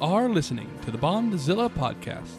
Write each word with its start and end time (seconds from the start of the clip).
Are 0.00 0.28
listening 0.28 0.70
to 0.82 0.92
the 0.92 0.98
Bondzilla 0.98 1.68
podcast. 1.68 2.38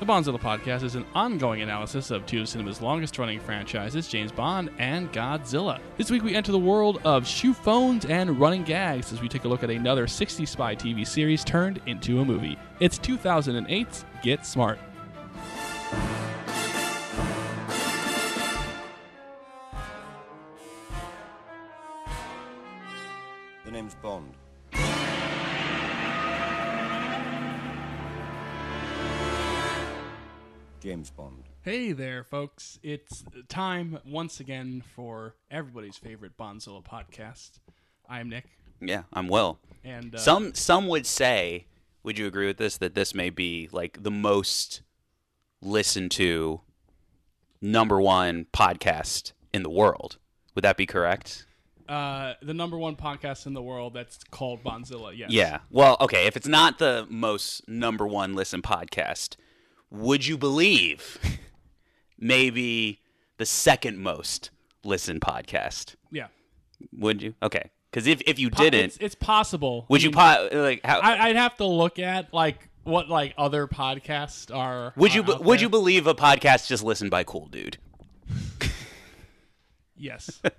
The 0.00 0.06
Bondzilla 0.06 0.40
podcast 0.40 0.82
is 0.82 0.94
an 0.94 1.04
ongoing 1.14 1.60
analysis 1.60 2.10
of 2.10 2.24
two 2.24 2.40
of 2.40 2.48
cinema's 2.48 2.80
longest 2.80 3.18
running 3.18 3.38
franchises, 3.38 4.08
James 4.08 4.32
Bond 4.32 4.70
and 4.78 5.12
Godzilla. 5.12 5.78
This 5.98 6.10
week 6.10 6.22
we 6.22 6.34
enter 6.34 6.52
the 6.52 6.58
world 6.58 7.02
of 7.04 7.26
shoe 7.26 7.52
phones 7.52 8.06
and 8.06 8.40
running 8.40 8.62
gags 8.62 9.12
as 9.12 9.20
we 9.20 9.28
take 9.28 9.44
a 9.44 9.48
look 9.48 9.62
at 9.62 9.68
another 9.68 10.06
60 10.06 10.46
spy 10.46 10.74
TV 10.74 11.06
series 11.06 11.44
turned 11.44 11.82
into 11.84 12.20
a 12.20 12.24
movie. 12.24 12.56
It's 12.80 12.98
2008's 12.98 14.06
Get 14.22 14.46
Smart. 14.46 14.78
James 31.06 31.16
Bond. 31.16 31.44
Hey 31.62 31.92
there, 31.92 32.24
folks. 32.24 32.80
It's 32.82 33.24
time 33.48 33.98
once 34.04 34.40
again 34.40 34.82
for 34.94 35.36
everybody's 35.52 35.96
favorite 35.96 36.36
Bondzilla 36.36 36.84
podcast. 36.84 37.60
I 38.08 38.18
am 38.18 38.28
Nick, 38.28 38.46
Yeah, 38.80 39.02
I'm 39.12 39.28
Will. 39.28 39.60
and 39.84 40.14
uh, 40.14 40.18
Some 40.18 40.54
some 40.54 40.88
would 40.88 41.06
say, 41.06 41.66
would 42.02 42.18
you 42.18 42.26
agree 42.26 42.46
with 42.48 42.56
this 42.56 42.76
that 42.78 42.94
this 42.96 43.14
may 43.14 43.30
be 43.30 43.68
like 43.70 44.02
the 44.02 44.10
most 44.10 44.80
listened 45.62 46.10
to 46.12 46.62
number 47.60 48.00
one 48.00 48.46
podcast 48.52 49.30
in 49.52 49.62
the 49.62 49.70
world? 49.70 50.18
Would 50.56 50.64
that 50.64 50.76
be 50.76 50.86
correct? 50.86 51.46
uh, 51.88 52.34
the 52.42 52.52
number 52.54 52.76
one 52.76 52.96
podcast 52.96 53.46
in 53.46 53.54
the 53.54 53.62
world 53.62 53.94
that's 53.94 54.18
called 54.32 54.64
Bondzilla. 54.64 55.16
Yes. 55.16 55.30
Yeah. 55.30 55.58
Well, 55.70 55.96
okay, 56.00 56.26
if 56.26 56.36
it's 56.36 56.48
not 56.48 56.80
the 56.80 57.06
most 57.08 57.68
number 57.68 58.04
one 58.08 58.34
listen 58.34 58.60
podcast, 58.60 59.36
would 59.90 60.26
you 60.26 60.36
believe 60.38 61.18
maybe 62.18 63.00
the 63.38 63.46
second 63.46 63.98
most 63.98 64.50
listened 64.84 65.20
podcast? 65.20 65.94
Yeah. 66.10 66.28
Would 66.92 67.22
you? 67.22 67.34
Okay. 67.42 67.70
Cuz 67.92 68.06
if 68.06 68.20
if 68.26 68.38
you 68.38 68.50
Po- 68.50 68.62
didn't, 68.62 68.84
it's, 68.84 68.96
it's 68.98 69.14
possible. 69.14 69.86
would 69.88 70.02
you 70.02 70.10
po- 70.10 70.48
like 70.52 70.80
how 70.84 71.00
I, 71.00 71.28
I'd 71.28 71.36
have 71.36 71.56
to 71.56 71.64
look 71.66 71.98
at 71.98 72.34
like 72.34 72.68
what 72.84 73.08
like 73.08 73.32
other 73.38 73.66
podcasts 73.66 74.54
are. 74.54 74.92
would 74.96 75.14
you 75.14 75.22
are 75.22 75.38
would 75.40 75.58
there. 75.58 75.64
you 75.64 75.68
believe 75.70 76.06
a 76.06 76.14
podcast 76.14 76.66
just 76.68 76.82
listened 76.84 77.10
by 77.10 77.24
cool 77.24 77.46
dude? 77.46 77.78
Yes. 79.96 80.40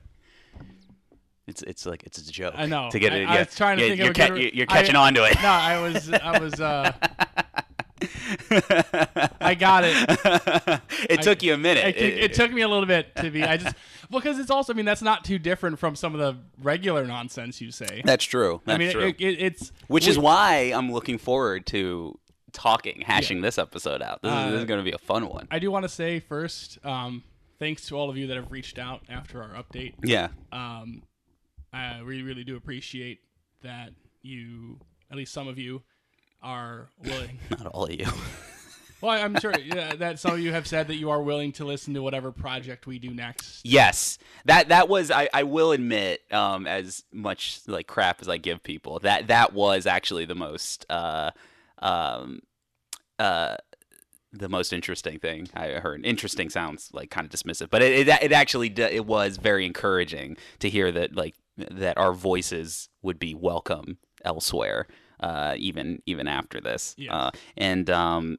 It's 1.50 1.62
it's 1.62 1.86
like 1.86 2.04
it's 2.04 2.18
a 2.18 2.30
joke. 2.30 2.56
I 2.58 2.66
know. 2.66 2.90
To 2.92 3.00
get 3.00 3.14
I- 3.14 3.16
it, 3.16 3.26
I 3.26 3.34
yeah. 3.36 3.40
was 3.46 3.56
trying 3.56 3.78
to 3.78 3.84
Yeah, 3.84 3.88
think 3.92 4.00
you're, 4.00 4.10
of 4.10 4.18
a 4.18 4.20
good 4.20 4.28
ca- 4.28 4.34
re- 4.34 4.42
you're- 4.42 4.52
you're 4.58 4.66
I- 4.70 4.74
catching 4.82 4.98
on 4.98 5.14
to 5.14 5.24
it. 5.24 5.36
No, 5.42 5.48
I 5.48 5.80
was 5.82 6.12
I 6.12 6.40
was 6.40 6.60
uh 6.60 6.92
I 9.42 9.56
got 9.58 9.84
it. 9.86 10.82
it 11.10 11.22
took 11.22 11.44
you 11.44 11.54
a 11.54 11.58
minute. 11.58 11.86
It, 11.86 11.98
it, 11.98 12.18
it 12.24 12.34
took 12.34 12.52
me 12.52 12.62
a 12.62 12.68
little 12.68 12.86
bit 12.86 13.16
to 13.18 13.30
be. 13.30 13.44
I 13.44 13.58
just 13.58 13.76
because 14.12 14.40
it's 14.40 14.50
also. 14.52 14.74
I 14.74 14.76
mean, 14.76 14.86
that's 14.86 15.02
not 15.02 15.24
too 15.24 15.40
different 15.40 15.80
from 15.80 15.96
some 15.96 16.14
of 16.14 16.20
the 16.20 16.38
regular 16.62 17.06
nonsense 17.06 17.62
you 17.62 17.72
say. 17.72 18.02
That's 18.06 18.26
true. 18.26 18.62
That's 18.66 18.76
I 18.76 18.80
mean, 18.80 18.92
true. 18.92 19.02
It, 19.08 19.16
it, 19.20 19.42
it's 19.42 19.72
Which 19.88 20.06
we- 20.06 20.12
is 20.12 20.20
why 20.20 20.72
I'm 20.76 20.92
looking 20.92 21.18
forward 21.18 21.66
to 21.68 22.18
talking, 22.54 23.02
hashing 23.02 23.42
this 23.42 23.58
episode 23.58 24.02
out. 24.02 24.22
This, 24.22 24.32
is, 24.32 24.38
this 24.46 24.54
Uh, 24.54 24.58
is 24.60 24.66
going 24.66 24.80
to 24.80 24.84
be 24.84 24.94
a 24.94 24.98
fun 24.98 25.28
one. 25.28 25.48
I 25.52 25.60
do 25.60 25.70
want 25.72 25.84
to 25.84 25.90
say 25.90 26.20
first, 26.20 26.80
um, 26.84 27.24
thanks 27.60 27.88
to 27.88 27.98
all 27.98 28.10
of 28.10 28.18
you 28.18 28.28
that 28.28 28.36
have 28.38 28.52
reached 28.52 28.80
out 28.80 29.02
after 29.10 29.42
our 29.44 29.50
update. 29.50 29.94
Yeah. 30.04 30.30
Um, 30.52 31.04
I 31.74 32.00
really, 32.00 32.24
really 32.24 32.44
do 32.44 32.56
appreciate 32.56 33.20
that 33.64 33.92
you, 34.22 34.80
at 35.12 35.18
least 35.18 35.34
some 35.34 35.48
of 35.48 35.60
you, 35.60 35.84
are 36.42 36.90
willing. 37.04 37.40
Not 37.50 37.68
all 37.68 37.86
of 37.86 37.92
you. 37.92 38.06
well, 39.02 39.12
I'm 39.12 39.40
sure 39.40 39.54
yeah, 39.60 39.96
that 39.96 40.20
some 40.20 40.34
of 40.34 40.40
you 40.40 40.52
have 40.52 40.68
said 40.68 40.88
that 40.88 40.96
you 40.96 41.10
are 41.10 41.22
willing 41.22 41.52
to 41.54 41.66
listen 41.66 41.94
to 41.94 42.02
whatever 42.02 42.32
project 42.32 42.88
we 42.88 43.00
do 43.00 43.14
next. 43.14 43.66
yes. 43.66 44.18
That 44.46 44.70
that 44.70 44.90
was 44.90 45.12
I, 45.12 45.30
I 45.34 45.44
will 45.44 45.72
admit, 45.72 46.22
um, 46.32 46.68
as 46.68 47.04
much 47.12 47.62
like 47.68 47.88
crap 47.88 48.22
as 48.22 48.30
I 48.30 48.38
give 48.38 48.64
people, 48.64 49.00
that 49.00 49.28
that 49.28 49.54
was 49.54 49.86
actually 49.86 50.26
the 50.26 50.36
most 50.36 50.86
uh 50.90 51.32
um 51.80 52.40
uh 53.20 53.58
the 54.34 54.50
most 54.50 54.74
interesting 54.74 55.20
thing 55.20 55.50
I 55.54 55.68
heard. 55.74 56.06
Interesting 56.06 56.50
sounds 56.50 56.90
like 56.94 57.10
kind 57.10 57.26
of 57.26 57.32
dismissive, 57.32 57.70
but 57.70 57.82
it 57.82 58.08
it, 58.08 58.24
it 58.24 58.32
actually 58.32 58.74
it 58.78 59.06
was 59.06 59.38
very 59.38 59.66
encouraging 59.66 60.38
to 60.60 60.70
hear 60.70 60.92
that 60.92 61.16
like 61.16 61.36
that 61.58 61.98
our 61.98 62.14
voices 62.14 62.90
would 63.02 63.20
be 63.20 63.34
welcome 63.34 63.98
elsewhere, 64.24 64.88
uh, 65.20 65.56
even 65.58 66.02
even 66.06 66.28
after 66.28 66.60
this. 66.62 66.96
Yes. 66.98 67.12
Uh, 67.12 67.32
and 67.58 67.90
um, 67.90 68.38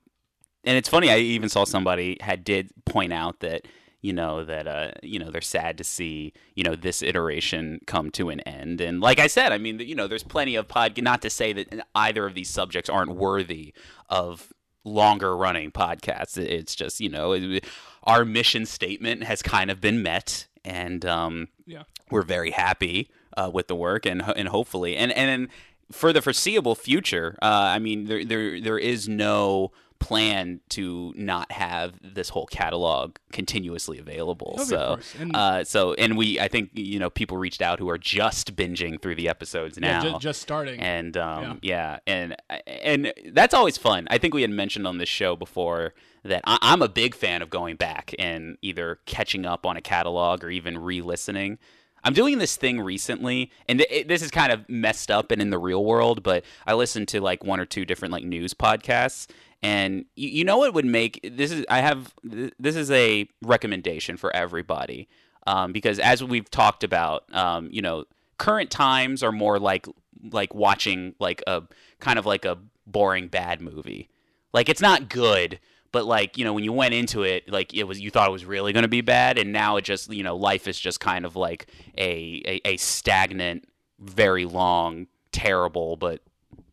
and 0.65 0.77
it's 0.77 0.89
funny. 0.89 1.11
I 1.11 1.19
even 1.19 1.49
saw 1.49 1.65
somebody 1.65 2.17
had 2.21 2.45
did 2.45 2.71
point 2.85 3.13
out 3.13 3.41
that 3.41 3.67
you 4.01 4.13
know 4.13 4.45
that 4.45 4.69
uh 4.69 4.93
you 5.03 5.19
know 5.19 5.29
they're 5.29 5.41
sad 5.41 5.77
to 5.77 5.83
see 5.83 6.33
you 6.55 6.63
know 6.63 6.77
this 6.77 7.03
iteration 7.03 7.81
come 7.89 8.11
to 8.13 8.29
an 8.29 8.39
end 8.43 8.81
and 8.81 9.01
like 9.01 9.19
i 9.19 9.27
said 9.27 9.51
i 9.51 9.59
mean 9.59 9.81
you 9.81 9.93
know 9.97 10.07
there's 10.07 10.23
plenty 10.23 10.55
of 10.55 10.69
pod 10.69 10.97
not 11.03 11.21
to 11.21 11.29
say 11.29 11.53
that 11.53 11.85
either 11.97 12.25
of 12.25 12.35
these 12.35 12.49
subjects 12.49 12.89
aren't 12.89 13.11
worthy 13.17 13.75
of 14.09 14.53
longer 14.85 15.37
running 15.37 15.73
podcasts 15.73 16.39
it's 16.39 16.77
just 16.77 17.01
you 17.01 17.09
know 17.09 17.33
it- 17.33 17.65
our 18.05 18.25
mission 18.25 18.65
statement 18.65 19.25
has 19.25 19.43
kind 19.43 19.69
of 19.69 19.81
been 19.81 20.01
met 20.01 20.47
and 20.65 21.05
um 21.05 21.49
Yeah. 21.67 21.83
we're 22.09 22.23
very 22.23 22.53
happy 22.53 23.11
uh, 23.37 23.51
with 23.53 23.67
the 23.67 23.75
work 23.75 24.07
and 24.07 24.23
and 24.37 24.47
hopefully 24.47 24.95
and 24.97 25.11
and 25.11 25.49
for 25.93 26.13
the 26.13 26.21
foreseeable 26.23 26.75
future 26.75 27.37
uh, 27.43 27.47
I 27.47 27.79
mean 27.79 28.05
there 28.07 28.25
there 28.25 28.61
there 28.61 28.79
is 28.79 29.09
no 29.09 29.73
plan 30.01 30.61
to 30.69 31.13
not 31.17 31.51
have 31.51 31.95
this 32.01 32.29
whole 32.29 32.47
catalog 32.47 33.17
continuously 33.33 33.99
available 33.99 34.55
Oh, 34.59 34.65
so. 34.65 34.99
And- 35.19 35.35
uh, 35.35 35.65
so 35.65 35.95
and 35.95 36.17
we 36.17 36.39
I 36.39 36.47
think 36.47 36.71
you 36.75 37.01
know 37.01 37.11
people 37.11 37.37
reached 37.37 37.61
out 37.61 37.81
who 37.81 37.89
are 37.91 37.99
just 37.99 38.55
binging 38.55 39.03
through 39.03 39.17
the 39.17 39.29
episodes 39.29 39.77
now 39.81 40.01
ju- 40.03 40.19
just 40.21 40.41
starting. 40.41 40.79
and 40.79 41.17
um, 41.17 41.59
yeah. 41.63 41.99
and 42.07 42.37
and 42.67 43.13
that's 43.33 43.55
always 43.55 43.77
fun. 43.77 44.07
I 44.09 44.19
think 44.19 44.35
we 44.35 44.43
had 44.43 44.51
mentioned 44.53 44.87
on 44.87 44.99
this 44.99 45.09
show 45.09 45.35
before 45.35 45.95
that 46.23 46.43
I, 46.45 46.59
I'm 46.63 46.81
a 46.83 46.89
big 46.89 47.17
fan 47.17 47.43
of 47.43 47.51
going 47.51 47.75
back 47.75 48.15
and 48.21 48.57
either 48.63 49.01
catching 49.05 49.45
up 49.47 49.67
on 49.67 49.77
a 49.77 49.81
catalog 49.81 50.45
or 50.45 50.51
even 50.51 50.79
re-listening. 50.79 51.59
I'm 52.09 52.15
doing 52.15 52.39
this 52.39 52.57
thing 52.57 52.81
recently, 52.81 53.51
and 53.69 53.83
it, 53.83 54.09
this 54.09 54.23
is 54.23 54.31
kind 54.31 54.51
of 54.51 54.67
messed 54.67 55.11
up 55.11 55.31
and 55.31 55.43
in 55.43 55.51
the 55.51 55.59
real 55.59 55.85
world. 55.85 56.23
But 56.23 56.43
I 56.67 56.73
listened 56.73 57.09
to 57.09 57.21
like 57.21 57.45
one 57.45 57.61
or 57.61 57.67
two 57.67 57.85
different 57.85 58.13
like 58.13 58.25
news 58.25 58.55
podcasts, 58.55 59.29
and 59.63 60.07
you, 60.17 60.31
you 60.31 60.45
know 60.45 60.57
what 60.57 60.73
would 60.73 60.87
make 60.87 61.21
this 61.23 61.53
is 61.53 61.67
I 61.69 61.81
have 61.83 62.15
th- 62.29 62.55
this 62.59 62.77
is 62.77 62.91
a 62.91 63.29
recommendation 63.43 64.17
for 64.17 64.35
everybody 64.35 65.07
um, 65.47 65.73
because 65.73 65.99
as 65.99 66.25
we've 66.25 66.51
talked 66.51 66.83
about, 66.83 67.25
um, 67.35 67.69
you 67.71 67.83
know, 67.83 68.05
current 68.39 68.71
times 68.71 69.23
are 69.23 69.33
more 69.33 69.59
like 69.59 69.87
like 70.33 70.55
watching 70.55 71.15
like 71.21 71.43
a 71.47 71.63
kind 72.01 72.19
of 72.19 72.25
like 72.25 72.47
a 72.47 72.57
boring 72.87 73.29
bad 73.29 73.61
movie. 73.61 74.09
Like 74.55 74.71
it's 74.71 74.81
not 74.81 75.11
good, 75.11 75.61
but 75.93 76.07
like 76.07 76.37
you 76.37 76.45
know 76.45 76.53
when 76.53 76.65
you 76.65 76.73
went 76.73 76.95
into 76.95 77.23
it, 77.23 77.51
like 77.51 77.75
it 77.75 77.85
was 77.85 78.01
you 78.01 78.11
thought 78.11 78.29
it 78.29 78.33
was 78.33 78.45
really 78.45 78.73
going 78.73 78.83
to 78.83 78.89
be 78.89 79.01
bad, 79.01 79.39
and 79.39 79.53
now 79.53 79.77
it 79.77 79.83
just 79.85 80.13
you 80.13 80.23
know 80.23 80.37
life 80.37 80.69
is 80.69 80.79
just 80.79 81.01
kind 81.01 81.25
of 81.25 81.37
like 81.37 81.67
a 81.97 82.43
a, 82.47 82.61
a 82.69 82.77
stagnant, 82.77 83.69
very 83.99 84.45
long, 84.45 85.07
terrible 85.33 85.97
but 85.97 86.21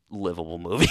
livable 0.09 0.59
movie. 0.59 0.87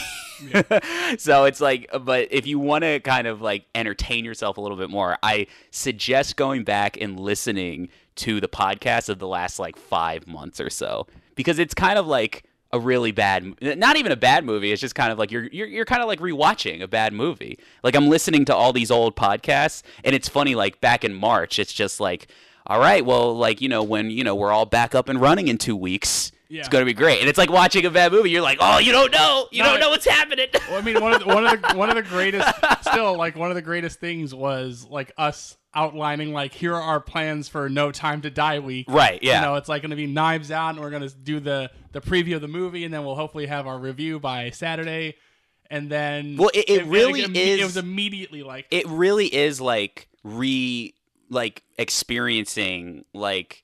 so 1.19 1.45
it's 1.45 1.61
like, 1.61 1.89
but 2.03 2.29
if 2.31 2.47
you 2.47 2.59
want 2.59 2.83
to 2.83 3.01
kind 3.01 3.27
of 3.27 3.41
like 3.41 3.67
entertain 3.75 4.25
yourself 4.25 4.57
a 4.57 4.61
little 4.61 4.77
bit 4.77 4.91
more, 4.91 5.17
I 5.23 5.47
suggest 5.71 6.37
going 6.37 6.65
back 6.65 7.01
and 7.01 7.19
listening 7.19 7.89
to 8.17 8.41
the 8.41 8.49
podcast 8.49 9.09
of 9.09 9.19
the 9.19 9.29
last 9.29 9.59
like 9.59 9.77
five 9.77 10.27
months 10.27 10.61
or 10.61 10.71
so 10.71 11.07
because 11.35 11.59
it's 11.59 11.75
kind 11.75 11.99
of 11.99 12.07
like 12.07 12.45
a 12.75 12.79
really 12.81 13.13
bad, 13.13 13.55
not 13.63 13.97
even 13.97 14.11
a 14.13 14.17
bad 14.17 14.45
movie. 14.45 14.73
It's 14.73 14.81
just 14.81 14.95
kind 14.95 15.13
of 15.13 15.19
like 15.19 15.31
you're 15.31 15.45
you're, 15.45 15.67
you're 15.67 15.85
kind 15.85 16.03
of 16.03 16.09
like 16.09 16.19
rewatching 16.21 16.83
a 16.83 16.89
bad 16.89 17.13
movie. 17.13 17.59
Like 17.83 17.95
I'm 17.95 18.09
listening 18.09 18.45
to 18.47 18.55
all 18.55 18.73
these 18.73 18.91
old 18.91 19.15
podcasts, 19.17 19.83
and 20.03 20.15
it's 20.15 20.29
funny. 20.29 20.55
Like 20.55 20.81
back 20.81 21.05
in 21.05 21.15
March, 21.15 21.59
it's 21.59 21.73
just 21.73 22.01
like. 22.01 22.29
All 22.67 22.79
right, 22.81 23.05
well, 23.05 23.37
like 23.37 23.61
you 23.61 23.69
know, 23.69 23.83
when 23.83 24.11
you 24.11 24.25
know 24.25 24.35
we're 24.35 24.51
all 24.51 24.65
back 24.65 24.95
up 24.95 25.11
and 25.11 25.21
running 25.21 25.49
in 25.49 25.59
two 25.59 25.77
weeks, 25.77 26.33
Yeah. 26.49 26.61
it's 26.61 26.71
gonna 26.71 26.87
be 26.87 26.95
great. 26.95 27.21
And 27.21 27.29
it's 27.29 27.37
like 27.37 27.51
watching 27.51 27.85
a 27.85 27.91
bad 27.91 28.11
movie. 28.11 28.31
You're 28.31 28.41
like, 28.41 28.57
oh, 28.59 28.79
you 28.79 28.91
don't 28.91 29.13
know, 29.13 29.49
you 29.53 29.63
No, 29.63 29.73
don't 29.73 29.81
know 29.81 29.91
what's 29.91 30.07
happening. 30.07 30.47
Well, 30.71 30.79
I 30.79 30.81
mean, 30.81 30.99
one 30.99 31.13
of 31.13 31.21
the, 31.21 31.27
one 31.27 31.47
of 31.47 31.61
the 31.61 31.77
one 31.77 31.91
of 31.91 31.95
the 31.97 32.03
greatest, 32.03 32.49
still 32.91 33.19
like 33.19 33.37
one 33.37 33.51
of 33.51 33.55
the 33.55 33.61
greatest 33.61 34.01
things 34.01 34.35
was 34.35 34.87
like 34.89 35.13
us 35.19 35.59
outlining 35.75 36.33
like 36.33 36.53
here 36.55 36.75
are 36.75 36.83
our 36.83 37.01
plans 37.01 37.49
for 37.49 37.69
No 37.69 37.91
Time 37.93 38.21
to 38.23 38.31
Die 38.31 38.59
week. 38.61 38.87
Right, 38.89 39.23
yeah. 39.23 39.37
You 39.41 39.47
know, 39.47 39.55
it's 39.57 39.69
like 39.69 39.83
going 39.83 39.91
to 39.91 39.97
be 39.97 40.07
Knives 40.07 40.51
Out, 40.51 40.71
and 40.75 40.81
we're 40.81 40.91
going 40.91 41.09
to 41.09 41.15
do 41.15 41.41
the 41.41 41.71
the 41.93 42.01
preview 42.01 42.35
of 42.37 42.41
the 42.41 42.49
movie, 42.49 42.85
and 42.85 42.93
then 42.95 43.05
we'll 43.05 43.15
hopefully 43.17 43.47
have 43.47 43.67
our 43.67 43.79
review 43.79 44.19
by 44.21 44.51
Saturday, 44.51 45.17
and 45.71 45.91
then 45.91 46.37
Well, 46.37 46.51
it- 46.55 46.69
it 46.69 46.85
really 46.87 47.23
imme- 47.23 47.37
is- 47.37 47.61
It 47.61 47.65
was 47.65 47.77
immediately 47.77 48.43
like 48.43 48.67
it 48.71 48.87
really 48.89 49.27
is 49.35 49.61
like 49.61 50.09
re 50.23 50.95
like 51.31 51.63
experiencing 51.79 53.05
like 53.13 53.64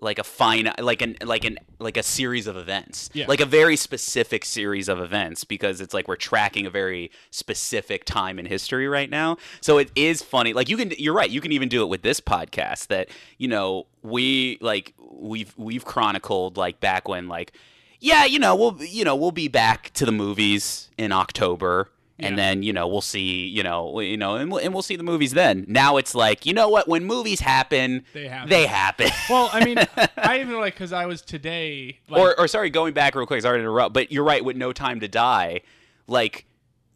like 0.00 0.18
a 0.18 0.24
fine 0.24 0.70
like 0.78 1.02
an 1.02 1.16
like 1.24 1.44
an 1.44 1.58
like 1.78 1.96
a 1.96 2.02
series 2.02 2.46
of 2.46 2.56
events. 2.56 3.10
Yeah. 3.12 3.26
like 3.28 3.40
a 3.40 3.46
very 3.46 3.76
specific 3.76 4.44
series 4.44 4.88
of 4.88 4.98
events 4.98 5.44
because 5.44 5.80
it's 5.80 5.94
like 5.94 6.08
we're 6.08 6.16
tracking 6.16 6.66
a 6.66 6.70
very 6.70 7.10
specific 7.30 8.04
time 8.04 8.38
in 8.38 8.46
history 8.46 8.88
right 8.88 9.08
now. 9.08 9.38
So 9.60 9.78
it 9.78 9.90
is 9.94 10.22
funny. 10.22 10.52
Like 10.52 10.68
you 10.68 10.76
can 10.76 10.92
you're 10.98 11.14
right. 11.14 11.30
You 11.30 11.40
can 11.40 11.52
even 11.52 11.68
do 11.68 11.82
it 11.82 11.86
with 11.86 12.02
this 12.02 12.20
podcast 12.20 12.88
that 12.88 13.08
you 13.38 13.48
know 13.48 13.86
we 14.02 14.58
like 14.60 14.94
we've 14.98 15.54
we've 15.56 15.84
chronicled 15.84 16.56
like 16.56 16.80
back 16.80 17.08
when 17.08 17.28
like 17.28 17.52
yeah 18.00 18.24
you 18.24 18.38
know 18.38 18.54
we'll 18.54 18.82
you 18.82 19.04
know 19.04 19.16
we'll 19.16 19.32
be 19.32 19.48
back 19.48 19.90
to 19.94 20.04
the 20.04 20.12
movies 20.12 20.90
in 20.98 21.12
october 21.12 21.88
and 22.18 22.36
Yeah. 22.36 22.36
then 22.36 22.62
you 22.62 22.72
know 22.72 22.86
we'll 22.88 23.00
see 23.00 23.46
you 23.46 23.62
know 23.62 24.00
you 24.00 24.16
know 24.16 24.36
and 24.36 24.50
we'll, 24.50 24.60
and 24.64 24.72
we'll 24.72 24.82
see 24.82 24.96
the 24.96 25.02
movies 25.02 25.32
then 25.32 25.64
now 25.68 25.96
it's 25.98 26.14
like 26.14 26.46
you 26.46 26.52
know 26.54 26.68
what 26.68 26.88
when 26.88 27.04
movies 27.04 27.40
happen 27.40 28.04
They 28.14 28.26
happen. 28.28 28.48
they 28.48 28.66
happen 28.66 29.10
Well, 29.28 29.50
I 29.52 29.64
mean, 29.64 29.78
I 30.16 30.40
even 30.40 30.58
like 30.58 30.74
because 30.74 30.92
I 30.92 31.06
was 31.06 31.20
today. 31.22 31.98
Like, 32.08 32.20
or, 32.20 32.38
or 32.40 32.48
sorry, 32.48 32.70
going 32.70 32.94
back 32.94 33.14
real 33.14 33.26
quick, 33.26 33.42
sorry 33.42 33.58
to 33.58 33.62
interrupt, 33.62 33.92
but 33.92 34.10
you're 34.12 34.24
right. 34.24 34.44
With 34.44 34.56
No 34.56 34.72
Time 34.72 35.00
to 35.00 35.08
Die, 35.08 35.60
like 36.06 36.46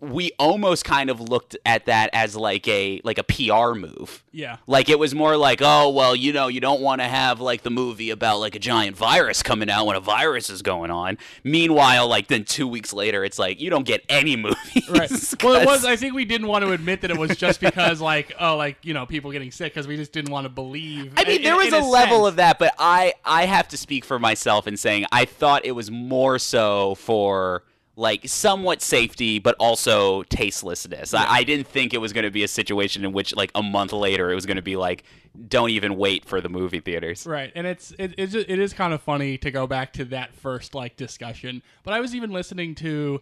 we 0.00 0.32
almost 0.38 0.84
kind 0.84 1.10
of 1.10 1.20
looked 1.20 1.56
at 1.66 1.86
that 1.86 2.10
as 2.12 2.34
like 2.34 2.66
a 2.66 3.00
like 3.04 3.18
a 3.18 3.22
PR 3.22 3.74
move. 3.78 4.24
yeah, 4.32 4.56
Like 4.66 4.88
it 4.88 4.98
was 4.98 5.14
more 5.14 5.36
like, 5.36 5.60
oh 5.62 5.90
well, 5.90 6.16
you 6.16 6.32
know, 6.32 6.48
you 6.48 6.60
don't 6.60 6.80
want 6.80 7.00
to 7.02 7.06
have 7.08 7.40
like 7.40 7.62
the 7.62 7.70
movie 7.70 8.10
about 8.10 8.40
like 8.40 8.54
a 8.54 8.58
giant 8.58 8.96
virus 8.96 9.42
coming 9.42 9.68
out 9.70 9.86
when 9.86 9.96
a 9.96 10.00
virus 10.00 10.48
is 10.48 10.62
going 10.62 10.90
on. 10.90 11.18
Meanwhile, 11.44 12.08
like 12.08 12.28
then 12.28 12.44
two 12.44 12.66
weeks 12.66 12.92
later, 12.92 13.24
it's 13.24 13.38
like 13.38 13.60
you 13.60 13.68
don't 13.68 13.84
get 13.84 14.02
any 14.08 14.36
movies. 14.36 14.88
right. 14.88 15.10
Well, 15.42 15.60
it 15.60 15.66
was. 15.66 15.84
I 15.84 15.96
think 15.96 16.14
we 16.14 16.24
didn't 16.24 16.46
want 16.48 16.64
to 16.64 16.72
admit 16.72 17.00
that 17.02 17.10
it 17.10 17.16
was 17.16 17.36
just 17.36 17.60
because, 17.60 18.00
like, 18.00 18.32
oh, 18.38 18.56
like 18.56 18.78
you 18.82 18.94
know, 18.94 19.06
people 19.06 19.30
getting 19.32 19.50
sick 19.50 19.72
because 19.72 19.86
we 19.86 19.96
just 19.96 20.12
didn't 20.12 20.30
want 20.30 20.44
to 20.44 20.48
believe. 20.48 21.12
I 21.16 21.24
mean, 21.24 21.36
in- 21.38 21.42
there 21.42 21.56
was 21.56 21.68
in 21.68 21.74
a, 21.74 21.86
level 21.86 22.26
of 22.26 22.36
that, 22.36 22.58
but 22.58 22.74
I 22.78 23.14
I 23.24 23.46
have 23.46 23.68
to 23.68 23.76
speak 23.76 24.04
for 24.04 24.18
myself 24.18 24.66
in 24.66 24.76
saying 24.76 25.06
I 25.12 25.24
thought 25.24 25.64
it 25.64 25.72
was 25.72 25.90
more 25.90 26.38
so 26.38 26.94
for 26.96 27.64
like 27.96 28.26
somewhat 28.28 28.80
safety, 28.80 29.38
but 29.38 29.54
also 29.58 30.22
tastelessness. 30.24 31.12
I, 31.12 31.26
I 31.26 31.44
didn't 31.44 31.66
think 31.66 31.92
it 31.92 31.98
was 31.98 32.12
going 32.12 32.24
to 32.24 32.30
be 32.30 32.42
a 32.44 32.48
situation 32.48 33.04
in 33.04 33.12
which 33.12 33.34
like 33.36 33.50
a 33.54 33.62
month 33.62 33.92
later 33.92 34.30
it 34.30 34.34
was 34.34 34.46
going 34.46 34.56
to 34.56 34.62
be 34.62 34.76
like, 34.76 35.04
don't 35.48 35.70
even 35.70 35.96
wait 35.96 36.24
for 36.24 36.40
the 36.40 36.48
movie 36.48 36.80
theaters. 36.80 37.26
Right, 37.26 37.52
and 37.54 37.66
it's 37.66 37.92
it 37.98 38.14
it's 38.16 38.32
just, 38.32 38.48
it 38.48 38.58
is 38.58 38.72
kind 38.72 38.94
of 38.94 39.02
funny 39.02 39.36
to 39.38 39.50
go 39.50 39.66
back 39.66 39.92
to 39.94 40.04
that 40.06 40.34
first 40.34 40.74
like 40.74 40.96
discussion. 40.96 41.62
But 41.84 41.92
I 41.94 42.00
was 42.00 42.14
even 42.14 42.30
listening 42.30 42.74
to, 42.76 43.20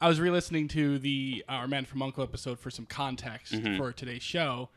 I 0.00 0.08
was 0.08 0.20
re-listening 0.20 0.68
to 0.68 0.98
the 0.98 1.44
uh, 1.48 1.52
our 1.52 1.68
Man 1.68 1.84
from 1.84 2.00
Uncle 2.02 2.22
episode 2.24 2.58
for 2.58 2.70
some 2.70 2.86
context 2.86 3.52
Mm-hmm. 3.52 3.76
for 3.76 3.92
today's 3.92 4.22
show, 4.22 4.70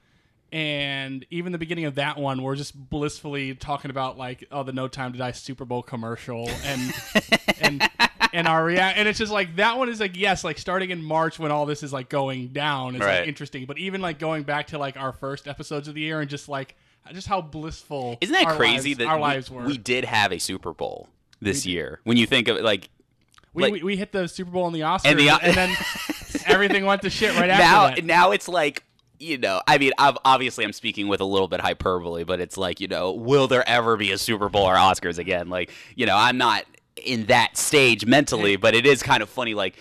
and 0.51 1.25
even 1.29 1.51
the 1.51 1.57
beginning 1.57 1.85
of 1.85 1.95
that 1.95 2.17
one, 2.17 2.41
we're 2.43 2.55
just 2.55 2.89
blissfully 2.89 3.55
talking 3.55 3.91
about 3.91 4.17
like 4.17 4.45
oh 4.51 4.63
the 4.63 4.73
No 4.73 4.87
Time 4.87 5.13
to 5.13 5.17
Die 5.17 5.31
Super 5.31 5.65
Bowl 5.65 5.81
commercial 5.83 6.49
and 6.63 6.93
and 7.61 7.89
and 8.33 8.47
our 8.47 8.63
react, 8.63 8.97
and 8.97 9.07
it's 9.07 9.19
just 9.19 9.31
like 9.31 9.55
that 9.57 9.77
one 9.77 9.89
is 9.89 9.99
like 9.99 10.15
yes, 10.17 10.43
like 10.43 10.57
starting 10.57 10.89
in 10.91 11.03
March 11.03 11.39
when 11.39 11.51
all 11.51 11.65
this 11.65 11.83
is 11.83 11.91
like 11.93 12.09
going 12.09 12.47
down 12.49 12.95
is 12.95 13.01
Right. 13.01 13.19
like 13.19 13.27
interesting, 13.27 13.65
but 13.65 13.77
even 13.77 14.01
like 14.01 14.19
going 14.19 14.43
back 14.43 14.67
to 14.67 14.77
like 14.77 14.97
our 14.97 15.13
first 15.13 15.47
episodes 15.47 15.87
of 15.87 15.95
the 15.95 16.01
year 16.01 16.19
and 16.21 16.29
just 16.29 16.47
like 16.49 16.75
just 17.13 17.27
how 17.27 17.39
blissful 17.41 18.17
Isn't 18.19 18.33
that 18.33 18.45
our 18.47 18.55
crazy 18.55 18.89
lives- 18.89 18.97
that 18.99 19.07
our 19.07 19.15
we, 19.17 19.21
lives 19.21 19.49
were. 19.51 19.63
we 19.63 19.77
did 19.77 20.03
have 20.05 20.31
a 20.33 20.39
Super 20.39 20.73
Bowl 20.73 21.07
this 21.41 21.65
year? 21.65 21.99
When 22.03 22.17
you 22.17 22.25
think 22.25 22.47
of 22.49 22.57
it, 22.57 22.63
like 22.63 22.89
We, 23.53 23.63
like- 23.63 23.73
we, 23.73 23.83
we 23.83 23.95
hit 23.97 24.11
the 24.11 24.27
Super 24.27 24.51
Bowl 24.51 24.65
and 24.67 24.75
the 24.75 24.81
Oscars, 24.81 25.05
And 25.11 25.19
and, 25.21 25.55
then 25.55 25.75
everything 26.45 26.85
went 26.85 27.01
to 27.03 27.09
shit 27.09 27.33
right 27.35 27.49
after 27.49 27.63
now 27.63 27.95
that. 27.95 28.03
now 28.05 28.31
it's 28.31 28.47
like 28.47 28.83
you 29.19 29.35
know 29.37 29.59
i 29.67 29.79
mean 29.79 29.91
I've, 29.97 30.15
obviously 30.23 30.63
i'm 30.63 30.71
speaking 30.73 31.07
with 31.07 31.21
a 31.21 31.25
little 31.25 31.47
bit 31.47 31.59
hyperbole 31.59 32.23
but 32.23 32.39
it's 32.39 32.55
like 32.55 32.79
you 32.79 32.87
know 32.87 33.13
will 33.13 33.47
there 33.47 33.67
ever 33.67 33.97
be 33.97 34.11
a 34.11 34.17
super 34.19 34.47
bowl 34.47 34.65
or 34.69 34.75
oscars 34.75 35.17
again 35.17 35.49
like 35.49 35.71
you 35.95 36.05
know 36.05 36.15
i'm 36.15 36.37
not 36.37 36.65
in 37.05 37.25
that 37.27 37.57
stage 37.57 38.05
mentally 38.05 38.55
but 38.55 38.73
it 38.75 38.85
is 38.85 39.01
kind 39.03 39.21
of 39.23 39.29
funny 39.29 39.53
like 39.53 39.75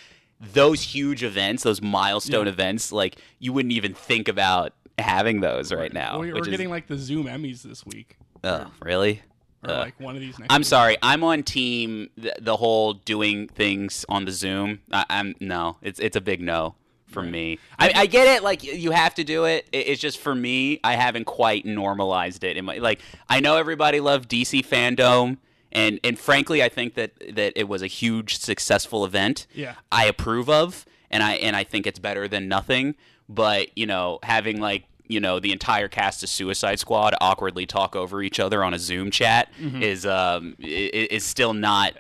those 0.52 0.82
huge 0.82 1.22
events 1.24 1.62
those 1.62 1.80
milestone 1.82 2.46
Yeah. 2.46 2.52
events 2.52 2.92
like 2.92 3.16
you 3.38 3.52
wouldn't 3.52 3.72
even 3.72 3.94
think 3.94 4.28
about 4.28 4.72
having 4.98 5.40
those 5.40 5.72
right 5.72 5.92
now 5.92 6.18
we, 6.20 6.32
we're 6.32 6.40
is- 6.40 6.48
getting 6.48 6.70
like 6.70 6.86
the 6.86 6.96
Zoom 6.98 7.26
Emmys 7.26 7.62
this 7.62 7.84
week, 7.86 8.16
Ugh, 8.44 8.68
really 8.82 9.22
or 9.64 9.70
Ugh. 9.70 9.78
like 9.78 10.00
one 10.00 10.14
of 10.14 10.20
these 10.20 10.38
next. 10.38 10.52
I'm 10.52 10.60
week. 10.60 10.66
sorry. 10.66 10.96
I'm 11.02 11.24
on 11.24 11.42
team 11.42 12.10
the, 12.16 12.34
the 12.40 12.56
whole 12.56 12.92
doing 12.92 13.48
things 13.48 14.04
on 14.08 14.24
the 14.26 14.30
Zoom. 14.32 14.80
I, 14.92 15.04
I'm 15.10 15.34
no. 15.40 15.78
It's 15.82 15.98
it's 15.98 16.14
a 16.16 16.20
big 16.20 16.40
no 16.42 16.74
for 17.06 17.22
me. 17.22 17.58
I, 17.78 17.92
I 17.94 18.06
get 18.06 18.26
it. 18.28 18.42
Like 18.42 18.62
you 18.62 18.90
have 18.90 19.14
to 19.14 19.24
do 19.24 19.44
it. 19.44 19.66
It- 19.72 19.88
It's 19.88 20.00
just 20.00 20.19
for 20.19 20.34
me. 20.34 20.78
I 20.84 20.94
haven't 20.94 21.24
quite 21.24 21.64
normalized 21.64 22.44
it. 22.44 22.56
In 22.58 22.64
my 22.66 22.76
like, 22.78 23.00
I 23.28 23.40
know 23.40 23.56
everybody 23.56 24.00
loved 24.00 24.30
DC 24.30 24.64
fandom, 24.66 25.38
and 25.76 26.00
and 26.02 26.19
frankly, 26.19 26.62
I 26.62 26.69
think 26.69 26.94
that 26.94 27.12
that 27.34 27.52
it 27.55 27.69
was 27.69 27.82
a 27.82 27.87
huge 27.87 28.38
successful 28.38 29.05
event. 29.05 29.46
Yeah. 29.55 29.75
I 29.93 30.06
approve 30.06 30.49
of, 30.49 30.87
and 31.11 31.23
I 31.23 31.34
and 31.34 31.55
I 31.55 31.64
think 31.64 31.87
it's 31.87 31.99
better 31.99 32.26
than 32.26 32.49
nothing. 32.49 32.96
But 33.28 33.76
you 33.76 33.87
know, 33.87 34.19
having 34.23 34.61
like 34.61 34.84
you 35.06 35.20
know 35.20 35.38
the 35.38 35.52
entire 35.52 35.88
cast 35.88 36.23
of 36.23 36.28
Suicide 36.28 36.78
Squad 36.81 37.14
awkwardly 37.20 37.67
talk 37.67 37.94
over 37.94 38.23
each 38.23 38.40
other 38.40 38.64
on 38.64 38.75
a 38.75 38.78
Zoom 38.78 39.11
chat 39.11 39.52
is 39.81 40.06
um 40.06 40.56
is 40.58 41.25
still 41.25 41.52
not 41.52 41.93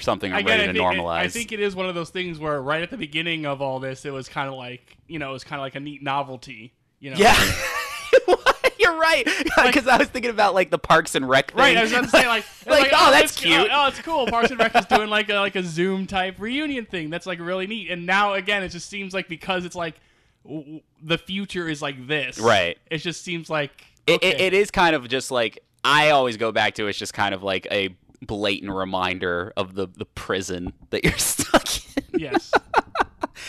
something 0.00 0.32
I'm 0.32 0.46
I 0.46 0.48
ready 0.48 0.72
to 0.72 0.78
normalize. 0.78 1.20
I 1.20 1.28
think 1.28 1.52
it 1.52 1.60
is 1.60 1.74
one 1.74 1.86
of 1.86 1.94
those 1.94 2.10
things 2.10 2.38
where 2.38 2.60
right 2.60 2.82
at 2.82 2.90
the 2.90 2.98
beginning 2.98 3.46
of 3.46 3.62
all 3.62 3.80
this, 3.80 4.04
it 4.04 4.12
was 4.12 4.28
kind 4.28 4.48
of 4.48 4.54
like 4.54 4.98
you 5.08 5.18
know, 5.18 5.30
it 5.30 5.32
was 5.32 5.44
kind 5.44 5.58
of 5.58 5.64
like 5.64 5.74
a 5.74 5.80
neat 5.80 6.02
novelty. 6.02 6.74
You 7.00 7.10
know, 7.12 7.16
yeah. 7.16 7.34
You're 8.78 8.98
right, 8.98 9.24
because 9.64 9.86
I 9.88 9.96
was 9.98 10.08
thinking 10.08 10.30
about 10.30 10.54
like 10.54 10.70
the 10.70 10.78
Parks 10.78 11.14
and 11.14 11.28
Rec 11.28 11.52
thing. 11.52 11.58
Right, 11.58 11.76
I 11.76 11.82
was 11.82 11.92
about 11.92 12.04
to 12.04 12.10
say 12.10 12.26
like, 12.26 12.44
it's 12.60 12.66
Like, 12.66 12.90
oh, 12.92 12.96
oh, 13.08 13.10
that's 13.12 13.36
it's- 13.40 13.56
cute. 13.56 13.70
Oh, 13.70 13.84
oh, 13.84 13.88
it's 13.88 14.00
cool. 14.00 14.26
Parks 14.26 14.50
and 14.50 14.58
Rec 14.58 14.74
is 14.74 14.86
doing 14.86 15.08
like 15.08 15.28
a 15.30 15.34
like 15.34 15.54
a 15.56 15.62
Zoom 15.62 16.06
type 16.06 16.36
reunion 16.38 16.84
thing. 16.86 17.08
That's 17.10 17.26
like 17.26 17.38
really 17.38 17.66
neat. 17.66 17.90
And 17.90 18.06
now 18.06 18.34
again, 18.34 18.62
it 18.62 18.70
just 18.70 18.88
seems 18.88 19.14
like 19.14 19.28
because 19.28 19.64
it's 19.64 19.76
like 19.76 19.94
the 21.02 21.18
future 21.18 21.68
is 21.68 21.80
like 21.80 22.06
this. 22.08 22.38
Right. 22.38 22.76
It 22.90 22.98
just 22.98 23.22
seems 23.22 23.48
like 23.48 23.70
It, 24.06 24.22
it, 24.24 24.40
it 24.40 24.52
is 24.54 24.70
kind 24.72 24.96
of 24.96 25.06
just 25.08 25.30
like 25.30 25.60
I 25.84 26.10
always 26.10 26.36
go 26.36 26.50
back 26.50 26.74
to. 26.74 26.88
It's 26.88 26.98
just 26.98 27.14
kind 27.14 27.34
of 27.34 27.42
like 27.42 27.66
a 27.70 27.94
blatant 28.26 28.72
reminder 28.72 29.52
of 29.56 29.74
the 29.74 29.86
the 29.96 30.06
prison 30.06 30.72
that 30.90 31.04
you're 31.04 31.12
stuck 31.18 31.68
in. 31.96 32.20
yes. 32.20 32.52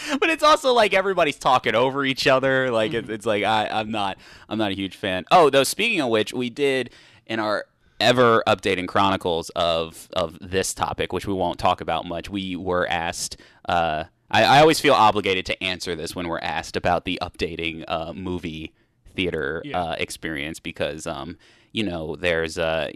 but 0.19 0.29
it's 0.29 0.43
also 0.43 0.73
like 0.73 0.93
everybody's 0.93 1.37
talking 1.37 1.75
over 1.75 2.05
each 2.05 2.27
other. 2.27 2.71
Like 2.71 2.91
Mm-hmm. 2.91 2.99
it's, 2.99 3.09
it's 3.09 3.25
like 3.25 3.43
I, 3.43 3.67
I'm 3.67 3.91
not 3.91 4.17
I'm 4.49 4.57
not 4.57 4.71
a 4.71 4.75
huge 4.75 4.95
fan. 4.95 5.25
Oh, 5.31 5.49
though 5.49 5.63
speaking 5.63 6.01
of 6.01 6.09
which, 6.09 6.33
we 6.33 6.49
did 6.49 6.89
in 7.25 7.39
our 7.39 7.65
ever 7.99 8.43
updating 8.47 8.87
chronicles 8.87 9.49
of 9.55 10.09
of 10.13 10.37
this 10.41 10.73
topic, 10.73 11.13
which 11.13 11.25
we 11.27 11.33
won't 11.33 11.59
talk 11.59 11.79
about 11.81 12.05
much. 12.05 12.29
We 12.29 12.55
were 12.55 12.87
asked. 12.87 13.37
Uh, 13.67 14.05
I, 14.31 14.43
I 14.43 14.59
always 14.61 14.79
feel 14.79 14.93
obligated 14.93 15.45
to 15.47 15.63
answer 15.63 15.95
this 15.95 16.15
when 16.15 16.27
we're 16.27 16.39
asked 16.39 16.75
about 16.75 17.05
the 17.05 17.19
updating 17.21 17.83
uh, 17.87 18.13
movie 18.13 18.73
theater 19.15 19.61
Yeah. 19.63 19.79
uh, 19.81 19.95
experience 19.99 20.59
because 20.59 21.05
um, 21.05 21.37
you 21.73 21.83
know 21.83 22.15
there's 22.15 22.57
uh, 22.57 22.89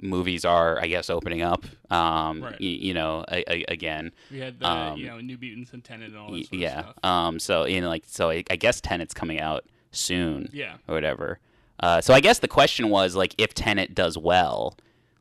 movies 0.00 0.44
are 0.44 0.80
I 0.80 0.86
guess 0.86 1.10
opening 1.10 1.42
up. 1.42 1.64
Um, 1.90 2.42
Right. 2.42 2.52
y- 2.60 2.66
you 2.66 2.94
know 2.94 3.24
a, 3.30 3.44
a, 3.52 3.64
again. 3.68 4.12
We 4.30 4.38
had 4.40 4.58
the 4.58 4.66
Um, 4.68 4.98
you 4.98 5.06
know 5.06 5.20
New 5.20 5.38
Mutants 5.38 5.72
and 5.72 5.84
Tenet 5.84 6.08
and 6.08 6.16
all 6.18 6.32
that 6.32 6.52
yeah. 6.52 6.92
Um. 7.02 7.38
So 7.38 7.64
you 7.66 7.80
know, 7.80 7.88
like, 7.88 8.04
so 8.06 8.30
I, 8.30 8.44
I 8.50 8.56
guess 8.56 8.80
Tenet's 8.80 9.14
coming 9.14 9.40
out 9.40 9.64
soon. 9.92 10.48
Yeah. 10.52 10.76
Or 10.88 10.94
whatever. 10.94 11.38
Uh. 11.78 12.00
So 12.00 12.14
I 12.14 12.20
guess 12.20 12.38
the 12.40 12.48
question 12.48 12.88
was 12.90 13.14
like, 13.16 13.34
if 13.38 13.54
Tenet 13.54 13.94
does 13.94 14.16
well, 14.18 14.76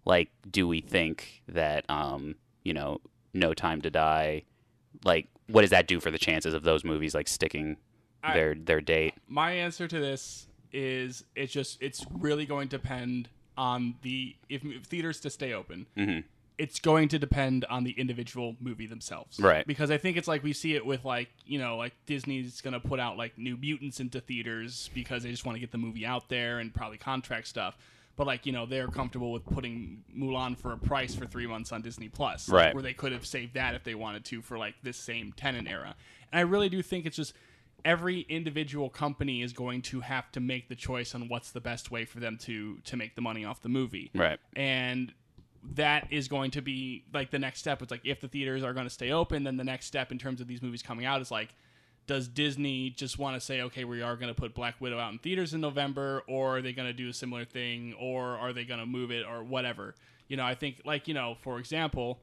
like, 0.05 0.29
do 0.49 0.67
we 0.67 0.81
think 0.81 1.41
that 1.47 1.85
um, 1.89 2.35
you 2.63 2.73
know, 2.73 3.01
No 3.33 3.53
Time 3.53 3.81
to 3.81 3.89
Die, 3.89 4.43
like, 5.03 5.27
what 5.47 5.61
does 5.61 5.71
that 5.71 5.87
do 5.87 5.99
for 5.99 6.11
the 6.11 6.17
chances 6.19 6.53
of 6.53 6.63
those 6.63 6.83
movies 6.83 7.13
like 7.15 7.27
sticking 7.27 7.77
I- 8.23 8.33
their 8.33 8.55
their 8.55 8.81
date? 8.81 9.15
My 9.27 9.51
answer 9.53 9.87
to 9.87 9.99
this 9.99 10.47
is 10.71 11.23
it's 11.35 11.51
just 11.53 11.81
it's 11.81 12.05
really 12.11 12.45
going 12.45 12.67
to 12.69 12.77
depend 12.77 13.29
on 13.57 13.95
the 14.03 14.35
if, 14.49 14.63
if 14.65 14.83
theaters 14.83 15.19
to 15.21 15.29
stay 15.29 15.53
open. 15.53 15.85
Mhm. 15.97 16.23
It's 16.57 16.79
going 16.81 17.07
to 17.09 17.19
depend 17.19 17.63
on 17.69 17.85
the 17.85 17.91
individual 17.91 18.57
movie 18.59 18.85
themselves, 18.85 19.39
Right. 19.39 19.65
Because 19.65 19.89
I 19.91 19.97
think 19.97 20.17
it's 20.17 20.27
like 20.27 20.43
we 20.43 20.51
see 20.51 20.75
it 20.75 20.85
with 20.85 21.05
like 21.05 21.29
you 21.45 21.57
know 21.57 21.77
like 21.77 21.93
Disney's 22.05 22.59
gonna 22.61 22.79
put 22.81 22.99
out 22.99 23.17
like 23.17 23.37
New 23.37 23.55
Mutants 23.57 23.99
into 24.01 24.19
theaters 24.19 24.89
because 24.93 25.23
they 25.23 25.31
just 25.31 25.45
want 25.45 25.55
to 25.55 25.59
get 25.61 25.71
the 25.71 25.77
movie 25.77 26.05
out 26.05 26.27
there 26.29 26.59
and 26.59 26.73
probably 26.73 26.97
contract 26.97 27.47
stuff. 27.47 27.77
But 28.17 28.27
like 28.27 28.45
you 28.45 28.51
know 28.51 28.65
they're 28.65 28.89
comfortable 28.89 29.31
with 29.31 29.45
putting 29.45 30.03
Mulan 30.13 30.57
for 30.57 30.73
a 30.73 30.77
price 30.77 31.15
for 31.15 31.25
three 31.25 31.47
months 31.47 31.71
on 31.71 31.81
Disney 31.81 32.09
Plus, 32.09 32.49
Right. 32.49 32.73
Where 32.73 32.83
they 32.83 32.93
could 32.93 33.13
have 33.13 33.25
saved 33.25 33.53
that 33.53 33.73
if 33.75 33.85
they 33.85 33.95
wanted 33.95 34.25
to 34.25 34.41
for 34.41 34.57
like 34.57 34.75
this 34.83 34.97
same 34.97 35.31
Tenet 35.31 35.65
era. 35.65 35.95
And 36.31 36.39
I 36.39 36.41
really 36.43 36.67
do 36.67 36.81
think 36.81 37.05
it's 37.05 37.15
just 37.15 37.33
every 37.85 38.21
individual 38.21 38.89
company 38.89 39.41
is 39.41 39.53
going 39.53 39.81
to 39.83 40.01
have 40.01 40.31
to 40.31 40.39
make 40.39 40.69
the 40.69 40.75
choice 40.75 41.15
on 41.15 41.27
what's 41.27 41.51
the 41.51 41.61
best 41.61 41.91
way 41.91 42.05
for 42.05 42.19
them 42.19 42.37
to 42.41 42.77
to 42.85 42.97
make 42.97 43.15
the 43.15 43.21
money 43.21 43.45
off 43.45 43.61
the 43.61 43.69
movie. 43.69 44.11
Right. 44.13 44.39
And 44.55 45.13
that 45.75 46.07
is 46.11 46.27
going 46.27 46.51
to 46.51 46.61
be 46.61 47.03
like 47.13 47.31
the 47.31 47.39
next 47.39 47.59
step. 47.59 47.81
It's 47.81 47.91
like 47.91 48.05
if 48.05 48.21
the 48.21 48.27
theaters 48.27 48.63
are 48.63 48.73
going 48.73 48.85
to 48.85 48.93
stay 48.93 49.11
open, 49.11 49.43
then 49.43 49.57
the 49.57 49.63
next 49.63 49.87
step 49.87 50.11
in 50.11 50.17
terms 50.17 50.41
of 50.41 50.47
these 50.47 50.61
movies 50.61 50.81
coming 50.81 51.05
out 51.05 51.21
is 51.21 51.31
like 51.31 51.49
does 52.09 52.27
Disney 52.27 52.89
just 52.89 53.19
want 53.19 53.35
to 53.35 53.39
say, 53.39 53.61
okay, 53.61 53.83
we 53.83 54.01
are 54.01 54.15
going 54.15 54.33
to 54.33 54.33
put 54.33 54.55
Black 54.55 54.81
Widow 54.81 54.97
out 54.97 55.11
in 55.11 55.19
theaters 55.19 55.53
in 55.53 55.61
November, 55.61 56.23
or 56.27 56.57
are 56.57 56.61
they 56.63 56.73
going 56.73 56.87
to 56.87 56.93
do 56.93 57.07
a 57.07 57.13
similar 57.13 57.45
thing, 57.45 57.93
or 57.99 58.35
are 58.35 58.51
they 58.51 58.63
going 58.63 58.79
to 58.79 58.87
move 58.87 59.11
it, 59.11 59.23
or 59.27 59.43
whatever? 59.43 59.93
You 60.27 60.35
know, 60.35 60.43
I 60.43 60.55
think, 60.55 60.81
like, 60.85 61.07
you 61.07 61.13
know, 61.13 61.37
for 61.39 61.59
example, 61.59 62.19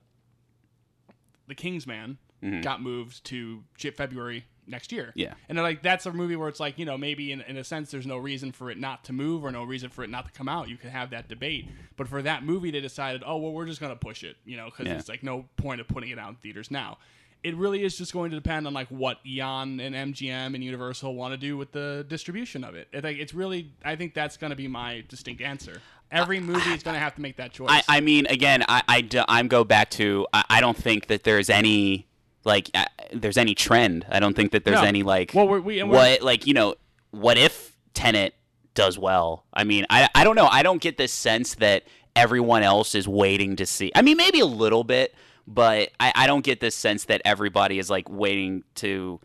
The 1.47 1.55
Kingsman 1.55 2.19
Mm-hmm. 2.43 2.61
got 2.61 2.83
moved 2.83 3.25
to 3.25 3.62
February 3.78 4.45
next 4.66 4.93
year. 4.93 5.12
Yeah. 5.14 5.35
And 5.49 5.57
like, 5.59 5.83
that's 5.83 6.07
a 6.07 6.12
movie 6.12 6.37
where 6.37 6.49
it's 6.49 6.61
like, 6.61 6.78
you 6.78 6.85
know, 6.85 6.99
maybe 6.99 7.33
in, 7.33 7.40
in 7.43 7.57
a 7.57 7.64
sense, 7.64 7.90
there's 7.90 8.07
no 8.07 8.19
reason 8.19 8.52
for 8.52 8.71
it 8.71 8.78
not 8.78 9.05
to 9.05 9.12
move 9.12 9.45
or 9.45 9.50
no 9.52 9.64
reason 9.64 9.90
for 9.90 10.02
it 10.05 10.11
not 10.11 10.26
to 10.26 10.33
come 10.33 10.49
out. 10.49 10.69
You 10.69 10.76
can 10.76 10.90
have 10.90 11.11
that 11.11 11.28
debate. 11.28 11.69
But 11.97 12.09
for 12.09 12.21
that 12.23 12.45
movie, 12.45 12.71
they 12.71 12.81
decided, 12.81 13.23
oh, 13.25 13.37
well, 13.38 13.52
we're 13.52 13.66
just 13.66 13.81
going 13.81 13.93
to 13.93 13.99
push 13.99 14.25
it, 14.25 14.37
you 14.45 14.57
know, 14.57 14.66
because 14.66 14.87
Yeah. 14.87 14.99
it's 14.99 15.09
like 15.09 15.23
no 15.23 15.47
point 15.57 15.81
of 15.81 15.88
putting 15.88 16.11
it 16.11 16.19
out 16.19 16.31
in 16.31 16.35
theaters 16.37 16.71
now 16.71 16.99
it 17.45 17.55
really 17.55 17.85
is 17.85 17.97
just 17.97 18.12
going 18.12 18.31
to 18.31 18.37
depend 18.37 18.66
on 18.66 18.75
like 18.75 18.88
what 18.88 19.19
Eon 19.25 19.78
and 19.78 19.95
MGM 19.95 20.55
and 20.55 20.64
Universal 20.64 21.14
want 21.14 21.33
to 21.33 21.37
do 21.37 21.57
with 21.57 21.71
the 21.71 22.05
distribution 22.09 22.64
of 22.64 22.75
it. 22.75 22.88
I 22.93 23.00
think 23.00 23.21
it's 23.21 23.35
really, 23.35 23.71
I 23.85 23.95
think 23.95 24.14
that's 24.14 24.37
going 24.37 24.50
to 24.50 24.57
be 24.57 24.66
my 24.66 25.05
distinct 25.09 25.40
answer. 25.40 25.81
Every 26.11 26.40
movie 26.40 26.73
is 26.73 26.83
going 26.83 26.95
to 26.95 27.00
have 27.00 27.14
to 27.14 27.21
make 27.21 27.37
that 27.37 27.52
choice. 27.52 27.69
I, 27.71 27.83
I 27.88 28.00
mean, 28.00 28.26
again, 28.26 28.64
I 28.69 29.07
I'm 29.28 29.47
go 29.47 29.62
back 29.62 29.90
to 29.90 30.26
I, 30.33 30.45
I 30.50 30.61
don't 30.61 30.76
think 30.76 31.07
that 31.07 31.23
there's 31.23 31.49
any 31.49 32.09
like 32.47 32.71
uh, 32.75 32.87
there's 33.12 33.37
any 33.37 33.55
trend. 33.55 34.07
I 34.09 34.19
don't 34.21 34.35
think 34.35 34.53
that 34.53 34.65
there's 34.65 34.81
No. 34.81 34.87
any 34.87 35.03
like 35.03 35.33
Well, 35.35 35.47
we're- 35.49 35.61
we- 35.61 35.83
we're- 35.83 35.88
what 35.88 36.23
like 36.23 36.47
you 36.47 36.55
know 36.55 36.76
what 37.11 37.37
if 37.37 37.76
Tenet 37.93 38.35
does 38.75 38.99
well? 38.99 39.45
I 39.53 39.65
mean, 39.65 39.85
I 39.91 40.09
I 40.15 40.25
don't 40.25 40.37
know. 40.37 40.47
I 40.50 40.62
don't 40.62 40.81
get 40.81 40.97
this 40.97 41.12
sense 41.12 41.57
that 41.57 41.83
everyone 42.15 42.62
else 42.62 42.95
is 42.95 43.07
waiting 43.07 43.57
to 43.57 43.67
see. 43.67 43.93
I 43.95 44.00
mean, 44.00 44.17
maybe 44.17 44.41
a 44.41 44.47
little 44.47 44.85
bit, 44.85 45.15
but 45.47 45.91
I, 46.00 46.12
I 46.15 46.26
don't 46.26 46.43
get 46.45 46.61
this 46.61 46.75
sense 46.75 47.05
that 47.05 47.21
everybody 47.26 47.79
is 47.79 47.91
like 47.91 48.09
waiting 48.09 48.65
to 48.76 49.21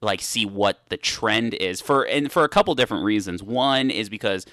like 0.00 0.20
see 0.22 0.46
what 0.46 0.80
the 0.90 0.96
trend 0.96 1.54
is 1.54 1.80
for 1.80 2.02
and 2.06 2.30
for 2.32 2.44
a 2.44 2.48
couple 2.48 2.74
different 2.74 3.04
reasons. 3.04 3.42
One 3.42 3.90
is 3.90 4.08
because 4.08 4.46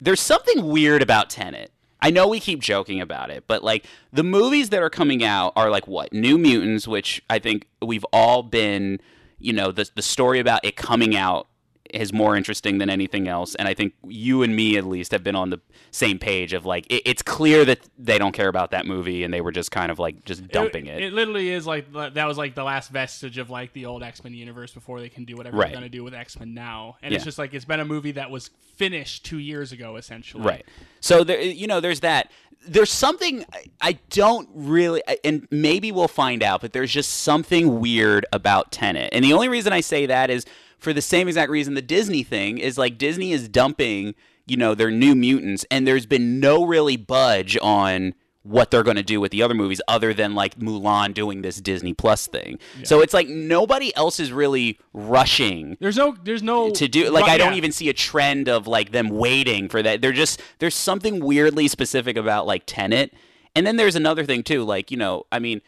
there's 0.00 0.20
something 0.20 0.66
weird 0.66 1.02
about 1.02 1.30
Tenet. 1.30 1.72
I 2.00 2.10
know 2.10 2.28
we 2.28 2.40
keep 2.40 2.60
joking 2.60 3.00
about 3.00 3.30
it, 3.30 3.44
but 3.46 3.64
like 3.64 3.84
the 4.12 4.22
movies 4.22 4.70
that 4.70 4.82
are 4.82 4.90
coming 4.90 5.24
out 5.24 5.52
are 5.56 5.70
like 5.70 5.88
what? 5.88 6.12
New 6.12 6.38
Mutants, 6.38 6.86
which 6.86 7.22
I 7.28 7.38
think 7.38 7.66
we've 7.82 8.04
all 8.12 8.42
been, 8.42 9.00
you 9.38 9.52
know, 9.52 9.72
the 9.72 9.90
the 9.94 10.02
story 10.02 10.38
about 10.38 10.64
it 10.64 10.76
coming 10.76 11.16
out 11.16 11.48
is 11.94 12.12
more 12.12 12.36
interesting 12.36 12.78
than 12.78 12.90
anything 12.90 13.28
else. 13.28 13.54
And 13.54 13.66
I 13.68 13.74
think 13.74 13.94
you 14.06 14.42
and 14.42 14.54
me 14.54 14.76
at 14.76 14.84
least 14.84 15.12
have 15.12 15.22
been 15.24 15.36
on 15.36 15.50
the 15.50 15.60
same 15.90 16.18
page 16.18 16.52
of 16.52 16.64
like 16.66 16.86
it, 16.90 17.02
it's 17.04 17.22
clear 17.22 17.64
that 17.64 17.80
they 17.98 18.18
don't 18.18 18.32
care 18.32 18.48
about 18.48 18.70
that 18.72 18.86
movie 18.86 19.24
and 19.24 19.32
they 19.32 19.40
were 19.40 19.52
just 19.52 19.70
kind 19.70 19.90
of 19.90 19.98
like 19.98 20.24
just 20.24 20.46
dumping 20.48 20.86
it. 20.86 21.02
It 21.02 21.12
literally 21.12 21.50
is 21.50 21.66
like 21.66 21.92
that 21.92 22.26
was 22.26 22.38
like 22.38 22.54
the 22.54 22.64
last 22.64 22.90
vestige 22.90 23.38
of 23.38 23.50
like 23.50 23.72
the 23.72 23.86
old 23.86 24.02
X 24.02 24.22
Men 24.24 24.34
universe 24.34 24.72
before 24.72 25.00
they 25.00 25.08
can 25.08 25.24
do 25.24 25.36
whatever 25.36 25.56
Right. 25.56 25.68
they're 25.72 25.80
going 25.80 25.90
to 25.90 25.96
do 25.98 26.04
with 26.04 26.14
X 26.14 26.38
Men 26.38 26.54
now. 26.54 26.96
And 27.02 27.12
Yeah. 27.12 27.16
it's 27.16 27.24
just 27.24 27.38
like 27.38 27.54
it's 27.54 27.64
been 27.64 27.80
a 27.80 27.84
movie 27.84 28.12
that 28.12 28.30
was 28.30 28.50
finished 28.76 29.24
two 29.24 29.38
years 29.38 29.72
ago, 29.72 29.96
essentially. 29.96 30.44
Right. 30.44 30.64
So 31.00 31.24
there, 31.24 31.40
you 31.40 31.66
know, 31.66 31.80
there's 31.80 32.00
that. 32.00 32.30
There's 32.66 32.90
something 32.90 33.44
I 33.80 33.98
don't 34.10 34.48
really, 34.52 35.00
and 35.24 35.46
maybe 35.50 35.92
we'll 35.92 36.08
find 36.08 36.42
out, 36.42 36.60
but 36.60 36.72
there's 36.72 36.90
just 36.92 37.20
something 37.20 37.78
weird 37.80 38.26
about 38.32 38.72
Tenet. 38.72 39.10
And 39.12 39.24
the 39.24 39.32
only 39.32 39.48
reason 39.48 39.72
I 39.72 39.80
say 39.80 40.06
that 40.06 40.28
is 40.28 40.44
for 40.78 40.92
the 40.92 41.02
same 41.02 41.28
exact 41.28 41.50
reason 41.50 41.74
the 41.74 41.82
Disney 41.82 42.22
thing 42.22 42.58
is 42.58 42.78
like 42.78 42.98
Disney 42.98 43.32
is 43.32 43.48
dumping, 43.48 44.14
you 44.46 44.56
know, 44.56 44.74
their 44.74 44.90
new 44.90 45.14
mutants, 45.14 45.64
and 45.70 45.86
there's 45.86 46.06
been 46.06 46.40
no 46.40 46.64
really 46.64 46.96
budge 46.96 47.58
on 47.60 48.14
what 48.42 48.70
they're 48.70 48.82
going 48.82 48.96
to 48.96 49.02
do 49.02 49.20
with 49.20 49.30
the 49.30 49.42
other 49.42 49.52
movies 49.52 49.80
other 49.88 50.14
than 50.14 50.34
like 50.34 50.58
Mulan 50.58 51.12
doing 51.12 51.42
this 51.42 51.60
Disney 51.60 51.92
Plus 51.92 52.26
thing. 52.26 52.58
So 52.82 53.00
it's 53.02 53.12
like 53.12 53.28
nobody 53.28 53.94
else 53.94 54.18
is 54.18 54.32
really 54.32 54.78
rushing 54.94 55.76
There's 55.80 55.96
no, 55.96 56.16
there's 56.22 56.42
no 56.42 56.70
to 56.70 56.88
do 56.88 57.10
like 57.10 57.24
Right, 57.24 57.32
I 57.32 57.38
don't 57.38 57.52
yeah. 57.52 57.58
even 57.58 57.72
see 57.72 57.90
a 57.90 57.92
trend 57.92 58.48
of 58.48 58.66
like 58.66 58.92
them 58.92 59.10
waiting 59.10 59.68
for 59.68 59.82
that. 59.82 60.00
They're 60.00 60.12
just 60.12 60.40
there's 60.60 60.74
something 60.74 61.20
weirdly 61.20 61.68
specific 61.68 62.16
about 62.16 62.46
like 62.46 62.62
Tenet. 62.64 63.12
And 63.54 63.66
then 63.66 63.76
there's 63.76 63.96
another 63.96 64.24
thing 64.24 64.42
too, 64.42 64.64
like, 64.64 64.90
you 64.90 64.96
know, 64.96 65.24
I 65.30 65.40
mean, 65.40 65.60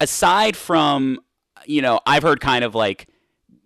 aside 0.00 0.56
from 0.56 1.18
you 1.66 1.82
know, 1.82 2.00
I've 2.06 2.22
heard 2.22 2.40
kind 2.40 2.64
of 2.64 2.74
like 2.74 3.08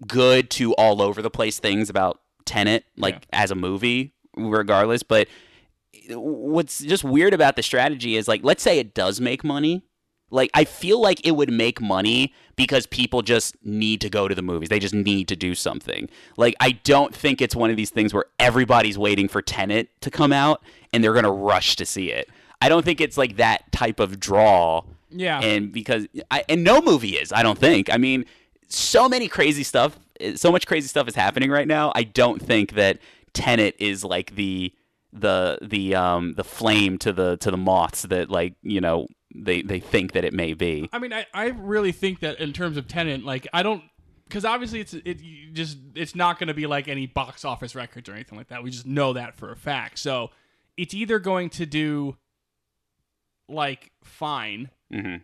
good 0.07 0.51
to 0.51 0.75
all 0.75 1.03
over 1.03 1.23
the 1.23 1.31
place 1.31 1.59
things 1.59 1.91
about 1.91 2.21
Tenet, 2.45 2.85
like 2.97 3.27
as 3.33 3.51
a 3.51 3.55
movie, 3.55 4.15
regardless. 4.37 5.03
But 5.03 5.29
what's 6.11 6.81
just 6.81 7.05
weird 7.05 7.35
about 7.35 7.57
the 7.57 7.63
strategy 7.63 8.17
is 8.17 8.29
like, 8.29 8.41
let's 8.43 8.63
say 8.63 8.79
it 8.79 8.95
does 8.95 9.21
make 9.21 9.45
money. 9.45 9.83
Like, 10.31 10.51
I 10.53 10.65
feel 10.65 11.01
like 11.01 11.27
it 11.27 11.33
would 11.33 11.51
make 11.51 11.81
money 11.81 12.35
because 12.55 12.87
people 12.87 13.23
just 13.23 13.57
need 13.65 14.03
to 14.03 14.11
go 14.11 14.29
to 14.29 14.35
the 14.35 14.43
movies. 14.43 14.69
They 14.69 14.79
just 14.79 14.95
need 14.95 15.27
to 15.29 15.37
do 15.37 15.55
something. 15.55 16.11
Like, 16.37 16.55
I 16.61 16.73
don't 16.73 17.15
think 17.15 17.41
it's 17.41 17.57
one 17.57 17.71
of 17.71 17.79
these 17.79 17.89
things 17.89 18.13
where 18.13 18.27
everybody's 18.39 18.99
waiting 18.99 19.27
for 19.27 19.41
Tenet 19.41 19.89
to 20.03 20.11
come 20.11 20.33
out 20.33 20.63
and 20.93 21.03
they're 21.03 21.15
going 21.15 21.25
to 21.25 21.31
rush 21.31 21.77
to 21.77 21.87
see 21.87 22.13
it. 22.13 22.29
I 22.61 22.69
don't 22.69 22.85
think 22.85 23.01
it's 23.01 23.17
like 23.17 23.37
that 23.37 23.73
type 23.73 24.01
of 24.01 24.21
draw. 24.21 24.83
Yeah. 25.11 25.41
And 25.41 25.73
because, 25.73 26.07
I, 26.31 26.45
and 26.47 26.63
no 26.63 26.83
movie 26.83 27.17
is, 27.17 27.33
I 27.33 27.43
don't 27.43 27.59
think. 27.59 27.89
I 27.91 27.97
mean, 27.97 28.27
so 28.69 29.09
many 29.09 29.29
crazy 29.29 29.63
stuff, 29.63 29.99
so 30.37 30.53
much 30.53 30.67
crazy 30.67 30.89
stuff 30.89 31.09
is 31.09 31.15
happening 31.15 31.51
right 31.51 31.67
now. 31.69 31.93
I 31.95 32.05
don't 32.05 32.41
think 32.41 32.73
that 32.75 32.99
Tenet 33.33 33.77
is 33.79 34.05
like 34.05 34.35
the 34.35 34.73
the 35.13 35.59
the 35.63 35.95
um 35.95 36.35
the 36.35 36.45
flame 36.45 36.99
to 36.99 37.13
the 37.13 37.37
to 37.39 37.51
the 37.51 37.57
moths 37.57 38.03
that 38.03 38.31
like 38.31 38.55
you 38.63 38.81
know 38.81 39.07
they 39.35 39.63
they 39.63 39.81
think 39.81 40.13
that 40.13 40.25
it 40.25 40.33
may 40.33 40.55
be. 40.55 40.89
I 40.93 40.99
mean, 40.99 41.13
I, 41.13 41.27
I 41.33 41.47
really 41.49 41.93
think 41.93 42.21
that 42.21 42.41
in 42.41 42.53
terms 42.53 42.77
of 42.77 42.89
Tenet, 42.89 43.25
like 43.25 43.47
I 43.53 43.63
don't, 43.63 43.83
because 44.25 44.45
obviously 44.45 44.81
it's 44.81 44.95
it 44.95 45.21
just 45.53 45.79
it's 45.95 46.15
not 46.15 46.39
going 46.39 46.49
to 46.49 46.55
be 46.55 46.67
like 46.67 46.89
any 46.89 47.07
box 47.07 47.45
office 47.45 47.75
records 47.75 48.09
or 48.09 48.13
anything 48.15 48.37
like 48.37 48.49
that. 48.49 48.63
We 48.63 48.71
just 48.71 48.87
know 48.87 49.13
that 49.15 49.35
for 49.37 49.51
a 49.51 49.57
fact. 49.57 49.99
So 49.99 50.31
it's 50.77 50.95
either 50.95 51.19
going 51.19 51.51
to 51.51 51.67
do 51.67 52.17
like 53.49 53.93
fine, 54.05 54.71
Mhm. 54.93 55.23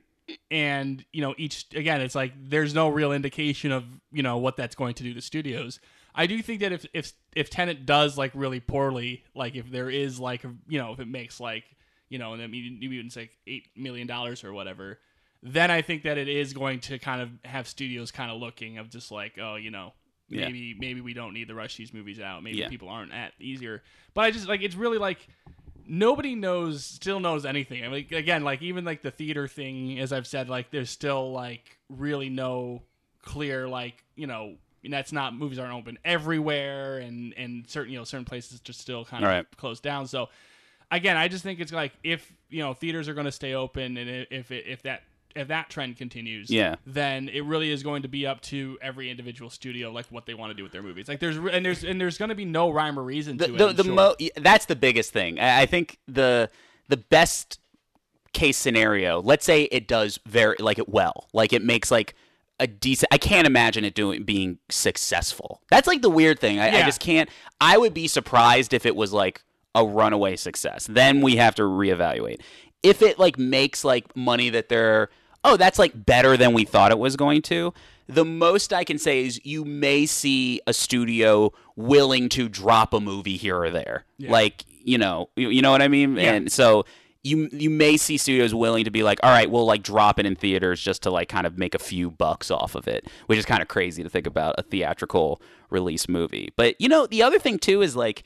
And 0.50 1.04
you 1.12 1.20
know 1.20 1.34
each 1.36 1.66
again, 1.74 2.00
it's 2.00 2.14
like 2.14 2.32
there's 2.48 2.74
no 2.74 2.88
real 2.88 3.12
indication 3.12 3.72
of 3.72 3.84
you 4.12 4.22
know 4.22 4.38
what 4.38 4.56
that's 4.56 4.74
going 4.74 4.94
to 4.94 5.02
do 5.02 5.14
to 5.14 5.20
studios. 5.20 5.80
I 6.14 6.26
do 6.26 6.40
think 6.42 6.60
that 6.60 6.72
if 6.72 6.86
if 6.94 7.12
if 7.34 7.50
Tenet 7.50 7.86
does 7.86 8.16
like 8.16 8.30
really 8.34 8.60
poorly, 8.60 9.24
like 9.34 9.54
if 9.54 9.70
there 9.70 9.90
is 9.90 10.18
like 10.20 10.42
you 10.68 10.78
know 10.78 10.92
if 10.92 11.00
it 11.00 11.08
makes 11.08 11.40
like 11.40 11.64
you 12.08 12.18
know 12.18 12.32
and 12.32 12.40
then 12.40 12.50
New 12.50 12.88
Mutants 12.88 13.16
like 13.16 13.36
eight 13.46 13.68
million 13.76 14.06
dollars 14.06 14.44
or 14.44 14.52
whatever, 14.52 14.98
then 15.42 15.70
I 15.70 15.82
think 15.82 16.04
that 16.04 16.16
it 16.16 16.28
is 16.28 16.52
going 16.52 16.80
to 16.80 16.98
kind 16.98 17.20
of 17.20 17.30
have 17.44 17.66
studios 17.68 18.10
kind 18.10 18.30
of 18.30 18.38
looking 18.38 18.78
of 18.78 18.88
just 18.90 19.10
like 19.10 19.38
oh 19.40 19.56
you 19.56 19.70
know 19.70 19.92
Yeah. 20.28 20.46
maybe 20.46 20.74
maybe 20.78 21.00
we 21.00 21.12
don't 21.14 21.34
need 21.34 21.48
to 21.48 21.54
rush 21.54 21.76
these 21.76 21.92
movies 21.92 22.20
out 22.20 22.42
maybe 22.42 22.58
Yeah. 22.58 22.68
people 22.68 22.88
aren't 22.88 23.12
at 23.12 23.32
easier 23.40 23.82
but 24.14 24.22
I 24.22 24.30
just 24.30 24.48
like 24.48 24.62
it's 24.62 24.76
really 24.76 24.98
like 24.98 25.26
nobody 25.86 26.34
knows 26.34 26.84
still 26.84 27.20
knows 27.20 27.44
anything 27.44 27.84
I 27.84 27.88
mean 27.88 28.06
again 28.12 28.44
like 28.44 28.62
even 28.62 28.84
like 28.84 29.02
the 29.02 29.10
theater 29.10 29.46
thing 29.48 29.98
as 29.98 30.12
I've 30.12 30.26
said 30.26 30.48
like 30.48 30.70
there's 30.70 30.90
still 30.90 31.32
like 31.32 31.78
really 31.88 32.28
no 32.28 32.82
clear 33.22 33.68
like 33.68 34.04
you 34.16 34.26
know 34.26 34.56
and 34.82 34.92
that's 34.92 35.12
not 35.12 35.34
movies 35.34 35.58
aren't 35.58 35.72
open 35.74 35.98
everywhere 36.04 36.98
and 36.98 37.32
and 37.36 37.68
certain 37.68 37.92
you 37.92 37.98
know 37.98 38.04
certain 38.04 38.24
places 38.24 38.60
just 38.60 38.80
still 38.80 39.04
kind 39.04 39.24
of 39.24 39.28
Right. 39.30 39.46
closed 39.56 39.82
down 39.82 40.06
so 40.06 40.28
again 40.90 41.16
I 41.16 41.28
just 41.28 41.42
think 41.42 41.60
it's 41.60 41.72
like 41.72 41.92
if 42.02 42.32
you 42.50 42.62
know 42.62 42.74
theaters 42.74 43.08
are 43.08 43.14
going 43.14 43.26
to 43.26 43.32
stay 43.32 43.54
open 43.54 43.96
and 43.96 44.26
if 44.30 44.50
it, 44.50 44.66
if 44.66 44.82
that 44.82 45.02
if 45.36 45.48
that 45.48 45.68
trend 45.70 45.96
continues 45.96 46.48
Yeah. 46.50 46.76
then 46.86 47.28
it 47.28 47.44
really 47.44 47.70
is 47.70 47.82
going 47.82 48.02
to 48.02 48.08
be 48.08 48.26
up 48.26 48.40
to 48.42 48.78
every 48.80 49.10
individual 49.10 49.50
studio 49.50 49.90
like 49.90 50.06
what 50.06 50.26
they 50.26 50.34
want 50.34 50.50
to 50.50 50.54
do 50.54 50.62
with 50.62 50.72
their 50.72 50.82
movies 50.82 51.08
like 51.08 51.20
there's 51.20 51.36
and 51.36 51.64
there's 51.66 51.82
and 51.84 52.00
there's 52.00 52.18
going 52.18 52.28
to 52.28 52.34
be 52.34 52.44
no 52.44 52.70
rhyme 52.70 52.98
or 52.98 53.02
reason 53.02 53.36
The 53.36 53.46
to 53.48 53.54
it 53.54 53.58
the, 53.58 53.68
I'm 53.68 53.76
the 53.76 53.84
sure. 53.84 53.94
mo- 53.94 54.16
that's 54.36 54.66
the 54.66 54.76
biggest 54.76 55.12
thing. 55.12 55.40
I 55.40 55.66
think 55.66 55.98
the 56.06 56.50
the 56.88 56.96
best 56.98 57.58
case 58.32 58.56
scenario. 58.56 59.22
Let's 59.22 59.44
say 59.44 59.64
it 59.64 59.86
does 59.88 60.18
very 60.26 60.56
like 60.58 60.78
it 60.78 60.88
well, 60.88 61.28
like 61.32 61.52
it 61.52 61.62
makes 61.62 61.90
like 61.90 62.14
a 62.60 62.66
decent. 62.66 63.08
I 63.12 63.18
can't 63.18 63.46
imagine 63.46 63.84
it 63.84 63.94
doing 63.94 64.22
being 64.22 64.58
successful. 64.70 65.60
That's 65.70 65.86
like 65.88 66.02
the 66.02 66.10
weird 66.10 66.38
thing. 66.38 66.58
I, 66.60 66.68
I 66.68 66.82
just 66.82 67.00
can't. 67.00 67.28
I 67.60 67.78
would 67.78 67.94
be 67.94 68.06
surprised 68.06 68.72
if 68.72 68.86
it 68.86 68.94
was 68.94 69.12
like 69.12 69.42
a 69.74 69.84
runaway 69.84 70.36
success. 70.36 70.86
Then 70.88 71.20
we 71.20 71.36
have 71.36 71.54
to 71.56 71.62
reevaluate. 71.62 72.40
If 72.82 73.02
it 73.02 73.18
like 73.18 73.38
makes 73.38 73.82
like 73.84 74.14
money 74.16 74.50
that 74.50 74.68
they're 74.68 75.08
oh 75.44 75.56
that's 75.56 75.78
like 75.78 75.92
better 76.06 76.36
than 76.36 76.52
we 76.52 76.64
thought 76.64 76.90
it 76.90 76.98
was 76.98 77.16
going 77.16 77.42
to. 77.42 77.72
The 78.06 78.24
most 78.24 78.72
I 78.72 78.84
can 78.84 78.98
say 78.98 79.24
is 79.24 79.40
you 79.44 79.64
may 79.64 80.04
see 80.06 80.60
a 80.66 80.74
studio 80.74 81.52
willing 81.76 82.28
to 82.30 82.48
drop 82.48 82.92
a 82.92 83.00
movie 83.00 83.36
here 83.36 83.58
or 83.58 83.70
there. 83.70 84.04
Like, 84.18 84.64
you 84.68 84.98
know, 84.98 85.30
you, 85.36 85.48
you 85.48 85.62
know 85.62 85.70
what 85.70 85.80
I 85.80 85.88
mean? 85.88 86.16
Yeah. 86.16 86.32
And 86.32 86.52
so 86.52 86.84
you 87.22 87.48
you 87.52 87.70
may 87.70 87.96
see 87.96 88.18
studios 88.18 88.54
willing 88.54 88.84
to 88.84 88.90
be 88.90 89.02
like, 89.02 89.18
all 89.22 89.30
right, 89.30 89.50
we'll 89.50 89.64
like 89.64 89.82
drop 89.82 90.18
it 90.18 90.26
in 90.26 90.36
theaters 90.36 90.80
just 90.80 91.02
to 91.04 91.10
like 91.10 91.28
kind 91.28 91.46
of 91.46 91.56
make 91.56 91.74
a 91.74 91.78
few 91.78 92.10
bucks 92.10 92.50
off 92.50 92.74
of 92.74 92.86
it, 92.86 93.06
which 93.26 93.38
is 93.38 93.46
kind 93.46 93.62
of 93.62 93.68
crazy 93.68 94.02
to 94.02 94.10
think 94.10 94.26
about 94.26 94.54
a 94.58 94.62
theatrical 94.62 95.40
release 95.70 96.08
movie. 96.08 96.52
But 96.56 96.78
you 96.78 96.88
know, 96.88 97.06
the 97.06 97.22
other 97.22 97.38
thing 97.38 97.58
too 97.58 97.80
is 97.80 97.96
like, 97.96 98.22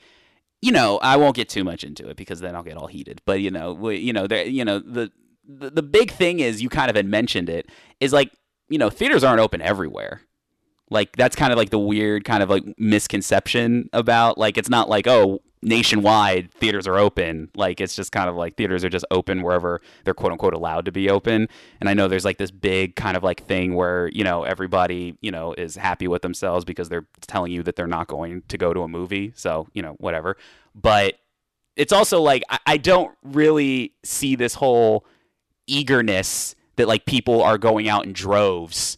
you 0.61 0.73
know, 0.73 0.99
I 1.01 1.15
won't 1.15 1.37
get 1.37 1.47
too 1.47 1.63
much 1.63 1.85
into 1.85 2.09
it 2.09 2.17
because 2.17 2.41
then 2.41 2.53
I'll 2.55 2.63
get 2.63 2.75
all 2.75 2.87
heated. 2.87 3.21
But 3.25 3.39
you 3.39 3.49
know, 3.49 3.73
we, 3.73 3.97
you 3.97 4.11
know, 4.11 4.27
there, 4.27 4.45
you 4.45 4.65
know, 4.65 4.79
the, 4.79 5.09
the 5.49 5.71
the 5.71 5.83
big 5.83 6.11
thing 6.11 6.39
is 6.39 6.61
you 6.61 6.69
kind 6.69 6.89
of 6.89 6.95
had 6.95 7.07
mentioned 7.07 7.49
it 7.49 7.69
is 7.99 8.13
like, 8.13 8.31
you 8.69 8.77
know, 8.77 8.89
theaters 8.89 9.23
aren't 9.23 9.41
open 9.41 9.61
everywhere. 9.61 10.21
Like 10.91 11.15
that's 11.15 11.35
kind 11.35 11.51
of 11.51 11.57
like 11.57 11.71
the 11.71 11.79
weird 11.79 12.23
kind 12.23 12.43
of 12.43 12.49
like 12.49 12.63
misconception 12.77 13.89
about 13.93 14.37
like 14.37 14.57
it's 14.57 14.69
not 14.69 14.89
like 14.89 15.07
oh 15.07 15.39
nationwide 15.61 16.53
theaters 16.53 16.87
are 16.87 16.97
open. 16.97 17.49
Like 17.55 17.81
it's 17.81 17.95
just 17.95 18.11
kind 18.11 18.29
of 18.29 18.35
like 18.35 18.55
theaters 18.55 18.83
are 18.85 18.89
just 18.89 19.05
open 19.11 19.41
wherever 19.41 19.81
they're 20.03 20.13
quote 20.13 20.31
unquote 20.31 20.53
allowed 20.53 20.85
to 20.85 20.91
be 20.91 21.09
open. 21.09 21.49
And 21.79 21.89
i 21.89 21.93
know 21.93 22.07
there's 22.07 22.25
like 22.25 22.37
this 22.37 22.51
big 22.51 22.95
kind 22.95 23.17
of 23.17 23.23
like 23.23 23.45
thing 23.45 23.75
where 23.75 24.07
you 24.13 24.23
know 24.23 24.43
everybody 24.43 25.17
you 25.21 25.31
know 25.31 25.53
is 25.53 25.75
happy 25.75 26.07
with 26.07 26.21
themselves 26.21 26.63
because 26.63 26.89
they're 26.89 27.07
telling 27.21 27.51
you 27.51 27.63
that 27.63 27.75
they're 27.75 27.87
not 27.87 28.07
going 28.07 28.43
to 28.47 28.57
go 28.57 28.73
to 28.73 28.81
a 28.81 28.87
movie. 28.87 29.33
So 29.35 29.67
you 29.73 29.81
know 29.81 29.93
whatever. 29.99 30.37
But 30.75 31.15
it's 31.75 31.93
also 31.93 32.21
like 32.21 32.43
I, 32.49 32.59
I 32.65 32.77
don't 32.77 33.15
really 33.23 33.93
see 34.03 34.35
this 34.35 34.53
whole 34.53 35.05
eagerness 35.73 36.55
that 36.75 36.87
like 36.87 37.05
people 37.05 37.41
are 37.43 37.57
going 37.57 37.87
out 37.89 38.05
in 38.05 38.13
droves 38.13 38.97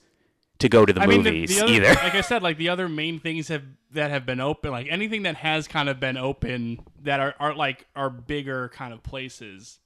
to 0.60 0.70
go 0.70 0.86
to 0.86 0.94
the 0.94 1.02
I 1.02 1.08
mean, 1.08 1.24
movies 1.24 1.50
the, 1.50 1.56
the 1.56 1.62
other, 1.64 1.74
either. 1.74 1.94
like 2.04 2.16
I 2.16 2.22
said, 2.22 2.44
like 2.44 2.58
the 2.58 2.70
other 2.70 2.88
main 3.02 3.20
things 3.20 3.48
have 3.48 3.64
that 3.94 4.12
have 4.12 4.26
been 4.26 4.40
open, 4.40 4.72
like 4.72 4.88
anything 4.90 5.24
that 5.24 5.36
has 5.38 5.68
kind 5.68 5.90
of 5.90 6.00
been 6.00 6.18
open 6.18 6.80
that 7.04 7.20
are, 7.20 7.36
are 7.40 7.56
like 7.56 7.88
are 7.96 8.10
bigger 8.10 8.70
kind 8.70 8.94
of 8.94 9.02
places, 9.04 9.80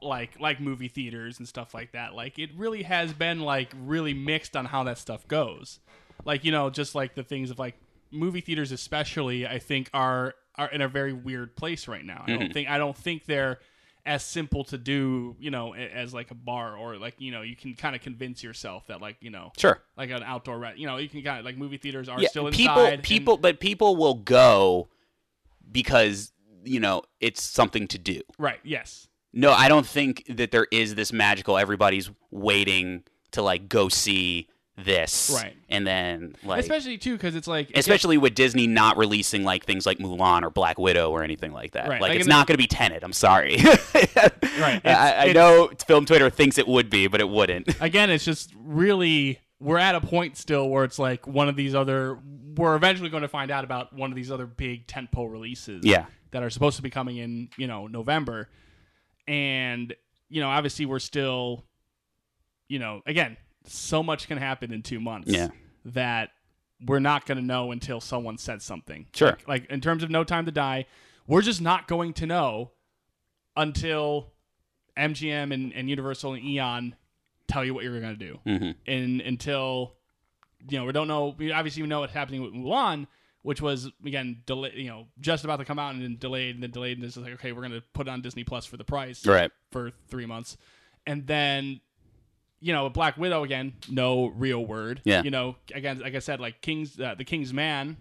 like 0.00 0.38
like 0.40 0.60
movie 0.60 0.88
theaters 0.88 1.38
and 1.38 1.48
stuff 1.48 1.74
like 1.74 1.92
that. 1.92 2.14
Like 2.14 2.38
it 2.38 2.50
really 2.56 2.84
has 2.84 3.12
been 3.12 3.40
like 3.40 3.72
really 3.78 4.14
mixed 4.14 4.56
on 4.56 4.66
how 4.66 4.84
that 4.84 4.98
stuff 4.98 5.26
goes. 5.28 5.80
Like 6.24 6.44
you 6.44 6.52
know, 6.52 6.70
just 6.70 6.94
like 6.94 7.14
the 7.16 7.22
things 7.24 7.50
of 7.50 7.58
like 7.58 7.74
movie 8.10 8.40
theaters, 8.40 8.70
especially, 8.72 9.46
I 9.46 9.58
think 9.58 9.90
are 9.92 10.34
are 10.56 10.70
in 10.70 10.80
a 10.80 10.88
very 10.88 11.12
weird 11.12 11.56
place 11.56 11.88
right 11.88 12.04
now. 12.04 12.22
I 12.26 12.30
Mm-hmm. 12.30 12.38
don't 12.40 12.52
think 12.52 12.68
I 12.70 12.78
don't 12.78 12.96
think 12.96 13.26
they're 13.26 13.58
as 14.06 14.22
simple 14.22 14.64
to 14.64 14.76
do, 14.76 15.34
you 15.38 15.50
know, 15.50 15.74
as 15.74 16.12
like 16.12 16.30
a 16.30 16.34
bar 16.34 16.76
or 16.76 16.96
like 16.96 17.14
you 17.18 17.32
know 17.32 17.42
you 17.42 17.56
can 17.56 17.74
kind 17.74 17.96
of 17.96 18.02
convince 18.02 18.42
yourself 18.42 18.86
that 18.88 19.00
like 19.00 19.16
you 19.20 19.30
know 19.30 19.50
sure. 19.56 19.80
like 19.96 20.10
an 20.10 20.22
outdoor 20.22 20.58
re- 20.58 20.74
you 20.76 20.86
know 20.86 20.98
you 20.98 21.08
can 21.08 21.22
kind 21.22 21.38
of 21.38 21.44
like 21.44 21.56
movie 21.56 21.78
theaters 21.78 22.08
are 22.08 22.20
Yeah, 22.20 22.28
still 22.28 22.50
people 22.50 22.84
inside 22.84 23.02
people 23.02 23.34
and- 23.34 23.42
but 23.42 23.60
people 23.60 23.96
will 23.96 24.14
go 24.14 24.88
because 25.70 26.32
you 26.64 26.80
know 26.80 27.02
it's 27.20 27.42
something 27.42 27.86
to 27.88 27.98
do. 27.98 28.20
right 28.38 28.60
yes 28.62 29.08
No, 29.32 29.52
I 29.52 29.68
don't 29.68 29.86
think 29.86 30.24
that 30.28 30.50
there 30.50 30.66
is 30.70 30.94
this 30.94 31.12
magical 31.12 31.56
everybody's 31.58 32.10
waiting 32.30 33.04
to 33.32 33.42
like 33.42 33.68
go 33.68 33.88
see 33.88 34.48
this. 34.76 35.30
Right. 35.32 35.56
And 35.68 35.86
then 35.86 36.34
like 36.44 36.60
especially 36.60 36.98
too 36.98 37.12
because 37.12 37.34
it's 37.36 37.46
like 37.46 37.70
especially 37.76 38.18
with 38.18 38.34
Disney 38.34 38.66
not 38.66 38.96
releasing 38.96 39.44
like 39.44 39.64
things 39.64 39.86
like 39.86 39.98
Mulan 39.98 40.42
or 40.42 40.50
Black 40.50 40.78
Widow 40.78 41.10
or 41.10 41.22
anything 41.22 41.52
like 41.52 41.72
that. 41.72 41.88
Right, 41.88 42.00
Like, 42.00 42.10
like 42.10 42.18
it's 42.18 42.28
not 42.28 42.46
going 42.46 42.54
to 42.56 42.62
be 42.62 42.66
Tenet. 42.66 43.02
I'm 43.04 43.12
sorry. 43.12 43.58
Right, 44.56 44.80
I, 44.84 44.90
it's- 44.90 44.96
I 44.96 45.24
it's- 45.26 45.34
know 45.34 45.70
film 45.86 46.06
Twitter 46.06 46.30
thinks 46.30 46.58
it 46.58 46.68
would 46.68 46.88
be, 46.90 47.06
but 47.08 47.20
it 47.20 47.28
wouldn't. 47.28 47.68
again 47.80 48.10
it's 48.10 48.24
just 48.24 48.52
really 48.56 49.40
we're 49.60 49.78
at 49.78 49.94
a 49.94 50.00
point 50.00 50.36
still 50.36 50.68
where 50.68 50.84
it's 50.84 50.98
like 50.98 51.26
one 51.26 51.48
of 51.48 51.56
these 51.56 51.74
other 51.74 52.18
we're 52.56 52.76
eventually 52.76 53.08
going 53.10 53.22
to 53.22 53.28
find 53.28 53.50
out 53.50 53.64
about 53.64 53.92
one 53.92 54.10
of 54.12 54.16
these 54.16 54.30
other 54.30 54.46
big 54.46 54.86
tentpole 54.86 55.30
releases 55.30 55.84
Yeah. 55.84 56.06
that 56.32 56.42
are 56.44 56.50
supposed 56.50 56.76
to 56.76 56.82
be 56.82 56.90
coming 56.90 57.16
in 57.16 57.48
you 57.56 57.66
know 57.66 57.86
November 57.88 58.48
and 59.26 59.94
you 60.28 60.40
know 60.40 60.48
obviously 60.50 60.86
we're 60.86 60.98
still 60.98 61.64
you 62.68 62.78
know 62.78 63.02
again 63.06 63.36
so 63.66 64.02
much 64.02 64.28
can 64.28 64.38
happen 64.38 64.72
in 64.72 64.82
two 64.82 65.00
months 65.00 65.30
Yeah. 65.30 65.48
that 65.86 66.30
we're 66.84 66.98
not 67.00 67.24
going 67.26 67.38
to 67.38 67.44
know 67.44 67.72
until 67.72 68.00
someone 68.00 68.36
says 68.38 68.62
something 68.62 69.06
Sure. 69.14 69.28
like, 69.30 69.48
like 69.48 69.66
in 69.70 69.80
terms 69.80 70.02
of 70.02 70.10
no 70.10 70.24
time 70.24 70.44
to 70.46 70.52
die 70.52 70.86
we're 71.26 71.40
just 71.42 71.60
not 71.62 71.88
going 71.88 72.12
to 72.14 72.26
know 72.26 72.72
until 73.56 74.32
mgm 74.96 75.52
and, 75.52 75.72
and 75.72 75.88
universal 75.88 76.34
and 76.34 76.44
eon 76.44 76.94
tell 77.48 77.64
you 77.64 77.74
what 77.74 77.84
you're 77.84 78.00
going 78.00 78.16
to 78.18 78.26
do 78.26 78.38
hmm 78.44 78.70
and 78.86 79.20
until 79.20 79.94
you 80.68 80.78
know 80.78 80.84
we 80.84 80.92
don't 80.92 81.08
know 81.08 81.34
we 81.38 81.52
obviously 81.52 81.82
know 81.84 82.00
what's 82.00 82.12
happening 82.12 82.42
with 82.42 82.52
Mulan 82.52 83.06
which 83.42 83.60
was 83.60 83.90
again 84.04 84.42
delayed 84.46 84.74
you 84.74 84.88
know 84.88 85.06
just 85.20 85.44
about 85.44 85.56
to 85.56 85.64
come 85.64 85.78
out 85.78 85.94
and 85.94 86.02
then 86.02 86.16
delayed 86.18 86.54
and 86.54 86.62
then 86.62 86.70
delayed 86.70 86.96
and 86.96 87.04
it's 87.04 87.16
like 87.16 87.34
okay 87.34 87.52
we're 87.52 87.60
going 87.60 87.72
to 87.72 87.82
put 87.92 88.06
it 88.08 88.10
on 88.10 88.22
Disney 88.22 88.44
Plus 88.44 88.64
for 88.66 88.76
the 88.76 88.84
price 88.84 89.26
Right. 89.26 89.50
for 89.70 89.90
3 90.08 90.26
months 90.26 90.56
and 91.06 91.26
then 91.26 91.80
you 92.64 92.72
know 92.72 92.88
Black 92.88 93.16
Widow 93.18 93.44
again 93.44 93.74
no 93.90 94.28
real 94.28 94.64
word. 94.64 95.00
Yeah. 95.04 95.22
you 95.22 95.30
know 95.30 95.56
again 95.74 96.00
like 96.00 96.14
I 96.14 96.18
said 96.18 96.40
like 96.40 96.60
King's 96.62 96.98
uh, 96.98 97.14
the 97.16 97.24
King's 97.24 97.52
Man 97.52 97.96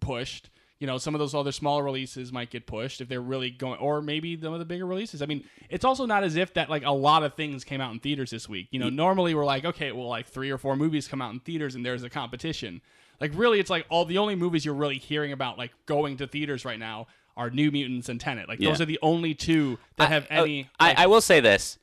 pushed 0.00 0.50
you 0.78 0.86
know 0.86 0.98
some 0.98 1.14
of 1.14 1.18
those 1.18 1.34
other 1.34 1.52
smaller 1.52 1.82
releases 1.82 2.32
might 2.32 2.50
get 2.50 2.66
pushed 2.66 3.00
if 3.00 3.08
they're 3.08 3.20
really 3.20 3.50
going 3.50 3.78
or 3.80 4.00
maybe 4.00 4.40
some 4.40 4.52
of 4.52 4.58
the 4.60 4.64
bigger 4.64 4.86
releases. 4.86 5.22
I 5.22 5.26
mean 5.26 5.42
it's 5.68 5.84
also 5.84 6.06
not 6.06 6.22
as 6.22 6.36
if 6.36 6.54
that 6.54 6.70
like 6.70 6.84
a 6.84 6.90
lot 6.92 7.24
of 7.24 7.34
things 7.34 7.64
came 7.64 7.80
out 7.80 7.92
in 7.92 7.98
theaters 7.98 8.30
this 8.30 8.48
week. 8.48 8.68
You 8.70 8.78
know 8.78 8.90
normally 8.90 9.34
we're 9.34 9.44
like 9.44 9.64
okay 9.64 9.90
well 9.92 10.08
like 10.08 10.26
three 10.26 10.50
or 10.50 10.58
four 10.58 10.76
movies 10.76 11.08
come 11.08 11.20
out 11.20 11.32
in 11.32 11.40
theaters 11.40 11.74
and 11.74 11.84
there's 11.84 12.04
a 12.04 12.10
competition. 12.10 12.80
Like 13.20 13.32
really 13.34 13.58
it's 13.58 13.70
like 13.70 13.86
all 13.88 14.04
the 14.04 14.18
only 14.18 14.36
movies 14.36 14.64
you're 14.64 14.74
really 14.74 14.98
hearing 14.98 15.32
about 15.32 15.58
like 15.58 15.72
going 15.86 16.18
to 16.18 16.26
theaters 16.26 16.64
right 16.64 16.78
now 16.78 17.08
are 17.36 17.50
new 17.50 17.70
mutants 17.70 18.08
and 18.08 18.20
tenet. 18.20 18.48
Like 18.48 18.60
those 18.60 18.80
are 18.80 18.86
the 18.86 18.98
only 19.02 19.34
two 19.34 19.78
that 19.96 20.08
have 20.10 20.24
Uh, 20.30 20.42
any 20.42 20.70
I, 20.78 20.94
I 20.98 21.06
will 21.06 21.20
say 21.20 21.40
this. 21.40 21.78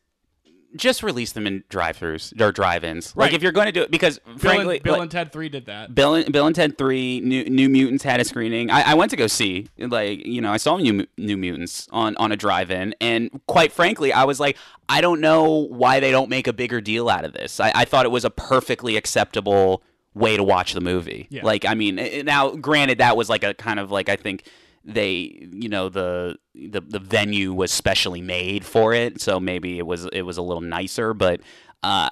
Just 0.76 1.04
release 1.04 1.32
them 1.32 1.46
in 1.46 1.64
drive-throughs 1.70 2.40
or 2.42 2.52
drive-ins. 2.52 3.14
Right. 3.16 3.26
Like 3.26 3.34
if 3.34 3.44
you're 3.44 3.52
going 3.52 3.68
to 3.68 3.72
do 3.72 3.82
it, 3.84 3.92
because 3.92 4.20
bill, 4.20 4.38
frankly, 4.38 4.76
and, 4.78 4.84
bill 4.84 4.94
like, 4.94 5.02
and 5.04 5.12
ted 5.12 5.32
3 5.32 5.50
did 5.50 5.66
that 5.68 5.94
Bill 5.94 6.16
and, 6.16 6.32
Bill 6.32 6.48
and 6.48 6.56
Ted 6.56 6.78
Three, 6.78 7.20
New, 7.22 7.44
New 7.46 7.70
Mutants 7.70 8.04
had 8.04 8.20
a 8.20 8.26
screening. 8.26 8.70
I, 8.70 8.92
I 8.92 8.94
went 8.94 9.12
to 9.12 9.18
go 9.18 9.28
see, 9.28 9.68
like 9.78 10.26
you 10.26 10.42
know, 10.42 10.52
I 10.52 10.58
saw 10.58 10.78
New 10.78 11.06
New 11.18 11.38
Mutants 11.38 11.88
on 11.92 12.16
on 12.18 12.32
a 12.32 12.36
drive-in, 12.36 12.96
and 13.02 13.42
quite 13.48 13.72
frankly, 13.72 14.12
I 14.14 14.24
was 14.24 14.40
like, 14.40 14.58
I 14.90 15.02
don't 15.02 15.22
know 15.22 15.68
why 15.70 16.00
they 16.00 16.12
don't 16.12 16.30
make 16.30 16.48
a 16.48 16.54
bigger 16.54 16.82
deal 16.82 17.10
out 17.10 17.26
of 17.26 17.34
this. 17.34 17.60
I, 17.60 17.72
I 17.74 17.86
thought 17.86 18.06
it 18.06 18.12
was 18.12 18.26
a 18.26 18.30
perfectly 18.30 18.98
acceptable 18.98 19.84
way 20.14 20.38
to 20.38 20.44
watch 20.44 20.74
the 20.74 20.82
movie. 20.82 21.28
Yeah. 21.30 21.44
Like, 21.44 21.66
I 21.66 21.74
mean, 21.74 22.00
eh, 22.00 22.22
now 22.24 22.52
granted, 22.52 23.00
that 23.00 23.18
was 23.18 23.30
like 23.30 23.44
a 23.44 23.54
kind 23.54 23.80
of 23.80 23.92
like 23.92 24.10
I 24.10 24.16
think 24.16 24.44
they 24.86 25.48
you 25.52 25.70
know 25.70 25.90
the 25.90 26.38
the 26.54 26.82
the 26.82 27.00
venue 27.00 27.54
was 27.54 27.72
specially 27.72 28.22
made 28.22 28.66
for 28.66 28.94
it. 28.94 29.22
So 29.22 29.40
maybe 29.40 29.78
it 29.78 29.86
was 29.86 30.06
it 30.08 30.24
was 30.24 30.38
a 30.38 30.42
little 30.42 30.62
nicer 30.62 31.14
but 31.14 31.42
uh 31.84 32.10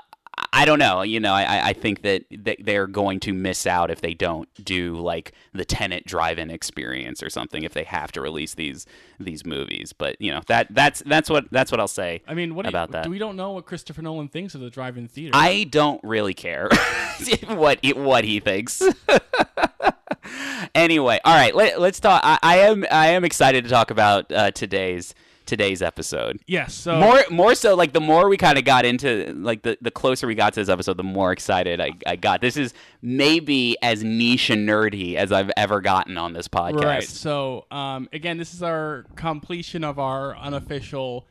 I 0.54 0.66
don't 0.66 0.80
know. 0.80 1.02
You 1.02 1.20
know, 1.20 1.34
I, 1.34 1.70
I 1.70 1.74
think 1.74 2.02
that 2.04 2.24
they- 2.32 2.58
they're 2.60 2.88
going 2.88 3.20
to 3.22 3.34
miss 3.34 3.68
out 3.68 3.92
if 3.92 4.02
they 4.02 4.14
don't 4.14 4.48
do 4.64 4.96
like 4.96 5.34
the 5.54 5.66
Tenet 5.66 6.06
drive-in 6.06 6.50
experience 6.50 7.22
or 7.22 7.30
something. 7.30 7.64
If 7.64 7.74
they 7.74 7.84
have 7.84 8.12
to 8.14 8.22
release 8.22 8.54
these 8.54 8.86
these 9.20 9.46
movies, 9.46 9.94
but 9.94 10.16
you 10.22 10.32
know 10.32 10.42
that 10.48 10.68
that's 10.72 11.04
that's 11.06 11.30
what 11.30 11.46
that's 11.52 11.72
what 11.72 11.80
I'll 11.80 11.88
say. 11.88 12.22
i 12.28 12.34
mean 12.34 12.56
what 12.56 12.64
do 12.64 12.68
you- 12.68 12.72
about 12.72 12.92
that. 12.92 13.08
we 13.10 13.18
don't 13.20 13.36
know 13.36 13.52
what 13.52 13.66
christopher 13.66 14.02
nolan 14.02 14.30
thinks 14.30 14.56
of 14.56 14.62
the 14.62 14.70
drive-in 14.70 15.08
theater 15.08 15.32
I 15.36 15.66
don't 15.70 16.02
really 16.04 16.34
care 16.34 16.70
what 17.48 17.80
he, 17.82 17.94
what 17.94 18.24
he 18.24 18.40
thinks. 18.40 18.82
anyway, 20.76 21.20
all 21.26 21.36
right, 21.36 21.56
let, 21.56 21.80
let's 21.80 22.00
talk. 22.00 22.22
I, 22.24 22.38
I 22.42 22.58
am 22.60 22.86
I 22.92 23.08
am 23.10 23.24
excited 23.26 23.64
to 23.66 23.70
talk 23.70 23.92
about 23.92 24.32
uh, 24.32 24.52
today's 24.52 25.14
today's 25.52 25.82
episode. 25.82 26.40
yes 26.48 26.74
so 26.74 26.98
more 27.00 27.20
more 27.30 27.54
so 27.56 27.76
like 27.76 27.92
the 27.92 28.00
more 28.00 28.30
we 28.30 28.38
kind 28.38 28.58
of 28.58 28.64
got 28.64 28.86
into 28.86 29.34
like 29.36 29.62
the, 29.64 29.78
the 29.82 29.92
closer 29.92 30.26
we 30.28 30.34
got 30.36 30.54
to 30.54 30.62
this 30.62 30.70
episode 30.70 30.96
the 30.96 31.04
more 31.04 31.32
excited 31.34 31.82
I, 31.82 31.92
I 32.08 32.16
got 32.16 32.40
this 32.40 32.56
is 32.56 32.74
maybe 33.02 33.76
as 33.82 34.04
niche 34.04 34.50
and 34.50 34.68
nerdy 34.68 35.16
as 35.16 35.32
i've 35.32 35.52
ever 35.58 35.82
gotten 35.82 36.18
on 36.18 36.32
this 36.34 36.48
podcast 36.48 36.84
Right. 36.84 37.04
So, 37.04 37.66
um, 37.72 38.08
again, 38.14 38.38
this 38.38 38.54
is 38.54 38.64
our 38.64 39.06
completion 39.16 39.84
of 39.84 40.00
our 40.00 40.36
unofficial 40.36 41.28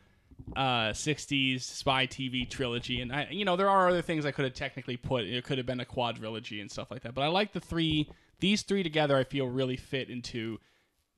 uh, 0.56 0.90
60s 0.92 1.62
spy 1.62 2.06
TV 2.06 2.48
trilogy. 2.48 3.00
And, 3.00 3.12
I, 3.12 3.28
you 3.30 3.44
know, 3.44 3.56
there 3.56 3.68
are 3.68 3.88
other 3.88 4.02
things 4.02 4.24
I 4.26 4.30
could 4.32 4.44
have 4.44 4.54
technically 4.54 4.96
put. 4.96 5.24
It 5.24 5.44
could 5.44 5.58
have 5.58 5.66
been 5.66 5.80
a 5.80 5.84
quadrilogy 5.84 6.60
and 6.60 6.70
stuff 6.70 6.90
like 6.90 7.02
that. 7.02 7.14
But 7.14 7.22
I 7.22 7.28
like 7.28 7.52
the 7.52 7.60
three, 7.60 8.08
these 8.40 8.62
three 8.62 8.82
together, 8.82 9.16
I 9.16 9.24
feel 9.24 9.46
really 9.46 9.76
fit 9.76 10.08
into 10.10 10.58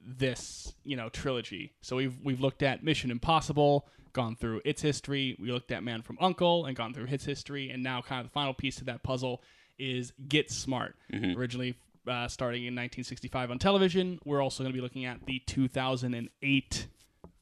this, 0.04 0.72
you 0.84 0.96
know, 0.96 1.08
trilogy. 1.08 1.72
So 1.80 1.96
we've, 1.96 2.18
we've 2.22 2.40
looked 2.40 2.62
at 2.62 2.82
Mission 2.82 3.10
Impossible, 3.10 3.86
gone 4.12 4.36
through 4.36 4.60
its 4.64 4.82
history. 4.82 5.36
We 5.40 5.50
looked 5.52 5.72
at 5.72 5.82
Man 5.82 6.02
from 6.02 6.18
Uncle 6.20 6.66
and 6.66 6.76
gone 6.76 6.92
through 6.94 7.06
his 7.06 7.24
history. 7.24 7.70
And 7.70 7.82
now, 7.82 8.02
kind 8.02 8.20
of 8.20 8.26
the 8.26 8.32
final 8.32 8.54
piece 8.54 8.76
to 8.76 8.84
that 8.84 9.02
puzzle 9.02 9.42
is 9.78 10.12
Get 10.28 10.50
Smart. 10.50 10.96
Originally 11.36 11.76
uh, 12.06 12.28
starting 12.28 12.62
in 12.62 12.74
1965 12.74 13.50
on 13.50 13.58
television. 13.58 14.18
We're 14.24 14.42
also 14.42 14.64
going 14.64 14.72
to 14.72 14.76
be 14.76 14.82
looking 14.82 15.04
at 15.04 15.24
the 15.26 15.40
2008 15.46 16.86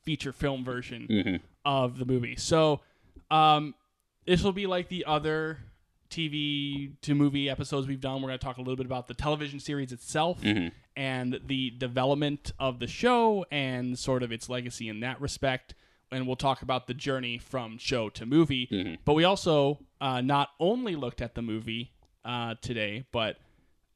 feature 0.03 0.33
film 0.33 0.65
version 0.65 1.07
of 1.65 1.99
the 1.99 2.05
movie. 2.05 2.37
So, 2.37 2.81
um, 3.31 3.75
this 4.27 4.43
will 4.43 4.53
be 4.53 4.67
like 4.67 4.89
the 4.89 5.05
other 5.07 5.59
TV 6.11 6.93
to 7.03 7.15
movie 7.15 7.49
episodes 7.49 7.87
we've 7.87 8.01
done. 8.01 8.21
We're 8.21 8.29
going 8.29 8.39
to 8.39 8.45
talk 8.45 8.59
a 8.59 8.61
little 8.61 8.77
bit 8.77 8.87
about 8.87 9.09
the 9.09 9.15
television 9.15 9.61
series 9.61 9.93
itself 9.93 10.43
and 11.01 11.41
the 11.47 11.71
development 11.71 12.53
of 12.59 12.79
the 12.79 12.87
show 12.87 13.47
and 13.51 13.99
sort 13.99 14.23
of 14.23 14.31
its 14.31 14.51
legacy 14.51 14.87
in 14.87 15.01
that 15.01 15.19
respect. 15.19 15.75
And 16.13 16.27
we'll 16.27 16.37
talk 16.37 16.61
about 16.61 16.89
the 16.89 16.93
journey 16.93 17.39
from 17.39 17.79
show 17.79 18.11
to 18.11 18.27
movie. 18.27 18.69
But 19.07 19.15
we 19.15 19.25
also 19.25 19.79
uh, 19.99 20.21
not 20.21 20.51
only 20.61 20.97
looked 20.97 21.23
at 21.23 21.35
the 21.35 21.41
movie 21.41 21.93
uh, 22.23 22.57
today, 22.61 23.05
but 23.13 23.39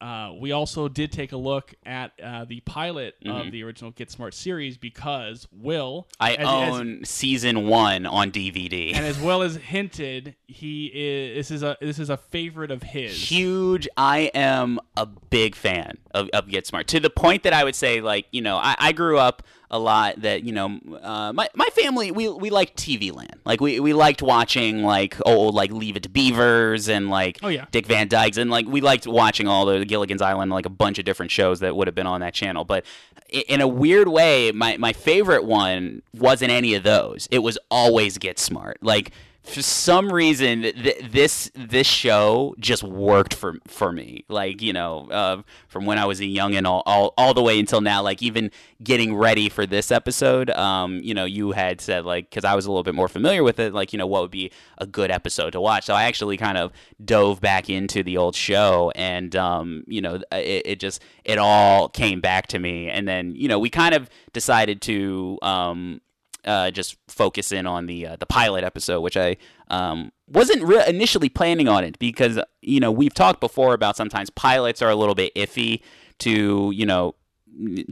Uh, 0.00 0.32
we 0.38 0.52
also 0.52 0.88
did 0.88 1.10
take 1.12 1.32
a 1.32 1.36
look 1.36 1.74
at 1.86 2.12
uh, 2.22 2.44
the 2.44 2.60
pilot 2.60 3.14
Mm-hmm. 3.24 3.46
of 3.46 3.52
the 3.52 3.62
original 3.62 3.90
Get 3.90 4.10
Smart 4.10 4.34
series 4.34 4.76
because 4.76 5.46
Will, 5.52 6.06
I 6.20 6.34
as- 6.34 6.38
as- 6.40 6.74
own 6.74 7.04
season 7.04 7.66
one 7.68 8.04
on 8.06 8.30
DVD. 8.30 8.94
and 8.94 9.04
as 9.06 9.18
well 9.22 9.42
as 9.42 9.56
hinted, 9.56 10.34
he 10.46 10.86
is 10.92 11.36
this 11.48 11.50
is 11.56 11.62
a 11.62 11.76
this 11.80 11.98
is 11.98 12.10
a 12.10 12.16
favorite 12.16 12.70
of 12.70 12.82
his. 12.82 13.30
huge. 13.30 13.88
I 13.96 14.30
am 14.34 14.78
a 14.96 15.06
big 15.06 15.54
fan 15.54 15.98
of, 16.12 16.28
of 16.34 16.48
Get 16.48 16.66
Smart 16.66 16.86
to 16.88 17.00
the 17.00 17.10
point 17.10 17.44
that 17.44 17.52
I 17.52 17.64
would 17.64 17.74
say, 17.76 18.00
like, 18.00 18.26
you 18.32 18.42
know, 18.42 18.56
I, 18.56 18.74
I 18.78 18.92
grew 18.92 19.18
up 19.18 19.42
a 19.74 19.78
lot 19.78 20.20
that, 20.20 20.44
you 20.44 20.52
know, 20.52 20.78
uh, 21.02 21.32
my, 21.32 21.48
my 21.56 21.66
family, 21.72 22.12
we, 22.12 22.28
we 22.28 22.48
liked 22.48 22.76
TV 22.78 23.12
Land. 23.12 23.40
Like, 23.44 23.60
we, 23.60 23.80
we 23.80 23.92
liked 23.92 24.22
watching, 24.22 24.84
like, 24.84 25.16
oh, 25.26 25.48
like 25.48 25.72
Leave 25.72 25.96
It 25.96 26.04
to 26.04 26.08
Beavers 26.08 26.88
and, 26.88 27.10
like, 27.10 27.40
Oh, 27.42 27.48
yeah. 27.48 27.66
Dick 27.72 27.86
Van 27.86 28.06
Dyke's. 28.06 28.36
And, 28.36 28.52
like, 28.52 28.66
we 28.66 28.80
liked 28.80 29.08
watching 29.08 29.48
all 29.48 29.66
the 29.66 29.84
Gilligan's 29.84 30.22
Island, 30.22 30.52
like, 30.52 30.64
a 30.64 30.70
bunch 30.70 31.00
of 31.00 31.04
different 31.04 31.32
shows 31.32 31.58
that 31.58 31.74
would 31.74 31.88
have 31.88 31.94
been 31.96 32.06
on 32.06 32.20
that 32.20 32.34
channel. 32.34 32.64
But 32.64 32.84
in 33.30 33.60
a 33.60 33.66
weird 33.66 34.06
way, 34.06 34.52
my, 34.52 34.76
my 34.76 34.92
favorite 34.92 35.44
one 35.44 36.02
wasn't 36.14 36.52
any 36.52 36.74
of 36.74 36.84
those. 36.84 37.26
It 37.32 37.40
was 37.40 37.58
always 37.68 38.16
Get 38.16 38.38
Smart. 38.38 38.78
Like, 38.80 39.10
for 39.44 39.60
some 39.60 40.10
reason 40.10 40.62
th- 40.62 41.10
this 41.10 41.50
this 41.54 41.86
show 41.86 42.54
just 42.58 42.82
worked 42.82 43.34
for 43.34 43.58
for 43.66 43.92
me. 43.92 44.24
Like 44.28 44.62
you 44.62 44.72
know 44.72 45.08
uh, 45.10 45.42
from 45.68 45.84
when 45.84 45.98
I 45.98 46.06
was 46.06 46.20
a 46.20 46.24
young 46.24 46.54
and 46.54 46.66
all, 46.66 46.82
all 46.86 47.12
all 47.18 47.34
the 47.34 47.42
way 47.42 47.60
until 47.60 47.82
now 47.82 48.02
like 48.02 48.22
even 48.22 48.50
getting 48.82 49.14
ready 49.14 49.50
for 49.50 49.66
this 49.66 49.90
episode 49.90 50.50
um 50.50 51.00
you 51.02 51.14
know 51.14 51.24
you 51.24 51.52
had 51.52 51.80
said 51.80 52.04
like 52.04 52.30
cuz 52.30 52.44
I 52.44 52.54
was 52.54 52.64
a 52.64 52.70
little 52.70 52.82
bit 52.82 52.94
more 52.94 53.08
familiar 53.08 53.42
with 53.42 53.60
it 53.60 53.74
like 53.74 53.92
you 53.92 53.98
know 53.98 54.06
what 54.06 54.22
would 54.22 54.30
be 54.30 54.50
a 54.78 54.86
good 54.86 55.10
episode 55.10 55.50
to 55.50 55.60
watch. 55.60 55.84
So 55.84 55.94
I 55.94 56.04
actually 56.04 56.38
kind 56.38 56.56
of 56.56 56.72
dove 57.04 57.42
back 57.42 57.68
into 57.68 58.02
the 58.02 58.16
old 58.16 58.34
show 58.34 58.92
and 58.94 59.36
um 59.36 59.84
you 59.86 60.00
know 60.00 60.14
it, 60.32 60.62
it 60.64 60.80
just 60.80 61.02
it 61.22 61.36
all 61.36 61.90
came 61.90 62.22
back 62.22 62.46
to 62.48 62.58
me. 62.58 62.88
And 62.88 63.06
then 63.06 63.34
you 63.36 63.48
know 63.48 63.58
we 63.58 63.68
kind 63.68 63.94
of 63.94 64.08
decided 64.32 64.80
to 64.82 65.38
um 65.42 66.00
uh, 66.44 66.70
just 66.70 66.96
focus 67.08 67.52
in 67.52 67.66
on 67.66 67.86
the 67.86 68.06
uh, 68.06 68.16
the 68.16 68.26
pilot 68.26 68.64
episode, 68.64 69.00
which 69.00 69.16
I 69.16 69.36
um, 69.68 70.12
wasn't 70.28 70.62
re- 70.62 70.86
initially 70.86 71.28
planning 71.28 71.68
on 71.68 71.84
it 71.84 71.98
because 71.98 72.38
you 72.60 72.80
know 72.80 72.92
we've 72.92 73.14
talked 73.14 73.40
before 73.40 73.74
about 73.74 73.96
sometimes 73.96 74.30
pilots 74.30 74.82
are 74.82 74.90
a 74.90 74.96
little 74.96 75.14
bit 75.14 75.34
iffy 75.34 75.82
to 76.20 76.70
you 76.74 76.86
know 76.86 77.14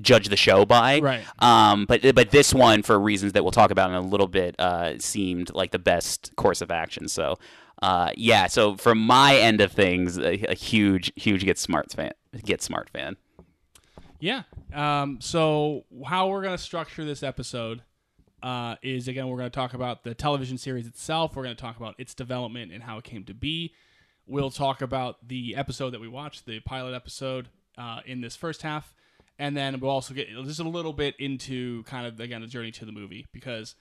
judge 0.00 0.28
the 0.28 0.36
show 0.36 0.64
by. 0.64 1.00
Right. 1.00 1.24
Um, 1.38 1.86
but 1.86 2.02
but 2.14 2.30
this 2.30 2.52
one, 2.52 2.82
for 2.82 2.98
reasons 2.98 3.32
that 3.32 3.44
we'll 3.44 3.52
talk 3.52 3.70
about 3.70 3.90
in 3.90 3.96
a 3.96 4.00
little 4.00 4.28
bit, 4.28 4.58
uh, 4.58 4.98
seemed 4.98 5.54
like 5.54 5.70
the 5.70 5.78
best 5.78 6.34
course 6.36 6.60
of 6.60 6.70
action. 6.70 7.08
So. 7.08 7.38
Uh, 7.80 8.12
yeah, 8.16 8.46
so 8.46 8.76
from 8.76 8.96
my 8.96 9.34
end 9.34 9.60
of 9.60 9.72
things, 9.72 10.16
a, 10.16 10.40
a 10.48 10.54
huge, 10.54 11.12
huge 11.16 11.44
Get 11.44 11.58
Smart 11.58 11.90
fan. 11.90 12.12
Get 12.44 12.62
Smart 12.62 12.88
fan. 12.88 13.16
Yeah. 14.20 14.44
Um, 14.72 15.18
so 15.20 15.82
how 16.06 16.28
we're 16.28 16.44
gonna 16.44 16.56
structure 16.56 17.04
this 17.04 17.24
episode 17.24 17.82
uh, 18.42 18.76
is 18.82 19.08
again 19.08 19.28
we're 19.28 19.36
gonna 19.36 19.50
talk 19.50 19.74
about 19.74 20.04
the 20.04 20.14
television 20.14 20.58
series 20.58 20.86
itself. 20.86 21.36
We're 21.36 21.42
gonna 21.44 21.54
talk 21.54 21.76
about 21.76 21.94
its 21.98 22.14
development 22.14 22.72
and 22.72 22.82
how 22.82 22.98
it 22.98 23.04
came 23.04 23.24
to 23.24 23.34
be. 23.34 23.74
We'll 24.26 24.50
talk 24.50 24.82
about 24.82 25.28
the 25.28 25.56
episode 25.56 25.90
that 25.90 26.00
we 26.00 26.08
watched, 26.08 26.46
the 26.46 26.60
pilot 26.60 26.94
episode, 26.94 27.48
uh, 27.76 28.00
in 28.06 28.20
this 28.20 28.36
first 28.36 28.62
half, 28.62 28.94
and 29.38 29.56
then 29.56 29.80
we'll 29.80 29.90
also 29.90 30.14
get 30.14 30.28
just 30.44 30.60
a 30.60 30.64
little 30.68 30.92
bit 30.92 31.14
into 31.18 31.82
kind 31.84 32.06
of 32.06 32.20
again 32.20 32.40
the 32.40 32.46
journey 32.46 32.70
to 32.72 32.84
the 32.84 32.92
movie 32.92 33.26
because. 33.32 33.74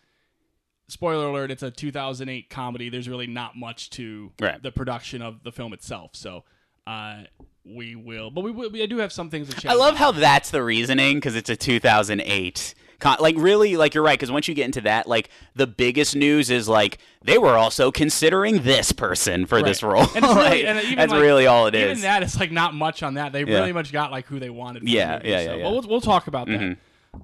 Spoiler 0.87 1.27
alert! 1.27 1.51
It's 1.51 1.63
a 1.63 1.71
2008 1.71 2.49
comedy. 2.49 2.89
There's 2.89 3.07
really 3.07 3.27
not 3.27 3.55
much 3.55 3.91
to 3.91 4.33
Right. 4.41 4.61
the 4.61 4.73
production 4.73 5.21
of 5.21 5.41
the 5.43 5.51
film 5.53 5.71
itself. 5.71 6.17
So, 6.17 6.43
uh, 6.85 7.23
we 7.65 7.95
will, 7.95 8.31
but 8.31 8.41
we, 8.41 8.51
will- 8.51 8.69
we 8.71 8.81
I 8.83 8.85
do 8.85 8.97
have 8.97 9.11
some 9.11 9.29
things 9.29 9.49
to 9.49 9.55
chat. 9.55 9.71
I 9.71 9.75
love 9.75 9.95
how 9.95 10.11
that's 10.11 10.49
the 10.51 10.63
reasoning 10.63 11.17
because 11.17 11.35
it's 11.35 11.49
a 11.49 11.55
2008. 11.55 12.73
Con- 12.99 13.17
like 13.19 13.35
really, 13.37 13.77
like 13.77 13.95
you're 13.95 14.03
right. 14.03 14.17
Because 14.19 14.31
once 14.31 14.47
you 14.47 14.53
get 14.53 14.65
into 14.65 14.81
that, 14.81 15.07
like 15.07 15.29
the 15.55 15.65
biggest 15.65 16.15
news 16.15 16.51
is 16.51 16.69
like 16.69 16.99
they 17.23 17.37
were 17.39 17.57
also 17.57 17.91
considering 17.91 18.61
this 18.61 18.91
person 18.91 19.47
for 19.47 19.63
this 19.63 19.81
role. 19.81 20.05
And 20.15 20.23
really, 20.23 20.35
Like, 20.35 20.63
and 20.65 20.79
even 20.81 20.95
that's 20.97 21.11
like, 21.11 21.21
really 21.21 21.47
all 21.47 21.65
it 21.65 21.73
even 21.73 21.89
is. 21.89 22.01
that, 22.03 22.21
it's 22.21 22.39
like 22.39 22.51
not 22.51 22.75
much 22.75 23.01
on 23.01 23.15
that. 23.15 23.31
They 23.33 23.43
Yeah. 23.43 23.57
really 23.59 23.73
much 23.73 23.91
got 23.91 24.11
like 24.11 24.27
who 24.27 24.39
they 24.39 24.51
wanted. 24.51 24.81
For 24.81 24.85
the 24.85 24.91
Yeah, 24.91 25.17
movie, 25.17 25.29
yeah, 25.29 25.37
so- 25.37 25.41
yeah, 25.43 25.49
But 25.49 25.57
yeah. 25.59 25.69
we'll, 25.71 25.81
we'll 25.81 26.01
talk 26.01 26.27
about 26.27 26.47
Mhm. 26.47 26.77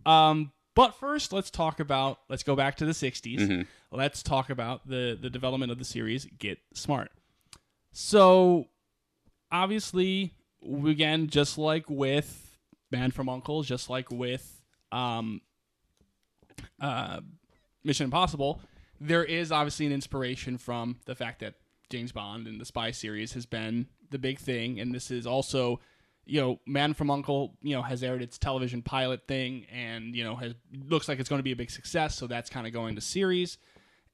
that. 0.06 0.10
Um, 0.12 0.52
but 0.76 0.96
first, 1.00 1.32
let's 1.32 1.50
talk 1.52 1.80
about. 1.80 2.20
Let's 2.30 2.44
go 2.44 2.56
back 2.56 2.78
to 2.78 2.86
the 2.86 2.92
'60s. 2.94 3.40
Mm-hmm. 3.40 3.62
Let's 3.96 4.22
talk 4.24 4.50
about 4.50 4.88
the 4.88 5.18
the 5.20 5.30
development 5.30 5.72
of 5.72 5.78
the 5.80 5.86
series 5.86 6.26
Get 6.40 6.58
Smart. 6.74 7.12
So, 7.92 8.68
obviously, 9.52 10.34
again, 10.86 11.28
just 11.28 11.58
like 11.58 11.90
with 11.90 12.58
Man 12.92 13.12
from 13.12 13.30
Uncle, 13.30 13.64
just 13.64 13.90
like 13.90 14.12
with 14.12 14.62
um, 14.92 15.42
uh, 16.82 17.22
Mission 17.84 18.06
Impossible, 18.06 18.60
there 19.00 19.24
is 19.24 19.52
obviously 19.52 19.86
an 19.86 19.92
inspiration 19.92 20.58
from 20.58 20.98
the 21.06 21.16
fact 21.16 21.40
that 21.40 21.56
James 21.90 22.12
Bond 22.12 22.48
and 22.48 22.60
the 22.60 22.66
spy 22.66 22.92
series 22.92 23.34
has 23.34 23.46
been 23.46 23.88
the 24.10 24.20
big 24.20 24.40
thing, 24.40 24.80
and 24.80 24.94
this 24.94 25.12
is 25.12 25.28
also, 25.28 25.80
you 26.26 26.42
know, 26.42 26.60
Man 26.66 26.94
from 26.94 27.10
Uncle, 27.10 27.56
you 27.62 27.76
know, 27.76 27.82
has 27.82 28.04
aired 28.04 28.22
its 28.22 28.38
television 28.38 28.82
pilot 28.82 29.28
thing, 29.28 29.66
and 29.72 30.16
you 30.16 30.24
know, 30.24 30.36
has 30.36 30.54
looks 30.88 31.08
like 31.08 31.20
it's 31.20 31.30
going 31.30 31.40
to 31.40 31.44
be 31.44 31.52
a 31.52 31.56
big 31.56 31.72
success, 31.72 32.16
so 32.16 32.28
that's 32.28 32.50
kind 32.50 32.68
of 32.68 32.74
going 32.74 32.96
to 32.96 33.02
series, 33.02 33.58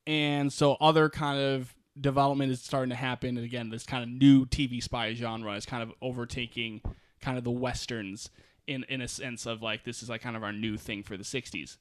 and 0.06 0.52
so 0.52 0.78
other 0.82 1.10
kind 1.10 1.40
of 1.40 1.74
development 2.00 2.52
is 2.52 2.62
starting 2.62 2.90
to 2.90 2.96
happen, 2.96 3.38
and 3.38 3.46
again, 3.46 3.70
this 3.70 3.86
kind 3.86 4.04
of 4.04 4.10
new 4.10 4.46
TV 4.46 4.82
spy 4.82 5.14
genre 5.14 5.54
is 5.54 5.66
kind 5.66 5.84
of 5.84 5.92
overtaking 6.02 6.82
kind 7.22 7.38
of 7.38 7.44
the 7.44 7.52
westerns 7.52 8.30
in 8.68 8.86
in 8.90 9.02
a 9.02 9.08
sense 9.08 9.46
of 9.46 9.62
like 9.62 9.84
this 9.84 10.04
is 10.04 10.10
like 10.10 10.22
kind 10.22 10.36
of 10.36 10.44
our 10.44 10.54
new 10.54 10.78
thing 10.78 11.04
for 11.04 11.18
the 11.18 11.24
'60s. 11.24 11.78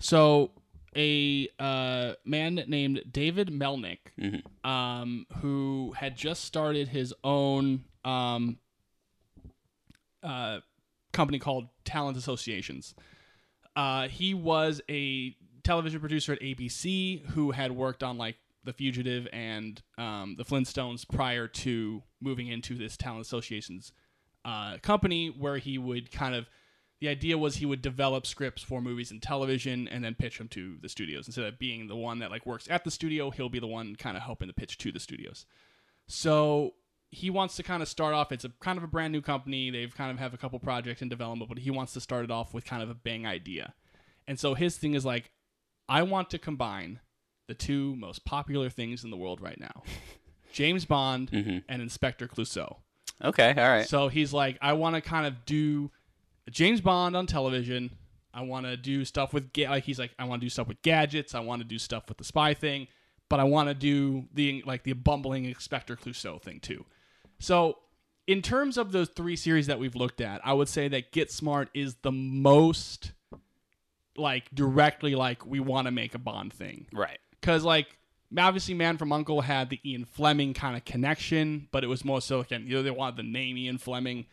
So 0.00 0.50
a 0.96 1.48
uh, 1.58 2.14
man 2.24 2.62
named 2.66 3.02
David 3.10 3.48
Melnick, 3.48 3.98
um, 4.64 5.26
who 5.40 5.94
had 5.96 6.16
just 6.16 6.44
started 6.44 6.88
his 6.88 7.12
own 7.22 7.84
um, 8.04 8.58
uh, 10.22 10.60
company 11.12 11.38
called 11.38 11.68
Talent 11.84 12.16
Associations. 12.16 12.94
Uh, 13.76 14.08
he 14.08 14.34
was 14.34 14.80
a 14.88 15.36
television 15.64 15.98
producer 15.98 16.32
at 16.32 16.40
ABC 16.40 17.24
who 17.30 17.50
had 17.50 17.72
worked 17.72 18.02
on 18.02 18.18
like 18.18 18.36
The 18.64 18.72
Fugitive 18.72 19.28
and 19.32 19.82
um, 19.98 20.36
The 20.36 20.44
Flintstones 20.44 21.08
prior 21.08 21.46
to 21.48 22.02
moving 22.20 22.48
into 22.48 22.76
this 22.76 22.96
Talent 22.96 23.22
Associations 23.22 23.92
uh, 24.44 24.78
company, 24.82 25.28
where 25.28 25.58
he 25.58 25.78
would 25.78 26.10
kind 26.10 26.34
of 26.34 26.48
the 27.00 27.08
idea 27.08 27.36
was 27.36 27.56
he 27.56 27.66
would 27.66 27.82
develop 27.82 28.26
scripts 28.26 28.62
for 28.62 28.80
movies 28.80 29.10
and 29.10 29.20
television 29.20 29.88
and 29.88 30.02
then 30.02 30.14
pitch 30.14 30.38
them 30.38 30.48
to 30.48 30.78
the 30.80 30.88
studios. 30.88 31.26
Instead 31.26 31.44
of 31.44 31.58
being 31.58 31.86
the 31.86 31.96
one 31.96 32.20
that 32.20 32.30
like 32.30 32.46
works 32.46 32.66
at 32.70 32.84
the 32.84 32.90
studio 32.90 33.30
he'll 33.30 33.48
be 33.48 33.58
the 33.58 33.66
one 33.66 33.96
kind 33.96 34.16
of 34.16 34.22
helping 34.22 34.48
the 34.48 34.54
pitch 34.54 34.78
to 34.78 34.92
the 34.92 35.00
studios. 35.00 35.44
So 36.06 36.74
he 37.10 37.30
wants 37.30 37.56
to 37.56 37.62
kind 37.62 37.82
of 37.82 37.88
start 37.88 38.14
off 38.14 38.32
it's 38.32 38.44
a 38.44 38.48
kind 38.60 38.78
of 38.78 38.84
a 38.84 38.88
brand 38.88 39.12
new 39.12 39.20
company 39.20 39.70
they've 39.70 39.94
kind 39.94 40.10
of 40.10 40.18
have 40.18 40.34
a 40.34 40.36
couple 40.36 40.58
projects 40.58 41.00
in 41.00 41.08
development 41.08 41.48
but 41.48 41.58
he 41.58 41.70
wants 41.70 41.92
to 41.92 42.00
start 42.00 42.24
it 42.24 42.30
off 42.30 42.52
with 42.54 42.64
kind 42.64 42.82
of 42.82 42.88
a 42.88 42.94
bang 42.94 43.26
idea. 43.26 43.74
And 44.26 44.38
so 44.38 44.54
his 44.54 44.76
thing 44.76 44.94
is 44.94 45.04
like 45.04 45.30
i 45.88 46.02
want 46.02 46.30
to 46.30 46.38
combine 46.38 47.00
the 47.46 47.54
two 47.54 47.94
most 47.96 48.24
popular 48.24 48.70
things 48.70 49.04
in 49.04 49.10
the 49.10 49.16
world 49.16 49.40
right 49.40 49.60
now 49.60 49.82
james 50.52 50.84
bond 50.84 51.30
mm-hmm. 51.30 51.58
and 51.68 51.82
inspector 51.82 52.26
clouseau 52.26 52.76
okay, 53.22 53.54
all 53.56 53.68
right. 53.68 53.88
so 53.88 54.08
he's 54.08 54.32
like, 54.32 54.58
I 54.60 54.72
want 54.74 54.96
to 54.96 55.00
kind 55.00 55.26
of 55.26 55.44
do 55.44 55.90
James 56.50 56.80
Bond 56.80 57.16
on 57.16 57.26
television. 57.26 57.90
I 58.32 58.42
want 58.42 58.66
to 58.66 58.76
do 58.76 59.04
stuff 59.04 59.32
with 59.32 59.52
ga- 59.52 59.68
like 59.68 59.84
he's 59.84 59.98
like, 59.98 60.12
I 60.18 60.24
want 60.24 60.40
to 60.40 60.46
do 60.46 60.50
stuff 60.50 60.68
with 60.68 60.82
gadgets. 60.82 61.34
I 61.34 61.40
want 61.40 61.62
to 61.62 61.68
do 61.68 61.78
stuff 61.78 62.04
with 62.08 62.18
the 62.18 62.24
spy 62.24 62.54
thing, 62.54 62.88
but 63.28 63.40
I 63.40 63.44
want 63.44 63.68
to 63.68 63.74
do 63.74 64.24
the 64.32 64.62
like 64.66 64.82
the 64.82 64.92
bumbling 64.92 65.44
Inspector 65.44 65.94
Clouseau 65.96 66.40
thing 66.42 66.60
too. 66.60 66.84
So 67.38 67.78
in 68.26 68.42
terms 68.42 68.76
of 68.76 68.92
those 68.92 69.08
three 69.08 69.36
series 69.36 69.66
that 69.68 69.78
we've 69.78 69.94
looked 69.94 70.20
at, 70.20 70.40
I 70.44 70.52
would 70.52 70.68
say 70.68 70.88
that 70.88 71.12
Get 71.12 71.30
Smart 71.30 71.68
is 71.74 71.96
the 72.02 72.12
most 72.12 73.12
like 74.16 74.48
directly 74.54 75.14
like 75.14 75.44
we 75.44 75.60
want 75.60 75.86
to 75.86 75.90
make 75.90 76.14
a 76.14 76.18
Bond 76.18 76.52
thing 76.52 76.86
right. 76.92 77.18
Because 77.44 77.64
like 77.64 77.98
obviously 78.38 78.74
man 78.74 78.96
from 78.96 79.12
uncle 79.12 79.40
had 79.42 79.70
the 79.70 79.78
ian 79.84 80.04
fleming 80.04 80.54
kind 80.54 80.76
of 80.76 80.84
connection 80.84 81.68
but 81.70 81.84
it 81.84 81.86
was 81.86 82.04
more 82.04 82.20
so 82.20 82.40
again 82.40 82.64
you 82.66 82.74
know 82.74 82.82
they 82.82 82.90
wanted 82.90 83.16
the 83.16 83.22
name 83.22 83.56
ian 83.58 83.78
fleming. 83.78 84.26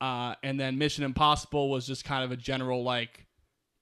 Uh, 0.00 0.34
and 0.42 0.58
then 0.58 0.78
mission 0.78 1.04
impossible 1.04 1.68
was 1.68 1.86
just 1.86 2.06
kind 2.06 2.24
of 2.24 2.32
a 2.32 2.36
general 2.36 2.82
like 2.82 3.26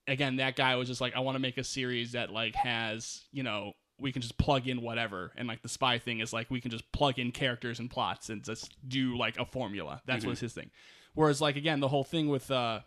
again 0.09 0.37
that 0.37 0.57
guy 0.57 0.75
was 0.75 0.89
just 0.89 1.01
like 1.01 1.15
i 1.15 1.21
want 1.21 1.37
to 1.37 1.39
make 1.39 1.59
a 1.59 1.65
series 1.65 2.13
that 2.13 2.31
like 2.31 2.57
has 2.57 3.25
you 3.31 3.45
know 3.45 3.73
we 4.01 4.13
can 4.13 4.23
just 4.23 4.39
plug 4.39 4.69
in 4.69 4.83
whatever. 4.83 5.33
And 5.37 5.49
like 5.49 5.63
the 5.63 5.69
spy 5.69 5.99
thing 5.99 6.21
is 6.21 6.33
like 6.33 6.51
we 6.51 6.61
can 6.61 6.71
just 6.71 6.91
plug 6.93 7.19
in 7.19 7.33
characters 7.33 7.79
and 7.79 7.91
plots 7.91 8.31
and 8.31 8.45
just 8.45 8.77
do 8.89 9.17
like 9.17 9.39
a 9.39 9.45
formula. 9.45 10.03
That's 10.07 10.25
was 10.25 10.41
his 10.41 10.53
thing. 10.53 10.71
Whereas 11.15 11.41
like 11.41 11.57
again 11.57 11.81
the 11.81 11.89
whole 11.89 12.05
thing 12.05 12.29
with 12.29 12.51
uh 12.51 12.81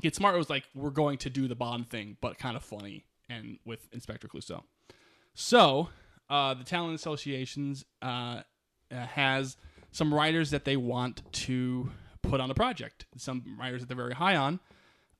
Get 0.00 0.14
Smart 0.14 0.36
was 0.36 0.50
like 0.50 0.64
we're 0.74 0.90
going 0.90 1.18
to 1.18 1.30
do 1.30 1.48
the 1.48 1.54
Bond 1.54 1.88
thing, 1.88 2.16
but 2.20 2.38
kind 2.38 2.56
of 2.56 2.62
funny, 2.62 3.06
and 3.28 3.58
with 3.64 3.88
Inspector 3.92 4.28
Clouseau. 4.28 4.62
So 5.38 5.90
uh, 6.30 6.54
the 6.54 6.64
talent 6.64 6.94
associations 6.94 7.84
uh, 8.02 8.06
uh, 8.06 8.42
has 8.90 9.56
some 9.92 10.12
writers 10.12 10.50
that 10.50 10.64
they 10.64 10.76
want 10.76 11.22
to 11.32 11.90
put 12.22 12.40
on 12.40 12.48
the 12.48 12.54
project. 12.54 13.06
Some 13.18 13.44
writers 13.58 13.82
that 13.82 13.86
they're 13.88 13.96
very 13.96 14.14
high 14.14 14.34
on, 14.34 14.60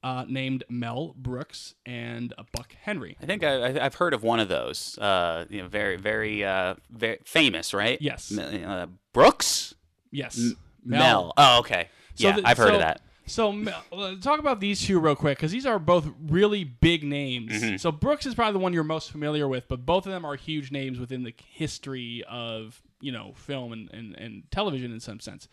uh, 0.03 0.25
named 0.27 0.65
Mel 0.71 1.15
Brooks 1.19 1.75
and 1.85 2.33
Buck 2.53 2.75
Henry. 2.83 3.17
I 3.23 3.27
think 3.27 3.45
I, 3.45 3.79
I've 3.79 3.95
heard 3.97 4.15
of 4.15 4.23
one 4.23 4.41
of 4.41 4.49
those. 4.49 4.97
Uh, 4.99 5.45
you 5.51 5.61
know, 5.63 5.69
very, 5.69 5.97
very, 5.97 6.43
uh, 6.45 6.77
very 6.91 7.19
famous, 7.25 7.75
right? 7.75 8.01
Yes. 8.01 8.33
M- 8.37 8.65
Uh, 8.69 8.87
Brooks. 9.13 9.75
Yes, 10.11 10.41
Mel. 10.85 11.35
Oh, 11.37 11.59
okay. 11.61 11.89
So 12.15 12.29
yeah, 12.29 12.37
the- 12.37 12.49
I've 12.49 12.57
heard 12.57 12.69
so- 12.69 12.75
of 12.75 12.81
that. 12.81 13.03
So 13.27 13.53
uh, 13.93 14.15
talk 14.21 14.39
about 14.39 14.61
these 14.61 14.81
two 14.81 15.01
real 15.01 15.17
quick 15.17 15.39
because 15.39 15.51
these 15.51 15.67
are 15.67 15.79
both 15.79 16.07
really 16.29 16.63
big 16.63 17.03
names. 17.03 17.53
Mm-hmm. 17.53 17.77
So 17.77 17.91
Brooks 17.91 18.25
is 18.25 18.35
probably 18.35 18.53
the 18.53 18.61
one 18.61 18.73
you're 18.73 18.85
most 18.85 19.11
familiar 19.11 19.49
with, 19.49 19.67
but 19.69 19.85
both 19.85 20.07
of 20.07 20.13
them 20.13 20.25
are 20.25 20.37
huge 20.37 20.71
names 20.71 21.01
within 21.01 21.25
the 21.25 21.35
history 21.49 22.25
of 22.29 22.81
you 23.01 23.11
know 23.13 23.33
film 23.35 23.73
and, 23.73 23.91
and, 23.93 24.15
and 24.17 24.51
television 24.51 24.93
in 24.93 25.01
some 25.01 25.21
sense. 25.21 25.49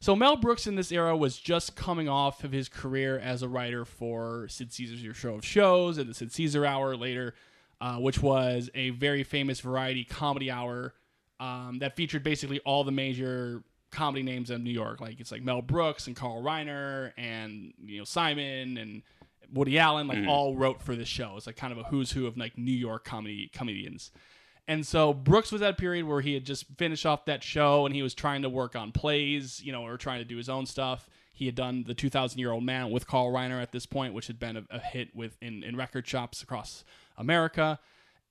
So 0.00 0.14
Mel 0.14 0.36
Brooks 0.36 0.66
in 0.66 0.74
this 0.74 0.92
era 0.92 1.16
was 1.16 1.38
just 1.38 1.76
coming 1.76 2.08
off 2.08 2.44
of 2.44 2.52
his 2.52 2.68
career 2.68 3.18
as 3.18 3.42
a 3.42 3.48
writer 3.48 3.84
for 3.84 4.46
Sid 4.48 4.72
Caesar's 4.72 5.02
Your 5.02 5.14
Show 5.14 5.34
of 5.36 5.46
Shows 5.46 5.96
and 5.96 6.10
the 6.10 6.14
Sid 6.14 6.30
Caesar 6.32 6.66
Hour 6.66 6.96
later, 6.96 7.34
uh, 7.80 7.96
which 7.96 8.20
was 8.20 8.68
a 8.74 8.90
very 8.90 9.22
famous 9.22 9.60
variety 9.60 10.04
comedy 10.04 10.50
hour 10.50 10.92
um, 11.40 11.78
that 11.78 11.96
featured 11.96 12.22
basically 12.22 12.60
all 12.60 12.84
the 12.84 12.92
major 12.92 13.62
comedy 13.94 14.22
names 14.22 14.50
of 14.50 14.60
New 14.60 14.70
York. 14.70 15.00
Like 15.00 15.20
it's 15.20 15.32
like 15.32 15.42
Mel 15.42 15.62
Brooks 15.62 16.06
and 16.06 16.14
Carl 16.14 16.42
Reiner 16.42 17.12
and 17.16 17.72
you 17.84 17.98
know 17.98 18.04
Simon 18.04 18.76
and 18.76 19.02
Woody 19.52 19.78
Allen, 19.78 20.06
like 20.06 20.18
mm. 20.18 20.28
all 20.28 20.56
wrote 20.56 20.82
for 20.82 20.96
this 20.96 21.08
show. 21.08 21.34
It's 21.36 21.46
like 21.46 21.56
kind 21.56 21.72
of 21.72 21.78
a 21.78 21.84
who's 21.84 22.12
who 22.12 22.26
of 22.26 22.36
like 22.36 22.58
New 22.58 22.72
York 22.72 23.04
comedy 23.04 23.50
comedians. 23.52 24.10
And 24.66 24.86
so 24.86 25.12
Brooks 25.12 25.52
was 25.52 25.60
at 25.62 25.70
a 25.70 25.76
period 25.76 26.06
where 26.06 26.22
he 26.22 26.34
had 26.34 26.44
just 26.44 26.64
finished 26.78 27.04
off 27.04 27.26
that 27.26 27.42
show 27.42 27.84
and 27.84 27.94
he 27.94 28.02
was 28.02 28.14
trying 28.14 28.42
to 28.42 28.48
work 28.48 28.74
on 28.74 28.92
plays, 28.92 29.62
you 29.62 29.72
know, 29.72 29.84
or 29.84 29.98
trying 29.98 30.20
to 30.20 30.24
do 30.24 30.36
his 30.36 30.48
own 30.48 30.64
stuff. 30.64 31.08
He 31.32 31.46
had 31.46 31.54
done 31.54 31.84
the 31.86 31.94
2,000 31.94 32.38
Year 32.38 32.52
Old 32.52 32.64
Man 32.64 32.90
with 32.90 33.06
Carl 33.06 33.30
Reiner 33.30 33.60
at 33.60 33.72
this 33.72 33.84
point, 33.84 34.14
which 34.14 34.26
had 34.28 34.38
been 34.38 34.56
a, 34.56 34.64
a 34.70 34.78
hit 34.78 35.14
with 35.14 35.36
in, 35.42 35.62
in 35.62 35.76
record 35.76 36.06
shops 36.06 36.42
across 36.42 36.84
America. 37.18 37.78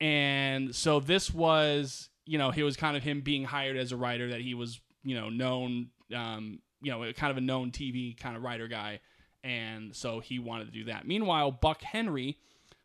And 0.01 0.73
so 0.73 0.99
this 0.99 1.31
was, 1.31 2.09
you 2.25 2.37
know, 2.37 2.49
he 2.49 2.63
was 2.63 2.77
kind 2.77 2.97
of 2.97 3.03
him 3.03 3.21
being 3.21 3.43
hired 3.43 3.77
as 3.77 3.91
a 3.91 3.97
writer 3.97 4.29
that 4.29 4.41
he 4.41 4.53
was, 4.53 4.79
you 5.03 5.15
know, 5.15 5.29
known, 5.29 5.89
um, 6.15 6.59
you 6.81 6.91
know, 6.91 7.11
kind 7.13 7.31
of 7.31 7.37
a 7.37 7.41
known 7.41 7.71
TV 7.71 8.17
kind 8.17 8.35
of 8.35 8.43
writer 8.43 8.67
guy. 8.67 8.99
And 9.43 9.95
so 9.95 10.19
he 10.19 10.39
wanted 10.39 10.65
to 10.65 10.71
do 10.71 10.85
that. 10.85 11.05
Meanwhile, 11.05 11.51
Buck 11.51 11.81
Henry 11.81 12.37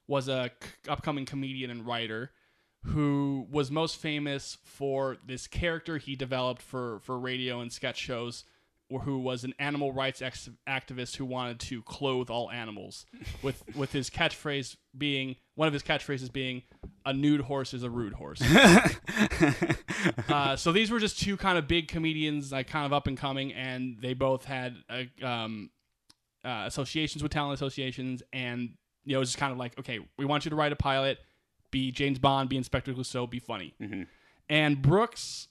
was 0.06 0.28
a 0.28 0.50
c- 0.60 0.70
upcoming 0.88 1.24
comedian 1.24 1.70
and 1.70 1.86
writer 1.86 2.32
who 2.84 3.46
was 3.50 3.70
most 3.70 3.96
famous 3.96 4.56
for 4.64 5.18
this 5.26 5.46
character 5.46 5.98
he 5.98 6.16
developed 6.16 6.62
for 6.62 7.00
for 7.00 7.18
radio 7.18 7.60
and 7.60 7.72
sketch 7.72 7.98
shows 7.98 8.44
who 9.02 9.18
was 9.18 9.44
an 9.44 9.52
animal 9.58 9.92
rights 9.92 10.22
ex- 10.22 10.48
activist 10.66 11.16
who 11.16 11.24
wanted 11.24 11.60
to 11.60 11.82
clothe 11.82 12.30
all 12.30 12.50
animals 12.50 13.04
with 13.42 13.62
with 13.76 13.92
his 13.92 14.08
catchphrase 14.08 14.76
being 14.96 15.36
one 15.54 15.68
of 15.68 15.74
his 15.74 15.82
catchphrases 15.82 16.32
being 16.32 16.62
a 17.04 17.12
nude 17.12 17.42
horse 17.42 17.74
is 17.74 17.82
a 17.82 17.90
rude 17.90 18.14
horse. 18.14 18.42
Uh, 20.28 20.54
so 20.54 20.70
these 20.70 20.90
were 20.92 21.00
just 21.00 21.18
two 21.18 21.36
kind 21.36 21.58
of 21.58 21.66
big 21.66 21.88
comedians 21.88 22.52
like 22.52 22.68
kind 22.68 22.86
of 22.86 22.92
up 22.92 23.08
and 23.08 23.18
coming 23.18 23.52
and 23.52 23.96
they 24.00 24.14
both 24.14 24.44
had 24.44 24.76
uh, 24.88 25.26
um, 25.26 25.70
uh, 26.44 26.64
associations 26.66 27.20
with 27.20 27.32
talent 27.32 27.54
associations 27.54 28.22
and 28.32 28.74
you 29.04 29.12
know 29.12 29.16
it 29.16 29.20
was 29.20 29.30
just 29.30 29.38
kind 29.38 29.50
of 29.50 29.58
like 29.58 29.76
okay 29.76 29.98
we 30.16 30.24
want 30.24 30.44
you 30.44 30.50
to 30.50 30.54
write 30.54 30.70
a 30.70 30.76
pilot 30.76 31.18
be 31.70 31.90
James 31.90 32.18
Bond, 32.18 32.48
be 32.48 32.56
Inspector 32.56 32.92
Clouseau, 32.92 33.28
be 33.28 33.38
funny. 33.38 33.74
And 34.48 34.80
Brooks 34.80 35.48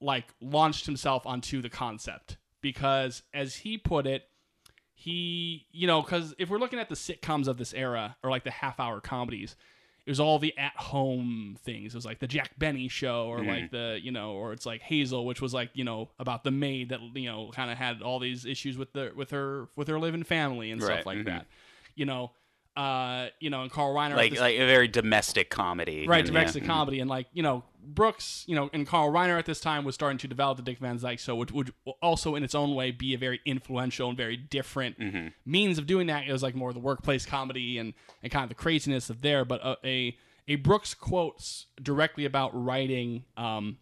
like 0.00 0.34
launched 0.40 0.86
himself 0.86 1.26
onto 1.26 1.62
the 1.62 1.70
concept 1.70 2.36
because 2.64 3.22
as 3.34 3.54
he 3.56 3.78
put 3.78 4.06
it, 4.08 4.26
he, 4.94 5.66
you 5.70 5.86
know, 5.86 6.02
cuz 6.02 6.34
if 6.38 6.48
we're 6.48 6.58
looking 6.58 6.78
at 6.78 6.88
the 6.88 6.94
sitcoms 6.94 7.46
of 7.46 7.58
this 7.58 7.72
era 7.74 8.16
or 8.22 8.30
like 8.30 8.42
the 8.44 8.50
half-hour 8.50 9.00
comedies, 9.00 9.54
it 10.06 10.10
was 10.10 10.18
all 10.20 10.38
the 10.38 10.56
at-home 10.58 11.56
things. 11.62 11.94
It 11.94 11.96
was 11.98 12.04
like 12.06 12.18
the 12.20 12.26
Jack 12.26 12.58
Benny 12.58 12.88
show 12.88 13.26
or 13.26 13.42
like 13.44 13.70
the, 13.70 13.98
you 14.02 14.10
know, 14.12 14.32
or 14.32 14.52
it's 14.52 14.66
like 14.66 14.80
Hazel 14.82 15.24
which 15.26 15.40
was 15.42 15.52
like, 15.54 15.70
you 15.74 15.84
know, 15.84 16.10
about 16.18 16.42
the 16.44 16.50
maid 16.50 16.88
that, 16.90 17.00
you 17.14 17.30
know, 17.30 17.50
kind 17.54 17.70
of 17.70 17.76
had 17.78 18.02
all 18.02 18.18
these 18.18 18.44
issues 18.46 18.76
with 18.78 18.92
the 18.92 19.12
with 19.14 19.30
her 19.30 19.68
with 19.76 19.88
her 19.88 19.98
living 20.00 20.22
family 20.24 20.70
and 20.70 20.80
Right, 20.82 20.92
stuff 20.94 21.06
like 21.06 21.18
mhm. 21.18 21.26
that. 21.26 21.46
You 21.96 22.06
know, 22.06 22.32
uh, 22.76 23.28
you 23.40 23.50
know, 23.50 23.62
and 23.62 23.70
Carl 23.70 23.94
Reiner 23.94 24.16
Like, 24.16 24.32
this- 24.32 24.40
like 24.40 24.56
a 24.56 24.66
very 24.66 24.88
domestic 24.88 25.48
comedy. 25.48 26.06
right 26.08 26.18
and, 26.18 26.26
domestic 26.26 26.62
yeah. 26.64 26.68
comedy 26.68 27.00
and 27.00 27.08
like 27.10 27.26
you 27.32 27.42
know 27.42 27.62
brooks 27.86 28.44
you 28.46 28.54
know 28.54 28.70
and 28.72 28.86
carl 28.86 29.10
reiner 29.12 29.38
at 29.38 29.46
this 29.46 29.60
time 29.60 29.84
was 29.84 29.94
starting 29.94 30.18
to 30.18 30.26
develop 30.26 30.56
the 30.56 30.62
dick 30.62 30.78
van 30.78 30.96
dyke 30.98 31.18
show 31.18 31.34
which 31.34 31.52
would 31.52 31.72
also 32.02 32.34
in 32.34 32.42
its 32.42 32.54
own 32.54 32.74
way 32.74 32.90
be 32.90 33.14
a 33.14 33.18
very 33.18 33.40
influential 33.44 34.08
and 34.08 34.16
very 34.16 34.36
different 34.36 34.98
Mm-hmm. 34.98 35.28
means 35.44 35.78
of 35.78 35.86
doing 35.86 36.06
that 36.06 36.26
it 36.26 36.32
was 36.32 36.42
like 36.42 36.54
more 36.54 36.70
of 36.70 36.74
the 36.74 36.80
workplace 36.80 37.26
comedy 37.26 37.78
and 37.78 37.94
and 38.22 38.32
kind 38.32 38.44
of 38.44 38.48
the 38.48 38.54
craziness 38.54 39.10
of 39.10 39.20
there 39.20 39.44
but 39.44 39.60
a 39.64 39.76
a, 39.86 40.16
a 40.48 40.56
brooks 40.56 40.94
quotes 40.94 41.66
directly 41.82 42.24
about 42.24 42.50
writing 42.54 43.24
um, 43.36 43.78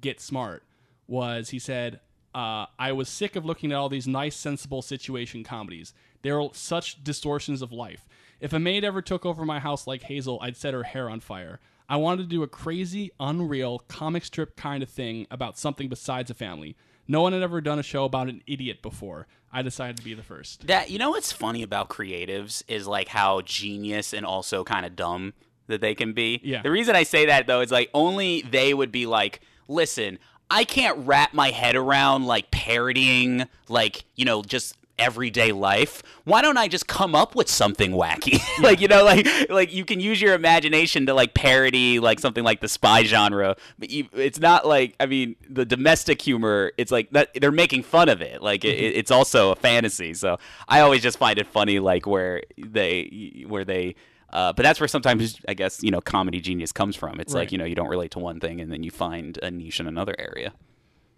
get 0.00 0.20
smart 0.20 0.62
was 1.06 1.50
he 1.50 1.58
said 1.58 2.00
uh, 2.34 2.66
I 2.78 2.92
was 2.92 3.08
sick 3.08 3.34
of 3.34 3.46
looking 3.46 3.72
at 3.72 3.76
all 3.76 3.88
these 3.88 4.06
nice, 4.06 4.36
sensible 4.36 4.82
situation 4.82 5.42
comedies. 5.42 5.94
They're 6.20 6.42
such 6.52 7.02
distortions 7.02 7.62
of 7.62 7.72
life. 7.72 8.06
If 8.40 8.52
a 8.52 8.58
maid 8.58 8.84
ever 8.84 9.00
took 9.00 9.24
over 9.24 9.46
my 9.46 9.58
house 9.58 9.86
like 9.86 10.02
Hazel, 10.02 10.38
I'd 10.42 10.54
set 10.54 10.74
her 10.74 10.82
hair 10.82 11.08
on 11.08 11.20
fire. 11.20 11.60
I 11.88 11.96
wanted 11.96 12.22
to 12.22 12.28
do 12.28 12.42
a 12.42 12.48
crazy, 12.48 13.12
unreal, 13.20 13.80
comic 13.88 14.24
strip 14.24 14.56
kind 14.56 14.82
of 14.82 14.88
thing 14.88 15.26
about 15.30 15.58
something 15.58 15.88
besides 15.88 16.30
a 16.30 16.34
family. 16.34 16.76
No 17.08 17.22
one 17.22 17.32
had 17.32 17.42
ever 17.42 17.60
done 17.60 17.78
a 17.78 17.82
show 17.82 18.04
about 18.04 18.28
an 18.28 18.42
idiot 18.46 18.82
before. 18.82 19.26
I 19.52 19.62
decided 19.62 19.96
to 19.98 20.02
be 20.02 20.14
the 20.14 20.22
first. 20.22 20.66
That 20.66 20.90
you 20.90 20.98
know 20.98 21.10
what's 21.10 21.32
funny 21.32 21.62
about 21.62 21.88
creatives 21.88 22.62
is 22.68 22.86
like 22.86 23.08
how 23.08 23.40
genius 23.42 24.12
and 24.12 24.26
also 24.26 24.64
kind 24.64 24.84
of 24.84 24.96
dumb 24.96 25.34
that 25.68 25.80
they 25.80 25.94
can 25.94 26.12
be. 26.12 26.40
Yeah. 26.42 26.62
The 26.62 26.70
reason 26.70 26.96
I 26.96 27.04
say 27.04 27.26
that 27.26 27.46
though 27.46 27.60
is 27.60 27.70
like 27.70 27.90
only 27.94 28.42
they 28.42 28.74
would 28.74 28.92
be 28.92 29.06
like, 29.06 29.40
listen, 29.68 30.18
I 30.50 30.64
can't 30.64 30.98
wrap 31.06 31.32
my 31.32 31.50
head 31.50 31.76
around 31.76 32.26
like 32.26 32.50
parodying 32.50 33.44
like 33.68 34.04
you 34.14 34.24
know 34.24 34.42
just 34.42 34.76
everyday 34.98 35.52
life 35.52 36.02
why 36.24 36.40
don't 36.40 36.56
i 36.56 36.66
just 36.66 36.86
come 36.86 37.14
up 37.14 37.34
with 37.34 37.48
something 37.48 37.92
wacky 37.92 38.40
like 38.62 38.80
you 38.80 38.88
know 38.88 39.04
like 39.04 39.26
like 39.50 39.72
you 39.72 39.84
can 39.84 40.00
use 40.00 40.20
your 40.20 40.32
imagination 40.34 41.04
to 41.06 41.12
like 41.12 41.34
parody 41.34 42.00
like 42.00 42.18
something 42.18 42.42
like 42.44 42.60
the 42.60 42.68
spy 42.68 43.04
genre 43.04 43.54
but 43.78 43.90
you, 43.90 44.08
it's 44.14 44.40
not 44.40 44.66
like 44.66 44.96
i 44.98 45.04
mean 45.06 45.36
the 45.50 45.64
domestic 45.66 46.22
humor 46.22 46.72
it's 46.78 46.90
like 46.90 47.10
that 47.10 47.28
they're 47.40 47.52
making 47.52 47.82
fun 47.82 48.08
of 48.08 48.22
it 48.22 48.40
like 48.42 48.64
it, 48.64 48.68
it's 48.68 49.10
also 49.10 49.50
a 49.52 49.56
fantasy 49.56 50.14
so 50.14 50.38
i 50.68 50.80
always 50.80 51.02
just 51.02 51.18
find 51.18 51.38
it 51.38 51.46
funny 51.46 51.78
like 51.78 52.06
where 52.06 52.42
they 52.56 53.44
where 53.46 53.64
they 53.64 53.94
uh, 54.32 54.52
but 54.52 54.64
that's 54.64 54.80
where 54.80 54.88
sometimes 54.88 55.38
I 55.46 55.54
guess 55.54 55.82
you 55.84 55.92
know 55.92 56.00
comedy 56.00 56.40
genius 56.40 56.72
comes 56.72 56.96
from. 56.96 57.20
It's 57.20 57.32
Right. 57.32 57.42
like 57.42 57.52
you 57.52 57.58
know 57.58 57.64
you 57.64 57.76
don't 57.76 57.88
relate 57.88 58.10
to 58.10 58.18
one 58.18 58.40
thing 58.40 58.60
and 58.60 58.72
then 58.72 58.82
you 58.82 58.90
find 58.90 59.38
a 59.40 59.52
niche 59.52 59.78
in 59.78 59.86
another 59.86 60.16
area. 60.18 60.52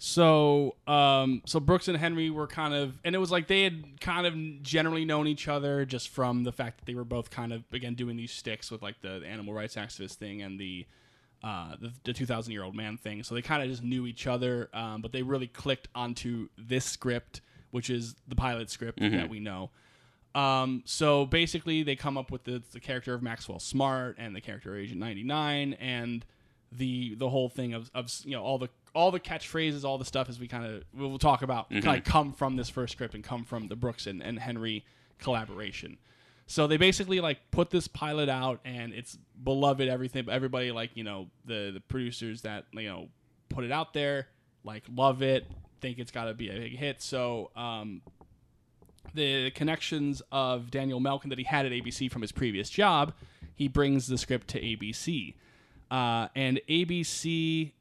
So, 0.00 0.76
um, 0.86 1.42
so 1.44 1.58
Brooks 1.58 1.88
and 1.88 1.96
Henry 1.96 2.30
were 2.30 2.46
kind 2.46 2.72
of, 2.72 3.00
and 3.04 3.16
it 3.16 3.18
was 3.18 3.32
like 3.32 3.48
they 3.48 3.64
had 3.64 4.00
kind 4.00 4.26
of 4.26 4.62
generally 4.62 5.04
known 5.04 5.26
each 5.26 5.48
other 5.48 5.84
just 5.84 6.08
from 6.08 6.44
the 6.44 6.52
fact 6.52 6.78
that 6.78 6.84
they 6.86 6.94
were 6.94 7.04
both 7.04 7.30
kind 7.30 7.52
of 7.52 7.64
again 7.72 7.94
doing 7.94 8.16
these 8.16 8.30
sticks 8.30 8.70
with 8.70 8.80
like 8.80 9.00
the, 9.00 9.18
the 9.18 9.26
animal 9.26 9.52
rights 9.52 9.74
activist 9.74 10.14
thing 10.14 10.40
and 10.40 10.58
the 10.58 10.86
uh, 11.42 11.74
the, 11.80 11.92
the 12.04 12.12
2,000 12.12 12.52
year 12.52 12.62
old 12.62 12.76
man 12.76 12.96
thing. 12.96 13.22
So 13.24 13.34
they 13.34 13.42
kind 13.42 13.62
of 13.62 13.68
just 13.68 13.82
knew 13.82 14.06
each 14.06 14.26
other, 14.26 14.68
um, 14.72 15.02
but 15.02 15.12
they 15.12 15.22
really 15.22 15.46
clicked 15.46 15.88
onto 15.94 16.48
this 16.56 16.84
script, 16.84 17.40
which 17.70 17.90
is 17.90 18.14
the 18.26 18.36
pilot 18.36 18.70
script 18.70 19.00
that 19.00 19.28
we 19.28 19.40
know. 19.40 19.70
Um, 20.34 20.82
so 20.84 21.26
basically, 21.26 21.82
they 21.82 21.96
come 21.96 22.16
up 22.16 22.30
with 22.30 22.44
the, 22.44 22.62
the 22.72 22.80
character 22.80 23.14
of 23.14 23.22
Maxwell 23.22 23.58
Smart 23.58 24.16
and 24.18 24.34
the 24.34 24.40
character 24.40 24.74
of 24.74 24.80
Agent 24.80 25.00
99 25.00 25.74
and 25.74 26.24
the 26.70 27.14
the 27.14 27.28
whole 27.28 27.48
thing 27.48 27.72
of, 27.72 27.90
of 27.94 28.12
you 28.24 28.32
know 28.32 28.42
all 28.42 28.58
the 28.58 28.68
all 28.94 29.10
the 29.10 29.20
catchphrases, 29.20 29.84
all 29.84 29.98
the 29.98 30.04
stuff 30.04 30.28
as 30.28 30.38
we 30.38 30.48
kind 30.48 30.64
of 30.64 30.84
we'll 30.94 31.18
talk 31.18 31.42
about 31.42 31.70
kind 31.70 31.98
of 31.98 32.04
come 32.04 32.32
from 32.32 32.56
this 32.56 32.68
first 32.68 32.92
script 32.92 33.14
and 33.14 33.22
come 33.24 33.44
from 33.44 33.68
the 33.68 33.76
Brooks 33.76 34.06
and, 34.06 34.22
and 34.22 34.38
Henry 34.38 34.84
collaboration. 35.18 35.98
So 36.46 36.66
they 36.66 36.78
basically 36.78 37.20
like 37.20 37.38
put 37.50 37.70
this 37.70 37.88
pilot 37.88 38.28
out 38.28 38.60
and 38.64 38.92
it's 38.94 39.18
beloved 39.42 39.86
everything 39.86 40.24
but 40.24 40.32
everybody 40.32 40.70
like, 40.72 40.90
you 40.94 41.04
know, 41.04 41.28
the 41.44 41.70
the 41.72 41.80
producers 41.80 42.42
that, 42.42 42.64
you 42.72 42.88
know, 42.88 43.08
put 43.48 43.64
it 43.64 43.72
out 43.72 43.92
there 43.92 44.28
like 44.64 44.84
love 44.94 45.22
it, 45.22 45.46
think 45.80 45.98
it's 45.98 46.10
got 46.10 46.24
to 46.24 46.34
be 46.34 46.48
a 46.48 46.54
big 46.54 46.76
hit. 46.76 47.02
So, 47.02 47.50
um 47.56 48.02
the 49.14 49.50
connections 49.52 50.22
of 50.30 50.70
Daniel 50.70 51.00
Melnick 51.00 51.28
that 51.30 51.38
he 51.38 51.44
had 51.44 51.66
at 51.66 51.72
ABC 51.72 52.10
from 52.10 52.22
his 52.22 52.32
previous 52.32 52.68
job, 52.68 53.14
he 53.54 53.68
brings 53.68 54.06
the 54.06 54.18
script 54.18 54.48
to 54.48 54.60
ABC. 54.60 55.34
Uh, 55.90 56.28
and 56.34 56.60
ABC 56.68 57.72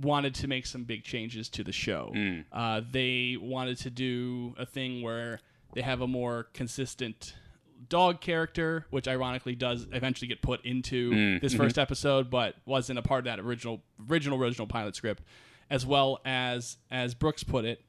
wanted 0.00 0.34
to 0.36 0.48
make 0.48 0.66
some 0.66 0.84
big 0.84 1.04
changes 1.04 1.48
to 1.50 1.64
the 1.64 1.72
show. 1.72 2.12
Mm. 2.14 2.44
Uh, 2.52 2.80
they 2.90 3.36
wanted 3.40 3.78
to 3.78 3.90
do 3.90 4.54
a 4.58 4.66
thing 4.66 5.02
where 5.02 5.40
they 5.74 5.82
have 5.82 6.00
a 6.00 6.06
more 6.06 6.48
consistent 6.54 7.34
dog 7.88 8.20
character, 8.20 8.86
which 8.90 9.08
ironically 9.08 9.54
does 9.54 9.86
eventually 9.92 10.28
get 10.28 10.42
put 10.42 10.64
into 10.64 11.10
mm, 11.10 11.40
this 11.40 11.52
mm-hmm. 11.52 11.62
first 11.62 11.78
episode, 11.78 12.30
but 12.30 12.54
wasn't 12.64 12.98
a 12.98 13.02
part 13.02 13.20
of 13.20 13.24
that 13.24 13.40
original 13.40 13.82
original 14.10 14.40
original 14.40 14.66
pilot 14.66 14.96
script. 14.96 15.22
as 15.70 15.84
well 15.86 16.20
as 16.24 16.76
as 16.90 17.14
Brooks 17.14 17.44
put 17.44 17.64
it, 17.64 17.82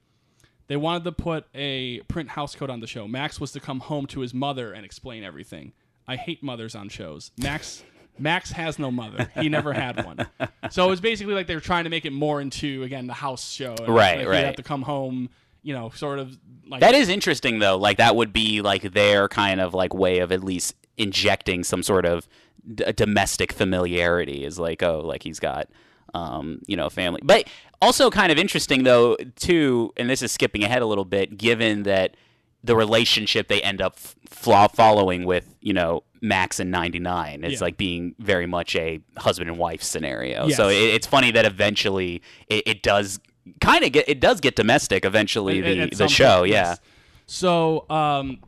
they 0.67 0.77
wanted 0.77 1.03
to 1.03 1.11
put 1.11 1.45
a 1.53 1.99
print 2.01 2.29
house 2.29 2.55
code 2.55 2.69
on 2.69 2.79
the 2.79 2.87
show. 2.87 3.07
Max 3.07 3.39
was 3.39 3.51
to 3.51 3.59
come 3.59 3.81
home 3.81 4.05
to 4.07 4.21
his 4.21 4.33
mother 4.33 4.73
and 4.73 4.85
explain 4.85 5.23
everything. 5.23 5.73
I 6.07 6.15
hate 6.15 6.43
mothers 6.43 6.75
on 6.75 6.89
shows. 6.89 7.31
Max 7.37 7.83
Max 8.19 8.51
has 8.51 8.77
no 8.77 8.91
mother. 8.91 9.29
He 9.39 9.49
never 9.49 9.73
had 9.73 10.05
one. 10.05 10.27
So 10.69 10.85
it 10.85 10.89
was 10.89 11.01
basically 11.01 11.33
like 11.33 11.47
they 11.47 11.55
were 11.55 11.61
trying 11.61 11.83
to 11.85 11.89
make 11.89 12.05
it 12.05 12.13
more 12.13 12.41
into 12.41 12.83
again 12.83 13.07
the 13.07 13.13
house 13.13 13.51
show. 13.51 13.75
And 13.77 13.87
Right, 13.87 14.19
like, 14.19 14.27
right. 14.27 14.39
You 14.39 14.45
have 14.45 14.55
to 14.55 14.63
come 14.63 14.83
home, 14.83 15.29
you 15.61 15.73
know, 15.73 15.89
sort 15.89 16.19
of 16.19 16.37
like 16.67 16.81
That 16.81 16.95
is 16.95 17.09
interesting 17.09 17.59
though. 17.59 17.77
Like 17.77 17.97
that 17.97 18.15
would 18.15 18.31
be 18.33 18.61
like 18.61 18.93
their 18.93 19.27
kind 19.27 19.59
of 19.59 19.73
like 19.73 19.93
way 19.93 20.19
of 20.19 20.31
at 20.31 20.43
least 20.43 20.75
injecting 20.97 21.63
some 21.63 21.81
sort 21.83 22.05
of 22.05 22.27
d- 22.73 22.91
domestic 22.93 23.51
familiarity. 23.51 24.45
Is 24.45 24.59
like 24.59 24.83
oh, 24.83 25.01
like 25.01 25.23
he's 25.23 25.39
got 25.39 25.69
um, 26.13 26.59
you 26.67 26.77
know 26.77 26.89
family. 26.89 27.21
But 27.23 27.47
also 27.81 28.09
kind 28.09 28.31
of 28.31 28.37
interesting 28.37 28.83
though 28.83 29.17
too. 29.35 29.91
And 29.97 30.09
this 30.09 30.21
is 30.21 30.31
skipping 30.31 30.63
ahead 30.63 30.81
a 30.81 30.85
little 30.85 31.05
bit, 31.05 31.37
given 31.37 31.83
that 31.83 32.15
the 32.63 32.75
relationship 32.75 33.47
they 33.47 33.61
end 33.61 33.81
up 33.81 33.97
flaw 33.97 34.67
following 34.67 35.25
with 35.25 35.55
you 35.61 35.73
know 35.73 36.03
Max 36.21 36.59
and 36.59 36.71
99 36.71 37.43
it's 37.43 37.53
Yeah. 37.53 37.59
like 37.61 37.77
being 37.77 38.15
very 38.19 38.45
much 38.45 38.75
a 38.75 39.01
husband 39.17 39.49
and 39.49 39.59
wife 39.59 39.83
scenario 39.83 40.47
Yes. 40.47 40.57
so 40.57 40.69
it, 40.69 40.75
it's 40.75 41.05
funny 41.07 41.31
that 41.31 41.45
eventually 41.45 42.21
it, 42.47 42.63
it 42.65 42.83
does 42.83 43.19
kind 43.59 43.83
of 43.83 43.91
get 43.91 44.07
it 44.07 44.19
does 44.21 44.39
get 44.39 44.55
domestic 44.55 45.03
eventually 45.05 45.59
At- 45.59 45.63
the, 45.65 45.79
at 45.81 45.91
the 45.97 46.07
show 46.07 46.39
point, 46.39 46.51
yeah 46.51 46.69
yes. 46.71 46.79
So, 47.25 47.89
um, 47.89 48.39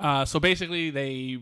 uh, 0.00 0.24
so 0.24 0.40
basically, 0.40 0.90
they 0.90 1.38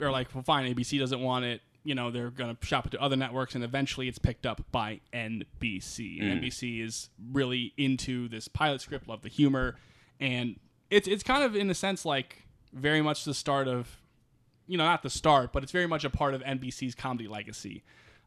are 0.00 0.10
like, 0.10 0.34
well, 0.34 0.42
fine, 0.42 0.72
ABC 0.74 0.98
doesn't 0.98 1.20
want 1.20 1.44
it. 1.44 1.60
You 1.84 1.94
know, 1.94 2.10
they're 2.10 2.30
going 2.30 2.54
to 2.56 2.66
shop 2.66 2.86
it 2.86 2.90
to 2.90 3.00
other 3.00 3.16
networks, 3.16 3.54
and 3.54 3.62
eventually, 3.62 4.08
it's 4.08 4.18
picked 4.18 4.46
up 4.46 4.62
by 4.72 5.00
NBC. 5.12 6.20
And 6.20 6.42
NBC 6.42 6.82
is 6.84 7.08
really 7.32 7.72
into 7.76 8.28
this 8.28 8.48
pilot 8.48 8.80
script, 8.80 9.08
love 9.08 9.22
the 9.22 9.28
humor, 9.28 9.76
and 10.20 10.56
it's 10.90 11.08
it's 11.08 11.22
kind 11.22 11.42
of 11.42 11.56
in 11.56 11.68
a 11.70 11.74
sense 11.74 12.04
like 12.04 12.44
very 12.72 13.02
much 13.02 13.24
the 13.24 13.34
start 13.34 13.68
of, 13.68 13.88
you 14.66 14.76
know, 14.78 14.84
not 14.84 15.02
the 15.02 15.10
start, 15.10 15.52
but 15.52 15.62
it's 15.62 15.72
very 15.72 15.86
much 15.86 16.04
a 16.04 16.10
part 16.10 16.34
of 16.34 16.42
NBC's 16.42 16.94
comedy 16.94 17.28
legacy. 17.28 17.82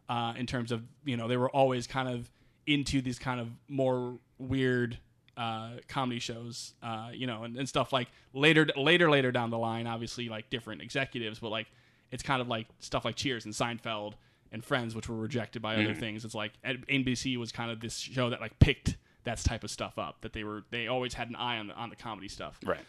Uh, 0.09 0.33
in 0.35 0.45
terms 0.45 0.71
of 0.71 0.83
you 1.05 1.15
know, 1.15 1.27
they 1.27 1.37
were 1.37 1.49
always 1.49 1.87
kind 1.87 2.09
of 2.09 2.29
into 2.67 3.01
these 3.01 3.17
kind 3.17 3.39
of 3.39 3.49
more 3.67 4.19
weird 4.37 4.97
uh, 5.37 5.71
comedy 5.87 6.19
shows, 6.19 6.73
uh, 6.83 7.09
you 7.13 7.25
know, 7.25 7.43
and, 7.43 7.57
and 7.57 7.67
stuff 7.67 7.91
like 7.93 8.09
later, 8.33 8.67
later, 8.75 9.09
later 9.09 9.31
down 9.31 9.49
the 9.49 9.57
line, 9.57 9.87
obviously 9.87 10.29
like 10.29 10.49
different 10.49 10.81
executives, 10.81 11.39
but 11.39 11.49
like 11.49 11.67
it's 12.11 12.23
kind 12.23 12.41
of 12.41 12.47
like 12.47 12.67
stuff 12.79 13.05
like 13.05 13.15
Cheers 13.15 13.45
and 13.45 13.53
Seinfeld 13.53 14.13
and 14.51 14.63
Friends, 14.63 14.93
which 14.93 15.07
were 15.07 15.15
rejected 15.15 15.61
by 15.61 15.75
other 15.75 15.93
things. 15.99 16.25
It's 16.25 16.35
like 16.35 16.51
NBC 16.63 17.37
was 17.37 17.51
kind 17.51 17.71
of 17.71 17.79
this 17.79 17.97
show 17.97 18.29
that 18.29 18.41
like 18.41 18.59
picked 18.59 18.97
that 19.23 19.37
type 19.39 19.63
of 19.63 19.71
stuff 19.71 19.97
up. 19.97 20.21
That 20.21 20.33
they 20.33 20.43
were 20.43 20.63
they 20.71 20.87
always 20.87 21.13
had 21.13 21.29
an 21.29 21.35
eye 21.35 21.57
on 21.57 21.67
the 21.67 21.73
on 21.75 21.89
the 21.89 21.95
comedy 21.95 22.27
stuff. 22.27 22.59
right 22.65 22.79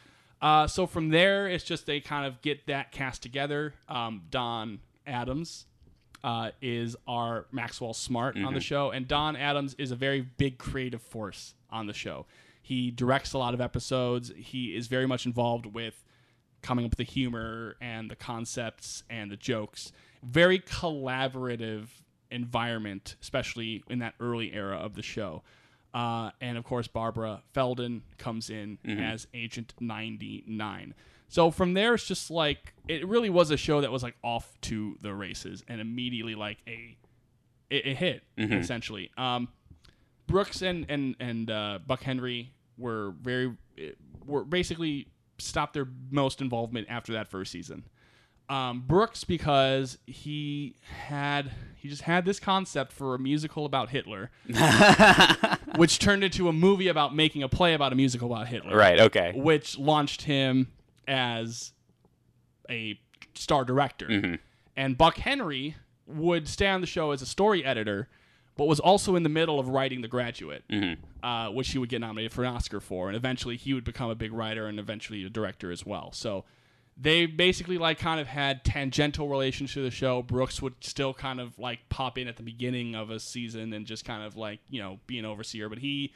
Uh, 0.41 0.67
so 0.67 0.87
from 0.87 1.11
there, 1.11 1.49
it's 1.49 1.65
just 1.65 1.87
they 1.87 2.01
kind 2.01 2.27
of 2.27 2.43
get 2.43 2.67
that 2.67 2.91
cast 2.91 3.23
together. 3.23 3.75
Um, 3.89 4.23
Don 4.31 4.81
Adams 5.07 5.67
uh, 6.25 6.51
is 6.61 6.97
our 7.07 7.47
Maxwell 7.53 7.95
Smart 7.95 8.37
on 8.37 8.55
the 8.55 8.61
show, 8.61 8.91
and 8.91 9.07
Don 9.07 9.37
Adams 9.37 9.75
is 9.79 9.91
a 9.91 9.97
very 9.97 10.21
big 10.21 10.59
creative 10.59 11.03
force 11.03 11.55
on 11.71 11.87
the 11.87 11.93
show. 11.93 12.27
He 12.61 12.91
directs 12.91 13.33
a 13.33 13.39
lot 13.39 13.55
of 13.55 13.61
episodes. 13.61 14.33
He 14.37 14.77
is 14.77 14.87
very 14.87 15.07
much 15.07 15.27
involved 15.27 15.67
with 15.67 16.05
coming 16.63 16.85
up 16.85 16.93
with 16.93 16.99
the 16.99 17.05
humor 17.05 17.77
and 17.81 18.11
the 18.11 18.17
concepts 18.17 19.03
and 19.11 19.31
the 19.31 19.37
jokes. 19.37 19.93
Very 20.23 20.61
collaborative 20.61 21.87
environment, 22.31 23.17
especially 23.21 23.83
in 23.91 23.99
that 23.99 24.15
early 24.21 24.53
era 24.53 24.77
of 24.77 24.95
the 24.95 25.03
show. 25.03 25.43
Uh, 25.95 26.31
and 26.41 26.57
of 26.57 26.65
course, 26.65 26.89
Barbara 26.89 27.43
Feldon 27.53 28.03
comes 28.19 28.49
in 28.51 28.79
as 29.01 29.27
Agent 29.35 29.75
99. 29.81 30.95
So 31.29 31.51
from 31.51 31.75
there, 31.75 31.95
it's 31.95 32.07
just 32.07 32.31
like 32.31 32.75
it 32.89 33.07
really 33.07 33.31
was 33.31 33.51
a 33.51 33.57
show 33.57 33.81
that 33.81 33.91
was 33.93 34.03
like 34.03 34.17
off 34.23 34.59
to 34.63 34.97
the 35.01 35.15
races 35.15 35.65
and 35.69 35.81
immediately 35.81 36.35
like 36.35 36.59
a 36.67 36.97
it, 37.71 37.87
it 37.87 37.97
hit 37.97 38.23
essentially. 38.61 39.11
Um, 39.17 39.49
Brooks 40.27 40.63
and 40.63 40.87
and 40.89 41.17
and 41.21 41.51
uh, 41.51 41.79
Buck 41.87 42.03
Henry 42.03 42.53
were 42.79 43.15
very 43.21 43.55
were 44.27 44.45
basically 44.45 45.09
stopped 45.39 45.75
their 45.75 45.89
most 46.11 46.41
involvement 46.41 46.87
after 46.91 47.13
that 47.15 47.29
first 47.29 47.51
season. 47.53 47.85
Um, 48.49 48.85
Brooks 48.87 49.25
because 49.25 49.97
he 50.07 50.77
had 51.07 51.51
he 51.77 51.89
just 51.89 52.03
had 52.03 52.25
this 52.27 52.39
concept 52.39 52.93
for 52.93 53.15
a 53.15 53.19
musical 53.19 53.65
about 53.65 53.89
Hitler, 53.89 54.31
which 55.77 55.99
turned 55.99 56.23
into 56.25 56.49
a 56.49 56.53
movie 56.53 56.89
about 56.89 57.15
making 57.15 57.43
a 57.43 57.49
play 57.49 57.75
about 57.75 57.93
a 57.93 57.97
musical 57.97 58.33
about 58.33 58.49
Hitler 58.49 58.77
right 58.77 59.01
okay 59.01 59.33
which 59.35 59.79
launched 59.79 60.23
him 60.23 60.69
as 61.09 61.73
a 62.71 62.99
star 63.35 63.65
director. 63.65 64.39
And 64.77 64.97
Buck 64.97 65.19
Henry 65.19 65.77
would 66.07 66.49
stay 66.49 66.67
on 66.69 66.81
the 66.81 66.87
show 66.87 67.11
as 67.11 67.23
a 67.23 67.27
story 67.27 67.65
editor, 67.65 68.09
but 68.57 68.67
was 68.67 68.81
also 68.81 69.17
in 69.17 69.23
the 69.23 69.29
middle 69.29 69.59
of 69.59 69.69
writing 69.69 70.01
The 70.03 70.09
Graduate, 70.09 70.65
uh, 71.23 71.49
which 71.49 71.71
he 71.71 71.79
would 71.79 71.89
get 71.89 72.01
nominated 72.01 72.33
for 72.33 72.45
an 72.45 72.55
Oscar 72.55 72.81
for. 72.81 73.09
And 73.09 73.17
eventually 73.17 73.57
he 73.57 73.75
would 73.75 73.85
become 73.85 74.11
a 74.11 74.15
big 74.15 74.33
writer 74.33 74.67
and 74.67 74.79
eventually 74.79 75.25
a 75.25 75.29
director 75.31 75.71
as 75.71 75.85
well. 75.85 76.13
So 76.13 76.45
they 76.97 77.27
basically 77.27 77.79
like 77.79 77.99
kind 77.99 78.21
of 78.21 78.27
had 78.27 78.65
tangential 78.65 79.29
relations 79.29 79.73
to 79.75 79.83
the 79.83 79.91
show. 79.91 80.23
Brooks 80.23 80.61
would 80.61 80.75
still 80.81 81.15
kind 81.15 81.41
of 81.41 81.59
like 81.59 81.89
pop 81.89 82.19
in 82.19 82.29
at 82.29 82.37
the 82.37 82.43
beginning 82.43 82.95
of 82.95 83.11
a 83.11 83.19
season 83.19 83.73
and 83.73 83.87
just 83.87 84.05
kind 84.05 84.23
of 84.23 84.37
like, 84.37 84.61
you 84.69 84.81
know, 84.81 84.99
be 85.07 85.19
an 85.19 85.25
overseer. 85.25 85.69
But 85.69 85.79
he 85.79 86.13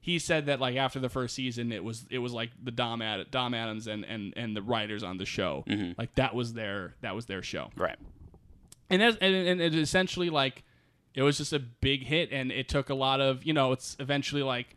he 0.00 0.18
said 0.18 0.46
that 0.46 0.60
like 0.60 0.76
after 0.76 0.98
the 0.98 1.08
first 1.08 1.34
season 1.34 1.72
it 1.72 1.84
was 1.84 2.06
it 2.10 2.18
was 2.18 2.32
like 2.32 2.50
the 2.62 2.70
Don 2.70 3.02
Ad- 3.02 3.30
Don 3.30 3.54
Adams 3.54 3.86
and, 3.86 4.04
and 4.04 4.32
and 4.36 4.56
the 4.56 4.62
writers 4.62 5.02
on 5.02 5.18
the 5.18 5.26
show. 5.26 5.64
Mm-hmm. 5.68 5.92
Like 5.98 6.14
that 6.14 6.34
was 6.34 6.54
their 6.54 6.94
that 7.00 7.14
was 7.14 7.26
their 7.26 7.42
show 7.42 7.70
right 7.76 7.98
and 8.90 9.00
that's, 9.00 9.16
and, 9.20 9.34
and 9.34 9.60
it 9.60 9.74
essentially 9.74 10.28
like 10.28 10.64
it 11.14 11.22
was 11.22 11.38
just 11.38 11.52
a 11.52 11.58
big 11.58 12.04
hit 12.04 12.30
and 12.32 12.52
it 12.52 12.68
took 12.68 12.90
a 12.90 12.94
lot 12.94 13.20
of 13.20 13.44
you 13.44 13.52
know 13.52 13.72
it's 13.72 13.96
eventually 14.00 14.42
like 14.42 14.76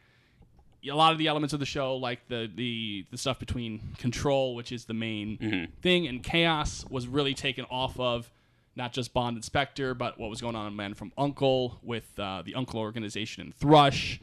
a 0.89 0.95
lot 0.95 1.11
of 1.11 1.17
the 1.17 1.27
elements 1.27 1.53
of 1.53 1.59
the 1.59 1.65
show 1.65 1.95
like 1.95 2.27
the 2.27 2.49
the, 2.55 3.05
the 3.11 3.17
stuff 3.17 3.39
between 3.39 3.79
control 3.97 4.55
which 4.55 4.71
is 4.71 4.85
the 4.85 4.93
main 4.93 5.37
thing 5.81 6.07
and 6.07 6.23
chaos 6.23 6.85
was 6.89 7.07
really 7.07 7.33
taken 7.33 7.65
off 7.71 7.99
of 7.99 8.31
not 8.75 8.91
just 8.91 9.13
bond 9.13 9.35
and 9.37 9.45
spectre 9.45 9.93
but 9.93 10.19
what 10.19 10.29
was 10.29 10.41
going 10.41 10.55
on 10.55 10.67
in 10.67 10.75
man 10.75 10.93
from 10.93 11.11
uncle 11.17 11.79
with 11.83 12.17
uh, 12.19 12.41
the 12.45 12.55
uncle 12.55 12.79
organization 12.79 13.41
and 13.43 13.55
thrush. 13.55 14.19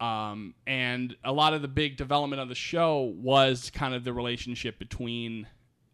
Um, 0.00 0.54
and 0.66 1.14
a 1.24 1.32
lot 1.32 1.52
of 1.52 1.60
the 1.60 1.68
big 1.68 1.98
development 1.98 2.40
of 2.40 2.48
the 2.48 2.54
show 2.54 3.14
was 3.20 3.70
kind 3.74 3.94
of 3.94 4.02
the 4.02 4.14
relationship 4.14 4.78
between 4.78 5.46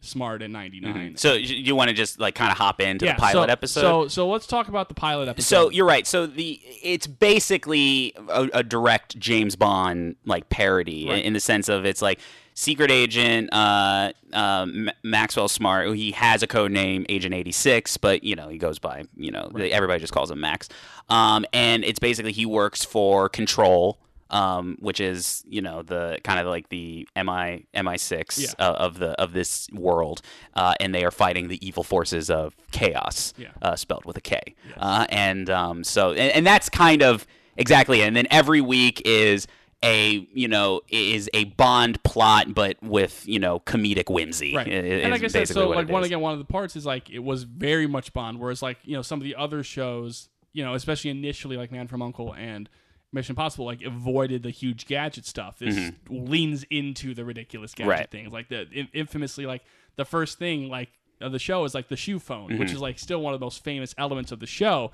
smart 0.06 0.42
and 0.42 0.52
99 0.52 1.16
so 1.16 1.34
you 1.34 1.74
want 1.76 1.88
to 1.88 1.94
just 1.94 2.18
like 2.20 2.34
kind 2.34 2.50
of 2.50 2.58
hop 2.58 2.80
into 2.80 3.04
the 3.06 3.14
pilot 3.14 3.48
so, 3.48 3.52
episode 3.52 3.80
So, 3.80 4.08
so 4.08 4.28
let's 4.28 4.46
talk 4.46 4.68
about 4.68 4.88
the 4.88 4.94
pilot 4.94 5.28
episode. 5.28 5.46
So 5.66 5.70
you're 5.70 5.86
right. 5.86 6.06
So 6.06 6.26
the 6.26 6.60
it's 6.82 7.06
basically 7.06 8.14
a, 8.28 8.48
a 8.54 8.62
direct 8.62 9.18
James 9.18 9.56
Bond 9.56 10.16
like 10.24 10.48
parody 10.48 11.08
Right. 11.08 11.18
in, 11.18 11.26
in 11.26 11.32
the 11.32 11.40
sense 11.40 11.68
of 11.68 11.84
it's 11.84 12.00
like 12.02 12.18
secret 12.54 12.90
agent 12.90 13.50
uh, 13.52 14.12
um, 14.32 14.90
Maxwell 15.02 15.48
Smart. 15.48 15.94
He 15.94 16.12
has 16.12 16.42
a 16.42 16.46
code 16.46 16.72
name 16.72 17.04
Agent 17.08 17.34
86, 17.34 17.98
but 17.98 18.24
you 18.24 18.34
know 18.34 18.48
he 18.48 18.58
goes 18.58 18.78
by 18.78 19.04
you 19.16 19.30
know 19.30 19.50
everybody 19.54 20.00
just 20.00 20.12
calls 20.12 20.30
him 20.30 20.40
Max. 20.40 20.68
Um, 21.08 21.44
and 21.52 21.84
it's 21.84 21.98
basically 21.98 22.32
he 22.32 22.46
works 22.46 22.84
for 22.84 23.28
Control. 23.28 23.98
Um, 24.28 24.76
which 24.80 24.98
is 25.00 25.44
you 25.46 25.62
know 25.62 25.82
the 25.82 26.18
kind 26.24 26.40
of 26.40 26.46
like 26.46 26.68
the 26.68 27.06
MI 27.14 27.66
MI6 27.74 28.38
Yeah. 28.38 28.48
uh, 28.58 28.72
of 28.72 28.98
the 28.98 29.10
of 29.20 29.32
this 29.32 29.68
world, 29.72 30.20
uh, 30.54 30.74
and 30.80 30.92
they 30.92 31.04
are 31.04 31.12
fighting 31.12 31.46
the 31.46 31.64
evil 31.64 31.84
forces 31.84 32.28
of 32.28 32.56
chaos, 32.72 33.32
Yeah. 33.38 33.48
uh, 33.62 33.76
spelled 33.76 34.04
with 34.04 34.16
a 34.16 34.20
K. 34.20 34.40
Uh, 34.76 35.06
and 35.10 35.48
um, 35.48 35.84
so, 35.84 36.10
and, 36.10 36.32
and 36.32 36.46
that's 36.46 36.68
kind 36.68 37.02
of 37.04 37.24
exactly. 37.56 38.00
it. 38.02 38.06
And 38.08 38.16
then 38.16 38.26
every 38.30 38.60
week 38.60 39.00
is 39.04 39.46
a 39.84 40.26
you 40.32 40.48
know 40.48 40.80
is 40.88 41.30
a 41.32 41.44
Bond 41.44 42.02
plot, 42.02 42.52
but 42.52 42.82
with 42.82 43.22
you 43.28 43.38
know 43.38 43.60
comedic 43.60 44.10
whimsy. 44.10 44.56
right, 44.56 44.66
i- 44.66 44.70
and 44.70 45.12
like 45.12 45.22
I 45.22 45.28
said, 45.28 45.46
so 45.46 45.68
like 45.68 45.88
one 45.88 46.02
is. 46.02 46.06
again, 46.08 46.20
one 46.20 46.32
of 46.32 46.40
the 46.40 46.44
parts 46.46 46.74
is 46.74 46.84
like 46.84 47.10
it 47.10 47.20
was 47.20 47.44
very 47.44 47.86
much 47.86 48.12
Bond, 48.12 48.40
whereas 48.40 48.60
like 48.60 48.78
you 48.82 48.96
know 48.96 49.02
some 49.02 49.20
of 49.20 49.24
the 49.24 49.36
other 49.36 49.62
shows, 49.62 50.30
you 50.52 50.64
know, 50.64 50.74
especially 50.74 51.10
initially 51.10 51.56
like 51.56 51.70
Man 51.70 51.86
from 51.86 52.02
Uncle 52.02 52.34
and 52.34 52.68
Mission 53.12 53.32
Impossible, 53.32 53.64
like 53.64 53.82
avoided 53.82 54.42
the 54.42 54.50
huge 54.50 54.86
gadget 54.86 55.24
stuff. 55.26 55.58
This 55.58 55.92
leans 56.08 56.64
into 56.70 57.14
the 57.14 57.24
ridiculous 57.24 57.72
gadget 57.74 57.86
Mm-hmm. 57.92 58.00
Right. 58.00 58.10
things, 58.10 58.32
like 58.32 58.48
the 58.48 58.68
in- 58.72 58.88
infamously 58.92 59.46
like 59.46 59.62
the 59.96 60.04
first 60.04 60.38
thing 60.38 60.68
like 60.68 60.90
of 61.20 61.32
the 61.32 61.38
show 61.38 61.64
is 61.64 61.74
like 61.74 61.88
the 61.88 61.96
shoe 61.96 62.18
phone, 62.18 62.58
which 62.58 62.68
Mm-hmm. 62.68 62.74
is 62.76 62.80
like 62.80 62.98
still 62.98 63.20
one 63.22 63.32
of 63.32 63.40
the 63.40 63.46
most 63.46 63.64
famous 63.64 63.94
elements 63.96 64.32
of 64.32 64.40
the 64.40 64.46
show, 64.46 64.90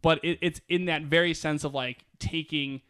but 0.00 0.24
it, 0.24 0.38
it's 0.40 0.60
in 0.68 0.86
that 0.86 1.02
very 1.02 1.34
sense 1.34 1.64
of 1.64 1.74
like 1.74 2.04
taking. 2.18 2.80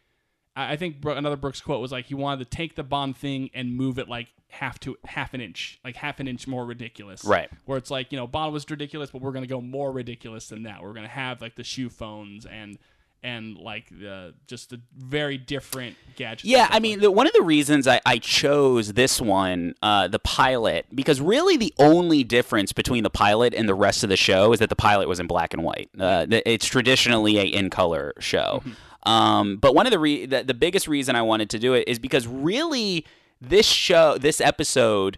I 0.55 0.73
I 0.73 0.75
think 0.77 1.03
another 1.05 1.35
Brooks 1.37 1.59
quote 1.61 1.81
was 1.81 1.91
like 1.91 2.05
he 2.05 2.15
wanted 2.15 2.49
to 2.49 2.55
take 2.57 2.75
the 2.75 2.83
Bond 2.83 3.17
thing 3.17 3.49
and 3.53 3.75
move 3.75 3.99
it 3.99 4.07
like 4.07 4.27
half 4.49 4.79
to 4.81 4.95
half 5.03 5.33
an 5.33 5.41
inch, 5.41 5.79
like 5.83 5.97
half 5.97 6.19
an 6.21 6.27
inch 6.27 6.47
more 6.47 6.65
ridiculous. 6.65 7.25
Right. 7.25 7.49
Where 7.65 7.77
it's 7.77 7.91
like 7.91 8.11
you 8.13 8.17
know 8.17 8.27
Bond 8.27 8.53
was 8.53 8.65
ridiculous, 8.69 9.09
but 9.09 9.21
we're 9.21 9.33
gonna 9.33 9.47
go 9.47 9.59
more 9.59 9.91
ridiculous 9.91 10.47
than 10.47 10.63
that. 10.63 10.81
We're 10.81 10.93
gonna 10.93 11.07
have 11.09 11.41
like 11.41 11.55
the 11.55 11.63
shoe 11.65 11.89
phones 11.89 12.45
and 12.45 12.77
and 13.23 13.57
like 13.57 13.89
the 13.89 14.33
just 14.47 14.69
the 14.69 14.81
very 14.95 15.37
different 15.37 15.95
gadgets. 16.15 16.43
and 16.43 16.51
Yeah, 16.51 16.67
I 16.69 16.79
mean, 16.79 16.99
the, 16.99 17.11
one 17.11 17.27
of 17.27 17.33
the 17.33 17.41
reasons 17.41 17.87
I, 17.87 17.99
I 18.05 18.17
chose 18.17 18.93
this 18.93 19.19
one, 19.19 19.75
uh, 19.81 20.07
the 20.07 20.19
pilot, 20.19 20.85
because 20.93 21.19
really 21.19 21.57
the 21.57 21.73
only 21.79 22.23
difference 22.23 22.71
between 22.73 23.03
the 23.03 23.09
pilot 23.09 23.53
and 23.53 23.67
the 23.67 23.75
rest 23.75 24.03
of 24.03 24.09
the 24.09 24.17
show 24.17 24.53
is 24.53 24.59
that 24.59 24.69
the 24.69 24.75
pilot 24.75 25.07
was 25.07 25.19
in 25.19 25.27
black 25.27 25.53
and 25.53 25.63
white. 25.63 25.89
Uh, 25.99 26.25
it's 26.29 26.65
traditionally 26.65 27.37
a 27.39 27.43
in 27.43 27.69
color 27.69 28.13
show. 28.19 28.63
Um, 29.03 29.57
but 29.57 29.73
one 29.73 29.85
of 29.87 29.91
the, 29.91 29.99
re- 29.99 30.25
the 30.25 30.43
the 30.43 30.53
biggest 30.53 30.87
reason 30.87 31.15
I 31.15 31.21
wanted 31.21 31.49
to 31.51 31.59
do 31.59 31.73
it 31.73 31.87
is 31.87 31.97
because 31.97 32.27
really 32.27 33.05
this 33.39 33.65
show, 33.65 34.17
this 34.17 34.41
episode, 34.41 35.17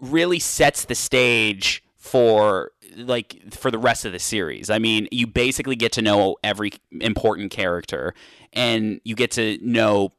really 0.00 0.38
sets 0.38 0.84
the 0.84 0.94
stage 0.94 1.84
for 1.96 2.72
like 2.96 3.52
for 3.52 3.70
the 3.70 3.78
rest 3.78 4.04
of 4.04 4.12
the 4.12 4.18
series. 4.18 4.70
I 4.70 4.78
mean, 4.78 5.08
you 5.10 5.26
basically 5.26 5.76
get 5.76 5.92
to 5.92 6.02
know 6.02 6.36
every 6.44 6.72
important 7.00 7.50
character 7.50 8.14
and 8.52 9.00
you 9.04 9.14
get 9.14 9.30
to 9.32 9.58
know 9.62 10.12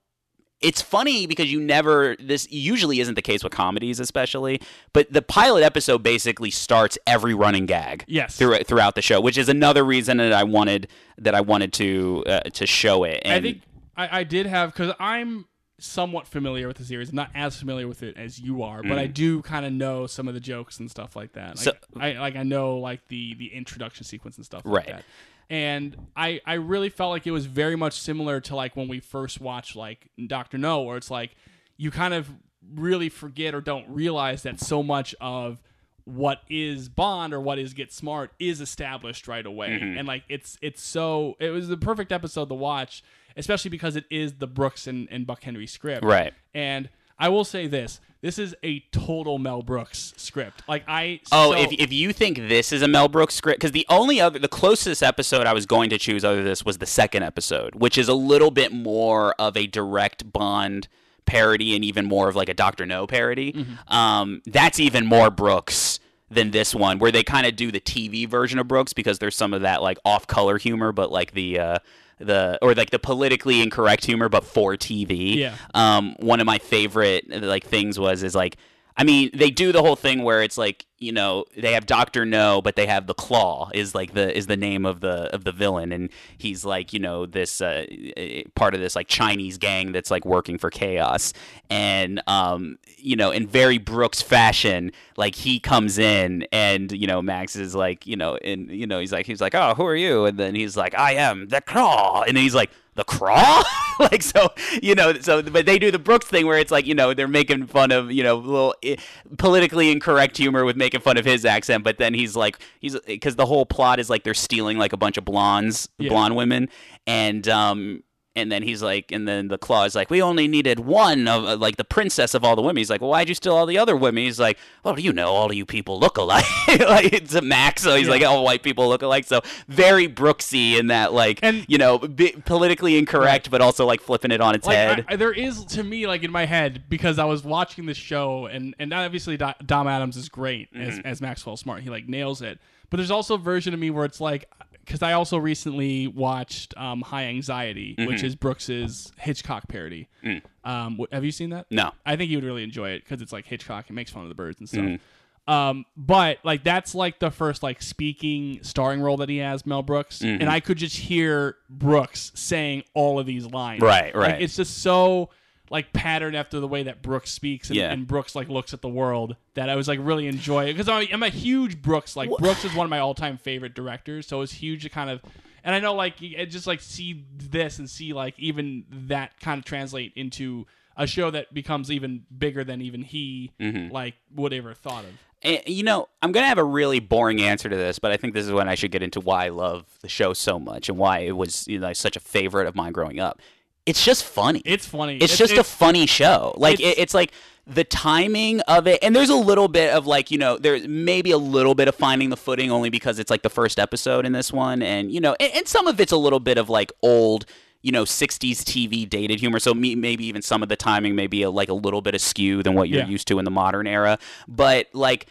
it's 0.62 0.80
funny 0.82 1.26
because 1.26 1.52
you 1.52 1.60
never 1.60 2.16
this 2.20 2.48
usually 2.52 3.00
isn't 3.00 3.16
the 3.16 3.22
case 3.24 3.44
with 3.44 3.52
comedies 3.52 4.00
especially, 4.00 4.62
but 4.94 5.12
the 5.12 5.22
pilot 5.24 5.64
episode 5.64 6.04
basically 6.04 6.52
starts 6.52 7.00
every 7.08 7.34
running 7.34 7.66
gag 7.66 8.06
Yes. 8.08 8.36
through, 8.38 8.60
throughout 8.60 8.94
the 8.94 9.02
show, 9.02 9.20
which 9.20 9.40
is 9.40 9.50
another 9.50 9.84
reason 9.84 10.18
that 10.18 10.34
I 10.34 10.44
wanted 10.44 10.88
that 11.18 11.34
I 11.34 11.42
wanted 11.42 11.74
to 11.74 12.24
uh, 12.28 12.40
to 12.42 12.68
show 12.68 13.04
it. 13.06 13.22
And 13.26 13.34
I 13.34 13.42
think 13.42 13.62
I, 13.98 14.20
I 14.20 14.24
did 14.24 14.46
have 14.46 14.72
because 14.72 14.94
I'm 15.00 15.46
somewhat 15.84 16.28
familiar 16.28 16.68
with 16.68 16.78
the 16.78 16.84
series. 16.86 17.10
I'm 17.10 17.16
not 17.16 17.32
as 17.36 17.58
familiar 17.58 17.88
with 17.88 18.04
it 18.04 18.16
as 18.18 18.40
you 18.40 18.64
are, 18.64 18.84
but 18.84 18.98
I 18.98 19.08
do 19.08 19.42
kind 19.42 19.66
of 19.66 19.74
know 19.74 20.08
some 20.08 20.28
of 20.28 20.34
the 20.34 20.40
jokes 20.40 20.80
and 20.80 20.90
stuff 20.90 21.16
like 21.16 21.34
that. 21.34 21.58
Like, 21.58 21.58
Mm. 21.58 21.64
So- 21.64 22.00
I 22.00 22.14
like 22.14 22.36
I 22.36 22.44
know 22.44 22.78
like 22.78 23.08
the 23.08 23.34
the 23.36 23.48
introduction 23.54 24.04
sequence 24.06 24.38
and 24.38 24.46
stuff 24.46 24.64
like 24.66 24.76
Right. 24.76 24.88
that. 24.96 25.06
And 25.50 25.98
I 26.16 26.40
I 26.46 26.54
really 26.54 26.90
felt 26.90 27.10
like 27.12 27.28
it 27.28 27.32
was 27.32 27.46
very 27.46 27.76
much 27.76 28.00
similar 28.00 28.40
to 28.42 28.56
like 28.56 28.76
when 28.76 28.88
we 28.88 29.00
first 29.00 29.42
watched 29.42 29.76
like 29.76 30.10
Doctor 30.28 30.58
No, 30.58 30.82
where 30.84 30.98
it's 30.98 31.12
like 31.12 31.36
you 31.78 31.92
kind 31.92 32.14
of 32.14 32.30
really 32.74 33.10
forget 33.10 33.54
or 33.56 33.60
don't 33.62 33.88
realize 33.90 34.44
that 34.44 34.60
so 34.60 34.82
much 34.84 35.14
of 35.20 35.60
what 36.06 36.42
is 36.50 36.90
Bond 36.90 37.34
or 37.34 37.40
what 37.42 37.60
is 37.60 37.74
Get 37.74 37.92
Smart 37.92 38.32
is 38.40 38.62
established 38.62 39.28
right 39.28 39.46
away. 39.46 39.70
Mm-hmm. 39.70 39.98
And 39.98 40.08
like 40.08 40.24
it's 40.30 40.58
it's 40.62 40.82
so 40.82 41.36
it 41.40 41.50
was 41.50 41.68
the 41.68 41.78
perfect 41.78 42.12
episode 42.12 42.50
to 42.50 42.56
watch, 42.56 43.04
especially 43.38 43.70
because 43.70 43.96
it 43.96 44.06
is 44.10 44.34
the 44.36 44.48
Brooks 44.48 44.88
and, 44.88 45.08
and 45.12 45.26
Buck 45.28 45.44
Henry 45.44 45.68
script. 45.68 46.04
Right. 46.06 46.34
And 46.54 46.90
I 47.20 47.30
will 47.30 47.44
say 47.46 47.68
this. 47.68 48.00
This 48.22 48.38
is 48.38 48.56
a 48.64 48.82
total 48.92 49.40
Mel 49.40 49.64
Brooks 49.64 50.14
script. 50.16 50.62
Like 50.68 50.84
I 50.88 51.22
Oh, 51.32 51.54
so- 51.54 51.58
if, 51.58 51.72
if 51.72 51.92
you 51.92 52.14
think 52.14 52.38
this 52.38 52.72
is 52.72 52.84
a 52.84 52.88
Mel 52.88 53.08
Brooks 53.08 53.34
script, 53.34 53.60
because 53.60 53.72
the 53.72 53.86
only 53.90 54.22
other, 54.22 54.38
the 54.38 54.48
closest 54.48 55.02
episode 55.02 55.48
I 55.48 55.54
was 55.54 55.66
going 55.66 55.90
to 55.90 55.98
choose 55.98 56.24
other 56.24 56.38
than 56.38 56.46
this 56.46 56.64
was 56.64 56.78
the 56.78 56.86
second 56.86 57.24
episode, 57.24 57.74
which 57.76 57.98
is 57.98 58.08
a 58.08 58.14
little 58.14 58.52
bit 58.52 58.72
more 58.72 59.34
of 59.40 59.58
a 59.58 59.66
direct 59.66 60.32
Bond 60.32 60.88
parody 61.26 61.76
and 61.76 61.84
even 61.84 62.06
more 62.06 62.30
of 62.30 62.36
like 62.36 62.50
a 62.50 62.54
Doctor 62.54 62.86
No 62.86 63.08
parody. 63.08 63.54
Mm-hmm. 63.54 63.94
Um, 63.94 64.42
that's 64.46 64.80
even 64.80 65.06
more 65.08 65.32
Brooks 65.32 66.00
than 66.30 66.52
this 66.52 66.76
one, 66.76 67.00
where 67.00 67.12
they 67.12 67.24
kind 67.24 67.48
of 67.48 67.56
do 67.56 67.72
the 67.72 67.82
TV 67.82 68.28
version 68.28 68.60
of 68.60 68.68
Brooks 68.68 68.94
because 68.94 69.18
there's 69.20 69.36
some 69.36 69.54
of 69.54 69.62
that 69.64 69.82
like 69.82 69.98
off 70.06 70.28
color 70.28 70.58
humor, 70.60 70.92
but 70.92 71.12
like 71.12 71.32
the. 71.34 71.60
Uh, 71.60 71.80
the 72.26 72.60
or 72.62 72.74
like 72.74 72.90
the 72.90 73.00
politically 73.00 73.62
incorrect 73.62 74.06
humor, 74.06 74.30
but 74.30 74.44
for 74.44 74.76
TV. 74.76 75.36
Yeah. 75.36 75.56
Um, 75.74 76.16
one 76.20 76.40
of 76.40 76.46
my 76.46 76.58
favorite 76.58 77.30
like 77.30 77.66
things 77.66 78.00
was 78.00 78.24
is 78.24 78.36
like 78.36 78.58
I 78.98 79.04
mean, 79.04 79.32
they 79.34 79.50
do 79.50 79.72
the 79.72 79.82
whole 79.82 79.96
thing 79.96 80.24
where 80.24 80.44
it's 80.44 80.58
like, 80.58 80.86
you 80.98 81.12
know, 81.12 81.46
they 81.58 81.74
have 81.74 81.86
Doctor 81.86 82.26
No, 82.26 82.62
but 82.62 82.76
they 82.76 82.86
have 82.86 83.08
the 83.08 83.14
Claw 83.14 83.72
is 83.74 83.96
like 83.96 84.14
the 84.14 84.36
is 84.38 84.48
the 84.48 84.58
name 84.58 84.86
of 84.86 85.00
the 85.00 85.34
of 85.34 85.44
the 85.44 85.52
villain, 85.52 85.92
and 85.92 86.10
he's 86.38 86.64
like, 86.64 86.94
you 86.94 87.00
know, 87.00 87.26
this 87.26 87.62
uh, 87.62 87.86
eh, 87.90 88.44
part 88.54 88.76
of 88.76 88.82
this 88.82 88.96
like 88.96 89.08
Chinese 89.08 89.58
gang 89.58 89.92
that's 89.94 90.12
like 90.12 90.26
working 90.26 90.58
for 90.58 90.70
Chaos, 90.70 91.34
and 91.70 92.22
um, 92.28 92.78
you 92.98 93.16
know, 93.16 93.32
in 93.32 93.48
very 93.48 93.80
Brooks 93.80 94.22
fashion, 94.22 94.92
like 95.18 95.34
he 95.36 95.60
comes 95.60 95.98
in, 95.98 96.46
and 96.52 96.92
you 96.92 97.08
know, 97.08 97.22
Max 97.22 97.56
is 97.56 97.74
like, 97.74 98.06
you 98.06 98.16
know, 98.16 98.36
and 98.36 98.70
you 98.70 98.86
know, 98.86 99.00
he's 99.00 99.12
like, 99.12 99.26
he's 99.26 99.42
like, 99.42 99.56
oh, 99.56 99.74
who 99.76 99.86
are 99.86 99.96
you? 99.96 100.26
And 100.26 100.38
then 100.38 100.54
he's 100.54 100.78
like, 100.78 100.94
I 100.96 101.14
am 101.14 101.48
the 101.48 101.62
Claw, 101.62 102.24
and 102.24 102.38
he's 102.38 102.54
like. 102.56 102.70
The 102.96 103.06
craw, 103.06 103.64
like 104.00 104.22
so, 104.22 104.50
you 104.82 104.96
know. 104.96 105.14
So, 105.14 105.42
but 105.42 105.66
they 105.66 105.80
do 105.80 105.92
the 105.92 106.00
Brooks 106.00 106.26
thing 106.28 106.46
where 106.46 106.58
it's 106.58 106.72
like, 106.72 106.86
you 106.86 106.94
know, 106.94 107.14
they're 107.14 107.28
making 107.28 107.68
fun 107.68 107.92
of, 107.92 108.12
you 108.12 108.22
know, 108.22 108.36
little 108.36 108.76
eh, 108.84 108.98
politically 109.38 109.92
incorrect 109.92 110.36
humor 110.38 110.66
with 110.66 110.76
making 110.76 111.00
fun 111.00 111.16
of 111.18 111.24
his 111.24 111.46
accent. 111.46 111.86
But 111.86 111.98
then 112.00 112.14
he's 112.14 112.36
like, 112.36 112.60
he's 112.82 113.00
because 113.08 113.38
the 113.38 113.46
whole 113.46 113.66
plot 113.66 114.00
is 114.00 114.10
like 114.10 114.24
they're 114.24 114.34
stealing 114.34 114.78
like 114.78 114.92
a 114.92 114.98
bunch 114.98 115.18
of 115.18 115.24
blondes, 115.24 115.88
Yeah. 116.00 116.10
blonde 116.10 116.36
women, 116.36 116.68
and 117.08 117.48
um, 117.48 118.04
and 118.36 118.50
then 118.52 118.64
he's 118.64 118.82
like, 118.82 119.12
and 119.12 119.28
then 119.28 119.50
the 119.50 119.58
claw 119.58 119.84
is 119.84 119.94
like, 119.94 120.10
we 120.10 120.22
only 120.22 120.48
needed 120.48 120.80
one 120.80 121.28
of 121.28 121.44
uh, 121.44 121.58
like 121.58 121.76
the 121.76 121.84
princess 121.84 122.34
of 122.34 122.44
all 122.46 122.56
the 122.56 122.62
women. 122.62 122.78
He's 122.78 122.90
like, 122.90 123.02
well, 123.02 123.10
why'd 123.10 123.28
you 123.28 123.36
steal 123.36 123.56
all 123.56 123.66
the 123.66 123.78
other 123.78 123.96
women? 123.96 124.24
He's 124.24 124.40
like, 124.40 124.58
well, 124.84 124.98
you 124.98 125.12
know, 125.12 125.28
all 125.28 125.48
of 125.48 125.54
you 125.54 125.66
people 125.66 126.00
look 126.00 126.18
alike. 126.18 126.46
like 126.68 127.12
it's 127.12 127.36
a 127.36 127.42
Max, 127.42 127.84
so 127.84 127.96
he's 127.96 128.08
like, 128.08 128.24
all 128.24 128.44
white 128.44 128.64
people 128.64 128.88
look 128.88 129.02
alike. 129.02 129.26
So 129.26 129.42
very 129.68 130.08
Brooksy 130.08 130.80
in 130.80 130.88
that, 130.88 131.12
like, 131.12 131.40
And- 131.44 131.66
you 131.68 131.78
know, 131.78 131.98
bi- 131.98 132.34
politically 132.46 132.98
incorrect, 132.98 133.52
but 133.52 133.60
also 133.62 133.86
like 133.86 134.00
flipping 134.02 134.32
it 134.32 134.40
on 134.40 134.56
its 134.56 134.66
like 134.66 134.78
head. 134.78 135.06
I, 135.10 135.16
there 135.18 135.34
is 135.34 135.66
to 135.66 135.84
me 135.84 136.08
like 136.08 136.24
in 136.24 136.32
my 136.32 136.46
head 136.46 136.84
because 136.88 137.20
I 137.20 137.26
was 137.26 137.44
watching 137.44 137.86
the 137.86 137.94
show 137.94 138.46
and 138.46 138.74
and 138.80 138.94
obviously 138.94 139.36
Don 139.38 139.88
Adams 139.88 140.16
is 140.16 140.30
great 140.30 140.74
Mm-hmm. 140.74 141.06
as 141.06 141.22
Maxwell 141.22 141.58
Smart 141.58 141.82
he 141.84 141.90
like 141.90 142.08
nails 142.08 142.42
it 142.42 142.60
but 142.90 142.98
there's 142.98 143.12
also 143.12 143.36
a 143.36 143.38
version 143.38 143.74
of 143.74 143.80
me 143.80 143.90
where 143.90 144.06
it's 144.06 144.22
like 144.22 144.46
because 144.86 145.02
I 145.02 145.14
also 145.14 145.38
recently 145.38 146.08
watched 146.08 146.74
um, 146.78 147.02
High 147.02 147.26
Anxiety 147.26 147.96
Mm-hmm. 147.98 148.08
which 148.08 148.24
is 148.24 148.36
Brooks's 148.36 149.12
Hitchcock 149.18 149.68
parody 149.68 150.08
Mm. 150.24 150.42
um, 150.64 150.98
wh- 151.00 151.14
have 151.14 151.24
you 151.26 151.32
seen 151.32 151.50
that 151.52 151.66
no. 151.72 151.92
I 152.06 152.16
think 152.16 152.30
you 152.32 152.38
would 152.38 152.44
really 152.46 152.64
enjoy 152.64 152.90
it 152.92 153.04
because 153.04 153.22
it's 153.22 153.32
like 153.34 153.46
Hitchcock 153.46 153.90
it 153.90 153.94
makes 153.94 154.12
fun 154.12 154.24
of 154.24 154.30
the 154.30 154.36
birds 154.36 154.60
and 154.60 154.68
stuff 154.70 154.82
Mm-hmm. 154.84 155.52
um, 155.54 155.86
but 155.98 156.38
like 156.44 156.64
that's 156.64 156.94
like 156.94 157.20
the 157.20 157.32
first 157.32 157.64
like 157.64 157.82
speaking 157.82 158.60
starring 158.64 159.02
role 159.02 159.18
that 159.18 159.30
he 159.30 159.38
has 159.38 159.66
Mel 159.66 159.82
Brooks 159.84 160.20
Mm-hmm. 160.20 160.42
and 160.42 160.50
I 160.50 160.60
could 160.60 160.78
just 160.78 160.96
hear 160.98 161.58
Brooks 161.70 162.32
saying 162.36 162.84
all 162.94 163.20
of 163.20 163.26
these 163.26 163.46
lines 163.48 163.82
Right, 163.82 164.14
Like, 164.14 164.16
right. 164.16 164.42
it's 164.42 164.56
just 164.56 164.80
so 164.84 165.30
like 165.72 165.92
patterned 165.94 166.36
after 166.36 166.60
the 166.60 166.68
way 166.68 166.84
that 166.84 167.02
Brooks 167.02 167.32
speaks 167.32 167.70
and, 167.70 167.78
Yeah. 167.78 167.92
and 167.92 168.06
Brooks 168.06 168.36
like 168.36 168.50
looks 168.50 168.74
at 168.74 168.82
the 168.82 168.90
world 168.90 169.36
that 169.56 169.70
I 169.70 169.76
was 169.76 169.88
like 169.88 170.00
really 170.04 170.28
enjoy 170.28 170.66
it 170.66 170.74
because 170.74 170.88
I'm, 170.90 171.08
I'm 171.12 171.24
a 171.24 171.30
huge 171.30 171.82
Brooks 171.82 172.16
like 172.16 172.30
Brooks 172.38 172.64
is 172.66 172.76
one 172.76 172.86
of 172.86 172.90
my 172.92 173.00
all 173.00 173.14
time 173.16 173.38
favorite 173.38 173.74
directors 173.74 174.28
so 174.28 174.42
it's 174.42 174.52
huge 174.52 174.84
to 174.84 174.90
kind 174.90 175.10
of 175.10 175.22
and 175.64 175.74
I 175.74 175.80
know 175.80 175.94
like 175.96 176.18
just 176.18 176.68
like 176.68 176.82
see 176.82 177.26
this 177.36 177.80
and 177.80 177.90
see 177.90 178.14
like 178.14 178.38
even 178.38 178.84
that 179.08 179.40
kind 179.40 179.58
of 179.60 179.66
translate 179.66 180.12
into 180.16 180.68
a 180.98 181.08
show 181.08 181.32
that 181.32 181.54
becomes 181.54 181.90
even 181.90 182.26
bigger 182.38 182.64
than 182.66 182.82
even 182.82 183.02
he 183.02 183.52
Mm-hmm. 183.60 183.92
like 183.94 184.16
would 184.36 184.54
ever 184.54 184.74
thought 184.74 185.06
of. 185.06 185.12
And, 185.44 185.62
you 185.66 185.82
know, 185.84 186.08
I'm 186.22 186.32
going 186.34 186.44
to 186.44 186.48
have 186.50 186.60
a 186.60 186.64
really 186.64 187.00
boring 187.00 187.42
answer 187.42 187.68
to 187.68 187.76
this, 187.76 187.98
but 187.98 188.12
I 188.12 188.18
think 188.18 188.36
this 188.36 188.46
is 188.46 188.52
when 188.52 188.70
I 188.70 188.76
should 188.76 188.92
get 188.92 189.02
into 189.02 189.20
why 189.20 189.46
I 189.46 189.50
love 189.50 189.86
the 190.02 190.10
show 190.10 190.34
so 190.34 190.60
much 190.60 190.88
and 190.90 191.00
why 191.00 191.20
it 191.20 191.32
was 191.36 191.68
you 191.68 191.80
know 191.80 191.94
such 191.94 192.16
a 192.16 192.20
favorite 192.20 192.68
of 192.68 192.76
mine 192.76 192.92
growing 192.92 193.20
up. 193.20 193.40
It's 193.86 194.04
just 194.06 194.24
funny. 194.24 194.62
It's 194.66 194.86
funny. 194.86 195.18
It's, 195.18 195.38
just 195.38 195.54
a 195.54 195.64
funny 195.64 196.06
show. 196.06 196.54
Like 196.58 196.80
it's- 196.80 196.98
it, 196.98 197.02
it's 197.02 197.14
like 197.14 197.32
the 197.68 197.84
timing 197.84 198.60
of 198.62 198.88
it, 198.88 199.00
and 199.04 199.16
there's 199.16 199.30
a 199.30 199.36
little 199.36 199.68
bit 199.68 199.92
of 199.94 200.06
like 200.08 200.32
you 200.32 200.38
know 200.38 200.58
there's 200.58 200.88
maybe 200.88 201.32
a 201.32 201.38
little 201.38 201.76
bit 201.76 201.88
of 201.88 201.96
finding 201.96 202.30
the 202.30 202.38
footing 202.38 202.72
only 202.72 202.90
because 202.90 203.18
it's 203.20 203.30
like 203.32 203.44
the 203.44 203.50
first 203.50 203.80
episode 203.80 204.26
in 204.26 204.34
this 204.34 204.52
one, 204.54 204.82
and 204.82 205.12
you 205.12 205.20
know, 205.20 205.36
and, 205.40 205.52
and 205.54 205.68
some 205.68 205.88
of 205.88 206.00
it's 206.00 206.12
a 206.12 206.18
little 206.18 206.40
bit 206.40 206.58
of 206.58 206.70
like 206.70 206.92
old. 207.02 207.46
You 207.84 207.92
know, 207.92 208.04
'60s 208.04 208.58
TV 208.60 209.10
dated 209.10 209.40
humor. 209.40 209.58
So 209.58 209.74
me, 209.74 209.96
maybe 209.96 210.24
even 210.28 210.44
some 210.44 210.62
of 210.62 210.70
the 210.70 210.76
timing 210.76 211.16
may 211.16 211.26
be 211.26 211.42
a, 211.42 211.50
like 211.50 211.68
a 211.70 211.74
little 211.74 212.04
bit 212.04 212.14
askew 212.14 212.62
than 212.62 212.76
what 212.76 212.90
you're 212.90 213.00
Yeah. 213.00 213.08
used 213.08 213.28
to 213.30 213.40
in 213.40 213.46
the 213.46 213.50
modern 213.50 213.88
era. 213.88 214.20
But 214.48 214.86
like, 214.94 215.26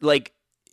like 0.00 0.32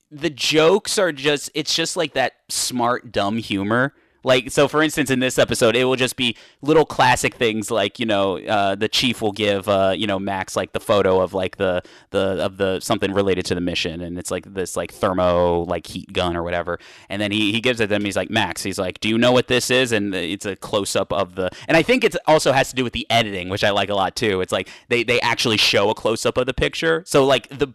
the 0.10 0.32
jokes 0.32 0.98
are 0.98 1.12
just 1.12 1.52
it's 1.54 1.76
just 1.76 1.96
like 1.96 2.14
that 2.16 2.34
smart 2.50 3.12
dumb 3.12 3.38
humor 3.38 3.94
like 4.24 4.52
so 4.52 4.68
for 4.68 4.82
instance 4.82 5.10
in 5.10 5.20
this 5.20 5.38
episode 5.38 5.76
it 5.76 5.86
will 5.86 5.96
just 5.96 6.16
be 6.16 6.36
little 6.62 6.86
classic 6.86 7.36
things 7.36 7.72
like 7.72 8.00
you 8.00 8.06
know 8.06 8.40
uh, 8.40 8.76
the 8.76 8.88
chief 8.88 9.22
will 9.22 9.32
give 9.32 9.68
uh, 9.68 9.94
you 9.96 10.08
know 10.08 10.20
max 10.20 10.56
like 10.56 10.74
the 10.74 10.80
photo 10.80 11.22
of 11.22 11.34
like 11.34 11.58
the 11.58 11.82
the 12.12 12.44
of 12.44 12.58
the 12.58 12.80
something 12.80 13.14
related 13.14 13.46
to 13.46 13.56
the 13.56 13.62
mission. 13.62 14.02
And 14.02 14.18
it's 14.18 14.32
like 14.32 14.54
this 14.54 14.76
like 14.76 14.92
thermo 14.92 15.62
like 15.64 15.88
heat 15.88 16.12
gun 16.12 16.36
or 16.36 16.44
whatever. 16.44 16.80
And 17.08 17.22
then 17.22 17.32
he, 17.32 17.52
he 17.52 17.62
gives 17.62 17.80
it 17.80 17.86
to 17.86 17.88
them. 17.88 18.06
He's 18.06 18.16
like 18.16 18.30
max 18.30 18.64
he's 18.64 18.80
like 18.80 19.00
do 19.00 19.10
you 19.10 19.18
know 19.18 19.32
what 19.32 19.48
this 19.48 19.70
is? 19.70 19.92
And 19.92 20.14
it's 20.14 20.46
a 20.46 20.56
close-up 20.56 21.12
of 21.14 21.36
the 21.36 21.50
and 21.68 21.78
i 21.78 21.84
think 21.84 22.04
it 22.04 22.16
also 22.28 22.52
has 22.52 22.70
to 22.70 22.76
do 22.76 22.84
with 22.84 22.94
the 22.94 23.06
editing 23.10 23.50
which 23.50 23.64
i 23.64 23.70
like 23.70 23.90
a 23.90 23.96
lot 23.96 24.16
too. 24.16 24.42
It's 24.42 24.52
like 24.52 24.70
they 24.88 25.04
they 25.04 25.20
actually 25.22 25.58
show 25.58 25.90
a 25.90 25.96
close-up 25.96 26.38
of 26.38 26.46
the 26.46 26.54
picture. 26.54 27.04
So 27.06 27.26
like 27.26 27.48
the 27.50 27.74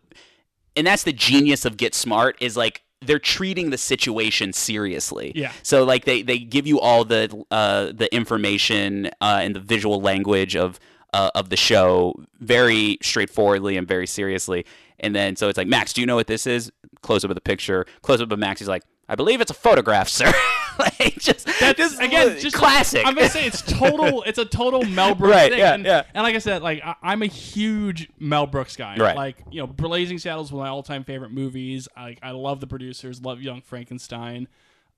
and 0.76 0.86
that's 0.86 1.04
the 1.04 1.12
genius 1.12 1.64
of 1.64 1.76
Get 1.76 1.94
Smart 1.94 2.36
is 2.40 2.56
like 2.56 2.82
they're 3.06 3.18
treating 3.18 3.70
the 3.70 3.78
situation 3.78 4.52
seriously. 4.52 5.32
Yeah. 5.34 5.52
So 5.62 5.84
like 5.84 6.04
they 6.04 6.22
they 6.22 6.38
give 6.38 6.66
you 6.66 6.80
all 6.80 7.04
the 7.04 7.44
uh, 7.50 7.92
the 7.92 8.12
information 8.14 9.06
uh, 9.20 9.40
and 9.42 9.54
the 9.54 9.60
visual 9.60 10.00
language 10.00 10.56
of 10.56 10.78
uh, 11.12 11.30
of 11.34 11.48
the 11.48 11.56
show 11.56 12.14
very 12.40 12.98
straightforwardly 13.02 13.76
and 13.76 13.86
very 13.86 14.06
seriously. 14.06 14.66
And 15.00 15.14
then 15.14 15.36
so 15.36 15.48
it's 15.48 15.58
like 15.58 15.68
Max, 15.68 15.92
do 15.92 16.00
you 16.00 16.06
know 16.06 16.16
what 16.16 16.26
this 16.26 16.46
is? 16.46 16.72
Close 17.02 17.24
up 17.24 17.30
of 17.30 17.34
the 17.34 17.40
picture. 17.40 17.86
Close 18.02 18.20
up 18.20 18.32
of 18.32 18.38
Max. 18.38 18.60
He's 18.60 18.68
like, 18.68 18.82
I 19.08 19.14
believe 19.16 19.40
it's 19.40 19.50
a 19.50 19.54
photograph, 19.54 20.08
sir. 20.08 20.32
like 20.78 21.18
just 21.18 21.46
That's 21.60 21.78
just 21.78 22.00
again 22.00 22.38
just 22.38 22.56
classic. 22.56 23.06
I'm 23.06 23.14
gonna 23.14 23.28
say 23.28 23.46
it's 23.46 23.62
total. 23.62 24.22
It's 24.26 24.38
a 24.38 24.44
total 24.44 24.82
Mel 24.84 25.14
Brooks 25.14 25.34
Right, 25.36 25.50
thing. 25.50 25.58
yeah, 25.58 25.74
and, 25.74 25.84
yeah. 25.84 26.02
and 26.14 26.24
like 26.24 26.34
I 26.34 26.38
said, 26.38 26.62
like 26.62 26.82
I, 26.84 26.94
I'm 27.02 27.22
a 27.22 27.26
huge 27.26 28.08
Mel 28.18 28.46
Brooks 28.46 28.76
guy. 28.76 28.96
Right. 28.96 29.14
Like 29.16 29.36
you 29.50 29.60
know, 29.60 29.66
Blazing 29.66 30.18
Saddles 30.18 30.50
one 30.52 30.62
of 30.62 30.64
my 30.66 30.70
all 30.70 30.82
time 30.82 31.04
favorite 31.04 31.30
movies. 31.32 31.86
I 31.96 32.16
I 32.22 32.30
love 32.30 32.60
the 32.60 32.66
producers. 32.66 33.20
Love 33.22 33.42
Young 33.42 33.60
Frankenstein. 33.60 34.48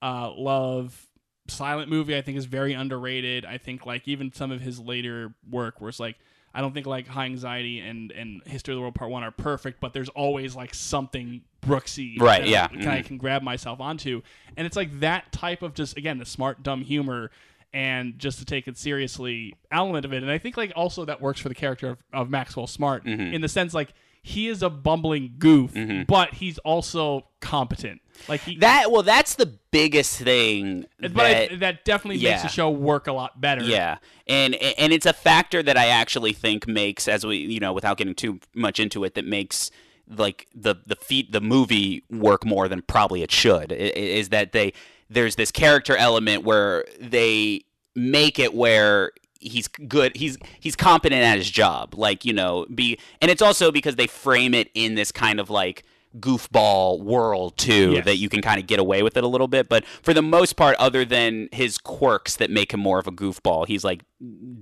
Uh, 0.00 0.30
love 0.32 1.06
Silent 1.48 1.90
Movie. 1.90 2.16
I 2.16 2.22
think 2.22 2.38
is 2.38 2.44
very 2.46 2.72
underrated. 2.74 3.44
I 3.44 3.58
think 3.58 3.84
like 3.86 4.06
even 4.06 4.32
some 4.32 4.52
of 4.52 4.60
his 4.60 4.78
later 4.78 5.34
work, 5.50 5.80
where 5.80 5.88
it's 5.88 6.00
like. 6.00 6.16
I 6.56 6.60
don't 6.62 6.72
think 6.72 6.86
like 6.86 7.06
High 7.06 7.26
Anxiety 7.26 7.80
and, 7.80 8.10
and 8.12 8.42
History 8.46 8.72
of 8.72 8.76
the 8.78 8.80
World 8.80 8.94
Part 8.94 9.10
One 9.10 9.22
are 9.22 9.30
perfect, 9.30 9.78
but 9.78 9.92
there's 9.92 10.08
always 10.08 10.56
like 10.56 10.74
something 10.74 11.42
Brooksy 11.64 12.18
Right, 12.20 12.40
that 12.40 12.48
I- 12.48 12.50
yeah, 12.50 12.66
kind 12.68 12.86
of 12.98 13.04
mhm. 13.04 13.06
can 13.06 13.18
grab 13.18 13.42
myself 13.42 13.78
onto. 13.80 14.22
And 14.56 14.66
it's 14.66 14.76
like 14.76 15.00
that 15.00 15.30
type 15.32 15.62
of 15.62 15.74
just 15.74 15.96
again 15.98 16.18
the 16.18 16.24
smart 16.24 16.62
dumb 16.62 16.82
humor 16.82 17.30
and 17.74 18.18
just 18.18 18.38
to 18.38 18.44
take 18.46 18.66
it 18.68 18.78
seriously 18.78 19.54
element 19.70 20.04
of 20.06 20.12
it. 20.14 20.22
And 20.22 20.32
I 20.32 20.38
think 20.38 20.56
like 20.56 20.72
also 20.74 21.04
that 21.04 21.20
works 21.20 21.40
for 21.40 21.48
the 21.50 21.54
character 21.54 21.90
of, 21.90 21.98
of 22.12 22.30
Maxwell 22.30 22.66
Smart 22.66 23.04
Mm-hmm. 23.04 23.34
in 23.34 23.40
the 23.42 23.48
sense 23.48 23.74
like 23.74 23.92
he 24.26 24.48
is 24.48 24.60
a 24.60 24.68
bumbling 24.68 25.34
goof, 25.38 25.72
mm-hmm. 25.72 26.02
but 26.02 26.34
he's 26.34 26.58
also 26.58 27.28
competent. 27.40 28.00
Like 28.28 28.40
he 28.40 28.56
that 28.56 28.90
well, 28.90 29.04
that's 29.04 29.36
the 29.36 29.46
biggest 29.70 30.18
thing. 30.18 30.84
but 30.98 31.14
that, 31.14 31.52
I, 31.52 31.56
that 31.56 31.84
definitely 31.84 32.20
makes 32.24 32.42
the 32.42 32.48
show 32.48 32.68
work 32.68 33.06
a 33.06 33.12
lot 33.12 33.40
better. 33.40 33.62
Yeah, 33.62 33.98
and 34.26 34.56
and 34.56 34.92
it's 34.92 35.06
a 35.06 35.12
factor 35.12 35.62
that 35.62 35.76
I 35.76 35.86
actually 35.86 36.32
think 36.32 36.66
makes, 36.66 37.06
as 37.06 37.24
we 37.24 37.36
you 37.36 37.60
know, 37.60 37.72
without 37.72 37.98
getting 37.98 38.16
too 38.16 38.40
much 38.52 38.80
into 38.80 39.04
it, 39.04 39.14
that 39.14 39.24
makes 39.24 39.70
like 40.08 40.48
the 40.52 40.74
the 40.84 40.96
feat 40.96 41.30
the 41.30 41.40
movie 41.40 42.02
work 42.10 42.44
more 42.44 42.66
than 42.66 42.82
probably 42.82 43.22
it 43.22 43.30
should. 43.30 43.70
Is 43.70 44.30
that 44.30 44.50
they 44.50 44.72
there's 45.08 45.36
this 45.36 45.52
character 45.52 45.96
element 45.96 46.42
where 46.42 46.84
they 47.00 47.60
make 47.94 48.40
it 48.40 48.54
where 48.54 49.12
he's 49.40 49.68
good 49.68 50.16
he's 50.16 50.38
he's 50.60 50.74
competent 50.76 51.22
at 51.22 51.36
his 51.38 51.50
job 51.50 51.94
like 51.94 52.24
you 52.24 52.32
know 52.32 52.66
be 52.74 52.98
and 53.20 53.30
it's 53.30 53.42
also 53.42 53.70
because 53.70 53.96
they 53.96 54.06
frame 54.06 54.54
it 54.54 54.70
in 54.74 54.94
this 54.94 55.12
kind 55.12 55.38
of 55.40 55.50
like 55.50 55.82
goofball 56.18 57.02
world 57.02 57.56
too 57.58 57.92
Yes. 57.92 58.04
that 58.06 58.16
you 58.16 58.28
can 58.30 58.40
kind 58.40 58.58
of 58.58 58.66
get 58.66 58.78
away 58.78 59.02
with 59.02 59.16
it 59.18 59.24
a 59.24 59.26
little 59.28 59.48
bit 59.48 59.68
but 59.68 59.84
for 59.84 60.14
the 60.14 60.22
most 60.22 60.54
part 60.56 60.74
other 60.78 61.04
than 61.04 61.48
his 61.52 61.76
quirks 61.76 62.36
that 62.36 62.50
make 62.50 62.72
him 62.72 62.80
more 62.80 62.98
of 62.98 63.06
a 63.06 63.12
goofball 63.12 63.66
he's 63.66 63.84
like 63.84 64.02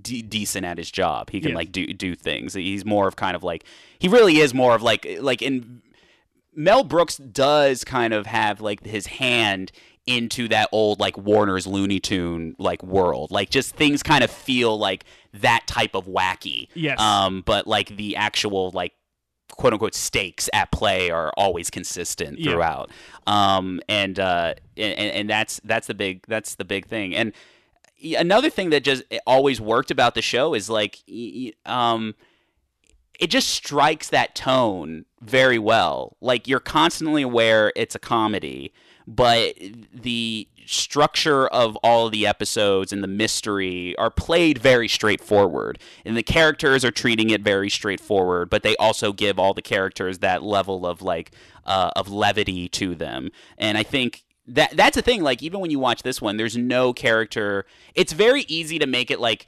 de- 0.03 0.23
decent 0.23 0.67
at 0.67 0.79
his 0.79 0.91
job 0.91 1.31
he 1.31 1.41
can 1.41 1.51
Yes. 1.51 1.57
like 1.57 1.73
do 1.73 1.87
do 1.93 2.15
things 2.17 2.55
he's 2.55 2.85
more 2.85 3.07
of 3.07 3.15
kind 3.17 3.37
of 3.37 3.45
like 3.45 3.65
he 4.01 4.09
really 4.09 4.39
is 4.39 4.53
more 4.53 4.75
of 4.75 4.83
like 4.83 5.07
like 5.21 5.43
in 5.43 5.81
Mel 6.57 6.85
Brooks 6.85 7.17
does 7.17 7.83
kind 7.85 8.13
of 8.15 8.27
have 8.27 8.61
like 8.61 8.85
his 8.85 9.07
hand 9.07 9.73
into 10.07 10.49
that 10.49 10.69
old 10.73 11.01
like 11.01 11.17
Warner's 11.17 11.67
Looney 11.67 12.01
Tune 12.01 12.55
like 12.59 12.83
world. 12.83 13.31
Like 13.31 13.51
just 13.51 13.75
things 13.75 14.03
kind 14.03 14.23
of 14.23 14.31
feel 14.31 14.79
like 14.79 15.05
that 15.35 15.67
type 15.67 15.95
of 15.95 16.07
wacky. 16.07 16.69
Yes. 16.75 17.01
Um, 17.01 17.43
but 17.45 17.67
like 17.67 17.97
the 17.97 18.17
actual 18.17 18.71
like 18.73 18.93
quote 19.51 19.73
unquote 19.73 19.95
stakes 19.95 20.51
at 20.53 20.71
play 20.73 21.11
are 21.11 21.33
always 21.37 21.71
consistent 21.71 22.43
throughout. 22.43 22.91
Yeah. 23.27 23.57
Um, 23.57 23.81
and 23.89 24.19
uh, 24.19 24.55
and 24.77 24.99
and 24.99 25.31
that's 25.31 25.61
that's 25.65 25.87
the 25.87 25.95
big 25.95 26.25
that's 26.27 26.57
the 26.57 26.65
big 26.65 26.87
thing. 26.87 27.15
And 27.15 27.33
another 28.19 28.51
thing 28.51 28.71
that 28.71 28.85
just 28.85 29.03
always 29.27 29.61
worked 29.61 29.91
about 29.91 30.15
the 30.15 30.23
show 30.23 30.55
is 30.55 30.69
like 30.69 30.99
um 31.65 32.15
it 33.21 33.29
just 33.29 33.49
strikes 33.49 34.09
that 34.11 34.35
tone 34.35 35.05
very 35.21 35.59
well. 35.59 36.17
Like 36.21 36.49
you're 36.49 36.61
constantly 36.61 37.23
aware 37.23 37.73
it's 37.77 37.95
a 37.95 37.99
comedy, 38.01 38.73
but 39.07 39.55
the 39.93 40.49
structure 40.67 41.47
of 41.49 41.77
all 41.83 42.07
of 42.07 42.13
the 42.13 42.27
episodes 42.27 42.93
and 42.93 43.03
the 43.03 43.09
mystery 43.09 43.95
are 43.97 44.11
played 44.11 44.57
very 44.59 44.89
straightforward. 44.89 45.79
And 46.07 46.17
the 46.17 46.23
characters 46.23 46.85
are 46.87 46.91
treating 46.91 47.29
it 47.31 47.43
very 47.43 47.69
straightforward, 47.69 48.49
but 48.49 48.63
they 48.63 48.75
also 48.77 49.13
give 49.13 49.39
all 49.39 49.53
the 49.53 49.61
characters 49.63 50.21
that 50.21 50.43
level 50.43 50.87
of 50.87 51.03
like 51.03 51.33
uh, 51.67 51.91
of 51.97 52.09
levity 52.11 52.69
to 52.71 52.95
them. 52.95 53.31
And 53.59 53.77
I 53.77 53.83
think 53.83 54.25
that 54.47 54.77
that's 54.77 54.95
the 54.97 55.03
thing 55.03 55.23
like 55.23 55.43
even 55.43 55.61
when 55.61 55.71
you 55.71 55.79
watch 55.79 56.03
this 56.03 56.21
one 56.21 56.37
there's 56.37 56.55
no 56.55 56.93
character 56.93 57.65
it's 57.95 58.13
very 58.13 58.43
easy 58.47 58.79
to 58.79 58.87
make 58.87 59.11
it 59.11 59.19
like 59.19 59.47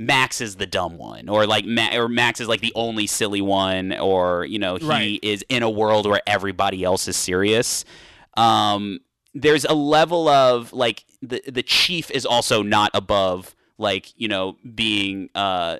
Max 0.00 0.40
is 0.40 0.54
the 0.54 0.66
dumb 0.66 0.96
one, 0.96 1.28
or 1.28 1.44
like 1.44 1.64
Ma- 1.64 1.90
or 1.96 2.08
Max 2.08 2.40
is 2.40 2.46
like 2.46 2.60
the 2.60 2.72
only 2.76 3.08
silly 3.08 3.40
one, 3.40 3.92
or 3.98 4.44
you 4.44 4.56
know 4.60 4.76
he 4.76 4.86
Right. 4.86 5.18
is 5.24 5.44
in 5.48 5.64
a 5.64 5.68
world 5.70 6.06
where 6.06 6.20
everybody 6.24 6.84
else 6.84 7.08
is 7.08 7.16
serious. 7.16 7.84
Um, 8.38 9.00
there's 9.34 9.64
a 9.64 9.74
level 9.74 10.28
of 10.28 10.72
like 10.72 11.04
the 11.22 11.42
the 11.46 11.62
chief 11.62 12.10
is 12.10 12.24
also 12.24 12.62
not 12.62 12.90
above 12.94 13.54
like 13.76 14.12
you 14.16 14.28
know 14.28 14.56
being 14.74 15.28
uh 15.34 15.78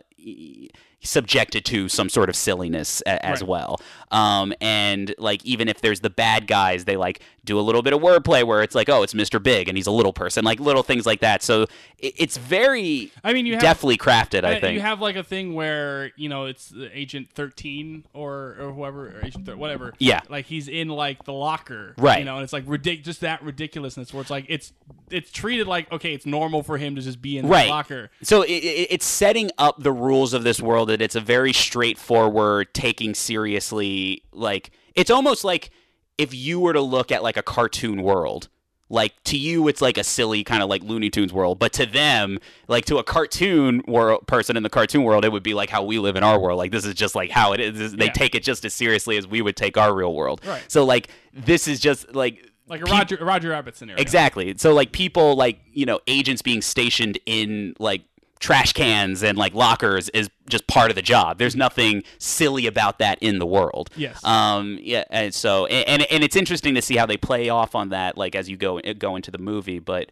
subjected 1.01 1.65
to 1.65 1.89
some 1.89 2.09
sort 2.09 2.29
of 2.29 2.37
silliness 2.37 3.03
a- 3.07 3.25
as 3.25 3.41
Right. 3.41 3.49
well. 3.49 3.81
Um, 4.11 4.53
and 4.61 5.15
like 5.19 5.45
even 5.45 5.69
if 5.69 5.81
there's 5.81 6.01
the 6.01 6.11
bad 6.11 6.47
guys, 6.47 6.85
they 6.85 6.97
like 6.97 7.21
do 7.45 7.59
a 7.59 7.63
little 7.63 7.83
bit 7.83 7.93
of 7.93 8.01
wordplay 8.01 8.45
where 8.45 8.63
it's 8.63 8.75
like, 8.75 8.89
oh, 8.89 9.03
it's 9.03 9.15
Mr. 9.15 9.43
Big 9.43 9.69
and 9.69 9.77
he's 9.79 9.87
a 9.87 9.91
little 9.91 10.13
person, 10.13 10.45
like 10.45 10.61
little 10.61 10.83
things 10.83 11.07
like 11.07 11.21
that. 11.21 11.43
So 11.43 11.63
it, 11.99 12.15
it's 12.19 12.37
very 12.37 13.11
I 13.25 13.33
mean, 13.33 13.47
you 13.47 13.55
have 13.55 13.63
definitely 13.63 13.97
crafted. 13.99 14.45
I 14.45 14.57
Uh, 14.57 14.61
think 14.61 14.75
you 14.75 14.81
have 14.81 15.01
like 15.01 15.17
a 15.17 15.23
thing 15.25 15.55
where 15.55 16.11
you 16.17 16.29
know 16.29 16.45
it's 16.47 16.73
Agent 16.93 17.31
Thirteen 17.31 18.05
or 18.13 18.57
or 18.61 18.73
whoever 18.73 19.09
or 19.09 19.25
Agent 19.25 19.47
Thir- 19.47 19.57
whatever. 19.57 19.95
Yeah. 19.99 20.21
like 20.29 20.47
he's 20.47 20.69
in 20.69 20.89
like 20.89 21.25
the 21.25 21.33
locker, 21.33 21.95
Right. 21.99 22.19
You 22.19 22.25
know, 22.25 22.37
and 22.37 22.45
it's 22.45 22.53
like 22.53 22.67
ridic- 22.67 23.03
just 23.05 23.21
that 23.23 23.43
ridiculousness 23.43 24.13
where 24.13 24.21
it's 24.21 24.31
like 24.31 24.45
it's 24.49 24.73
it's 25.11 25.31
treated 25.31 25.67
like 25.67 25.91
okay, 25.93 26.13
it's 26.15 26.27
normal 26.27 26.63
for 26.63 26.77
him 26.79 26.95
to 26.97 27.01
just 27.03 27.21
be 27.23 27.39
in 27.39 27.47
right. 27.49 27.65
the 27.65 27.71
locker. 27.71 28.11
So 28.23 28.43
it, 28.43 28.51
it, 28.51 28.87
it's 28.91 29.07
setting 29.07 29.51
up 29.59 29.83
the 29.83 29.93
rules 29.93 30.35
of 30.35 30.45
this 30.45 30.61
world 30.61 30.89
that 30.91 31.01
it's 31.01 31.15
a 31.17 31.21
very 31.21 31.53
straightforward, 31.53 32.75
taking 32.75 33.15
seriously. 33.15 33.98
Like 34.33 34.71
it's 34.95 35.11
almost 35.11 35.45
like 35.45 35.71
if 36.17 36.35
you 36.35 36.59
were 36.61 36.73
to 36.73 36.81
look 36.81 37.13
at 37.13 37.23
like 37.23 37.37
a 37.37 37.43
cartoon 37.43 38.03
world. 38.03 38.49
Like 38.91 39.23
to 39.25 39.37
you, 39.37 39.69
it's 39.69 39.83
like 39.83 39.99
a 39.99 40.03
silly 40.03 40.43
kind 40.43 40.63
of 40.63 40.71
like 40.71 40.83
Looney 40.83 41.11
Tunes 41.11 41.31
world, 41.31 41.59
but 41.59 41.75
to 41.75 41.85
them, 41.85 42.39
like 42.69 42.87
to 42.87 42.97
a 42.97 43.05
cartoon 43.05 43.83
world 43.87 44.27
person 44.27 44.57
in 44.57 44.63
the 44.63 44.71
cartoon 44.71 45.03
world, 45.05 45.27
it 45.27 45.29
would 45.31 45.43
be 45.43 45.53
like 45.53 45.69
how 45.69 45.83
we 45.85 45.99
live 45.99 46.17
in 46.17 46.23
our 46.25 46.39
world. 46.41 46.57
Like 46.57 46.73
this 46.73 46.87
is 46.87 46.95
just 46.95 47.15
like 47.15 47.31
how 47.31 47.53
it 47.53 47.61
is. 47.61 47.95
They 47.95 48.07
Yeah. 48.07 48.13
take 48.13 48.35
it 48.35 48.43
just 48.43 48.65
as 48.65 48.73
seriously 48.73 49.19
as 49.19 49.27
we 49.27 49.43
would 49.43 49.57
take 49.57 49.77
our 49.77 49.95
real 49.95 50.15
world. 50.15 50.41
Right. 50.47 50.63
So 50.69 50.87
like 50.87 51.09
this 51.35 51.69
is 51.69 51.81
just 51.81 52.15
like 52.15 52.51
Like 52.67 52.81
a 52.81 52.85
Roger 52.87 53.19
Roger 53.21 53.51
Rabbit 53.51 53.77
scenario. 53.77 54.01
Exactly. 54.01 54.55
So 54.57 54.73
like 54.73 54.91
people 54.93 55.37
like 55.37 55.61
you 55.71 55.85
know 55.85 56.01
agents 56.07 56.41
being 56.41 56.63
stationed 56.63 57.19
in 57.27 57.75
like 57.79 58.05
trash 58.41 58.73
cans 58.73 59.23
and 59.23 59.37
like 59.37 59.55
lockers 59.55 60.09
is 60.11 60.31
just 60.49 60.67
part 60.67 60.91
of 60.91 60.95
the 60.95 61.03
job. 61.03 61.39
There's 61.39 61.57
nothing 61.57 62.03
silly 62.19 62.67
about 62.67 62.99
that 62.99 63.19
in 63.21 63.39
the 63.39 63.47
world. 63.47 63.91
Yes. 63.97 64.23
Um. 64.25 64.79
Yeah. 64.81 65.05
And 65.11 65.35
so 65.35 65.67
and 65.67 66.07
and, 66.11 66.23
it's 66.25 66.37
interesting 66.37 66.75
to 66.75 66.83
see 66.83 66.97
how 66.97 67.07
they 67.07 67.17
play 67.17 67.49
off 67.49 67.75
on 67.75 67.89
that 67.91 68.17
like 68.17 68.35
as 68.35 68.49
you 68.49 68.57
go 68.57 68.81
go 68.99 69.17
into 69.17 69.31
the 69.31 69.39
movie, 69.39 69.79
but 69.79 70.11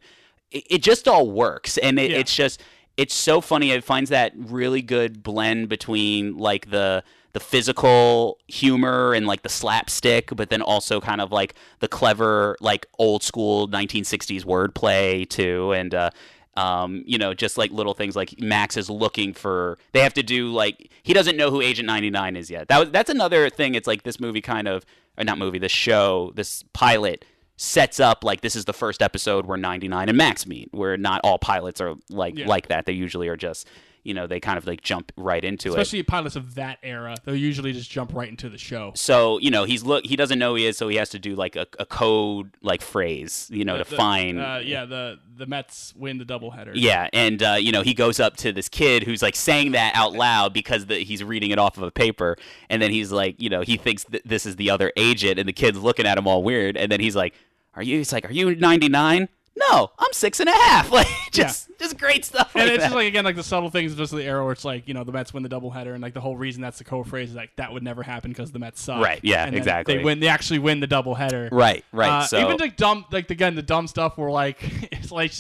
it, 0.51 0.65
it 0.71 0.83
just 0.83 1.07
all 1.09 1.31
works 1.31 1.79
and 1.79 1.99
it, 1.99 2.11
Yeah. 2.11 2.19
it's 2.19 2.35
just 2.35 2.63
it's 2.97 3.15
so 3.15 3.41
funny. 3.41 3.71
It 3.73 3.85
finds 3.85 4.11
that 4.11 4.33
really 4.37 4.81
good 4.83 5.23
blend 5.23 5.69
between 5.69 6.37
like 6.37 6.71
the 6.71 7.05
the 7.33 7.41
physical 7.41 8.39
humor 8.49 9.13
and 9.13 9.27
like 9.27 9.43
the 9.43 9.49
slapstick, 9.51 10.35
but 10.35 10.49
then 10.49 10.63
also 10.63 11.01
kind 11.03 11.21
of 11.21 11.31
like 11.31 11.55
the 11.81 11.89
clever 11.89 12.57
like 12.61 12.87
old 12.99 13.23
school 13.23 13.69
1960s 13.69 14.45
wordplay 14.47 15.29
too, 15.29 15.73
and 15.73 15.95
uh, 15.95 16.09
um, 16.57 17.03
you 17.07 17.19
know 17.19 17.35
just 17.35 17.59
like 17.59 17.71
little 17.71 17.95
things 17.95 18.17
like 18.17 18.41
Max 18.41 18.77
is 18.77 18.89
looking 18.91 19.33
for. 19.35 19.79
They 19.93 20.01
have 20.01 20.15
to 20.15 20.23
do 20.23 20.49
like 20.53 20.91
he 21.03 21.13
doesn't 21.13 21.37
know 21.37 21.51
who 21.51 21.61
Agent 21.61 21.87
99 21.87 22.37
is 22.37 22.51
yet. 22.51 22.69
That 22.69 22.79
was 22.79 22.91
that's 22.91 23.11
another 23.11 23.51
thing. 23.51 23.75
It's 23.75 23.87
like 23.87 24.03
this 24.03 24.19
movie 24.21 24.41
kind 24.41 24.69
of 24.69 24.85
or 25.19 25.25
not 25.25 25.39
movie, 25.39 25.59
this 25.59 25.73
show, 25.73 26.33
this 26.35 26.63
pilot 26.73 27.25
sets 27.59 27.99
up 28.01 28.23
like 28.23 28.43
this 28.43 28.55
is 28.55 28.67
the 28.67 28.73
first 28.75 29.01
episode 29.01 29.47
where 29.47 29.57
99 29.57 30.09
and 30.11 30.19
Max 30.19 30.47
meet, 30.47 30.69
where 30.75 30.97
not 30.99 31.23
all 31.25 31.39
pilots 31.39 31.81
are 31.81 31.95
like 32.11 32.37
Yeah. 32.37 32.47
like 32.47 32.69
that. 32.69 32.85
They 32.85 32.93
usually 32.93 33.29
are 33.29 33.37
just 33.37 33.67
you 34.07 34.15
know 34.15 34.27
they 34.27 34.41
kind 34.41 34.57
of 34.57 34.67
like 34.67 34.83
jump 34.83 35.13
right 35.17 35.45
into 35.45 35.69
it. 35.69 35.73
Especially 35.73 36.03
pilots 36.03 36.37
of 36.37 36.55
that 36.55 36.79
era, 36.83 37.17
they'll 37.25 37.35
usually 37.35 37.73
just 37.73 37.91
jump 37.91 38.15
right 38.15 38.29
into 38.29 38.49
the 38.49 38.59
show. 38.59 38.93
So 38.95 39.39
you 39.39 39.51
know 39.51 39.65
he's 39.65 39.83
look 39.83 40.07
he 40.07 40.17
doesn't 40.17 40.39
know 40.39 40.51
who 40.51 40.57
he 40.57 40.67
is, 40.67 40.79
so 40.79 40.89
he 40.89 40.97
has 40.97 41.11
to 41.11 41.19
do 41.19 41.35
like 41.35 41.57
a, 41.57 41.67
a 41.79 41.87
code 41.87 42.55
like 42.63 42.83
phrase, 42.83 43.49
you 43.53 43.65
know, 43.65 43.77
to 43.79 43.85
The- 43.85 43.97
find. 43.97 44.41
Uh, 44.41 44.61
yeah, 44.63 44.85
the 44.85 45.19
the 45.37 45.47
Mets 45.47 45.95
win 45.97 46.19
the 46.19 46.25
doubleheader. 46.25 46.73
Yeah, 46.75 47.09
and 47.13 47.43
uh, 47.43 47.57
you 47.59 47.73
know 47.73 47.83
he 47.83 47.95
goes 47.95 48.21
up 48.21 48.37
to 48.39 48.53
this 48.53 48.69
kid 48.69 49.03
who's 49.03 49.23
like 49.23 49.37
saying 49.37 49.73
that 49.73 49.95
out 49.95 50.13
loud 50.13 50.53
because 50.53 50.87
the, 50.87 50.97
he's 50.99 51.23
reading 51.25 51.51
it 51.51 51.59
off 51.59 51.77
of 51.77 51.83
a 51.83 51.91
paper, 51.91 52.37
and 52.71 52.81
then 52.81 52.91
he's 52.91 53.13
like, 53.13 53.41
you 53.41 53.51
know, 53.51 53.63
he 53.63 53.77
thinks 53.77 54.05
that 54.05 54.23
this 54.25 54.47
is 54.47 54.57
the 54.57 54.71
other 54.71 54.93
agent, 54.97 55.39
and 55.39 55.49
the 55.49 55.53
kid's 55.53 55.79
looking 55.79 56.07
at 56.07 56.17
him 56.17 56.27
all 56.27 56.43
weird, 56.43 56.77
and 56.77 56.91
then 56.91 57.01
he's 57.01 57.17
like, 57.17 57.35
"Are 57.75 57.83
you?" 57.83 57.99
He's 57.99 58.13
like, 58.13 58.25
"Are 58.29 58.33
you 58.33 58.55
99?" 58.55 59.29
No, 59.57 59.91
I'm 59.99 60.13
six 60.13 60.41
and 60.41 60.49
a 60.49 60.53
half. 60.53 60.91
Like 60.97 61.07
just 61.33 61.69
just 61.79 61.99
great 61.99 62.25
stuff. 62.25 62.55
and 62.55 62.65
like 62.65 62.73
it's 62.73 62.79
that. 62.83 62.87
just 62.87 62.95
like 62.95 63.07
again 63.09 63.25
like 63.25 63.37
the 63.37 63.43
subtle 63.43 63.71
things 63.71 63.95
just 63.95 64.13
the 64.13 64.23
arrow 64.25 64.45
where 64.45 64.53
it's 64.53 64.65
like 64.65 64.87
you 64.89 64.95
know 64.95 65.05
the 65.05 65.13
Mets 65.13 65.35
win 65.35 65.43
the 65.43 65.49
doubleheader 65.49 65.93
and 65.93 66.03
like 66.03 66.15
the 66.15 66.21
whole 66.21 66.37
reason 66.37 66.63
that's 66.63 66.79
the 66.79 66.85
co-phrase 66.85 67.31
is 67.31 67.37
like 67.37 67.55
that 67.57 67.73
would 67.73 67.83
never 67.83 68.03
happen 68.03 68.31
because 68.31 68.53
the 68.53 68.59
Mets 68.59 68.81
suck. 68.81 69.03
Right, 69.03 69.21
yeah, 69.23 69.45
And 69.47 69.55
exactly. 69.57 69.97
They 69.99 70.05
win. 70.05 70.21
They 70.21 70.29
actually 70.29 70.59
win 70.61 70.81
the 70.81 70.89
doubleheader. 70.89 71.49
right, 71.53 71.85
right. 71.93 72.09
Uh, 72.23 72.27
so 72.27 72.39
even 72.39 72.57
like 72.59 72.77
dumb 72.77 73.05
like 73.11 73.31
again 73.31 73.55
the 73.55 73.63
dumb 73.63 73.87
stuff 73.89 74.17
where 74.17 74.31
like 74.31 74.59
it's 74.93 75.11
like 75.13 75.33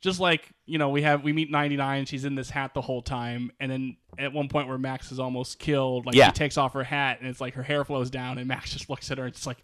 just 0.00 0.20
like 0.20 0.48
you 0.66 0.78
know 0.78 0.88
we 0.90 1.02
have 1.02 1.22
we 1.24 1.32
meet 1.32 1.50
99 1.50 2.06
she's 2.06 2.24
in 2.24 2.34
this 2.34 2.50
hat 2.50 2.74
the 2.74 2.80
whole 2.80 3.02
time 3.02 3.50
and 3.60 3.70
then 3.70 3.96
at 4.18 4.32
one 4.32 4.48
point 4.48 4.68
where 4.68 4.78
max 4.78 5.10
is 5.12 5.18
almost 5.20 5.58
killed 5.58 6.06
like 6.06 6.14
Yeah. 6.14 6.26
she 6.26 6.32
takes 6.32 6.56
off 6.58 6.72
her 6.74 6.84
hat 6.84 7.18
and 7.20 7.28
it's 7.28 7.40
like 7.40 7.54
her 7.54 7.62
hair 7.62 7.84
flows 7.84 8.10
down 8.10 8.38
and 8.38 8.46
max 8.48 8.72
just 8.72 8.88
looks 8.90 9.10
at 9.10 9.18
her 9.18 9.24
and 9.24 9.34
it's 9.34 9.46
like 9.46 9.58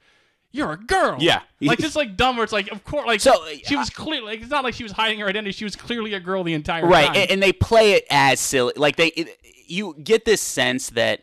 you're 0.50 0.72
a 0.72 0.76
girl 0.76 1.16
Yeah. 1.20 1.42
like 1.60 1.78
just 1.78 1.96
like 1.96 2.16
dumb 2.16 2.36
where 2.36 2.44
it's 2.44 2.52
like 2.52 2.70
of 2.72 2.82
course 2.84 3.06
like 3.06 3.20
So, 3.20 3.32
she 3.64 3.76
was 3.76 3.88
uh, 3.90 3.92
clearly 3.94 4.26
like 4.26 4.40
it's 4.40 4.50
not 4.50 4.64
like 4.64 4.74
she 4.74 4.82
was 4.82 4.92
hiding 4.92 5.20
her 5.20 5.26
identity 5.26 5.52
she 5.52 5.64
was 5.64 5.76
clearly 5.76 6.14
a 6.14 6.20
girl 6.20 6.42
the 6.44 6.54
entire 6.54 6.86
right, 6.86 7.06
time 7.06 7.16
and, 7.16 7.30
and 7.32 7.42
they 7.42 7.52
play 7.52 7.92
it 7.92 8.04
as 8.10 8.40
silly. 8.40 8.72
Like 8.76 8.96
they, 8.96 9.08
it, 9.08 9.38
you 9.66 9.94
get 10.02 10.24
this 10.24 10.40
sense 10.40 10.90
that 10.90 11.20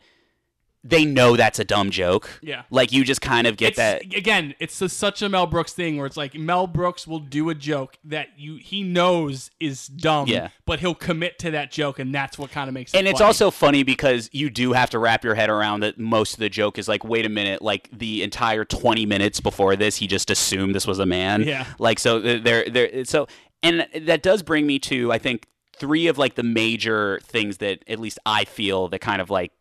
they 0.88 1.04
know 1.04 1.36
that's 1.36 1.58
a 1.58 1.64
dumb 1.64 1.90
joke. 1.90 2.40
Yeah. 2.42 2.62
Like 2.70 2.92
you 2.92 3.04
just 3.04 3.20
kind 3.20 3.46
of 3.46 3.56
get 3.56 3.70
it's, 3.70 3.76
that. 3.78 4.02
again, 4.14 4.54
it's 4.58 4.78
just 4.78 4.96
such 4.96 5.22
a 5.22 5.28
Mel 5.28 5.46
Brooks 5.46 5.72
thing 5.72 5.96
where 5.96 6.06
it's 6.06 6.16
like 6.16 6.34
Mel 6.34 6.66
Brooks 6.66 7.06
will 7.06 7.18
do 7.18 7.50
a 7.50 7.54
joke 7.54 7.96
that 8.04 8.28
you 8.38 8.56
he 8.56 8.82
knows 8.82 9.50
is 9.58 9.86
dumb, 9.86 10.28
Yeah. 10.28 10.48
but 10.64 10.80
he'll 10.80 10.94
commit 10.94 11.38
to 11.40 11.50
that 11.52 11.70
joke, 11.70 11.98
and 11.98 12.14
that's 12.14 12.38
what 12.38 12.50
kind 12.50 12.68
of 12.68 12.74
makes 12.74 12.94
it. 12.94 12.98
And 12.98 13.08
it's 13.08 13.18
funny. 13.18 13.26
also 13.26 13.50
funny 13.50 13.82
because 13.82 14.30
you 14.32 14.50
do 14.50 14.72
have 14.72 14.90
to 14.90 14.98
wrap 14.98 15.24
your 15.24 15.34
head 15.34 15.50
around 15.50 15.80
that 15.80 15.98
most 15.98 16.34
of 16.34 16.38
the 16.40 16.48
joke 16.48 16.78
is 16.78 16.88
like, 16.88 17.04
wait 17.04 17.26
a 17.26 17.30
minute, 17.30 17.62
like 17.62 17.88
the 17.92 18.22
entire 18.22 18.64
20 18.64 19.06
minutes 19.06 19.40
before 19.40 19.76
this, 19.76 19.96
he 19.96 20.06
just 20.06 20.30
assumed 20.30 20.74
this 20.74 20.86
was 20.86 20.98
a 20.98 21.06
man. 21.06 21.42
Yeah. 21.42 21.66
Like, 21.78 21.98
so 21.98 22.18
uh, 22.18 22.38
there, 22.42 22.68
there, 22.68 23.04
so, 23.04 23.26
and 23.62 23.86
that 23.94 24.22
does 24.22 24.42
bring 24.42 24.66
me 24.66 24.78
to, 24.80 25.12
I 25.12 25.18
think, 25.18 25.46
three 25.78 26.06
of 26.06 26.16
like 26.18 26.34
the 26.36 26.42
major 26.42 27.20
things 27.24 27.58
that 27.58 27.82
at 27.88 27.98
least 27.98 28.18
I 28.24 28.44
feel 28.44 28.88
that 28.88 29.00
kind 29.00 29.20
of 29.20 29.30
like, 29.30 29.52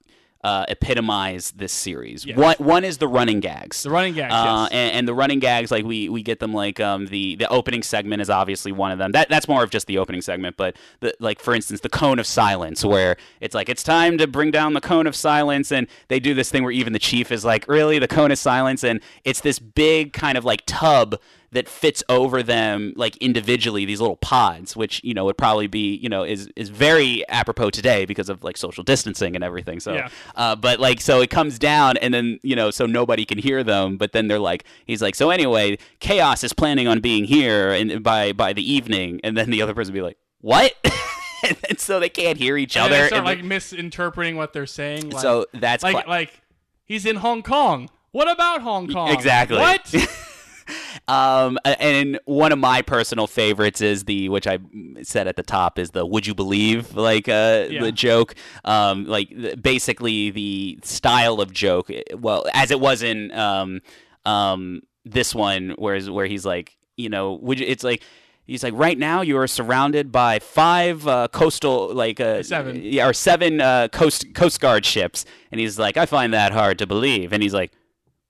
uh, 0.45 0.63
epitomize 0.69 1.51
this 1.53 1.73
series. 1.73 2.23
Yes. 2.23 2.37
One, 2.37 2.55
one 2.59 2.83
is 2.83 2.99
the 2.99 3.07
running 3.07 3.39
gags. 3.39 3.81
the 3.81 3.89
running 3.89 4.13
gags. 4.13 4.31
Uh, 4.31 4.67
yes. 4.69 4.71
and, 4.73 4.91
and 4.93 5.07
the 5.07 5.13
running 5.15 5.39
gags, 5.39 5.71
like 5.71 5.83
we, 5.85 6.07
we 6.07 6.21
get 6.21 6.39
them 6.39 6.53
like 6.53 6.79
um, 6.79 7.07
the 7.07 7.35
the 7.37 7.49
opening 7.49 7.81
segment 7.81 8.21
is 8.21 8.29
obviously 8.29 8.71
one 8.71 8.91
of 8.91 8.99
them. 8.99 9.11
That 9.11 9.27
that's 9.27 9.47
more 9.47 9.63
of 9.63 9.71
just 9.71 9.87
the 9.87 9.97
opening 9.97 10.21
segment, 10.21 10.55
but 10.55 10.75
the, 10.99 11.15
like 11.19 11.39
for 11.39 11.55
instance, 11.55 11.79
the 11.79 11.89
cone 11.89 12.19
of 12.19 12.27
silence, 12.27 12.85
where 12.85 13.17
it's 13.41 13.55
like 13.55 13.69
it's 13.69 13.81
time 13.81 14.19
to 14.19 14.27
bring 14.27 14.51
down 14.51 14.73
the 14.73 14.81
cone 14.81 15.07
of 15.07 15.15
silence, 15.15 15.71
and 15.71 15.87
they 16.09 16.19
do 16.19 16.35
this 16.35 16.51
thing 16.51 16.61
where 16.61 16.71
even 16.71 16.93
the 16.93 16.99
chief 16.99 17.31
is 17.31 17.43
like, 17.43 17.67
really, 17.67 17.97
the 17.97 18.07
cone 18.07 18.29
of 18.29 18.37
silence, 18.37 18.83
and 18.83 19.01
it's 19.23 19.41
this 19.41 19.57
big 19.57 20.13
kind 20.13 20.37
of 20.37 20.45
like 20.45 20.61
tub 20.67 21.19
that 21.55 21.67
fits 21.67 22.03
over 22.09 22.43
them 22.43 22.93
like 22.95 23.17
individually 23.17 23.83
these 23.85 23.99
little 23.99 24.15
pods 24.17 24.75
which 24.77 25.01
you 25.03 25.13
know 25.13 25.25
would 25.25 25.37
probably 25.37 25.67
be 25.67 25.95
you 25.95 26.07
know 26.07 26.23
is 26.23 26.47
is 26.55 26.69
very 26.69 27.27
apropos 27.29 27.69
today 27.71 28.05
because 28.05 28.29
of 28.29 28.43
like 28.43 28.55
social 28.57 28.83
distancing 28.83 29.35
and 29.35 29.43
everything 29.43 29.79
so 29.79 29.93
Yeah. 29.93 30.09
uh, 30.35 30.55
but 30.55 30.79
like 30.79 31.01
so 31.01 31.21
it 31.21 31.29
comes 31.29 31.57
down 31.57 31.97
and 31.97 32.13
then 32.13 32.39
you 32.43 32.55
know 32.55 32.69
so 32.71 32.85
nobody 32.85 33.25
can 33.25 33.37
hear 33.39 33.63
them 33.63 33.97
but 33.97 34.11
then 34.11 34.27
they're 34.27 34.39
like 34.39 34.63
he's 34.85 35.01
like 35.01 35.15
so 35.15 35.31
anyway 35.31 35.77
chaos 35.99 36.43
is 36.43 36.53
planning 36.53 36.87
on 36.87 36.99
being 36.99 37.25
here 37.25 37.71
and 37.71 38.03
by 38.03 38.31
by 38.31 38.53
the 38.53 38.63
evening 38.71 39.19
and 39.23 39.35
then 39.35 39.49
the 39.49 39.61
other 39.61 39.73
person 39.73 39.93
be 39.93 40.01
like 40.01 40.17
what 40.41 40.73
and 41.69 41.79
so 41.79 41.99
they 41.99 42.09
can't 42.09 42.37
hear 42.37 42.57
each 42.57 42.75
And 42.75 42.85
other 42.85 43.01
they 43.01 43.07
start 43.07 43.19
and 43.19 43.25
like 43.25 43.43
misinterpreting 43.43 44.35
what 44.35 44.53
they're 44.53 44.65
saying. 44.65 45.09
Like, 45.11 45.21
so 45.21 45.45
that's 45.53 45.83
like 45.83 46.07
like 46.07 46.41
he's 46.85 47.05
in 47.05 47.15
Hong 47.17 47.43
Kong. 47.43 47.89
What 48.11 48.29
about 48.31 48.61
Hong 48.61 48.87
Kong? 48.87 49.09
Exactly. 49.09 49.57
What? 49.57 49.93
Um, 51.07 51.59
and 51.65 52.19
one 52.25 52.51
of 52.51 52.57
my 52.57 52.81
personal 52.81 53.27
favorites 53.27 53.79
is 53.81 54.05
the 54.05 54.29
which 54.29 54.47
I 54.47 54.57
said 55.03 55.27
at 55.27 55.35
the 55.35 55.43
top 55.43 55.77
is 55.77 55.91
the 55.91 56.05
"Would 56.05 56.25
you 56.25 56.33
believe?" 56.33 56.95
like 56.95 57.29
uh, 57.29 57.67
Yeah. 57.69 57.81
the 57.83 57.91
joke. 57.91 58.33
Um, 58.63 59.05
like 59.05 59.29
basically 59.61 60.31
the 60.31 60.79
style 60.83 61.41
of 61.41 61.53
joke. 61.53 61.89
eh, 61.91 62.01
Well, 62.17 62.45
as 62.53 62.71
it 62.71 62.79
was 62.79 63.03
in 63.03 63.31
um, 63.33 63.81
um, 64.25 64.81
this 65.03 65.35
one, 65.35 65.75
whereas 65.77 66.09
where 66.09 66.25
he's 66.25 66.45
like, 66.45 66.75
you 66.97 67.09
know, 67.09 67.33
would 67.33 67.59
you, 67.59 67.65
it's 67.67 67.83
like. 67.83 68.01
He's 68.47 68.61
like, 68.61 68.75
right 68.75 68.95
now 68.95 69.21
you 69.21 69.39
are 69.39 69.47
surrounded 69.47 70.11
by 70.11 70.37
five 70.37 71.07
uh, 71.07 71.27
coastal, 71.29 71.91
like 71.91 72.19
uh, 72.19 72.43
Seven. 72.43 72.79
yeah, 72.83 73.07
or 73.07 73.11
seven 73.11 73.59
uh, 73.59 73.87
coast 73.87 74.35
coast 74.35 74.59
guard 74.61 74.85
ships, 74.85 75.25
and 75.51 75.59
he's 75.59 75.79
like, 75.79 75.97
I 75.97 76.05
find 76.05 76.31
that 76.35 76.51
hard 76.51 76.77
to 76.77 76.85
believe. 76.85 77.33
And 77.33 77.41
he's 77.41 77.55
like, 77.55 77.71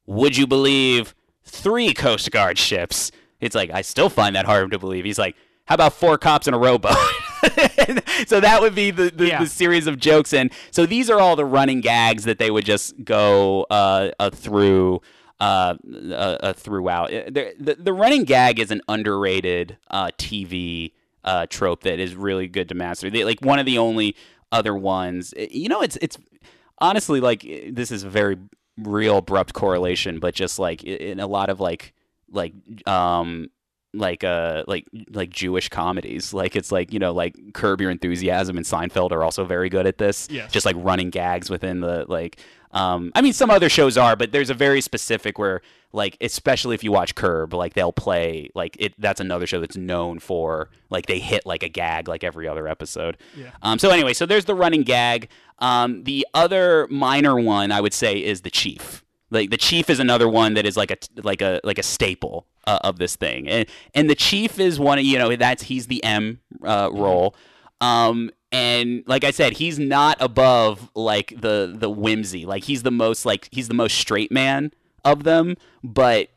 would 0.05 0.37
you 0.37 0.47
believe 0.47 1.13
three 1.45 1.93
Coast 1.93 2.29
Guard 2.31 2.57
ships? 2.57 3.11
It's 3.39 3.55
like, 3.55 3.69
I 3.71 3.81
still 3.81 4.09
find 4.09 4.35
that 4.35 4.45
hard 4.45 4.71
to 4.71 4.79
believe. 4.79 5.05
He's 5.05 5.19
like, 5.19 5.35
how 5.65 5.75
about 5.75 5.93
four 5.93 6.17
cops 6.17 6.47
in 6.47 6.53
a 6.53 6.57
rowboat? 6.57 6.93
so 8.27 8.39
that 8.39 8.59
would 8.61 8.75
be 8.75 8.91
the, 8.91 9.09
the, 9.09 9.27
Yeah. 9.27 9.43
the 9.43 9.49
series 9.49 9.87
of 9.87 9.97
jokes. 9.97 10.33
And 10.33 10.51
so 10.71 10.85
these 10.85 11.09
are 11.09 11.19
all 11.19 11.35
the 11.35 11.45
running 11.45 11.81
gags 11.81 12.23
that 12.25 12.39
they 12.39 12.49
would 12.51 12.65
just 12.65 13.03
go 13.03 13.65
uh, 13.69 14.11
uh, 14.19 14.29
through. 14.29 15.01
Uh, 15.37 15.75
uh, 16.11 16.13
uh, 16.15 16.53
throughout 16.53 17.13
Uh, 17.13 17.23
the, 17.25 17.53
the 17.59 17.75
the 17.75 17.91
running 17.91 18.23
gag 18.23 18.57
is 18.57 18.71
an 18.71 18.81
underrated 18.87 19.77
uh, 19.91 20.07
TV 20.17 20.93
uh, 21.25 21.45
trope 21.47 21.83
that 21.83 21.99
is 21.99 22.15
really 22.15 22.47
good 22.47 22.69
to 22.69 22.73
master. 22.75 23.09
They, 23.09 23.25
like 23.25 23.41
one 23.41 23.59
of 23.59 23.65
the 23.65 23.77
only 23.77 24.15
other 24.53 24.73
ones, 24.73 25.33
you 25.37 25.67
know, 25.67 25.81
it's 25.81 25.97
it's 25.97 26.17
honestly 26.79 27.19
like 27.19 27.41
this 27.69 27.91
is 27.91 28.05
a 28.05 28.09
very 28.09 28.37
real 28.77 29.17
abrupt 29.17 29.53
correlation 29.53 30.19
but 30.19 30.35
just 30.35 30.59
like 30.59 30.83
in 30.83 31.19
a 31.19 31.27
lot 31.27 31.49
of 31.49 31.59
like 31.59 31.93
like 32.31 32.53
um 32.87 33.47
like 33.93 34.25
uh 34.25 34.63
like 34.67 34.85
like 35.11 35.29
Jewish 35.29 35.69
comedies 35.69 36.33
like 36.33 36.55
it's 36.57 36.71
like 36.71 36.91
you 36.91 36.99
know 36.99 37.13
like 37.13 37.35
Curb 37.53 37.79
Your 37.79 37.89
Enthusiasm 37.91 38.57
and 38.57 38.65
Seinfeld 38.65 39.11
are 39.11 39.23
also 39.23 39.45
very 39.45 39.69
good 39.69 39.87
at 39.87 39.97
this 39.97 40.27
Yes. 40.29 40.51
just 40.51 40.65
like 40.65 40.75
running 40.77 41.09
gags 41.09 41.49
within 41.49 41.79
the 41.79 42.05
like 42.09 42.39
um 42.75 43.11
I 43.15 43.21
mean 43.21 43.33
some 43.33 43.49
other 43.49 43.69
shows 43.69 43.97
are 43.97 44.15
but 44.15 44.31
there's 44.31 44.51
a 44.51 44.53
very 44.53 44.81
specific 44.81 45.39
where 45.39 45.61
like 45.91 46.17
especially 46.21 46.75
if 46.75 46.83
you 46.83 46.91
watch 46.91 47.15
Curb 47.15 47.53
like 47.53 47.73
they'll 47.73 47.91
play 47.93 48.49
like 48.53 48.75
it 48.79 48.93
that's 48.99 49.19
another 49.21 49.47
show 49.47 49.59
that's 49.59 49.77
known 49.77 50.19
for 50.19 50.69
like 50.89 51.05
they 51.07 51.19
hit 51.19 51.45
like 51.45 51.63
a 51.63 51.69
gag 51.69 52.07
like 52.07 52.23
every 52.23 52.47
other 52.47 52.67
episode 52.67 53.17
Yeah. 53.35 53.51
um, 53.63 53.79
so 53.79 53.89
anyway, 53.89 54.13
so 54.13 54.25
there's 54.27 54.45
the 54.45 54.55
running 54.55 54.83
gag. 54.83 55.29
Um, 55.59 56.03
the 56.03 56.27
other 56.33 56.85
minor 56.91 57.39
one 57.39 57.71
I 57.71 57.79
would 57.81 57.93
say 57.93 58.21
is 58.21 58.41
the 58.41 58.51
chief. 58.51 59.03
Like 59.31 59.49
the 59.49 59.57
chief 59.57 59.89
is 59.89 59.99
another 59.99 60.27
one 60.29 60.53
that 60.55 60.65
is 60.65 60.75
like 60.77 60.91
a 60.91 60.97
like 61.23 61.41
a 61.41 61.59
like 61.63 61.79
a 61.79 61.83
staple 61.83 62.45
uh, 62.67 62.79
of 62.83 62.97
this 62.99 63.15
thing, 63.15 63.47
and 63.47 63.65
and 63.93 64.09
the 64.09 64.15
chief 64.15 64.59
is 64.59 64.79
one 64.79 64.99
of 64.99 65.05
you 65.05 65.17
know 65.17 65.35
that's 65.35 65.63
he's 65.63 65.87
the 65.87 66.03
M 66.03 66.39
uh, 66.63 66.89
role. 66.91 67.35
Um, 67.81 68.31
and 68.55 69.03
like 69.05 69.25
I 69.25 69.31
said, 69.31 69.53
he's 69.53 69.77
not 69.77 70.15
above 70.21 70.89
like 70.95 71.33
the 71.37 71.75
the 71.77 71.89
whimsy. 71.89 72.45
Like 72.45 72.63
he's 72.63 72.83
the 72.83 72.91
most 72.91 73.25
like 73.25 73.49
he's 73.51 73.67
the 73.67 73.73
most 73.73 73.97
straight 73.97 74.31
man 74.31 74.71
of 75.03 75.23
them. 75.23 75.57
But 75.83 76.29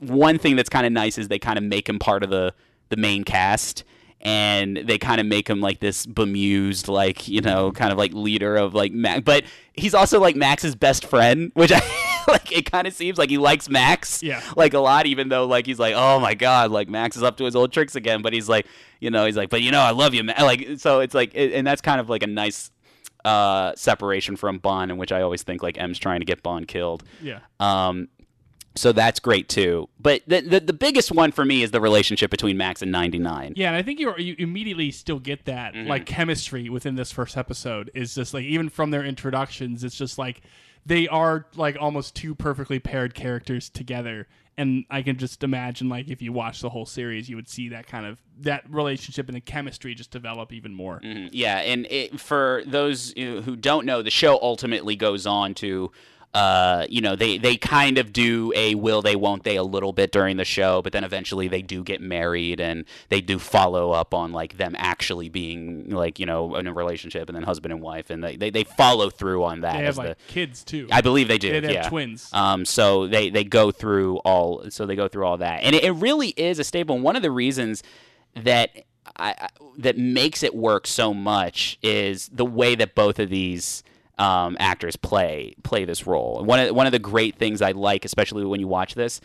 one 0.00 0.38
thing 0.38 0.56
that's 0.56 0.70
kind 0.70 0.86
of 0.86 0.92
nice 0.92 1.18
is 1.18 1.28
they 1.28 1.38
kind 1.38 1.58
of 1.58 1.64
make 1.64 1.86
him 1.86 1.98
part 1.98 2.22
of 2.22 2.30
the 2.30 2.54
the 2.88 2.96
main 2.96 3.24
cast 3.24 3.84
and 4.22 4.78
they 4.78 4.96
kind 4.96 5.20
of 5.20 5.26
make 5.26 5.48
him 5.48 5.60
like 5.60 5.80
this 5.80 6.06
bemused 6.06 6.88
like 6.88 7.28
you 7.28 7.42
know 7.42 7.72
kind 7.72 7.92
of 7.92 7.98
like 7.98 8.14
leader 8.14 8.56
of 8.56 8.72
like 8.72 8.92
Max 8.92 9.20
but 9.22 9.44
he's 9.74 9.92
also 9.92 10.20
like 10.20 10.36
Max's 10.36 10.74
best 10.74 11.04
friend 11.04 11.50
which 11.54 11.72
I 11.72 11.80
like 12.32 12.52
it 12.52 12.70
kind 12.70 12.86
of 12.86 12.92
seems 12.94 13.18
like 13.18 13.30
he 13.30 13.38
likes 13.38 13.68
Max 13.68 14.22
Yeah. 14.22 14.40
like 14.56 14.74
a 14.74 14.78
lot 14.80 15.06
even 15.06 15.28
though 15.28 15.46
like 15.46 15.66
he's 15.66 15.78
like 15.78 15.94
oh 15.96 16.18
my 16.20 16.34
god 16.34 16.70
like 16.70 16.88
Max 16.88 17.16
is 17.16 17.22
up 17.22 17.36
to 17.38 17.44
his 17.44 17.54
old 17.56 17.72
tricks 17.72 17.94
again 17.96 18.22
but 18.22 18.32
he's 18.32 18.48
like 18.48 18.66
you 19.00 19.10
know 19.10 19.26
he's 19.26 19.36
like 19.36 19.50
but 19.50 19.62
you 19.62 19.70
know 19.70 19.80
I 19.80 19.90
love 19.90 20.14
you 20.14 20.24
man 20.24 20.36
like 20.40 20.68
so 20.78 21.00
it's 21.00 21.14
like 21.14 21.34
it, 21.34 21.52
and 21.52 21.66
that's 21.66 21.80
kind 21.82 22.00
of 22.00 22.08
like 22.08 22.22
a 22.22 22.26
nice 22.26 22.70
uh 23.24 23.72
separation 23.76 24.36
from 24.36 24.58
Bond 24.58 24.90
in 24.90 24.96
which 24.98 25.12
I 25.12 25.22
always 25.22 25.42
think 25.42 25.62
like 25.62 25.78
M's 25.78 25.98
trying 25.98 26.20
to 26.20 26.26
get 26.26 26.42
Bond 26.42 26.68
killed 26.68 27.02
yeah. 27.22 27.40
um, 27.60 28.08
so 28.78 28.92
that's 28.92 29.20
great 29.20 29.48
too. 29.48 29.88
But 29.98 30.20
the, 30.26 30.42
the 30.42 30.60
the 30.60 30.72
biggest 30.74 31.10
one 31.10 31.32
for 31.32 31.46
me 31.46 31.62
is 31.62 31.70
the 31.70 31.80
relationship 31.80 32.30
between 32.30 32.58
Max 32.58 32.82
and 32.82 32.92
99. 32.92 33.54
Yeah, 33.56 33.68
and 33.68 33.76
I 33.76 33.80
think 33.80 33.98
you 33.98 34.14
you 34.18 34.34
immediately 34.38 34.90
still 34.90 35.18
get 35.18 35.46
that 35.46 35.72
Mm-hmm. 35.72 35.88
like 35.88 36.04
chemistry 36.04 36.68
within 36.68 36.94
this 36.94 37.10
first 37.10 37.38
episode 37.38 37.90
is 37.94 38.14
just 38.14 38.34
like 38.34 38.44
even 38.44 38.68
from 38.68 38.90
their 38.90 39.02
introductions, 39.02 39.82
it's 39.82 39.96
just 39.96 40.18
like 40.18 40.42
they 40.86 41.08
are 41.08 41.46
like 41.56 41.76
almost 41.78 42.14
two 42.14 42.34
perfectly 42.34 42.78
paired 42.78 43.14
characters 43.14 43.68
together. 43.68 44.28
And 44.56 44.84
I 44.88 45.02
can 45.02 45.18
just 45.18 45.42
imagine 45.44 45.90
like 45.90 46.08
if 46.08 46.22
you 46.22 46.32
watch 46.32 46.62
the 46.62 46.70
whole 46.70 46.86
series, 46.86 47.28
you 47.28 47.36
would 47.36 47.48
see 47.48 47.68
that 47.70 47.86
kind 47.86 48.06
of 48.06 48.22
that 48.40 48.64
relationship 48.70 49.28
and 49.28 49.36
the 49.36 49.40
chemistry 49.40 49.94
just 49.94 50.10
develop 50.10 50.52
even 50.52 50.72
more. 50.72 51.00
Mhm. 51.04 51.28
Yeah, 51.32 51.58
and 51.58 51.86
it, 51.90 52.18
for 52.20 52.62
those 52.66 53.12
who 53.16 53.56
don't 53.56 53.84
know, 53.84 54.00
the 54.00 54.10
show 54.10 54.38
ultimately 54.40 54.96
goes 54.96 55.26
on 55.26 55.52
to 55.56 55.90
uh, 56.36 56.84
you 56.90 57.00
know, 57.00 57.16
they 57.16 57.38
they 57.38 57.56
kind 57.56 57.96
of 57.96 58.12
do 58.12 58.52
a 58.54 58.74
will 58.74 59.00
they 59.00 59.16
won't 59.16 59.42
they 59.42 59.56
a 59.56 59.62
little 59.62 59.94
bit 59.94 60.12
during 60.12 60.36
the 60.36 60.44
show, 60.44 60.82
but 60.82 60.92
then 60.92 61.02
eventually 61.02 61.48
they 61.48 61.62
do 61.62 61.82
get 61.82 62.02
married 62.02 62.60
and 62.60 62.84
they 63.08 63.22
do 63.22 63.38
follow 63.38 63.92
up 63.92 64.12
on 64.12 64.32
like 64.32 64.58
them 64.58 64.74
actually 64.76 65.30
being 65.30 65.88
like 65.88 66.18
you 66.18 66.26
know 66.26 66.54
in 66.56 66.66
a 66.66 66.74
relationship 66.74 67.30
and 67.30 67.36
then 67.36 67.42
husband 67.42 67.72
and 67.72 67.80
wife, 67.80 68.10
and 68.10 68.22
they 68.22 68.36
they, 68.36 68.50
they 68.50 68.64
follow 68.64 69.08
through 69.08 69.44
on 69.44 69.62
that. 69.62 69.78
They 69.78 69.84
have 69.84 69.94
the, 69.94 70.02
like 70.02 70.26
kids 70.28 70.62
too. 70.62 70.86
I 70.92 71.00
believe 71.00 71.26
they 71.26 71.38
do. 71.38 71.48
They 71.48 71.62
have 71.62 71.70
yeah. 71.70 71.88
twins. 71.88 72.28
Um, 72.34 72.66
so 72.66 73.06
they 73.06 73.30
they 73.30 73.44
go 73.44 73.70
through 73.70 74.18
all. 74.18 74.70
So 74.70 74.84
they 74.84 74.94
go 74.94 75.08
through 75.08 75.24
all 75.24 75.38
that, 75.38 75.62
and 75.62 75.74
it, 75.74 75.84
it 75.84 75.92
really 75.92 76.34
is 76.36 76.58
a 76.58 76.64
staple. 76.64 76.96
And 76.96 77.02
one 77.02 77.16
of 77.16 77.22
the 77.22 77.30
reasons 77.30 77.82
that 78.34 78.84
I, 79.16 79.34
I 79.38 79.48
that 79.78 79.96
makes 79.96 80.42
it 80.42 80.54
work 80.54 80.86
so 80.86 81.14
much 81.14 81.78
is 81.82 82.28
the 82.28 82.44
way 82.44 82.74
that 82.74 82.94
both 82.94 83.18
of 83.18 83.30
these 83.30 83.82
um, 84.18 84.56
actors 84.58 84.96
play 84.96 85.54
play 85.62 85.84
this 85.84 86.06
role. 86.06 86.42
One 86.44 86.60
of 86.60 86.74
one 86.74 86.86
of 86.86 86.92
the 86.92 86.98
great 86.98 87.36
things 87.36 87.62
I 87.62 87.72
like, 87.72 88.04
especially 88.04 88.44
when 88.44 88.60
you 88.60 88.68
watch 88.68 88.94
this, 88.94 89.20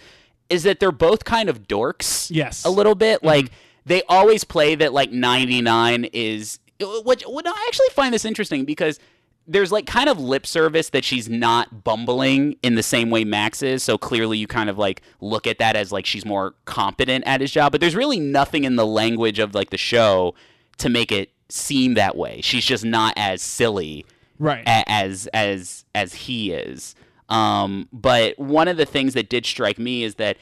is 0.49 0.63
that 0.63 0.79
they're 0.79 0.91
both 0.91 1.23
kind 1.23 1.49
of 1.49 1.67
dorks. 1.67 2.29
Yes. 2.31 2.65
a 2.65 2.69
little 2.69 2.95
bit. 2.95 3.23
Like 3.23 3.51
they 3.85 4.03
always 4.03 4.43
play 4.43 4.75
that 4.75 4.93
like 4.93 5.11
ninety 5.11 5.61
nine 5.61 6.05
is. 6.05 6.59
Which, 6.79 7.21
what 7.23 7.47
I 7.47 7.65
actually 7.67 7.89
find 7.91 8.11
this 8.11 8.25
interesting 8.25 8.65
because 8.65 8.99
there's 9.47 9.71
like 9.71 9.85
kind 9.85 10.09
of 10.09 10.19
lip 10.19 10.47
service 10.47 10.89
that 10.89 11.03
she's 11.03 11.29
not 11.29 11.83
bumbling 11.83 12.55
in 12.63 12.75
the 12.75 12.83
same 12.83 13.09
way 13.09 13.23
Max 13.23 13.61
is. 13.61 13.83
So 13.83 13.97
clearly 13.97 14.37
you 14.37 14.47
kind 14.47 14.69
of 14.69 14.77
like 14.77 15.01
look 15.19 15.45
at 15.45 15.59
that 15.59 15.75
as 15.75 15.91
like 15.91 16.05
she's 16.05 16.25
more 16.25 16.55
competent 16.65 17.25
at 17.27 17.41
his 17.41 17.51
job. 17.51 17.71
But 17.71 17.81
there's 17.81 17.95
really 17.95 18.19
nothing 18.19 18.63
in 18.63 18.77
the 18.77 18.85
language 18.85 19.39
of 19.39 19.53
like 19.53 19.69
the 19.69 19.77
show 19.77 20.33
to 20.77 20.89
make 20.89 21.11
it 21.11 21.31
seem 21.49 21.95
that 21.95 22.15
way. 22.15 22.41
She's 22.41 22.65
just 22.65 22.85
not 22.85 23.13
as 23.17 23.41
silly 23.41 24.05
right. 24.41 24.63
as 24.65 25.27
as 25.27 25.85
as 25.95 26.13
he 26.13 26.51
is. 26.51 26.95
Um, 27.29 27.87
but 27.93 28.37
one 28.37 28.67
of 28.67 28.75
the 28.75 28.85
things 28.85 29.13
that 29.13 29.29
did 29.29 29.45
strike 29.45 29.79
me 29.79 30.03
is 30.03 30.15
that 30.15 30.37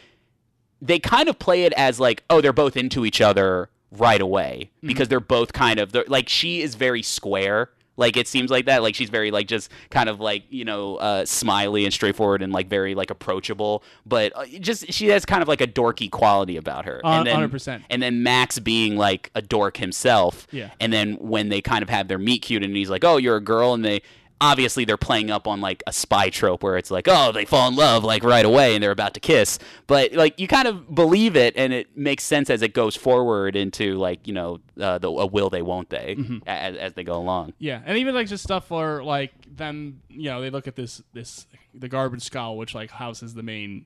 they 0.81 0.97
kind 0.97 1.29
of 1.29 1.37
play 1.37 1.65
it 1.65 1.73
as 1.73 1.99
like, 1.99 2.23
oh, 2.29 2.41
they're 2.41 2.53
both 2.53 2.75
into 2.75 3.05
each 3.05 3.21
other 3.21 3.69
right 3.91 4.21
away 4.21 4.71
because 4.81 5.07
they're 5.07 5.19
both 5.19 5.51
kind 5.53 5.79
of 5.79 5.91
they're, 5.91 6.05
like 6.07 6.29
she 6.29 6.61
is 6.61 6.75
very 6.75 7.03
square. 7.03 7.69
Like 7.99 8.15
it 8.17 8.27
seems 8.27 8.49
like 8.49 8.65
that. 8.65 8.81
Like 8.81 8.95
she's 8.95 9.09
very 9.09 9.29
like 9.29 9.47
just 9.47 9.69
kind 9.91 10.07
of 10.07 10.19
like 10.19 10.43
you 10.49 10.63
know 10.65 10.95
uh, 10.95 11.25
smiley 11.25 11.83
and 11.83 11.93
straightforward 11.93 12.41
and 12.41 12.53
like 12.53 12.69
very 12.69 12.95
like 12.95 13.11
approachable. 13.11 13.83
But 14.05 14.31
uh, 14.35 14.45
just 14.59 14.91
she 14.91 15.09
has 15.09 15.25
kind 15.25 15.41
of 15.41 15.47
like 15.49 15.59
a 15.61 15.67
dorky 15.67 16.09
quality 16.09 16.55
about 16.57 16.85
her. 16.85 17.05
Uh, 17.05 17.19
and 17.19 17.27
then 17.27 17.49
100%. 17.49 17.83
and 17.89 18.01
then 18.01 18.23
Max 18.23 18.57
being 18.57 18.95
like 18.95 19.29
a 19.35 19.41
dork 19.41 19.77
himself. 19.77 20.47
Yeah. 20.51 20.71
And 20.79 20.93
then 20.93 21.15
when 21.15 21.49
they 21.49 21.59
kind 21.61 21.83
of 21.83 21.89
have 21.89 22.07
their 22.07 22.17
meet 22.17 22.39
cute 22.41 22.63
and 22.63 22.75
he's 22.75 22.89
like, 22.89 23.03
"Oh, 23.03 23.17
you're 23.17 23.35
a 23.35 23.41
girl," 23.41 23.73
and 23.73 23.83
they 23.83 24.01
obviously 24.41 24.85
they're 24.85 24.97
playing 24.97 25.29
up 25.31 25.47
on 25.47 25.59
like 25.61 25.83
a 25.87 25.91
spy 25.93 26.29
trope 26.29 26.63
where 26.63 26.77
it's 26.77 26.89
like, 26.91 27.07
"Oh, 27.09 27.31
they 27.31 27.45
fall 27.45 27.67
in 27.67 27.75
love 27.75 28.03
like 28.03 28.23
right 28.23 28.45
away 28.45 28.73
and 28.75 28.83
they're 28.83 28.91
about 28.91 29.13
to 29.15 29.19
kiss," 29.19 29.59
but 29.87 30.13
like 30.13 30.39
you 30.39 30.47
kind 30.47 30.67
of 30.67 30.93
believe 30.93 31.35
it 31.35 31.53
and 31.57 31.73
it 31.73 31.97
makes 31.97 32.23
sense 32.23 32.49
as 32.49 32.61
it 32.61 32.73
goes 32.73 32.95
forward 32.95 33.55
into 33.55 33.95
like 33.97 34.27
you 34.27 34.33
know 34.33 34.59
uh, 34.79 34.97
the 34.97 35.09
a 35.09 35.25
will 35.25 35.49
they 35.49 35.61
won't 35.61 35.89
they 35.89 36.15
Mm-hmm. 36.17 36.37
as, 36.47 36.75
as 36.77 36.93
they 36.93 37.03
go 37.03 37.17
along. 37.17 37.53
Yeah, 37.59 37.81
and 37.85 37.97
even 37.97 38.15
like 38.15 38.27
just 38.27 38.43
stuff 38.43 38.69
where 38.71 39.03
like 39.03 39.33
them, 39.57 40.01
you 40.09 40.29
know, 40.29 40.39
they 40.41 40.49
look 40.49 40.67
at 40.67 40.75
this 40.75 41.01
this 41.13 41.45
the 41.73 41.89
garbage 41.89 42.23
skull, 42.23 42.57
which 42.57 42.73
like 42.73 42.91
houses 42.91 43.33
the 43.33 43.43
main 43.43 43.85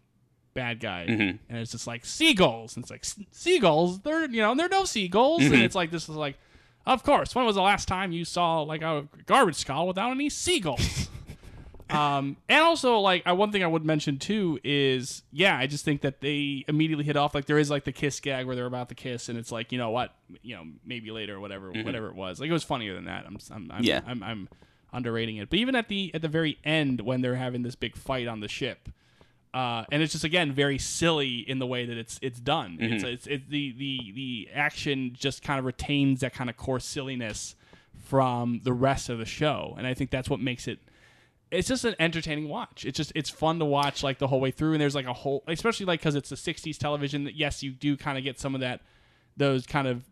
bad 0.54 0.80
guy, 0.80 1.08
Mm-hmm. 1.10 1.22
and 1.50 1.58
it's 1.58 1.72
just 1.72 1.88
like 1.88 2.06
seagulls. 2.06 2.76
And 2.76 2.84
it's 2.84 2.92
like 2.92 3.04
seagulls. 3.32 4.00
They're 4.02 4.30
you 4.30 4.42
know, 4.42 4.52
and 4.52 4.60
they're 4.60 4.70
no 4.70 4.86
seagulls, 4.86 5.42
Mm-hmm. 5.42 5.54
and 5.54 5.64
it's 5.64 5.76
like 5.76 5.90
this 5.92 6.04
is 6.10 6.16
like, 6.16 6.38
of 6.86 7.04
course. 7.04 7.34
When 7.36 7.46
was 7.46 7.56
the 7.56 7.62
last 7.62 7.88
time 7.88 8.12
you 8.12 8.26
saw 8.26 8.62
like 8.62 8.82
a 8.82 9.08
garbage 9.26 9.56
skull 9.56 9.88
without 9.88 10.12
any 10.12 10.30
seagulls? 10.30 11.10
um, 11.90 12.38
and 12.50 12.62
also 12.62 13.00
like 13.00 13.24
I, 13.26 13.34
one 13.34 13.52
thing 13.52 13.64
I 13.64 13.68
would 13.68 13.86
mention 13.86 14.20
too 14.20 14.60
is 14.64 15.24
yeah, 15.32 15.58
I 15.58 15.68
just 15.68 15.86
think 15.86 16.02
that 16.02 16.22
they 16.22 16.66
immediately 16.68 17.06
hit 17.06 17.16
off 17.16 17.34
like 17.36 17.46
there 17.46 17.60
is 17.60 17.70
like 17.70 17.84
the 17.84 17.92
kiss 17.92 18.20
gag 18.20 18.46
where 18.46 18.56
they're 18.56 18.66
about 18.66 18.90
to 18.90 18.96
kiss, 18.96 19.30
and 19.30 19.38
it's 19.38 19.52
like 19.52 19.72
you 19.72 19.78
know 19.78 19.92
what, 19.92 20.14
you 20.42 20.56
know 20.56 20.64
maybe 20.86 21.12
later 21.12 21.36
or 21.36 21.40
whatever, 21.40 21.72
whatever 21.72 22.08
it 22.08 22.16
was. 22.16 22.40
Like 22.40 22.50
it 22.50 22.54
was 22.54 22.64
funnier 22.64 22.96
than 22.96 23.06
that. 23.06 23.26
I'm 23.26 23.38
I'm, 23.52 23.72
I'm 23.72 23.84
Mm-hmm. 23.84 23.84
Yeah. 23.84 24.02
I'm, 24.06 24.24
I'm 24.24 24.50
underrating 24.92 25.38
it. 25.38 25.50
But 25.50 25.60
even 25.60 25.76
at 25.76 25.88
the 25.88 26.12
at 26.14 26.22
the 26.22 26.28
very 26.28 26.58
end 26.64 27.02
when 27.02 27.22
they're 27.22 27.36
having 27.36 27.64
this 27.64 27.76
big 27.76 27.96
fight 27.96 28.28
on 28.28 28.40
the 28.40 28.48
ship, 28.48 28.90
uh, 29.54 29.86
and 29.92 30.02
it's 30.02 30.12
just 30.14 30.24
again 30.24 30.52
very 30.52 30.78
silly 30.78 31.38
in 31.40 31.60
the 31.60 31.68
way 31.68 31.86
that 31.86 31.98
it's 31.98 32.20
it's 32.22 32.40
done. 32.40 32.78
Mm-hmm. 32.82 32.94
It's 32.94 33.04
it's 33.04 33.28
it, 33.28 33.50
the 33.50 33.72
the 33.78 34.12
the 34.14 34.50
action 34.54 35.12
just 35.14 35.44
kind 35.44 35.60
of 35.60 35.66
retains 35.66 36.22
that 36.22 36.34
kind 36.34 36.50
of 36.50 36.58
core 36.58 36.80
silliness 36.80 37.56
from 38.06 38.62
the 38.64 38.74
rest 38.74 39.10
of 39.10 39.18
the 39.18 39.26
show, 39.26 39.76
and 39.78 39.86
I 39.88 39.94
think 39.94 40.10
that's 40.12 40.30
what 40.30 40.40
makes 40.40 40.68
it. 40.68 40.80
It's 41.52 41.68
just 41.68 41.86
an 41.86 41.94
entertaining 42.00 42.50
watch. 42.50 42.84
It's 42.84 42.98
just 42.98 43.12
it's 43.16 43.30
fun 43.30 43.60
to 43.60 43.66
watch 43.66 44.02
like 44.02 44.18
the 44.18 44.28
whole 44.28 44.40
way 44.42 44.50
through, 44.52 44.74
and 44.74 44.82
there's 44.82 44.96
like 44.96 45.06
a 45.06 45.14
whole, 45.14 45.44
especially 45.48 45.86
like 45.86 46.00
because 46.00 46.16
it's 46.16 46.32
a 46.32 46.36
'60s 46.36 46.78
television. 46.78 47.26
That 47.26 47.36
yes, 47.36 47.62
you 47.62 47.72
do 47.72 47.96
kind 47.96 48.18
of 48.18 48.24
get 48.24 48.40
some 48.40 48.56
of 48.56 48.62
that, 48.62 48.82
those 49.38 49.68
kind 49.68 49.88
of, 49.88 50.04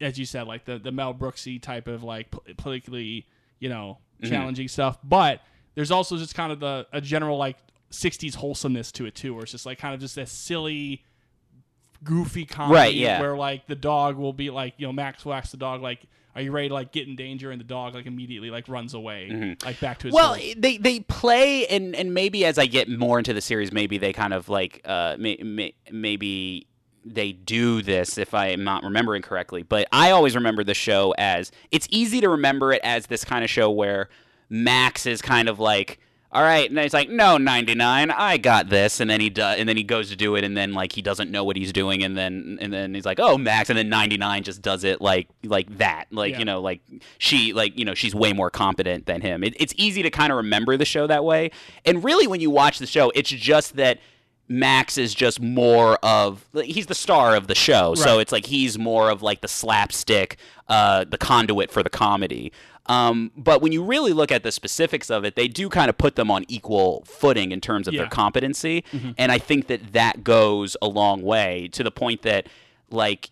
as 0.00 0.18
you 0.18 0.24
said, 0.24 0.46
like 0.46 0.64
the 0.64 0.78
the 0.78 0.90
Mel 0.90 1.12
Brooksy 1.12 1.60
type 1.60 1.86
of 1.86 2.02
like 2.02 2.28
politically, 2.56 3.26
you 3.58 3.68
know, 3.68 3.98
Mm-hmm. 4.22 4.32
challenging 4.34 4.68
stuff. 4.68 4.98
But 5.02 5.40
there's 5.74 5.90
also 5.90 6.18
just 6.18 6.34
kind 6.34 6.52
of 6.52 6.60
the 6.60 6.86
a 6.92 7.00
general 7.00 7.38
like 7.38 7.56
'60s 7.92 8.36
wholesomeness 8.36 8.92
to 8.92 9.06
it 9.06 9.14
too, 9.14 9.34
where 9.34 9.42
it's 9.42 9.52
just 9.52 9.66
like 9.66 9.78
kind 9.78 9.94
of 9.94 10.00
just 10.00 10.16
a 10.16 10.26
silly, 10.26 11.04
goofy 12.02 12.44
comedy, 12.44 12.74
Right, 12.74 12.94
yeah. 12.94 13.20
where 13.20 13.36
like 13.36 13.66
the 13.66 13.74
dog 13.74 14.16
will 14.16 14.32
be 14.32 14.50
like, 14.50 14.74
you 14.78 14.86
know, 14.86 14.92
Max 14.92 15.24
will 15.24 15.34
ask 15.34 15.50
the 15.50 15.56
dog 15.56 15.82
like. 15.82 16.00
Are 16.32 16.40
you 16.40 16.52
ready 16.52 16.68
to 16.68 16.74
like 16.74 16.92
get 16.92 17.08
in 17.08 17.16
danger? 17.16 17.50
And 17.50 17.58
the 17.60 17.64
dog 17.64 17.96
like 17.96 18.06
immediately 18.06 18.50
like 18.50 18.68
runs 18.68 18.94
away, 18.94 19.56
like 19.64 19.80
back 19.80 19.98
to 19.98 20.06
his. 20.06 20.14
Mm-hmm. 20.14 20.24
Well, 20.24 20.34
hole. 20.34 20.54
they 20.56 20.76
they 20.76 21.00
play 21.00 21.66
and 21.66 21.92
and 21.96 22.14
maybe 22.14 22.44
as 22.44 22.56
I 22.56 22.66
get 22.66 22.88
more 22.88 23.18
into 23.18 23.34
the 23.34 23.40
series, 23.40 23.72
maybe 23.72 23.98
they 23.98 24.12
kind 24.12 24.32
of 24.32 24.48
like 24.48 24.80
uh 24.84 25.16
may, 25.18 25.36
may, 25.42 25.74
maybe 25.90 26.68
they 27.04 27.32
do 27.32 27.82
this 27.82 28.16
if 28.16 28.32
I 28.32 28.46
am 28.50 28.62
not 28.62 28.84
remembering 28.84 29.22
correctly. 29.22 29.64
But 29.64 29.88
I 29.90 30.12
always 30.12 30.36
remember 30.36 30.62
the 30.62 30.72
show 30.72 31.12
as 31.18 31.50
it's 31.72 31.88
easy 31.90 32.20
to 32.20 32.28
remember 32.28 32.72
it 32.72 32.80
as 32.84 33.06
this 33.06 33.24
kind 33.24 33.42
of 33.42 33.50
show 33.50 33.68
where 33.68 34.08
Max 34.48 35.06
is 35.06 35.20
kind 35.20 35.48
of 35.48 35.58
like. 35.58 35.98
All 36.32 36.42
right, 36.42 36.68
and 36.68 36.76
then 36.76 36.84
he's 36.84 36.94
like, 36.94 37.08
"No, 37.10 37.38
99, 37.38 38.12
I 38.12 38.36
got 38.36 38.68
this," 38.68 39.00
and 39.00 39.10
then 39.10 39.20
he 39.20 39.30
does, 39.30 39.58
and 39.58 39.68
then 39.68 39.76
he 39.76 39.82
goes 39.82 40.10
to 40.10 40.16
do 40.16 40.36
it, 40.36 40.44
and 40.44 40.56
then 40.56 40.72
like 40.72 40.92
he 40.92 41.02
doesn't 41.02 41.28
know 41.32 41.42
what 41.42 41.56
he's 41.56 41.72
doing, 41.72 42.04
and 42.04 42.16
then 42.16 42.56
and 42.60 42.72
then 42.72 42.94
he's 42.94 43.04
like, 43.04 43.18
"Oh, 43.18 43.36
Max," 43.36 43.68
and 43.68 43.76
then 43.76 43.88
99 43.88 44.44
just 44.44 44.62
does 44.62 44.84
it 44.84 45.00
like 45.00 45.26
like 45.44 45.78
that, 45.78 46.04
like 46.12 46.32
Yeah. 46.34 46.38
you 46.38 46.44
know, 46.44 46.60
like 46.60 46.82
she 47.18 47.52
like 47.52 47.76
you 47.76 47.84
know 47.84 47.94
she's 47.94 48.14
way 48.14 48.32
more 48.32 48.48
competent 48.48 49.06
than 49.06 49.22
him. 49.22 49.42
It, 49.42 49.54
it's 49.58 49.74
easy 49.76 50.02
to 50.04 50.10
kind 50.10 50.30
of 50.30 50.36
remember 50.36 50.76
the 50.76 50.84
show 50.84 51.08
that 51.08 51.24
way, 51.24 51.50
and 51.84 52.04
really 52.04 52.28
when 52.28 52.40
you 52.40 52.50
watch 52.50 52.78
the 52.78 52.86
show, 52.86 53.10
it's 53.16 53.30
just 53.30 53.74
that 53.74 53.98
Max 54.48 54.98
is 54.98 55.12
just 55.14 55.40
more 55.40 55.96
of 56.04 56.44
he's 56.62 56.86
the 56.86 56.94
star 56.94 57.34
of 57.34 57.48
the 57.48 57.56
show, 57.56 57.96
so 57.96 58.20
it's 58.20 58.30
like 58.30 58.46
he's 58.46 58.78
more 58.78 59.10
of 59.10 59.20
like 59.20 59.40
the 59.40 59.48
slapstick, 59.48 60.36
uh, 60.68 61.04
the 61.04 61.18
conduit 61.18 61.72
for 61.72 61.82
the 61.82 61.90
comedy. 61.90 62.52
Um, 62.86 63.30
but 63.36 63.62
when 63.62 63.72
you 63.72 63.82
really 63.84 64.12
look 64.12 64.32
at 64.32 64.42
the 64.42 64.50
specifics 64.50 65.10
of 65.10 65.24
it, 65.24 65.36
they 65.36 65.46
do 65.48 65.68
kind 65.68 65.88
of 65.90 65.96
put 65.98 66.16
them 66.16 66.30
on 66.30 66.44
equal 66.48 67.02
footing 67.06 67.52
in 67.52 67.60
terms 67.60 67.86
of 67.86 67.94
Yeah. 67.94 68.00
their 68.02 68.10
competency, 68.10 68.84
and 69.18 69.30
I 69.30 69.38
think 69.38 69.66
that 69.68 69.92
that 69.92 70.24
goes 70.24 70.76
a 70.82 70.88
long 70.88 71.22
way 71.22 71.68
to 71.72 71.82
the 71.84 71.90
point 71.90 72.22
that 72.22 72.46
like 72.90 73.30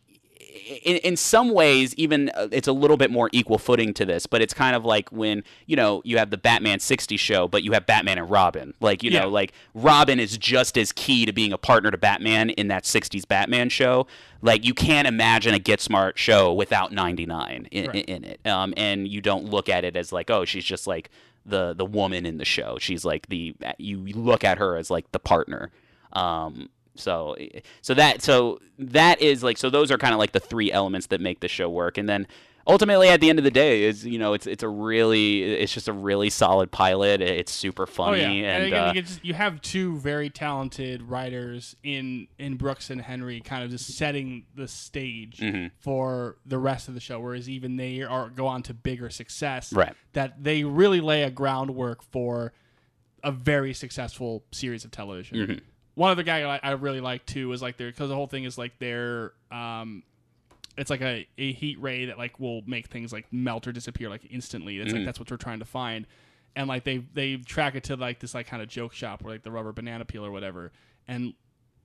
in, 0.82 0.96
in 0.98 1.16
some 1.16 1.50
ways, 1.50 1.94
even 1.96 2.30
uh, 2.34 2.48
it's 2.52 2.68
a 2.68 2.72
little 2.72 2.96
bit 2.96 3.10
more 3.10 3.28
equal 3.32 3.58
footing 3.58 3.94
to 3.94 4.04
this, 4.04 4.26
but 4.26 4.40
it's 4.42 4.54
kind 4.54 4.74
of 4.76 4.84
like 4.84 5.08
when 5.10 5.44
you 5.66 5.76
know 5.76 6.02
you 6.04 6.18
have 6.18 6.30
the 6.30 6.38
Batman 6.38 6.80
'60 6.80 7.16
show, 7.16 7.48
but 7.48 7.62
you 7.62 7.72
have 7.72 7.86
Batman 7.86 8.18
and 8.18 8.30
Robin. 8.30 8.74
Like 8.80 9.02
you 9.02 9.10
Yeah. 9.10 9.20
know, 9.20 9.28
like 9.28 9.52
Robin 9.74 10.18
is 10.20 10.36
just 10.38 10.76
as 10.78 10.92
key 10.92 11.24
to 11.26 11.32
being 11.32 11.52
a 11.52 11.58
partner 11.58 11.90
to 11.90 11.98
Batman 11.98 12.50
in 12.50 12.68
that 12.68 12.84
'60s 12.84 13.26
Batman 13.26 13.68
show. 13.68 14.06
Like 14.42 14.64
you 14.64 14.74
can't 14.74 15.08
imagine 15.08 15.54
a 15.54 15.58
Get 15.58 15.80
Smart 15.80 16.18
show 16.18 16.52
without 16.52 16.92
99 16.92 17.68
in, 17.70 17.86
Right. 17.86 18.04
in 18.06 18.24
it, 18.24 18.40
um, 18.46 18.72
and 18.76 19.08
you 19.08 19.20
don't 19.20 19.44
look 19.46 19.68
at 19.68 19.84
it 19.84 19.96
as 19.96 20.12
like, 20.12 20.30
oh, 20.30 20.44
she's 20.44 20.64
just 20.64 20.86
like 20.86 21.10
the 21.46 21.72
the 21.74 21.84
woman 21.86 22.26
in 22.26 22.38
the 22.38 22.44
show. 22.44 22.76
She's 22.78 23.04
like 23.04 23.28
the 23.28 23.54
you 23.78 23.98
look 24.06 24.44
at 24.44 24.58
her 24.58 24.76
as 24.76 24.90
like 24.90 25.10
the 25.12 25.18
partner. 25.18 25.70
Um, 26.12 26.70
so 26.98 27.36
so 27.80 27.94
that 27.94 28.22
so 28.22 28.58
that 28.78 29.20
is 29.20 29.42
like 29.42 29.56
so 29.58 29.70
those 29.70 29.90
are 29.90 29.98
kind 29.98 30.12
of 30.12 30.18
like 30.18 30.32
the 30.32 30.40
three 30.40 30.70
elements 30.72 31.06
that 31.08 31.20
make 31.20 31.40
the 31.40 31.48
show 31.48 31.68
work, 31.68 31.98
and 31.98 32.08
then 32.08 32.26
ultimately 32.66 33.08
at 33.08 33.18
the 33.22 33.30
end 33.30 33.38
of 33.38 33.44
the 33.46 33.50
day 33.50 33.84
is 33.84 34.04
you 34.04 34.18
know 34.18 34.34
it's 34.34 34.46
it's 34.46 34.62
a 34.62 34.68
really 34.68 35.42
it's 35.42 35.72
just 35.72 35.88
a 35.88 35.92
really 35.92 36.28
solid 36.28 36.70
pilot. 36.70 37.22
It's 37.22 37.50
super 37.50 37.86
funny 37.86 38.20
Oh 38.20 38.20
yeah, 38.20 38.28
and, 38.28 38.44
and, 38.46 38.64
again, 38.66 38.88
uh, 38.88 38.92
you, 38.92 39.02
just, 39.02 39.24
you 39.24 39.34
have 39.34 39.62
two 39.62 39.96
very 39.98 40.28
talented 40.28 41.02
writers 41.02 41.74
in 41.82 42.28
in 42.38 42.56
Brooks 42.56 42.90
and 42.90 43.00
Henry, 43.00 43.40
kind 43.40 43.64
of 43.64 43.70
just 43.70 43.96
setting 43.96 44.44
the 44.54 44.68
stage 44.68 45.38
Mm-hmm. 45.38 45.68
for 45.80 46.36
the 46.44 46.58
rest 46.58 46.88
of 46.88 46.94
the 46.94 47.00
show. 47.00 47.18
Whereas 47.20 47.48
even 47.48 47.76
they 47.76 48.02
are 48.02 48.28
go 48.28 48.46
on 48.46 48.62
to 48.64 48.74
bigger 48.74 49.08
success, 49.08 49.72
Right. 49.72 49.94
That 50.12 50.42
they 50.42 50.64
really 50.64 51.00
lay 51.00 51.22
a 51.22 51.30
groundwork 51.30 52.02
for 52.02 52.52
a 53.24 53.32
very 53.32 53.72
successful 53.74 54.44
series 54.52 54.84
of 54.84 54.90
television. 54.90 55.38
Mm-hmm. 55.38 55.58
One 55.98 56.10
other 56.12 56.22
guy 56.22 56.42
I, 56.42 56.60
I 56.62 56.70
really 56.72 57.00
like 57.00 57.26
too 57.26 57.50
is 57.52 57.60
like 57.60 57.76
their 57.76 57.88
because 57.90 58.08
the 58.08 58.14
whole 58.14 58.28
thing 58.28 58.44
is 58.44 58.56
like 58.56 58.78
their 58.78 59.32
um, 59.50 60.02
it's 60.76 60.90
like 60.90 61.00
a, 61.02 61.26
a 61.36 61.52
heat 61.52 61.80
ray 61.80 62.04
that 62.06 62.18
like 62.18 62.38
will 62.38 62.62
make 62.66 62.86
things 62.86 63.12
like 63.12 63.26
melt 63.32 63.66
or 63.66 63.72
disappear 63.72 64.08
like 64.08 64.22
instantly. 64.30 64.78
It's 64.78 64.88
Mm-hmm. 64.88 64.98
like 64.98 65.06
that's 65.06 65.18
what 65.18 65.28
we're 65.30 65.36
trying 65.36 65.58
to 65.58 65.64
find. 65.64 66.06
and 66.54 66.68
like 66.68 66.84
they 66.84 66.98
they 67.14 67.36
track 67.36 67.74
it 67.74 67.84
to 67.84 67.96
like 67.96 68.20
this 68.20 68.32
like 68.34 68.46
kind 68.46 68.62
of 68.62 68.68
joke 68.68 68.92
shop 68.92 69.22
where 69.22 69.34
like 69.34 69.42
the 69.42 69.50
rubber 69.50 69.72
banana 69.72 70.04
peel 70.04 70.24
or 70.24 70.30
whatever, 70.30 70.70
and 71.08 71.34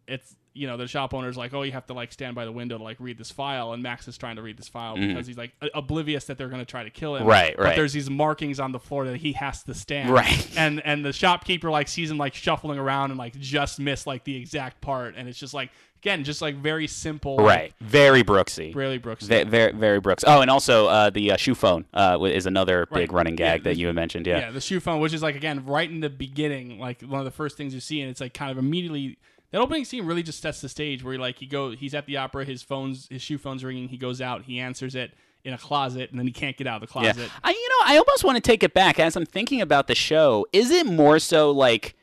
it's 0.07 0.35
you 0.55 0.67
know 0.67 0.77
the 0.77 0.87
shop 0.87 1.13
owner's 1.13 1.35
like, 1.35 1.53
oh, 1.53 1.63
you 1.63 1.71
have 1.71 1.85
to 1.87 1.93
like 1.93 2.11
stand 2.11 2.35
by 2.35 2.45
the 2.45 2.51
window 2.51 2.77
to 2.77 2.83
like 2.83 2.97
read 2.99 3.17
this 3.17 3.31
file, 3.31 3.73
and 3.73 3.81
Max 3.81 4.07
is 4.07 4.17
trying 4.17 4.35
to 4.35 4.41
read 4.41 4.57
this 4.57 4.67
file 4.67 4.95
because 4.95 5.25
he's 5.27 5.37
like 5.37 5.51
oblivious 5.73 6.25
that 6.25 6.37
they're 6.37 6.49
going 6.49 6.61
to 6.61 6.65
try 6.65 6.83
to 6.83 6.89
kill 6.89 7.15
him. 7.15 7.25
Right, 7.25 7.55
But 7.57 7.63
right. 7.63 7.75
there's 7.75 7.93
these 7.93 8.09
markings 8.09 8.59
on 8.59 8.71
the 8.71 8.79
floor 8.79 9.05
that 9.05 9.17
he 9.17 9.33
has 9.33 9.63
to 9.63 9.73
stand. 9.73 10.09
Right. 10.11 10.47
And 10.57 10.81
and 10.85 11.03
the 11.03 11.11
shopkeeper 11.13 11.69
like 11.71 11.87
sees 11.87 12.11
him 12.11 12.17
like 12.17 12.33
shuffling 12.35 12.77
around 12.79 13.11
and 13.11 13.17
like 13.17 13.37
just 13.39 13.79
miss 13.79 14.05
like 14.07 14.23
the 14.23 14.35
exact 14.35 14.81
part, 14.81 15.15
and 15.17 15.27
it's 15.27 15.39
just 15.39 15.53
like 15.53 15.71
again 16.01 16.23
just 16.23 16.41
like 16.41 16.55
very 16.57 16.85
simple. 16.85 17.37
Right. 17.37 17.73
Very 17.81 18.23
Brooksy. 18.23 18.75
Really 18.75 18.97
Brooks. 18.97 19.25
Ve- 19.25 19.43
Very, 19.45 19.71
very 19.71 19.99
Brooks. 19.99 20.23
Oh, 20.27 20.41
and 20.41 20.51
also 20.51 20.87
uh, 20.87 21.09
the 21.09 21.31
uh, 21.31 21.37
shoe 21.37 21.55
phone 21.55 21.85
uh, 21.93 22.19
is 22.23 22.45
another 22.45 22.79
Right. 22.91 23.01
big 23.01 23.13
running 23.13 23.37
Yeah, 23.37 23.53
gag 23.53 23.63
that 23.63 23.69
the- 23.73 23.79
you 23.79 23.87
had 23.87 23.95
mentioned. 23.95 24.27
Yeah. 24.27 24.39
yeah, 24.39 24.51
the 24.51 24.61
shoe 24.61 24.79
phone, 24.79 24.99
which 24.99 25.13
is 25.13 25.23
like 25.23 25.35
again 25.35 25.65
right 25.65 25.89
in 25.89 26.01
the 26.01 26.09
beginning, 26.09 26.77
like 26.79 27.01
one 27.01 27.19
of 27.19 27.25
the 27.25 27.31
first 27.31 27.57
things 27.57 27.73
you 27.73 27.79
see, 27.79 28.01
and 28.01 28.09
it's 28.11 28.21
like 28.21 28.33
kind 28.33 28.51
of 28.51 28.57
immediately 28.57 29.17
that 29.53 29.61
opening 29.61 29.85
scene 29.85 30.05
really 30.05 30.23
just 30.23 30.41
sets 30.41 30.59
the 30.59 30.67
stage 30.67 31.03
where 31.03 31.17
like 31.17 31.37
he 31.39 31.45
go 31.45 31.71
he's 31.71 31.93
at 31.93 32.05
the 32.07 32.17
opera, 32.17 32.43
his 32.43 32.61
phone's 32.61 33.07
his 33.09 33.21
shoe 33.21 33.37
phone's 33.37 33.63
ringing, 33.63 33.87
he 33.87 33.97
goes 33.97 34.19
out, 34.19 34.43
he 34.43 34.59
answers 34.59 34.95
it 34.95 35.13
in 35.45 35.53
a 35.53 35.57
closet, 35.57 36.09
and 36.09 36.19
then 36.19 36.25
he 36.27 36.33
can't 36.33 36.57
get 36.57 36.67
out 36.67 36.81
of 36.83 36.89
the 36.89 36.99
Yeah. 37.01 37.11
closet. 37.13 37.31
I, 37.43 37.51
you 37.51 37.69
know, 37.69 37.93
I 37.93 37.97
almost 37.97 38.23
want 38.23 38.35
to 38.37 38.41
take 38.41 38.63
it 38.63 38.73
back 38.73 38.99
as 38.99 39.15
I'm 39.15 39.25
thinking 39.25 39.61
about 39.61 39.87
the 39.87 39.95
show. 39.95 40.45
Is 40.51 40.71
it 40.71 40.85
more 40.85 41.19
so 41.19 41.51
like 41.51 41.95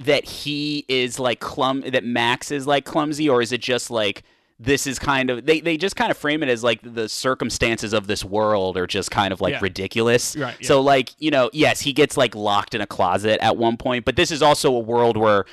that 0.00 0.24
he 0.24 0.84
is 0.88 1.18
like 1.18 1.40
clum 1.40 1.82
that 1.82 2.04
Max 2.04 2.50
is 2.50 2.66
like 2.66 2.84
clumsy, 2.84 3.28
or 3.28 3.40
is 3.40 3.50
it 3.52 3.60
just 3.60 3.90
like 3.90 4.22
this 4.60 4.86
is 4.86 4.98
kind 4.98 5.30
of 5.30 5.46
they, 5.46 5.60
they 5.60 5.76
just 5.76 5.96
kind 5.96 6.10
of 6.10 6.16
frame 6.16 6.42
it 6.42 6.48
as 6.48 6.62
like 6.62 6.80
the 6.82 7.08
circumstances 7.08 7.92
of 7.92 8.06
this 8.06 8.24
world 8.24 8.76
are 8.76 8.86
just 8.86 9.10
kind 9.10 9.32
of 9.32 9.40
like 9.40 9.52
Yeah. 9.52 9.58
ridiculous. 9.62 10.36
Right, 10.36 10.56
yeah. 10.60 10.66
So 10.66 10.80
like, 10.80 11.10
you 11.18 11.30
know, 11.30 11.50
yes, 11.52 11.80
he 11.80 11.92
gets 11.92 12.16
like 12.16 12.34
locked 12.34 12.74
in 12.74 12.80
a 12.80 12.86
closet 12.86 13.40
at 13.42 13.56
one 13.56 13.76
point, 13.76 14.04
but 14.04 14.16
this 14.16 14.30
is 14.30 14.42
also 14.42 14.74
a 14.74 14.78
world 14.80 15.16
where 15.16 15.44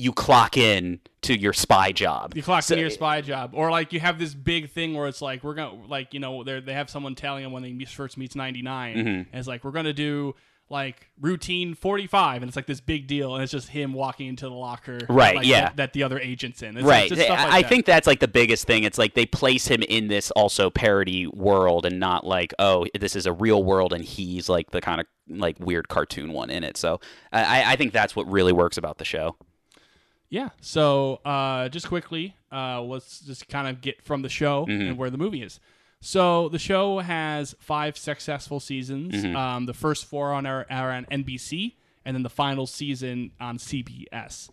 you 0.00 0.12
clock 0.12 0.56
in 0.56 1.00
to 1.22 1.36
your 1.38 1.52
spy 1.52 1.90
job. 1.92 2.32
You 2.36 2.42
clock 2.42 2.62
So- 2.62 2.74
in 2.74 2.80
your 2.80 2.88
spy 2.90 3.20
job, 3.20 3.50
or 3.52 3.70
like 3.70 3.92
you 3.92 4.00
have 4.00 4.18
this 4.18 4.32
big 4.32 4.70
thing 4.70 4.94
where 4.94 5.08
it's 5.08 5.20
like 5.20 5.42
we're 5.44 5.54
gonna 5.54 5.74
like 5.88 6.14
you 6.14 6.20
know 6.20 6.44
they 6.44 6.60
they 6.60 6.72
have 6.72 6.88
someone 6.88 7.14
telling 7.14 7.44
him 7.44 7.52
when 7.52 7.62
they 7.62 7.84
first 7.84 8.16
meets 8.16 8.34
ninety 8.34 8.62
Mm-hmm. 8.62 9.06
and 9.08 9.26
it's 9.32 9.48
like 9.48 9.64
we're 9.64 9.72
gonna 9.72 9.92
do 9.92 10.34
like 10.70 11.08
routine 11.20 11.74
forty 11.74 12.06
five, 12.06 12.42
and 12.42 12.48
it's 12.48 12.54
like 12.54 12.66
this 12.66 12.80
big 12.80 13.06
deal, 13.06 13.34
and 13.34 13.42
it's 13.42 13.50
just 13.50 13.68
him 13.68 13.92
walking 13.94 14.28
into 14.28 14.44
the 14.44 14.54
locker, 14.54 14.98
Right, 15.08 15.36
like, 15.36 15.46
yeah. 15.46 15.62
that, 15.62 15.76
that 15.76 15.92
the 15.94 16.02
other 16.02 16.20
agent's 16.20 16.62
in, 16.62 16.76
It's 16.76 16.84
right. 16.86 17.08
just 17.08 17.22
stuff 17.22 17.38
I, 17.38 17.44
like 17.44 17.52
I 17.54 17.62
that. 17.62 17.68
think 17.68 17.86
that's 17.86 18.06
like 18.06 18.20
the 18.20 18.28
biggest 18.28 18.66
thing. 18.66 18.84
It's 18.84 18.98
like 18.98 19.14
they 19.14 19.24
place 19.26 19.66
him 19.66 19.82
in 19.82 20.08
this 20.08 20.30
also 20.32 20.68
parody 20.68 21.26
world 21.26 21.86
and 21.86 21.98
not 21.98 22.26
like, 22.26 22.52
oh, 22.58 22.84
this 23.00 23.16
is 23.16 23.24
a 23.26 23.32
real 23.32 23.64
world 23.64 23.94
and 23.94 24.04
he's 24.04 24.48
like 24.50 24.70
the 24.70 24.82
kind 24.82 25.00
of 25.00 25.06
like 25.30 25.58
weird 25.58 25.88
cartoon 25.88 26.32
one 26.34 26.50
in 26.50 26.62
it. 26.64 26.76
So 26.76 27.00
I, 27.32 27.72
I 27.72 27.76
think 27.76 27.94
that's 27.94 28.14
what 28.14 28.30
really 28.30 28.52
works 28.52 28.76
about 28.76 28.98
the 28.98 29.04
show. 29.06 29.36
Yeah. 30.30 30.50
So 30.60 31.20
uh, 31.24 31.68
just 31.68 31.88
quickly, 31.88 32.36
uh, 32.52 32.82
let's 32.82 33.20
just 33.20 33.48
kind 33.48 33.66
of 33.68 33.80
get 33.80 34.02
from 34.02 34.22
the 34.22 34.28
show 34.28 34.66
and 34.88 34.98
where 34.98 35.10
the 35.10 35.18
movie 35.18 35.42
is. 35.42 35.58
So 36.00 36.48
the 36.48 36.58
show 36.58 36.98
has 37.00 37.54
five 37.58 37.96
successful 37.98 38.60
seasons. 38.60 39.24
Um, 39.34 39.66
the 39.66 39.74
first 39.74 40.04
four 40.04 40.32
on 40.32 40.46
our 40.46 40.66
are 40.70 40.92
on 40.92 41.06
NBC, 41.06 41.74
and 42.04 42.14
then 42.14 42.22
the 42.22 42.30
final 42.30 42.66
season 42.66 43.32
on 43.40 43.58
CBS. 43.58 44.50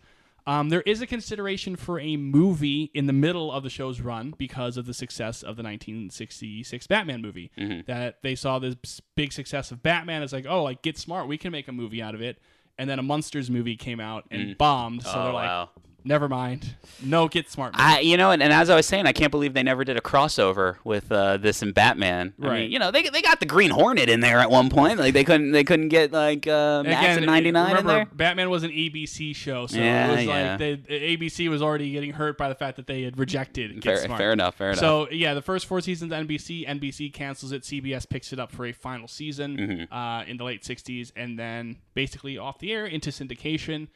Um, 0.48 0.68
there 0.68 0.82
is 0.82 1.00
a 1.02 1.06
consideration 1.08 1.74
for 1.74 1.98
a 1.98 2.16
movie 2.16 2.90
in 2.94 3.06
the 3.06 3.12
middle 3.12 3.50
of 3.50 3.64
the 3.64 3.70
show's 3.70 4.00
run 4.00 4.32
because 4.38 4.76
of 4.76 4.86
the 4.86 4.94
success 4.94 5.42
of 5.42 5.56
the 5.56 5.62
1966 5.64 6.86
Batman 6.86 7.20
movie. 7.20 7.50
That 7.86 8.22
they 8.22 8.34
saw 8.34 8.58
this 8.58 8.76
big 9.16 9.32
success 9.32 9.70
of 9.72 9.82
Batman. 9.82 10.22
It's 10.22 10.32
like, 10.32 10.46
oh, 10.48 10.62
like 10.62 10.82
get 10.82 10.98
smart, 10.98 11.28
we 11.28 11.36
can 11.38 11.52
make 11.52 11.68
a 11.68 11.72
movie 11.72 12.00
out 12.02 12.14
of 12.14 12.22
it. 12.22 12.38
And 12.78 12.88
then 12.90 12.98
a 12.98 13.02
Munsters 13.02 13.50
movie 13.50 13.76
came 13.76 14.00
out 14.00 14.24
and 14.30 14.50
mm. 14.50 14.58
bombed. 14.58 15.02
So 15.02 15.12
Oh, 15.14 15.24
they're 15.24 15.32
like, 15.32 15.48
wow. 15.48 15.70
Never 16.06 16.28
mind, 16.28 16.74
no 17.02 17.28
get 17.28 17.50
smart. 17.50 17.74
I, 17.76 18.00
you 18.00 18.16
know, 18.16 18.30
and, 18.30 18.42
and 18.42 18.52
as 18.52 18.70
I 18.70 18.76
was 18.76 18.86
saying, 18.86 19.06
I 19.06 19.12
can't 19.12 19.30
believe 19.30 19.52
they 19.52 19.62
never 19.62 19.84
did 19.84 19.96
a 19.96 20.00
crossover 20.00 20.76
with 20.84 21.10
uh, 21.12 21.36
this 21.36 21.60
and 21.62 21.74
Batman. 21.74 22.32
I 22.40 22.46
Right. 22.46 22.60
mean, 22.62 22.70
you 22.72 22.78
know, 22.78 22.90
they, 22.90 23.08
they 23.08 23.20
got 23.22 23.40
the 23.40 23.46
Green 23.46 23.70
Hornet 23.70 24.08
in 24.08 24.20
there 24.20 24.38
at 24.38 24.50
one 24.50 24.70
point. 24.70 24.98
Like 24.98 25.12
they 25.12 25.24
couldn't 25.24 25.50
they 25.52 25.64
couldn't 25.64 25.88
get 25.88 26.12
like 26.12 26.46
uh, 26.46 26.82
Max 26.84 27.20
ninety 27.24 27.50
nine 27.50 27.76
in 27.76 27.86
there. 27.86 28.06
Batman 28.12 28.48
was 28.50 28.62
an 28.62 28.70
ABC 28.70 29.34
show, 29.36 29.66
so 29.66 29.76
Yeah, 29.78 30.08
it 30.12 30.16
was 30.16 30.24
yeah. 30.26 30.50
like 30.50 30.58
they, 30.58 30.76
ABC 31.16 31.48
was 31.48 31.60
already 31.62 31.90
getting 31.90 32.12
hurt 32.12 32.38
by 32.38 32.48
the 32.48 32.54
fact 32.54 32.76
that 32.76 32.86
they 32.86 33.02
had 33.02 33.18
rejected 33.18 33.80
Get 33.80 33.96
Fair, 33.98 34.04
Smart. 34.06 34.18
fair 34.18 34.32
enough. 34.32 34.54
Fair 34.54 34.68
enough. 34.70 34.80
So 34.80 35.08
yeah, 35.10 35.34
the 35.34 35.42
first 35.42 35.66
four 35.66 35.80
seasons 35.80 36.12
NBC, 36.12 36.66
NBC 36.68 37.12
cancels 37.12 37.52
it. 37.52 37.62
CBS 37.62 38.08
picks 38.08 38.32
it 38.32 38.38
up 38.38 38.52
for 38.52 38.64
a 38.66 38.72
final 38.72 39.08
season 39.08 39.56
Mm-hmm. 39.56 39.92
uh, 39.94 40.22
in 40.24 40.36
the 40.36 40.44
late 40.44 40.62
'60s, 40.62 41.10
and 41.16 41.38
then 41.38 41.78
basically 41.94 42.38
off 42.38 42.58
the 42.58 42.72
air 42.72 42.86
into 42.86 43.10
syndication. 43.10 43.88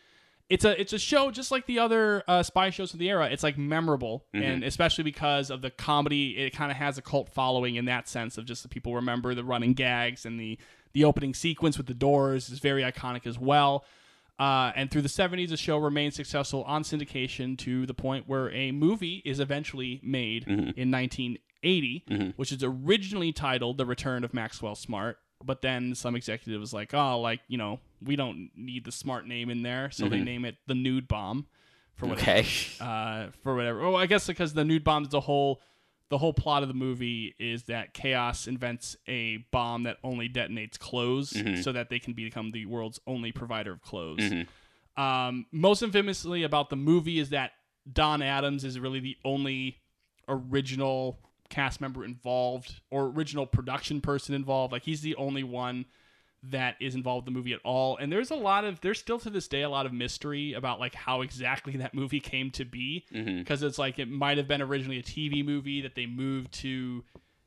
It's 0.51 0.65
a 0.65 0.79
it's 0.81 0.93
a 0.93 0.99
show 0.99 1.31
just 1.31 1.51
like 1.51 1.65
the 1.67 1.79
other 1.79 2.23
uh, 2.29 2.43
spy 2.43 2.71
shows 2.71 2.93
of 2.93 2.99
the 2.99 3.09
era. 3.09 3.29
It's 3.31 3.43
like 3.45 3.57
memorable, 3.57 4.27
Mm-hmm. 4.35 4.43
and 4.45 4.65
especially 4.65 5.05
because 5.05 5.49
of 5.51 5.63
the 5.63 5.71
comedy, 5.71 6.37
it 6.37 6.51
kind 6.51 6.71
of 6.71 6.77
has 6.77 6.99
a 6.99 7.03
cult 7.03 7.29
following 7.31 7.77
in 7.77 7.85
that 7.87 8.09
sense 8.09 8.37
of 8.37 8.45
just 8.47 8.63
the 8.65 8.69
people 8.69 8.95
remember 8.97 9.35
the 9.35 9.45
running 9.45 9.73
gags 9.75 10.27
and 10.27 10.39
the 10.41 10.59
the 10.93 11.05
opening 11.05 11.35
sequence 11.35 11.79
with 11.79 11.87
the 11.87 11.95
doors 11.95 12.51
is 12.51 12.59
very 12.59 12.83
iconic 12.83 13.27
as 13.27 13.39
well. 13.39 13.85
Uh, 14.41 14.73
and 14.75 14.91
through 14.91 15.03
the 15.03 15.09
70s, 15.09 15.51
the 15.51 15.57
show 15.57 15.77
remained 15.77 16.15
successful 16.15 16.65
on 16.65 16.83
syndication 16.83 17.57
to 17.59 17.85
the 17.87 17.93
point 17.95 18.27
where 18.27 18.51
a 18.53 18.73
movie 18.73 19.21
is 19.25 19.39
eventually 19.39 20.01
made 20.03 20.45
in 20.49 20.91
1980, 20.91 22.33
which 22.37 22.51
is 22.51 22.65
originally 22.65 23.33
titled 23.33 23.77
The 23.79 23.85
Return 23.87 24.25
of 24.25 24.33
Maxwell 24.35 24.75
Smart. 24.75 25.19
But 25.43 25.63
then 25.63 25.95
some 25.95 26.17
executive 26.17 26.61
was 26.61 26.73
like, 26.75 26.93
oh, 26.93 27.21
like, 27.21 27.41
you 27.49 27.57
know, 27.57 27.81
we 28.05 28.15
don't 28.17 28.51
need 28.57 28.85
the 28.85 28.93
smart 28.93 29.27
name 29.27 29.49
in 29.51 29.63
there. 29.63 29.91
So 29.91 30.09
they 30.09 30.21
name 30.21 30.45
it 30.45 30.57
The 30.67 30.75
Nude 30.75 31.09
Bomb 31.09 31.47
for 31.95 32.07
whatever. 32.07 32.31
okay. 32.31 32.47
Uh, 32.81 33.29
for 33.43 33.55
whatever. 33.55 33.83
Oh, 33.83 33.95
I 33.95 34.07
guess 34.07 34.27
because 34.27 34.55
the 34.55 34.65
nude 34.65 34.85
bomb 34.85 35.03
is 35.05 35.11
the 35.11 35.21
whole 35.21 35.61
the 36.09 36.19
whole 36.19 36.33
plot 36.33 36.63
of 36.63 36.69
the 36.69 36.75
movie 36.75 37.35
is 37.39 37.65
that 37.65 37.95
Chaos 37.95 38.47
invents 38.49 38.97
a 39.07 39.39
bomb 39.53 39.85
that 39.85 39.97
only 40.03 40.29
detonates 40.29 40.77
clothes 40.79 41.31
so 41.63 41.71
that 41.73 41.89
they 41.89 41.99
can 42.01 42.15
become 42.15 42.51
the 42.51 42.67
world's 42.67 42.99
only 43.07 43.31
provider 43.33 43.73
of 43.73 43.81
clothes. 43.83 44.21
Um, 44.97 45.47
most 45.53 45.83
infamously 45.83 46.43
about 46.43 46.69
the 46.69 46.75
movie 46.77 47.19
is 47.21 47.31
that 47.31 47.53
Don 47.91 48.23
Adams 48.23 48.65
is 48.65 48.79
really 48.81 48.99
the 49.01 49.17
only 49.25 49.79
original 50.29 51.19
cast 51.51 51.81
member 51.81 52.05
involved 52.05 52.81
or 52.91 53.07
original 53.07 53.47
production 53.47 54.01
person 54.01 54.35
involved. 54.35 54.73
Like 54.73 54.85
he's 54.85 55.03
the 55.03 55.17
only 55.17 55.43
one 55.43 55.85
that 56.43 56.77
is 56.81 56.95
involved 56.95 57.29
in 57.29 57.35
the 57.35 57.39
movie 57.39 57.53
at 57.53 57.61
all. 57.65 57.99
And 57.99 58.11
there's 58.11 58.31
a 58.31 58.37
lot 58.37 58.65
of 58.65 58.81
there's 58.81 58.99
still 58.99 59.19
to 59.19 59.31
this 59.31 59.47
day 59.47 59.63
a 59.63 59.69
lot 59.69 59.85
of 59.85 59.93
mystery 59.93 60.55
about 60.55 60.81
like 60.81 60.95
how 60.95 61.21
exactly 61.21 61.77
that 61.77 61.93
movie 61.93 62.21
came 62.21 62.51
to 62.53 62.65
be 62.65 63.05
because 63.39 63.63
it's 63.63 63.79
like 63.79 63.99
it 63.99 64.09
might 64.09 64.39
have 64.39 64.49
been 64.49 64.63
originally 64.63 64.99
a 64.99 65.03
TV 65.03 65.45
movie 65.45 65.83
that 65.83 65.95
they 65.95 66.07
moved 66.07 66.53
to 66.53 67.05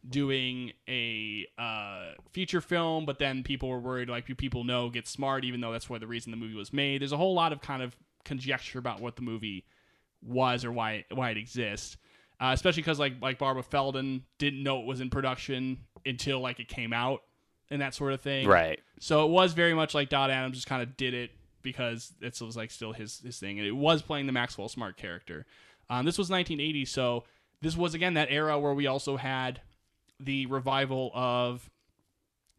doing 0.07 0.73
a 0.89 1.47
uh, 1.57 2.11
feature 2.31 2.59
film, 2.61 3.05
but 3.05 3.19
then 3.19 3.41
people 3.41 3.69
were 3.69 3.79
worried 3.79 4.09
like 4.09 4.25
people 4.37 4.63
know 4.65 4.89
get 4.89 5.07
smart, 5.07 5.45
even 5.45 5.61
though 5.61 5.71
that's 5.71 5.89
why 5.89 5.97
the 5.97 6.07
reason 6.07 6.31
the 6.31 6.37
movie 6.37 6.55
was 6.55 6.73
made. 6.73 7.01
There's 7.01 7.13
a 7.13 7.17
whole 7.17 7.33
lot 7.33 7.53
of 7.53 7.61
kind 7.61 7.81
of 7.81 7.95
conjecture 8.25 8.79
about 8.79 9.01
what 9.01 9.15
the 9.15 9.21
movie 9.21 9.65
was 10.21 10.65
or 10.65 10.71
why 10.71 11.05
why 11.11 11.31
it 11.31 11.37
exists. 11.37 11.97
Uh, 12.43 12.51
especially 12.51 12.81
because 12.81 12.99
like 12.99 13.13
like 13.21 13.39
Barbara 13.39 13.63
Feldon 13.63 14.25
didn't 14.37 14.61
know 14.61 14.81
it 14.81 14.85
was 14.85 14.99
in 14.99 15.09
production 15.09 15.77
until 16.05 16.41
like 16.41 16.59
it 16.59 16.67
came 16.67 16.91
out 16.91 17.21
and 17.69 17.81
that 17.81 17.93
sort 17.93 18.11
of 18.11 18.19
thing. 18.19 18.45
Right. 18.45 18.81
So 18.99 19.25
it 19.25 19.31
was 19.31 19.53
very 19.53 19.73
much 19.73 19.95
like 19.95 20.09
Don 20.09 20.29
Adams 20.29 20.57
just 20.57 20.67
kind 20.67 20.81
of 20.81 20.97
did 20.97 21.13
it 21.13 21.31
because 21.61 22.11
it 22.19 22.41
was 22.41 22.57
like 22.57 22.69
still 22.69 22.91
his 22.91 23.21
his 23.23 23.39
thing, 23.39 23.59
and 23.59 23.65
it 23.65 23.71
was 23.71 24.01
playing 24.01 24.25
the 24.25 24.33
Maxwell 24.33 24.67
Smart 24.67 24.97
character. 24.97 25.45
Um, 25.89 26.05
this 26.05 26.17
was 26.17 26.29
1980, 26.29 26.83
so 26.83 27.23
this 27.61 27.77
was 27.77 27.93
again 27.93 28.15
that 28.15 28.27
era 28.29 28.59
where 28.59 28.73
we 28.73 28.87
also 28.87 29.15
had 29.15 29.61
the 30.19 30.45
revival 30.47 31.11
of, 31.13 31.69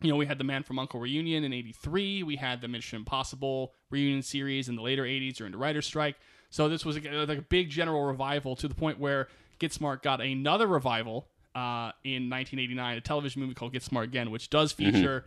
you 0.00 0.08
know, 0.08 0.16
we 0.16 0.24
had 0.24 0.38
the 0.38 0.44
Man 0.44 0.62
from 0.62 0.78
Uncle 0.78 0.98
reunion 0.98 1.44
in 1.44 1.52
'83. 1.52 2.22
We 2.22 2.36
had 2.36 2.62
the 2.62 2.68
Mission 2.68 2.96
Impossible 2.96 3.74
reunion 3.90 4.22
series 4.22 4.70
in 4.70 4.76
the 4.76 4.82
later 4.82 5.02
'80s 5.02 5.36
during 5.36 5.52
the 5.52 5.58
writer's 5.58 5.84
strike. 5.84 6.16
So 6.48 6.70
this 6.70 6.86
was 6.86 6.96
a, 6.96 7.26
like 7.26 7.38
a 7.38 7.42
big 7.42 7.68
general 7.68 8.04
revival 8.04 8.56
to 8.56 8.68
the 8.68 8.74
point 8.74 8.98
where 8.98 9.28
Get 9.64 9.72
Smart 9.72 10.02
got 10.02 10.20
another 10.20 10.66
revival 10.66 11.28
uh, 11.54 11.92
in 12.04 12.28
1989, 12.28 12.98
a 12.98 13.00
television 13.00 13.40
movie 13.40 13.54
called 13.54 13.72
Get 13.72 13.82
Smart 13.82 14.04
Again, 14.06 14.30
which 14.30 14.50
does 14.50 14.72
feature 14.72 15.24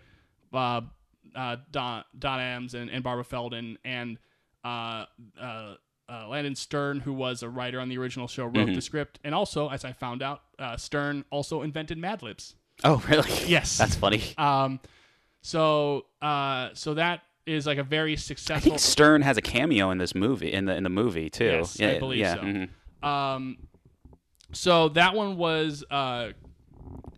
uh, 0.54 0.82
uh, 1.36 1.56
Don, 1.72 2.04
Don 2.18 2.40
Adams 2.40 2.74
and, 2.74 2.90
and 2.90 3.04
Barbara 3.04 3.24
Feldon 3.24 3.78
and 3.84 4.18
uh, 4.64 5.06
uh, 5.42 5.76
uh, 6.10 6.28
Leonard 6.30 6.58
Stern, 6.58 7.00
who 7.00 7.14
was 7.14 7.42
a 7.44 7.50
writer 7.50 7.80
on 7.80 7.90
the 7.90 7.98
original 7.98 8.28
show, 8.28 8.46
wrote 8.46 8.74
the 8.74 8.82
script. 8.82 9.20
And 9.24 9.34
also, 9.34 9.70
as 9.70 9.84
I 9.84 9.92
found 9.92 10.22
out, 10.22 10.42
uh, 10.60 10.78
Stern 10.78 11.26
also 11.32 11.64
invented 11.64 11.98
Mad 11.98 12.22
Libs. 12.22 12.56
Oh, 12.84 13.04
really? 13.10 13.32
Yes. 13.48 13.78
That's 13.80 13.96
funny. 13.96 14.22
Um, 14.38 14.80
so 15.42 16.06
uh, 16.22 16.70
so 16.74 16.94
that 16.96 17.22
is 17.46 17.66
like 17.66 17.78
a 17.78 17.84
very 17.84 18.16
successful. 18.18 18.56
I 18.56 18.60
think 18.60 18.80
Stern 18.80 19.22
has 19.22 19.38
a 19.38 19.42
cameo 19.42 19.90
in 19.90 19.98
this 19.98 20.14
movie 20.14 20.52
in 20.52 20.66
the 20.66 20.76
in 20.76 20.84
the 20.84 20.90
movie 20.90 21.30
too. 21.30 21.46
Yes, 21.46 21.80
yeah, 21.80 21.92
I 21.92 22.00
believe 22.00 22.20
yeah, 22.20 22.36
so. 22.36 22.42
mhm. 22.42 22.70
Um, 23.08 23.58
so 24.54 24.90
that 24.90 25.14
one 25.14 25.38
was 25.38 25.84
uh, 25.92 26.30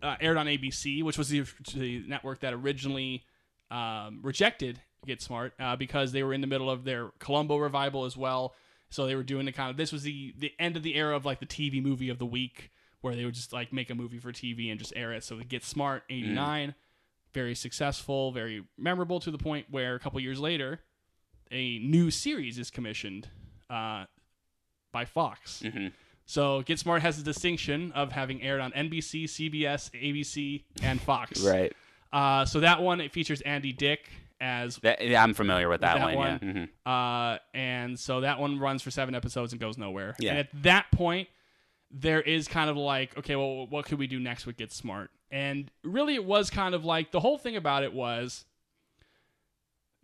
uh, 0.02 0.16
aired 0.20 0.36
on 0.36 0.46
ABC, 0.46 1.02
which 1.02 1.18
was 1.18 1.28
the, 1.28 1.44
the 1.74 2.04
network 2.06 2.40
that 2.40 2.52
originally 2.52 3.24
um, 3.70 4.20
rejected 4.22 4.80
Get 5.06 5.22
Smart 5.22 5.52
uh, 5.58 5.76
because 5.76 6.12
they 6.12 6.22
were 6.22 6.34
in 6.34 6.40
the 6.40 6.46
middle 6.46 6.70
of 6.70 6.84
their 6.84 7.10
Columbo 7.18 7.56
revival 7.56 8.04
as 8.04 8.16
well. 8.16 8.54
So 8.90 9.06
they 9.06 9.14
were 9.14 9.22
doing 9.22 9.46
the 9.46 9.52
kind 9.52 9.70
of 9.70 9.76
this 9.76 9.92
was 9.92 10.02
the 10.02 10.34
the 10.36 10.52
end 10.58 10.76
of 10.76 10.82
the 10.82 10.96
era 10.96 11.14
of 11.16 11.24
like 11.24 11.38
the 11.40 11.46
TV 11.46 11.82
movie 11.82 12.08
of 12.08 12.18
the 12.18 12.26
week 12.26 12.70
where 13.00 13.14
they 13.14 13.24
would 13.24 13.34
just 13.34 13.52
like 13.52 13.72
make 13.72 13.88
a 13.88 13.94
movie 13.94 14.18
for 14.18 14.32
TV 14.32 14.70
and 14.70 14.78
just 14.78 14.92
air 14.96 15.12
it. 15.12 15.24
So 15.24 15.36
Get 15.36 15.64
Smart 15.64 16.02
'89, 16.10 16.74
very 17.32 17.54
successful, 17.54 18.32
very 18.32 18.64
memorable 18.76 19.20
to 19.20 19.30
the 19.30 19.38
point 19.38 19.66
where 19.70 19.94
a 19.94 20.00
couple 20.00 20.18
years 20.20 20.40
later, 20.40 20.80
a 21.52 21.78
new 21.78 22.10
series 22.10 22.58
is 22.58 22.70
commissioned 22.70 23.28
uh, 23.70 24.06
by 24.92 25.04
Fox. 25.04 25.62
So 26.30 26.62
Get 26.62 26.78
Smart 26.78 27.02
has 27.02 27.16
the 27.16 27.24
distinction 27.24 27.90
of 27.90 28.12
having 28.12 28.40
aired 28.40 28.60
on 28.60 28.70
NBC, 28.70 29.24
CBS, 29.24 29.90
ABC, 30.00 30.62
and 30.80 31.00
Fox. 31.00 31.42
Right. 31.44 31.72
Uh, 32.12 32.44
so 32.44 32.60
that 32.60 32.80
one 32.80 33.00
it 33.00 33.10
features 33.12 33.40
Andy 33.40 33.72
Dick 33.72 34.08
as 34.40 34.76
That, 34.76 35.04
yeah, 35.04 35.24
I'm 35.24 35.34
familiar 35.34 35.68
with 35.68 35.80
that, 35.80 35.96
that 35.98 36.04
one. 36.04 36.14
one. 36.16 36.68
Yeah. 36.86 36.92
Mhm. 36.92 37.34
uh, 37.34 37.38
and 37.52 37.98
so 37.98 38.20
that 38.20 38.38
one 38.38 38.60
runs 38.60 38.80
for 38.80 38.92
seven 38.92 39.16
episodes 39.16 39.52
and 39.52 39.60
goes 39.60 39.76
nowhere. 39.76 40.14
Yeah. 40.20 40.30
And 40.30 40.38
at 40.38 40.48
that 40.62 40.86
point, 40.92 41.28
there 41.90 42.20
is 42.20 42.46
kind 42.46 42.70
of 42.70 42.76
like, 42.76 43.18
okay, 43.18 43.34
well, 43.34 43.66
what 43.66 43.86
could 43.86 43.98
we 43.98 44.06
do 44.06 44.20
next 44.20 44.46
with 44.46 44.56
Get 44.56 44.72
Smart? 44.72 45.10
And 45.32 45.68
really, 45.82 46.14
it 46.14 46.24
was 46.24 46.48
kind 46.48 46.76
of 46.76 46.84
like 46.84 47.10
the 47.10 47.18
whole 47.20 47.38
thing 47.38 47.56
about 47.56 47.82
it 47.82 47.92
was 47.92 48.44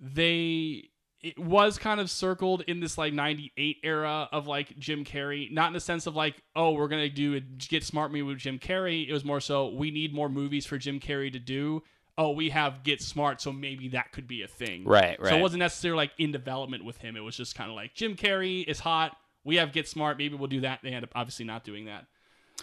they. 0.01 0.89
It 1.27 1.39
was 1.39 1.79
kind 1.79 2.01
of 2.01 2.11
circled 2.11 2.63
in 2.69 2.79
this 2.81 2.97
like 2.97 3.13
98 3.13 3.79
era 3.83 4.29
of 4.31 4.47
like 4.47 4.79
Jim 4.79 5.05
Carrey, 5.05 5.51
not 5.51 5.69
in 5.69 5.73
the 5.73 5.81
sense 5.81 6.07
of 6.07 6.15
like, 6.15 6.37
oh, 6.55 6.73
we're 6.73 6.89
going 6.89 7.03
to 7.03 7.15
do 7.15 7.35
a 7.35 7.41
Get 7.41 7.83
Smart 7.83 8.13
movie 8.13 8.23
with 8.23 8.39
Jim 8.39 8.59
Carrey. 8.59 9.09
It 9.09 9.13
was 9.13 9.25
more 9.25 9.41
so, 9.41 9.69
we 9.69 9.91
need 9.91 10.15
more 10.15 10.29
movies 10.29 10.67
for 10.67 10.79
Jim 10.79 11.01
Carrey 11.01 11.33
to 11.33 11.41
do. 11.41 11.83
Oh, 12.17 12.31
we 12.31 12.51
have 12.51 12.83
Get 12.85 13.03
Smart, 13.03 13.41
so 13.41 13.53
maybe 13.53 13.89
that 13.89 14.13
could 14.13 14.29
be 14.29 14.43
a 14.43 14.47
thing. 14.47 14.85
Right, 14.85 15.21
right. 15.21 15.31
So 15.31 15.37
it 15.37 15.43
wasn't 15.43 15.61
necessarily 15.61 15.97
like 15.97 16.13
in 16.19 16.31
development 16.33 16.85
with 16.85 16.99
him. 16.99 17.17
It 17.17 17.21
was 17.21 17.37
just 17.37 17.55
kind 17.57 17.71
of 17.71 17.77
like 17.77 17.95
Jim 17.95 18.15
Carrey 18.15 18.65
is 18.65 18.79
hot. 18.79 19.17
We 19.45 19.57
have 19.57 19.73
Get 19.73 19.89
Smart. 19.89 20.19
Maybe 20.19 20.37
we'll 20.37 20.49
do 20.49 20.61
that. 20.61 20.81
They 20.83 20.91
end 20.91 21.05
up 21.05 21.11
obviously 21.15 21.45
not 21.45 21.65
doing 21.65 21.87
that. 21.87 22.07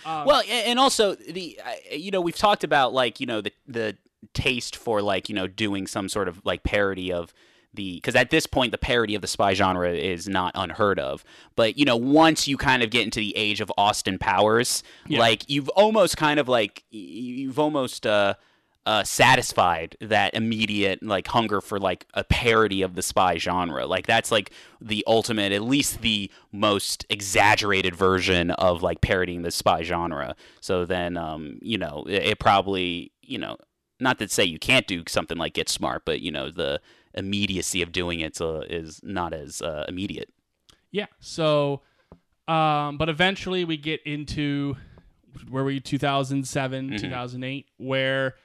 Um, 0.05 0.25
well, 0.25 0.41
and 0.49 0.79
also 0.79 1.15
the 1.15 1.59
you 1.91 2.11
know 2.11 2.21
we've 2.21 2.35
talked 2.35 2.63
about 2.63 2.93
like 2.93 3.19
you 3.19 3.25
know 3.25 3.41
the 3.41 3.51
the 3.67 3.97
taste 4.33 4.75
for 4.75 5.01
like 5.01 5.29
you 5.29 5.35
know 5.35 5.47
doing 5.47 5.85
some 5.85 6.09
sort 6.09 6.27
of 6.27 6.41
like 6.45 6.63
parody 6.63 7.11
of 7.11 7.33
the 7.73 7.95
because 7.95 8.15
at 8.15 8.29
this 8.29 8.45
point 8.45 8.71
the 8.71 8.77
parody 8.77 9.15
of 9.15 9.21
the 9.21 9.27
spy 9.27 9.53
genre 9.53 9.91
is 9.91 10.27
not 10.27 10.51
unheard 10.55 10.99
of. 10.99 11.23
But 11.55 11.77
you 11.77 11.85
know 11.85 11.97
once 11.97 12.47
you 12.47 12.57
kind 12.57 12.83
of 12.83 12.89
get 12.89 13.03
into 13.03 13.19
the 13.19 13.35
age 13.35 13.61
of 13.61 13.71
austin 13.77 14.17
powers 14.19 14.83
Yeah. 15.07 15.19
like 15.19 15.49
you've 15.49 15.69
almost 15.69 16.17
kind 16.17 16.39
of 16.39 16.47
like 16.47 16.83
you've 16.91 17.59
almost 17.59 18.05
uh 18.05 18.35
uh, 18.85 19.01
satisfied 19.05 19.95
that 20.01 20.33
immediate 20.33 21.01
like 21.01 21.25
hunger 21.27 21.61
for 21.61 21.79
like 21.79 22.05
a 22.15 22.23
parody 22.25 22.81
of 22.81 22.95
the 22.95 23.01
spy 23.01 23.37
genre. 23.37 23.85
Like 23.87 24.05
that's 24.05 24.29
like 24.29 24.51
the 24.81 25.05
ultimate 25.07 25.53
at 25.53 25.61
least 25.63 26.01
the 26.01 26.29
most 26.51 27.05
exaggerated 27.09 27.95
version 27.95 28.51
of 28.51 28.83
like 28.83 28.99
parodying 28.99 29.43
the 29.43 29.51
spy 29.51 29.83
genre. 29.83 30.35
So 30.59 30.83
then 30.85 31.15
um 31.15 31.59
you 31.61 31.77
know 31.77 32.03
it, 32.09 32.23
it 32.23 32.39
probably 32.39 33.13
you 33.21 33.37
know 33.37 33.55
not 34.01 34.19
to 34.19 34.27
say 34.27 34.43
you 34.43 34.59
can't 34.59 34.85
do 34.85 35.03
something 35.07 35.37
like 35.37 35.53
get 35.53 35.69
smart 35.69 36.03
but 36.03 36.19
you 36.19 36.29
know 36.31 36.51
the 36.51 36.81
immediacy 37.13 37.81
of 37.81 37.91
doing 37.91 38.19
it 38.19 38.39
uh, 38.41 38.61
is 38.69 38.99
not 39.03 39.33
as 39.33 39.61
uh, 39.61 39.85
immediate 39.87 40.29
Yeah. 40.91 41.07
So, 41.19 41.81
um, 42.47 42.97
but 42.97 43.09
eventually 43.09 43.65
we 43.65 43.77
get 43.77 44.01
into 44.03 44.75
where 45.49 45.63
we 45.63 45.79
2007, 45.79 46.97
2008, 46.99 47.67
where 47.77 48.35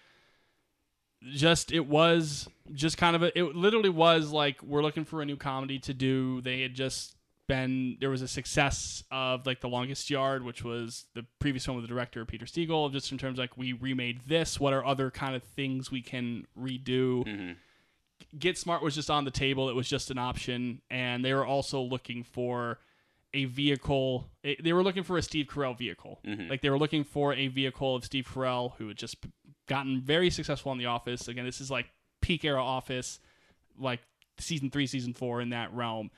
just 1.33 1.73
it 1.73 1.87
was 1.87 2.49
just 2.73 2.97
kind 2.97 3.17
of 3.17 3.23
a, 3.23 3.39
it 3.39 3.55
literally 3.55 3.91
was 3.91 4.31
like 4.31 4.63
we're 4.63 4.83
looking 4.83 5.05
for 5.05 5.21
a 5.21 5.25
new 5.25 5.37
comedy 5.37 5.79
to 5.81 5.95
do. 5.95 6.41
They 6.41 6.63
had 6.63 6.75
just 6.75 7.17
been 7.49 7.97
there 8.01 8.11
was 8.11 8.23
a 8.23 8.29
success 8.29 9.03
of 9.11 9.47
like 9.47 9.61
the 9.63 9.69
longest 9.71 10.11
yard 10.11 10.45
which 10.45 10.63
was 10.63 11.07
the 11.15 11.25
previous 11.39 11.65
film 11.65 11.79
with 11.79 11.85
the 11.85 11.89
director 11.89 12.23
peter 12.27 12.45
Segal, 12.45 12.93
just 12.93 13.11
in 13.11 13.17
terms 13.17 13.39
of, 13.39 13.43
like 13.43 13.57
we 13.57 13.73
remade 13.73 14.21
this 14.27 14.61
what 14.61 14.75
are 14.75 14.85
other 14.85 15.11
kind 15.11 15.35
of 15.35 15.43
things 15.43 15.91
we 15.91 16.03
can 16.03 16.47
redo 16.61 17.25
Get 18.39 18.59
Smart 18.59 18.83
was 18.83 18.95
just 18.95 19.11
on 19.11 19.25
the 19.25 19.31
table. 19.31 19.69
It 19.69 19.77
was 19.77 19.89
just 19.89 20.11
an 20.11 20.19
option, 20.19 20.83
and 20.91 21.25
they 21.25 21.33
were 21.33 21.47
also 21.47 21.81
looking 21.81 22.25
for 22.25 22.79
a 23.35 23.45
vehicle. 23.47 24.29
eh, 24.45 24.55
They 24.63 24.73
were 24.73 24.83
looking 24.83 25.03
for 25.03 25.17
a 25.19 25.23
Steve 25.23 25.47
Carell 25.47 25.77
vehicle. 25.77 26.19
Like 26.49 26.61
they 26.63 26.71
were 26.71 26.79
looking 26.79 27.05
for 27.05 27.33
a 27.35 27.49
vehicle 27.49 27.95
of 27.97 28.05
Steve 28.05 28.27
Carell, 28.27 28.73
who 28.77 28.89
had 28.89 28.97
just 28.97 29.17
gotten 29.67 30.01
very 30.01 30.31
successful 30.31 30.73
in 30.73 30.79
The 30.79 30.87
Office. 30.87 31.29
Again, 31.29 31.45
this 31.45 31.61
is 31.61 31.71
like 31.71 31.91
peak 32.21 32.45
era 32.45 32.63
Office, 32.63 33.21
like 33.79 34.01
season 34.39 34.71
three, 34.71 34.87
season 34.87 35.15
four 35.15 35.41
in 35.41 35.51
that 35.51 35.73
realm. 35.73 36.11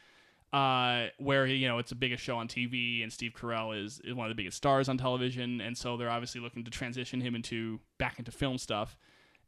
Uh, 0.52 1.06
where 1.18 1.46
you 1.46 1.68
know 1.68 1.78
it's 1.78 1.90
the 1.90 1.94
biggest 1.94 2.24
show 2.24 2.36
on 2.36 2.48
TV, 2.48 3.04
and 3.04 3.12
Steve 3.12 3.34
Carell 3.40 3.72
is, 3.84 4.00
is 4.02 4.14
one 4.14 4.26
of 4.26 4.30
the 4.30 4.34
biggest 4.34 4.56
stars 4.56 4.88
on 4.88 4.98
television, 4.98 5.60
and 5.60 5.78
so 5.78 5.96
they're 5.96 6.10
obviously 6.10 6.40
looking 6.40 6.64
to 6.64 6.72
transition 6.72 7.20
him 7.20 7.36
into 7.36 7.78
back 7.98 8.18
into 8.18 8.32
film 8.32 8.58
stuff 8.58 8.96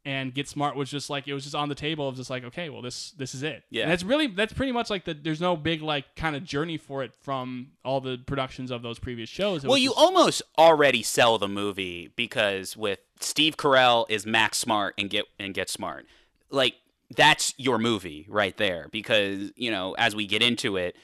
and 0.05 0.33
Get 0.33 0.47
Smart 0.49 0.75
was 0.75 0.89
just 0.89 1.09
like 1.09 1.27
it 1.27 1.33
was 1.33 1.43
just 1.43 1.55
on 1.55 1.69
the 1.69 1.75
table 1.75 2.07
of 2.07 2.15
just 2.15 2.29
like 2.29 2.43
okay, 2.43 2.69
well 2.69 2.81
this 2.81 3.11
this 3.11 3.33
is 3.33 3.43
it. 3.43 3.63
Yeah. 3.69 3.83
and 3.83 3.91
that's 3.91 4.03
really 4.03 4.27
that's 4.27 4.53
pretty 4.53 4.71
much 4.71 4.89
like 4.89 5.05
the 5.05 5.13
there's 5.13 5.39
no 5.41 5.55
big 5.55 5.81
like 5.81 6.15
kind 6.15 6.35
of 6.35 6.43
journey 6.43 6.77
for 6.77 7.03
it 7.03 7.13
from 7.21 7.69
all 7.85 8.01
the 8.01 8.17
productions 8.25 8.71
of 8.71 8.81
those 8.81 8.99
previous 8.99 9.29
shows. 9.29 9.63
It 9.63 9.67
Well, 9.67 9.77
you 9.77 9.89
just- 9.89 9.99
almost 9.99 10.41
already 10.57 11.03
sell 11.03 11.37
the 11.37 11.47
movie 11.47 12.11
because 12.15 12.75
with 12.75 12.99
Steve 13.19 13.55
Carell 13.57 14.05
is 14.09 14.25
Max 14.25 14.57
Smart 14.57 14.93
and 14.97 15.09
get 15.09 15.25
and 15.39 15.53
get 15.53 15.69
smart. 15.69 16.05
Like 16.49 16.75
that's 17.15 17.53
your 17.57 17.77
movie 17.77 18.25
right 18.27 18.57
there 18.57 18.87
because, 18.91 19.51
you 19.55 19.69
know, 19.71 19.93
as 19.99 20.15
we 20.15 20.25
get 20.25 20.41
into 20.41 20.77
it, 20.77 20.95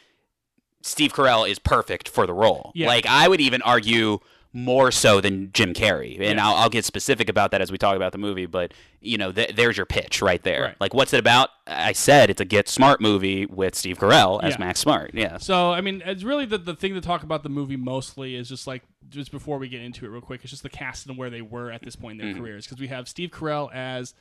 Steve 0.81 1.13
Carell 1.13 1.47
is 1.47 1.59
perfect 1.59 2.07
for 2.09 2.25
the 2.25 2.33
role. 2.33 2.71
Yeah. 2.73 2.87
Like 2.87 3.05
I 3.05 3.27
would 3.27 3.41
even 3.41 3.61
argue 3.61 4.19
more 4.51 4.91
so 4.91 5.21
than 5.21 5.51
Jim 5.53 5.73
Carrey. 5.75 6.15
And 6.19 6.37
Yeah. 6.37 6.47
I'll, 6.47 6.55
I'll 6.55 6.69
get 6.69 6.83
specific 6.83 7.29
about 7.29 7.51
that 7.51 7.61
as 7.61 7.71
we 7.71 7.77
talk 7.77 7.95
about 7.95 8.11
the 8.13 8.17
movie, 8.17 8.47
but 8.47 8.73
you 8.99 9.15
know, 9.17 9.31
th- 9.31 9.55
there's 9.55 9.77
your 9.77 9.85
pitch 9.85 10.23
right 10.23 10.41
there. 10.41 10.63
Right. 10.63 10.75
Like 10.79 10.93
what's 10.95 11.13
it 11.13 11.19
about? 11.19 11.49
I 11.67 11.91
said 11.91 12.31
it's 12.31 12.41
a 12.41 12.45
Get 12.45 12.67
Smart 12.67 12.99
movie 12.99 13.45
with 13.45 13.75
Steve 13.75 13.99
Carell 13.99 14.43
as 14.43 14.53
Yeah. 14.53 14.59
Max 14.65 14.79
Smart. 14.79 15.11
Yeah. 15.13 15.37
So 15.37 15.71
I 15.71 15.81
mean, 15.81 16.01
it's 16.03 16.23
really 16.23 16.45
the 16.47 16.57
the 16.57 16.73
thing 16.75 16.95
to 16.95 17.01
talk 17.01 17.21
about 17.21 17.43
the 17.43 17.49
movie 17.49 17.77
mostly 17.77 18.33
is 18.35 18.49
just 18.49 18.65
like 18.65 18.81
just 19.07 19.31
before 19.31 19.59
we 19.59 19.69
get 19.69 19.81
into 19.81 20.05
it 20.05 20.09
real 20.09 20.21
quick, 20.21 20.41
it's 20.41 20.49
just 20.49 20.63
the 20.63 20.69
cast 20.69 21.05
and 21.07 21.15
where 21.17 21.29
they 21.29 21.41
were 21.43 21.71
at 21.71 21.83
this 21.83 21.95
point 21.95 22.19
in 22.19 22.25
their 22.31 22.39
careers 22.41 22.65
because 22.65 22.79
we 22.79 22.87
have 22.87 23.07
Steve 23.07 23.29
Carell 23.29 23.71
as 23.73 24.13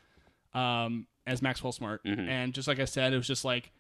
um 0.55 1.07
as 1.27 1.41
Maxwell 1.43 1.73
Smart, 1.73 2.01
and 2.05 2.53
just 2.55 2.69
like 2.69 2.81
I 2.81 2.85
said, 2.87 3.13
it 3.13 3.17
was 3.17 3.27
just 3.27 3.45
like 3.45 3.71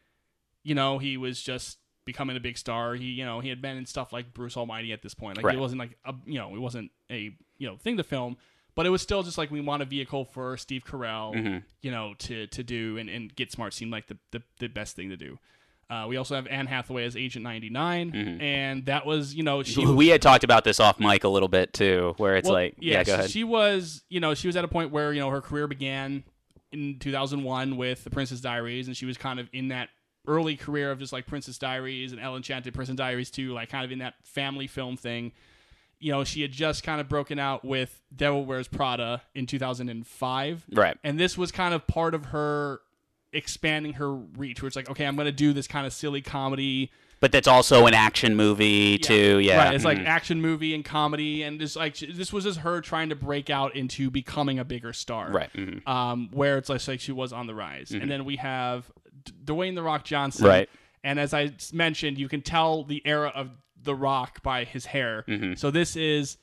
you 0.65 0.75
know 0.75 0.99
he 0.99 1.17
was 1.19 1.43
just 1.43 1.79
becoming 2.09 2.37
a 2.39 2.41
big 2.41 2.57
star. 2.57 2.95
He 2.95 3.05
you 3.05 3.25
know 3.25 3.41
he 3.41 3.51
had 3.51 3.61
been 3.61 3.77
in 3.77 3.85
stuff 3.85 4.13
like 4.13 4.33
Bruce 4.33 4.57
Almighty 4.57 4.93
at 4.95 5.03
this 5.03 5.15
point. 5.15 5.37
Like 5.37 5.45
Right. 5.45 5.55
it 5.57 5.61
wasn't 5.61 5.79
like 5.81 5.99
a 6.07 6.15
you 6.25 6.39
know 6.39 6.55
it 6.55 6.59
wasn't 6.59 6.91
a 7.11 7.35
you 7.59 7.69
know 7.69 7.77
thing 7.77 7.99
to 7.99 8.03
film. 8.03 8.39
But 8.75 8.87
it 8.87 8.91
was 8.91 9.03
still 9.03 9.25
just 9.25 9.37
like 9.37 9.51
we 9.51 9.61
want 9.61 9.83
a 9.83 9.85
vehicle 9.85 10.25
for 10.25 10.57
Steve 10.57 10.85
Carell, 10.85 11.63
you 11.83 11.91
know, 11.91 12.15
to 12.21 12.47
to 12.47 12.63
do 12.63 12.97
and, 12.97 13.11
and 13.11 13.35
get 13.35 13.51
smart 13.51 13.75
seemed 13.75 13.91
like 13.91 14.07
the, 14.07 14.17
the, 14.31 14.41
the 14.61 14.69
best 14.69 14.95
thing 14.95 15.09
to 15.11 15.17
do. 15.17 15.39
Uh, 15.91 16.07
we 16.09 16.17
also 16.17 16.35
have 16.37 16.47
Anne 16.47 16.67
Hathaway 16.67 17.05
as 17.05 17.17
Agent 17.17 17.43
99, 17.43 18.11
and 18.41 18.87
that 18.87 19.05
was, 19.07 19.35
you 19.35 19.43
know, 19.43 19.63
she 19.65 19.85
we 19.85 20.09
had 20.09 20.23
talked 20.23 20.45
about 20.45 20.63
this 20.63 20.79
off 20.81 21.01
mic 21.01 21.25
a 21.25 21.29
little 21.29 21.49
bit 21.49 21.73
too, 21.73 22.15
where 22.19 22.37
it's 22.37 22.45
well, 22.47 22.55
like, 22.55 22.75
yeah, 22.79 23.03
go 23.03 23.15
ahead. 23.15 23.31
She 23.31 23.43
was, 23.43 24.05
you 24.09 24.21
know, 24.21 24.35
she 24.35 24.47
was 24.47 24.55
at 24.55 24.65
a 24.65 24.69
point 24.69 24.93
where 24.93 25.13
you 25.13 25.21
know 25.21 25.31
her 25.31 25.41
career 25.41 25.67
began 25.67 26.23
in 26.71 26.99
2001 27.01 27.77
with 27.77 28.05
The 28.05 28.11
Princess 28.11 28.41
Diaries, 28.41 28.87
and 28.87 28.97
she 28.97 29.07
was 29.07 29.17
kind 29.17 29.41
of 29.41 29.49
in 29.53 29.69
that 29.69 29.89
early 30.29 30.57
career 30.57 30.93
of 30.93 30.99
just 31.01 31.13
like 31.13 31.27
Princess 31.27 31.59
Diaries 31.59 32.13
and 32.13 32.21
Ella 32.21 32.37
Enchanted 32.37 32.75
Princess 32.75 32.95
Diaries 32.95 33.31
too, 33.31 33.53
like 33.53 33.71
kind 33.71 33.85
of 33.85 33.91
in 33.91 33.99
that 33.99 34.15
family 34.23 34.69
film 34.69 34.97
thing. 34.97 35.33
You 35.99 36.13
know, 36.13 36.23
she 36.23 36.43
had 36.43 36.53
just 36.53 36.85
kind 36.85 37.01
of 37.01 37.09
broken 37.09 37.41
out 37.41 37.65
with 37.65 38.01
Devil 38.15 38.45
Wears 38.45 38.69
Prada 38.69 39.23
in 39.35 39.47
2005, 39.47 40.67
right. 40.73 40.97
and 41.03 41.19
this 41.19 41.37
was 41.37 41.51
kind 41.51 41.75
of 41.75 41.89
part 41.89 42.15
of 42.15 42.27
her 42.27 42.79
expanding 43.33 43.95
her 43.95 44.15
reach, 44.15 44.63
where 44.63 44.69
it's 44.69 44.77
like, 44.77 44.89
okay, 44.91 45.05
I'm 45.05 45.17
going 45.17 45.27
to 45.27 45.33
do 45.33 45.53
this 45.53 45.67
kind 45.67 45.87
of 45.87 45.93
silly 45.93 46.21
comedy 46.23 46.93
But 47.21 47.33
that's 47.33 47.49
also 47.49 47.87
an 47.87 47.95
action 47.95 48.37
movie 48.37 48.99
too. 48.99 49.41
Yeah, 49.41 49.57
Right. 49.57 49.75
It's 49.75 49.85
like 49.85 49.99
mhm. 49.99 50.07
action 50.07 50.41
movie 50.41 50.73
and 50.73 50.85
comedy, 50.85 51.43
and 51.43 51.59
just 51.59 51.75
like 51.75 51.99
this 51.99 52.33
was 52.33 52.45
just 52.45 52.61
her 52.61 52.81
trying 52.81 53.09
to 53.09 53.17
break 53.17 53.51
out 53.51 53.75
into 53.75 54.09
becoming 54.09 54.61
a 54.61 54.65
bigger 54.65 54.93
star. 54.93 55.31
right. 55.33 55.53
mhm. 55.53 55.87
Um, 55.89 56.29
where 56.33 56.59
it's 56.59 56.69
like, 56.69 56.87
like 56.87 57.01
she 57.01 57.11
was 57.11 57.33
on 57.33 57.49
the 57.49 57.57
rise, 57.57 57.91
and 57.91 58.09
then 58.09 58.25
we 58.25 58.37
have 58.37 58.89
Dwayne 59.33 59.75
the 59.75 59.83
Rock 59.83 60.05
Johnson. 60.05 60.47
Right. 60.47 60.69
And 61.05 61.19
as 61.19 61.33
I 61.33 61.53
mentioned, 61.73 62.19
you 62.19 62.29
can 62.29 62.43
tell 62.43 62.85
the 62.85 63.03
era 63.05 63.33
of 63.35 63.51
the 63.81 63.95
Rock 63.95 64.43
by 64.43 64.65
his 64.65 64.87
hair. 64.87 65.25
Mm-hmm. 65.29 65.55
So 65.55 65.71
this 65.71 65.97
is 65.97 66.39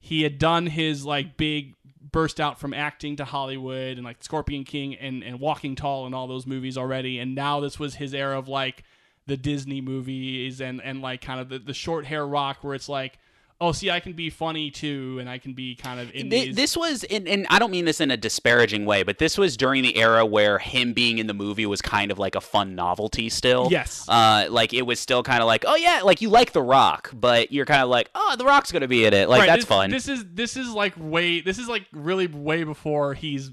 he 0.00 0.22
had 0.22 0.38
done 0.38 0.66
his 0.66 1.04
like 1.04 1.36
big 1.36 1.74
burst 2.00 2.40
out 2.40 2.58
from 2.58 2.72
acting 2.72 3.16
to 3.16 3.24
Hollywood 3.24 3.96
and 3.96 4.04
like 4.04 4.22
Scorpion 4.22 4.64
King 4.64 4.94
and, 4.94 5.22
and 5.22 5.40
Walking 5.40 5.74
Tall 5.74 6.06
and 6.06 6.14
all 6.14 6.26
those 6.26 6.46
movies 6.46 6.78
already. 6.78 7.18
And 7.18 7.34
now 7.34 7.60
this 7.60 7.78
was 7.78 7.96
his 7.96 8.14
era 8.14 8.38
of 8.38 8.48
like 8.48 8.84
the 9.26 9.36
Disney 9.36 9.80
movies 9.80 10.60
and, 10.60 10.80
and 10.82 11.02
like 11.02 11.20
kind 11.20 11.40
of 11.40 11.48
the, 11.48 11.58
the 11.58 11.74
short 11.74 12.06
hair 12.06 12.26
rock 12.26 12.58
where 12.62 12.74
it's 12.74 12.88
like, 12.88 13.18
oh, 13.60 13.72
see, 13.72 13.90
I 13.90 13.98
can 13.98 14.12
be 14.12 14.30
funny 14.30 14.70
too, 14.70 15.18
and 15.20 15.28
I 15.28 15.38
can 15.38 15.52
be 15.52 15.74
kind 15.74 15.98
of 15.98 16.12
in 16.14 16.30
Th- 16.30 16.46
these. 16.48 16.54
This 16.56 16.76
was, 16.76 17.02
and, 17.04 17.26
and 17.26 17.46
I 17.50 17.58
don't 17.58 17.70
mean 17.72 17.86
this 17.86 18.00
in 18.00 18.10
a 18.12 18.16
disparaging 18.16 18.84
way, 18.84 19.02
but 19.02 19.18
this 19.18 19.36
was 19.36 19.56
during 19.56 19.82
the 19.82 19.96
era 19.96 20.24
where 20.24 20.58
him 20.60 20.92
being 20.92 21.18
in 21.18 21.26
the 21.26 21.34
movie 21.34 21.66
was 21.66 21.82
kind 21.82 22.12
of 22.12 22.18
like 22.20 22.34
a 22.36 22.40
fun 22.40 22.74
novelty 22.76 23.28
still. 23.28 23.68
Yes. 23.70 24.04
Uh, 24.08 24.46
like 24.48 24.72
it 24.72 24.82
was 24.82 25.00
still 25.00 25.22
kind 25.24 25.40
of 25.42 25.46
like, 25.46 25.64
oh 25.66 25.74
yeah, 25.74 26.02
like 26.04 26.20
you 26.22 26.28
like 26.30 26.52
The 26.52 26.62
Rock, 26.62 27.10
but 27.12 27.50
you're 27.50 27.66
kind 27.66 27.82
of 27.82 27.88
like, 27.88 28.10
oh, 28.14 28.36
The 28.38 28.44
Rock's 28.44 28.70
gonna 28.70 28.86
be 28.88 29.04
in 29.04 29.12
it. 29.12 29.28
Like 29.28 29.40
Right, 29.40 29.46
that's 29.46 29.62
this, 29.62 29.68
fun. 29.68 29.90
This 29.90 30.08
is 30.08 30.24
this 30.32 30.56
is 30.56 30.70
like 30.70 30.94
way 30.96 31.40
this 31.40 31.58
is 31.58 31.68
like 31.68 31.86
really 31.92 32.28
way 32.28 32.62
before 32.64 33.14
he's 33.14 33.50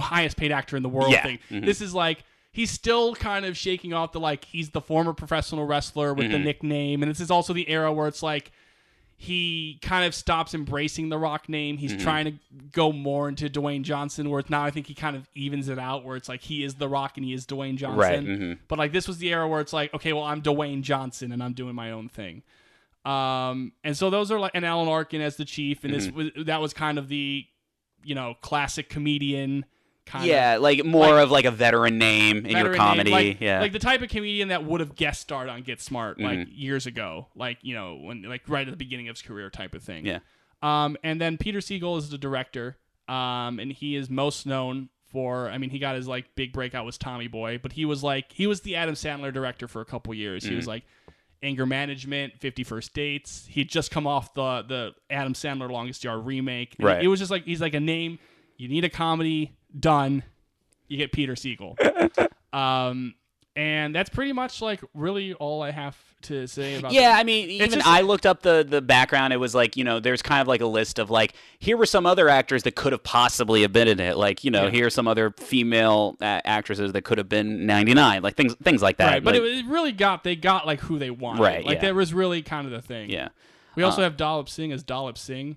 highest 0.00 0.36
paid 0.36 0.50
actor 0.50 0.76
in 0.76 0.82
the 0.82 0.88
world 0.88 1.12
Yeah, 1.12 1.22
thing. 1.22 1.38
mhm. 1.50 1.64
This 1.64 1.80
is 1.80 1.94
like 1.94 2.24
he's 2.50 2.70
still 2.72 3.14
kind 3.14 3.44
of 3.44 3.56
shaking 3.56 3.92
off 3.92 4.10
the 4.12 4.18
like 4.18 4.44
he's 4.44 4.70
the 4.70 4.80
former 4.80 5.12
professional 5.12 5.66
wrestler 5.66 6.12
with 6.14 6.24
Mm-hmm. 6.26 6.32
the 6.32 6.38
nickname, 6.40 7.02
and 7.04 7.10
this 7.10 7.20
is 7.20 7.30
also 7.30 7.52
the 7.52 7.68
era 7.68 7.92
where 7.92 8.08
it's 8.08 8.22
like 8.24 8.50
he 9.18 9.78
kind 9.80 10.04
of 10.04 10.14
stops 10.14 10.52
embracing 10.54 11.08
the 11.08 11.16
Rock 11.16 11.48
name. 11.48 11.76
Mm-hmm. 11.76 11.86
He's 11.86 12.02
trying 12.02 12.24
to 12.26 12.32
go 12.72 12.92
more 12.92 13.28
into 13.28 13.48
Dwayne 13.48 13.82
Johnson, 13.82 14.28
where 14.28 14.40
it's 14.40 14.50
now 14.50 14.62
I 14.62 14.70
think 14.70 14.86
he 14.86 14.94
kind 14.94 15.16
of 15.16 15.26
evens 15.34 15.68
it 15.70 15.78
out, 15.78 16.04
where 16.04 16.16
it's 16.16 16.28
like 16.28 16.42
he 16.42 16.62
is 16.62 16.74
the 16.74 16.88
Rock 16.88 17.16
and 17.16 17.24
he 17.24 17.32
is 17.32 17.46
Dwayne 17.46 17.76
Johnson. 17.76 17.98
Right, 17.98 18.20
mhm. 18.20 18.58
But 18.68 18.78
like 18.78 18.92
this 18.92 19.08
was 19.08 19.18
the 19.18 19.30
era 19.32 19.48
where 19.48 19.60
it's 19.60 19.72
like, 19.72 19.92
okay, 19.94 20.12
well 20.12 20.24
I'm 20.24 20.42
Dwayne 20.42 20.82
Johnson 20.82 21.32
and 21.32 21.42
I'm 21.42 21.54
doing 21.54 21.74
my 21.74 21.92
own 21.92 22.08
thing. 22.10 22.42
Um, 23.06 23.72
and 23.84 23.96
so 23.96 24.10
those 24.10 24.30
are 24.32 24.38
like 24.38 24.50
and 24.54 24.66
Alan 24.66 24.88
Arkin 24.88 25.20
as 25.22 25.36
the 25.36 25.44
chief, 25.44 25.84
and 25.84 25.94
Mm-hmm. 25.94 26.18
this 26.18 26.34
was 26.36 26.44
that 26.46 26.60
was 26.60 26.74
kind 26.74 26.98
of 26.98 27.08
the, 27.08 27.46
you 28.04 28.14
know, 28.14 28.34
classic 28.42 28.88
comedian 28.90 29.64
kind 30.06 30.24
of 30.24 30.28
yeah, 30.28 30.56
like 30.56 30.84
more 30.84 31.14
like- 31.14 31.24
of 31.24 31.30
like 31.30 31.44
a 31.44 31.50
veteran 31.50 31.98
name 31.98 32.38
in 32.38 32.52
your 32.56 32.70
veteran 32.70 32.72
name, 32.72 32.78
comedy. 32.78 33.10
like, 33.10 33.40
yeah. 33.40 33.60
like 33.60 33.72
the 33.72 33.78
type 33.78 34.00
of 34.02 34.08
comedian 34.08 34.48
that 34.48 34.64
would 34.64 34.80
have 34.80 34.94
guest 34.94 35.20
starred 35.20 35.48
on 35.48 35.62
Get 35.62 35.80
Smart 35.80 36.20
like 36.20 36.38
Mm-hmm. 36.38 36.50
years 36.54 36.86
ago, 36.86 37.26
like 37.34 37.58
you 37.62 37.74
know 37.74 37.96
when 37.96 38.22
like 38.22 38.42
right 38.48 38.66
at 38.66 38.70
the 38.70 38.76
beginning 38.76 39.08
of 39.08 39.16
his 39.16 39.22
career 39.22 39.50
type 39.50 39.74
of 39.74 39.82
thing. 39.82 40.06
Yeah. 40.06 40.20
Um, 40.62 40.96
and 41.04 41.20
then 41.20 41.36
Peter 41.38 41.58
Segal 41.58 41.98
is 41.98 42.08
the 42.08 42.18
director, 42.18 42.78
um, 43.08 43.58
and 43.60 43.70
he 43.72 43.94
is 43.96 44.08
most 44.08 44.46
known 44.46 44.88
for. 45.10 45.48
I 45.50 45.58
mean, 45.58 45.70
he 45.70 45.78
got 45.78 45.96
his 45.96 46.08
like 46.08 46.34
big 46.34 46.52
breakout 46.52 46.84
was 46.86 46.96
Tommy 46.98 47.28
Boy, 47.28 47.58
but 47.62 47.72
he 47.72 47.84
was 47.84 48.02
like 48.02 48.32
he 48.32 48.46
was 48.46 48.62
the 48.62 48.76
Adam 48.76 48.94
Sandler 48.94 49.32
director 49.32 49.68
for 49.68 49.80
a 49.80 49.84
couple 49.84 50.14
years. 50.14 50.44
He 50.44 50.50
Mm-hmm. 50.50 50.56
was 50.56 50.66
like 50.66 50.84
anger 51.42 51.66
management, 51.66 52.38
Fifty 52.40 52.64
First 52.64 52.94
Dates. 52.94 53.46
He'd 53.48 53.68
just 53.68 53.90
come 53.90 54.06
off 54.06 54.32
the 54.34 54.62
the 54.62 54.94
Adam 55.10 55.34
Sandler 55.34 55.70
Longest 55.70 56.02
Yard 56.04 56.24
remake. 56.24 56.74
Right. 56.80 57.04
It 57.04 57.08
was 57.08 57.18
just 57.20 57.30
like 57.30 57.44
he's 57.44 57.60
like 57.60 57.74
a 57.74 57.80
name. 57.80 58.18
You 58.56 58.68
need 58.68 58.84
a 58.84 58.88
comedy 58.90 59.52
done. 59.78 60.22
You 60.88 60.96
get 60.98 61.12
Peter 61.12 61.34
Segal. 61.34 61.76
um, 62.52 63.14
and 63.56 63.94
that's 63.94 64.10
pretty 64.10 64.32
much 64.32 64.60
like 64.60 64.80
really 64.92 65.32
all 65.34 65.62
I 65.62 65.70
have 65.70 65.96
to 66.22 66.46
say 66.46 66.76
about. 66.76 66.92
Yeah, 66.92 67.14
I 67.16 67.24
mean, 67.24 67.48
even 67.50 67.70
just- 67.70 67.86
I 67.86 68.02
looked 68.02 68.26
up 68.26 68.42
the 68.42 68.66
the 68.68 68.82
background. 68.82 69.32
It 69.32 69.38
was 69.38 69.54
like 69.54 69.76
you 69.76 69.84
know, 69.84 69.98
there's 69.98 70.20
kind 70.20 70.42
of 70.42 70.46
like 70.48 70.60
a 70.60 70.66
list 70.66 70.98
of 70.98 71.08
like 71.10 71.32
here 71.58 71.76
were 71.76 71.86
some 71.86 72.04
other 72.04 72.28
actors 72.28 72.64
that 72.64 72.74
could 72.76 72.92
have 72.92 73.02
possibly 73.02 73.62
have 73.62 73.72
been 73.72 73.88
in 73.88 73.98
it. 73.98 74.16
Like 74.18 74.44
you 74.44 74.50
know, 74.50 74.64
Yeah. 74.64 74.70
here 74.70 74.86
are 74.86 74.90
some 74.90 75.08
other 75.08 75.30
female 75.38 76.16
uh, 76.20 76.40
actresses 76.44 76.92
that 76.92 77.02
could 77.02 77.16
have 77.18 77.28
been 77.30 77.64
99. 77.66 78.22
Like 78.22 78.36
things 78.36 78.54
things 78.62 78.82
like 78.82 78.98
that. 78.98 79.10
Right, 79.10 79.24
but 79.24 79.34
Like, 79.34 79.42
it, 79.42 79.58
it 79.58 79.66
really 79.66 79.92
got 79.92 80.22
they 80.22 80.36
got 80.36 80.66
like 80.66 80.80
who 80.80 80.98
they 80.98 81.10
wanted. 81.10 81.40
Right, 81.42 81.64
Like 81.64 81.76
yeah. 81.76 81.80
that 81.82 81.94
was 81.94 82.12
really 82.12 82.42
kind 82.42 82.66
of 82.66 82.72
the 82.72 82.82
thing. 82.82 83.08
yeah, 83.10 83.28
We 83.74 83.82
also 83.84 84.02
have 84.02 84.16
Dalip 84.18 84.48
Singh 84.50 84.72
as 84.72 84.84
Dalip 84.84 85.16
Singh, 85.16 85.56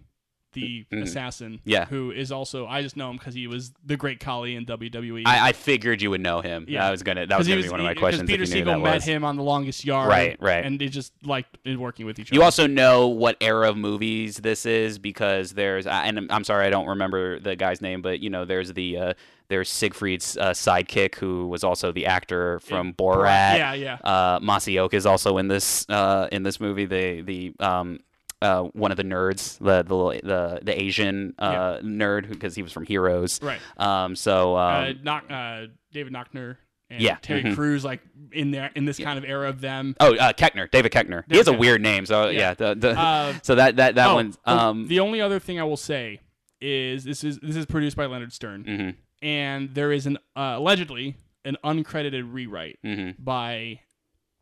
the 0.53 0.85
Mhm. 0.91 1.03
assassin. 1.03 1.59
Yeah. 1.65 1.85
Who 1.85 2.11
is 2.11 2.31
also 2.31 2.65
I 2.67 2.81
just 2.81 2.97
know 2.97 3.09
him 3.09 3.17
because 3.17 3.33
he 3.33 3.47
was 3.47 3.71
the 3.85 3.97
Great 3.97 4.19
Khali 4.19 4.55
in 4.55 4.65
WWE. 4.65 5.23
I, 5.25 5.49
I 5.49 5.51
figured 5.53 6.01
you 6.01 6.09
would 6.09 6.21
know 6.21 6.41
him. 6.41 6.65
Yeah. 6.67 6.87
I 6.87 6.91
was 6.91 7.03
gonna 7.03 7.25
that 7.27 7.37
was 7.37 7.47
gonna 7.47 7.61
be 7.61 7.69
one 7.69 7.79
of 7.79 7.85
my 7.85 7.93
questions. 7.93 8.29
Peter 8.29 8.43
Segal 8.43 8.81
met 8.81 8.95
was. 8.95 9.03
him 9.05 9.23
on 9.23 9.35
the 9.35 9.43
Longest 9.43 9.85
Yard. 9.85 10.09
Right, 10.09 10.37
right. 10.39 10.65
And 10.65 10.79
they 10.79 10.87
just 10.87 11.13
liked 11.23 11.57
working 11.77 12.05
with 12.05 12.19
each 12.19 12.31
You 12.31 12.35
other. 12.37 12.41
You 12.41 12.43
also 12.43 12.67
know 12.67 13.07
what 13.07 13.37
era 13.41 13.69
of 13.69 13.77
movies 13.77 14.37
this 14.37 14.65
is 14.65 14.97
because 14.99 15.53
there's, 15.53 15.85
and 15.87 16.31
I'm- 16.31 16.43
sorry 16.43 16.65
I 16.65 16.69
don't 16.69 16.87
remember 16.87 17.39
the 17.39 17.55
guy's 17.55 17.81
name, 17.81 18.01
but 18.01 18.19
you 18.19 18.29
know 18.29 18.45
there's 18.45 18.73
the 18.73 18.97
uh, 18.97 19.13
there's 19.49 19.69
Siegfried's 19.69 20.37
uh, 20.37 20.51
sidekick 20.51 21.15
who 21.15 21.47
was 21.47 21.63
also 21.63 21.91
the 21.91 22.05
actor 22.05 22.59
from 22.59 22.93
Borat. 22.93 23.57
Yeah, 23.57 23.73
yeah. 23.73 23.97
Uh, 24.03 24.39
Masi 24.39 24.77
Oka 24.79 24.95
is 24.95 25.05
also 25.07 25.37
in 25.39 25.47
this 25.47 25.87
uh, 25.89 26.27
in 26.31 26.43
this 26.43 26.59
movie. 26.59 26.85
The 26.85 27.21
the 27.21 27.53
um, 27.59 27.99
uh, 28.41 28.63
one 28.73 28.91
of 28.91 28.97
the 28.97 29.03
nerds, 29.03 29.57
the 29.59 29.83
the 29.83 30.27
the, 30.27 30.59
the 30.63 30.81
Asian 30.81 31.33
uh, 31.39 31.79
nerd 31.79 32.29
because 32.29 32.55
he 32.55 32.61
was 32.63 32.71
from 32.71 32.85
Heroes. 32.85 33.41
Right. 33.41 33.59
Um, 33.77 34.15
so 34.15 34.57
um, 34.57 34.99
uh, 35.05 35.11
uh, 35.11 35.67
David 35.91 36.13
Knockner 36.13 36.57
and 36.89 37.01
Yeah, 37.01 37.17
Terry 37.21 37.43
mhm. 37.43 37.55
Crews, 37.55 37.83
like 37.83 38.01
in 38.31 38.51
there 38.51 38.71
in 38.75 38.85
this 38.85 38.97
kind 38.97 39.17
of 39.17 39.25
era 39.25 39.49
of 39.49 39.61
them. 39.61 39.95
oh, 39.99 40.15
uh, 40.15 40.33
Koechner, 40.33 40.69
David 40.71 40.91
Koechner. 40.91 41.23
he 41.29 41.37
has 41.37 41.47
a 41.47 41.53
weird 41.53 41.81
name, 41.81 42.05
so 42.05 42.29
yeah. 42.29 42.39
Yeah. 42.39 42.53
the, 42.53 42.75
the, 42.75 42.99
Uh, 42.99 43.33
so 43.43 43.55
that 43.55 43.75
that 43.75 43.95
that 43.95 44.09
oh, 44.09 44.15
one's 44.15 44.37
oh, 44.45 44.57
um. 44.57 44.87
the 44.87 44.99
only 44.99 45.21
other 45.21 45.39
thing 45.39 45.59
I 45.59 45.63
will 45.63 45.77
say 45.77 46.21
is 46.61 47.03
this 47.03 47.23
is 47.23 47.39
this 47.39 47.55
is 47.55 47.65
produced 47.65 47.95
by 47.95 48.05
Leonard 48.05 48.33
Stern, 48.33 48.63
mhm, 48.63 48.95
and 49.21 49.73
there 49.75 49.91
is 49.91 50.05
an 50.05 50.17
uh, 50.35 50.55
allegedly 50.57 51.15
an 51.45 51.57
uncredited 51.63 52.33
rewrite 52.33 52.79
mhm. 52.83 53.15
by 53.19 53.81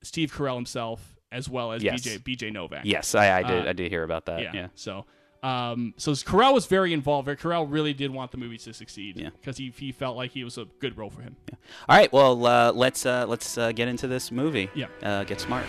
Steve 0.04 0.32
Carell 0.34 0.56
himself 0.56 1.17
as 1.32 1.50
well 1.50 1.72
as 1.72 1.84
Yes. 1.84 2.02
BJ 2.02 2.20
BJ 2.20 2.52
Novak. 2.54 2.82
Yes, 2.86 3.16
I, 3.16 3.40
I 3.40 3.44
did. 3.44 3.66
Uh, 3.68 3.70
I 3.70 3.74
did 3.74 3.92
hear 3.92 4.04
about 4.04 4.26
that. 4.26 4.42
yeah. 4.42 4.52
Yeah. 4.54 4.68
So, 4.76 5.06
um, 5.44 5.94
so 5.98 6.12
Carell 6.14 6.54
was 6.54 6.66
very 6.66 6.94
involved. 6.94 7.28
Carell 7.28 7.66
really 7.70 7.94
did 7.94 8.12
want 8.12 8.32
the 8.32 8.38
movie 8.38 8.58
to 8.60 8.74
succeed. 8.74 9.18
Yeah. 9.18 9.30
Because 9.40 9.58
he 9.58 9.74
he 9.78 9.92
felt 9.92 10.16
like 10.18 10.32
he 10.32 10.44
was 10.44 10.58
a 10.58 10.66
good 10.80 10.98
role 10.98 11.10
for 11.10 11.22
him. 11.22 11.36
Yeah. 11.50 11.56
All 11.90 11.98
right. 11.98 12.12
Well, 12.12 12.46
uh, 12.46 12.72
let's 12.72 13.06
uh, 13.06 13.26
let's 13.28 13.58
uh, 13.58 13.72
get 13.72 13.88
into 13.88 14.08
this 14.08 14.32
movie. 14.32 14.70
Yeah. 14.74 14.88
Uh, 15.04 15.24
get 15.24 15.40
smart. 15.42 15.66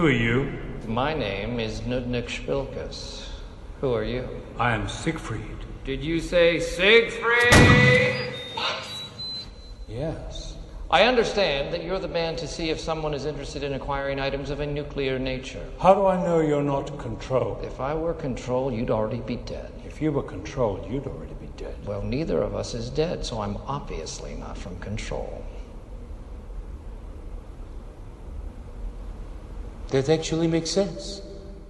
Who 0.00 0.06
are 0.06 0.10
you? 0.10 0.50
My 0.88 1.12
name 1.12 1.60
is 1.60 1.82
Nudnik 1.82 2.24
Spilkus. 2.24 3.28
Who 3.82 3.92
are 3.92 4.02
you? 4.02 4.26
I 4.58 4.72
am 4.72 4.88
Siegfried. 4.88 5.58
Did 5.84 6.02
you 6.02 6.20
say 6.20 6.58
Siegfried? 6.58 8.32
Yes. 9.86 10.56
I 10.90 11.02
understand 11.02 11.74
that 11.74 11.84
you're 11.84 11.98
the 11.98 12.08
man 12.08 12.34
to 12.36 12.48
see 12.48 12.70
if 12.70 12.80
someone 12.80 13.12
is 13.12 13.26
interested 13.26 13.62
in 13.62 13.74
acquiring 13.74 14.18
items 14.18 14.48
of 14.48 14.60
a 14.60 14.66
nuclear 14.66 15.18
nature. 15.18 15.66
How 15.78 15.92
do 15.92 16.06
I 16.06 16.16
know 16.16 16.40
you're 16.40 16.62
not 16.62 16.98
control? 16.98 17.60
If 17.62 17.78
I 17.78 17.92
were 17.94 18.14
control, 18.14 18.72
you'd 18.72 18.90
already 18.90 19.20
be 19.20 19.36
dead. 19.36 19.70
If 19.84 20.00
you 20.00 20.12
were 20.12 20.22
controlled, 20.22 20.90
you'd 20.90 21.06
already 21.06 21.34
be 21.34 21.50
dead. 21.58 21.76
Well, 21.84 22.00
neither 22.00 22.40
of 22.40 22.54
us 22.54 22.72
is 22.72 22.88
dead, 22.88 23.26
so 23.26 23.42
I'm 23.42 23.58
obviously 23.66 24.34
not 24.36 24.56
from 24.56 24.78
control. 24.78 25.44
That 29.90 30.08
actually 30.08 30.46
makes 30.46 30.70
sense. 30.70 31.22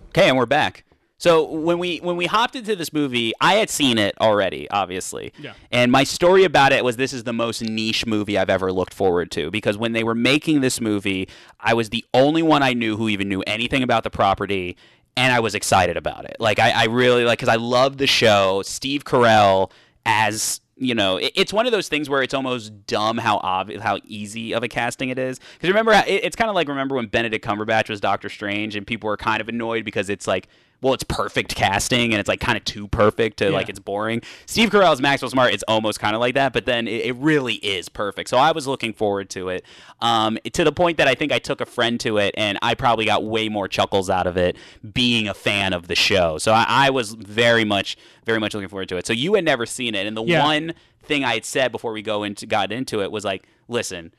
Okay, 0.08 0.28
and 0.28 0.36
we're 0.36 0.46
back. 0.46 0.84
So 1.20 1.44
when 1.44 1.78
we 1.78 1.98
when 1.98 2.16
we 2.16 2.24
hopped 2.24 2.56
into 2.56 2.74
this 2.74 2.94
movie, 2.94 3.32
I 3.42 3.54
had 3.54 3.68
seen 3.68 3.98
it 3.98 4.14
already, 4.22 4.70
obviously. 4.70 5.34
Yeah. 5.38 5.52
And 5.70 5.92
my 5.92 6.02
story 6.02 6.44
about 6.44 6.72
it 6.72 6.82
was 6.82 6.96
this 6.96 7.12
is 7.12 7.24
the 7.24 7.34
most 7.34 7.60
niche 7.62 8.06
movie 8.06 8.38
I've 8.38 8.48
ever 8.48 8.72
looked 8.72 8.94
forward 8.94 9.30
to 9.32 9.50
because 9.50 9.76
when 9.76 9.92
they 9.92 10.02
were 10.02 10.14
making 10.14 10.62
this 10.62 10.80
movie, 10.80 11.28
I 11.60 11.74
was 11.74 11.90
the 11.90 12.06
only 12.14 12.42
one 12.42 12.62
I 12.62 12.72
knew 12.72 12.96
who 12.96 13.10
even 13.10 13.28
knew 13.28 13.42
anything 13.46 13.82
about 13.82 14.02
the 14.02 14.10
property, 14.10 14.78
and 15.14 15.30
I 15.30 15.40
was 15.40 15.54
excited 15.54 15.98
about 15.98 16.24
it. 16.24 16.36
Like 16.40 16.58
I, 16.58 16.70
I 16.70 16.84
really 16.84 17.24
like 17.26 17.38
because 17.38 17.52
I 17.52 17.56
love 17.56 17.98
the 17.98 18.06
show. 18.06 18.62
Steve 18.64 19.04
Carell 19.04 19.70
as 20.06 20.62
you 20.80 20.94
know, 20.94 21.18
it, 21.18 21.32
it's 21.36 21.52
one 21.52 21.66
of 21.66 21.72
those 21.72 21.88
things 21.88 22.08
where 22.08 22.22
it's 22.22 22.32
almost 22.32 22.86
dumb 22.86 23.18
how 23.18 23.38
obvious, 23.42 23.82
how 23.82 23.98
easy 24.04 24.52
of 24.54 24.62
a 24.62 24.68
casting 24.68 25.10
it 25.10 25.18
is. 25.18 25.38
Because 25.54 25.68
remember, 25.68 25.92
it, 25.92 26.24
it's 26.24 26.34
kind 26.34 26.48
of 26.48 26.56
like 26.56 26.68
remember 26.68 26.96
when 26.96 27.06
Benedict 27.06 27.44
Cumberbatch 27.44 27.90
was 27.90 28.00
Doctor 28.00 28.30
Strange, 28.30 28.74
and 28.74 28.86
people 28.86 29.06
were 29.06 29.18
kind 29.18 29.42
of 29.42 29.48
annoyed 29.48 29.84
because 29.84 30.08
it's 30.08 30.26
like, 30.26 30.48
well, 30.82 30.94
it's 30.94 31.04
perfect 31.04 31.54
casting, 31.54 32.12
and 32.12 32.20
it's 32.20 32.28
like 32.28 32.40
kind 32.40 32.56
of 32.56 32.64
too 32.64 32.88
perfect 32.88 33.36
to 33.38 33.50
like 33.50 33.68
it's 33.68 33.78
boring. 33.78 34.22
Steve 34.46 34.70
Carell's 34.70 35.00
Maxwell 35.00 35.30
Smart 35.30 35.52
is 35.52 35.62
almost 35.68 36.00
kind 36.00 36.14
of 36.14 36.20
like 36.20 36.34
that, 36.34 36.52
but 36.52 36.64
then 36.64 36.88
it, 36.88 37.04
it 37.06 37.16
really 37.16 37.54
is 37.56 37.88
perfect. 37.88 38.30
So 38.30 38.38
I 38.38 38.52
was 38.52 38.66
looking 38.66 38.92
forward 38.92 39.28
to 39.30 39.50
it, 39.50 39.64
um, 40.00 40.38
to 40.52 40.64
the 40.64 40.72
point 40.72 40.96
that 40.98 41.06
I 41.08 41.14
think 41.14 41.32
I 41.32 41.38
took 41.38 41.60
a 41.60 41.66
friend 41.66 42.00
to 42.00 42.18
it, 42.18 42.34
and 42.36 42.58
I 42.62 42.74
probably 42.74 43.04
got 43.04 43.24
way 43.24 43.48
more 43.48 43.68
chuckles 43.68 44.08
out 44.08 44.26
of 44.26 44.36
it 44.36 44.56
being 44.94 45.28
a 45.28 45.34
fan 45.34 45.72
of 45.72 45.86
the 45.88 45.94
show. 45.94 46.38
So 46.38 46.52
I, 46.52 46.64
I 46.68 46.90
was 46.90 47.12
very 47.14 47.64
much, 47.64 47.96
very 48.24 48.40
much 48.40 48.54
looking 48.54 48.68
forward 48.68 48.88
to 48.90 48.96
it. 48.96 49.06
So 49.06 49.12
you 49.12 49.34
had 49.34 49.44
never 49.44 49.66
seen 49.66 49.94
it, 49.94 50.06
and 50.06 50.16
the 50.16 50.24
Yeah. 50.24 50.42
one 50.44 50.72
thing 51.02 51.24
I 51.24 51.34
had 51.34 51.44
said 51.44 51.72
before 51.72 51.92
we 51.92 52.02
go 52.02 52.22
into 52.22 52.46
got 52.46 52.72
into 52.72 53.02
it 53.02 53.10
was 53.12 53.24
like, 53.24 53.44
listen. 53.68 54.12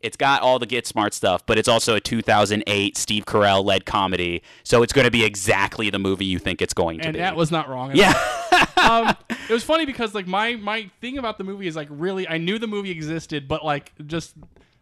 It's 0.00 0.16
got 0.16 0.42
all 0.42 0.58
the 0.60 0.66
Get 0.66 0.86
Smart 0.86 1.12
stuff, 1.12 1.44
but 1.44 1.58
it's 1.58 1.66
also 1.68 1.96
a 1.96 2.00
2008 2.00 2.96
Steve 2.96 3.24
Carell 3.26 3.64
led 3.64 3.84
comedy, 3.84 4.42
so 4.62 4.82
it's 4.82 4.92
going 4.92 5.06
to 5.06 5.10
be 5.10 5.24
exactly 5.24 5.90
the 5.90 5.98
movie 5.98 6.24
you 6.24 6.38
think 6.38 6.62
it's 6.62 6.72
going 6.74 7.00
to 7.00 7.06
And 7.06 7.14
be. 7.14 7.18
that 7.18 7.34
was 7.34 7.50
not 7.50 7.68
wrong. 7.68 7.90
at 7.90 7.96
yeah. 7.96 8.66
um, 8.76 9.16
it 9.48 9.52
was 9.52 9.64
funny 9.64 9.86
because 9.86 10.14
like 10.14 10.26
my 10.28 10.54
my 10.56 10.88
thing 11.00 11.18
about 11.18 11.36
the 11.38 11.44
movie 11.44 11.66
is 11.66 11.74
like 11.74 11.88
really 11.90 12.28
I 12.28 12.38
knew 12.38 12.58
the 12.60 12.68
movie 12.68 12.90
existed, 12.92 13.48
but 13.48 13.64
like 13.64 13.92
just 14.06 14.34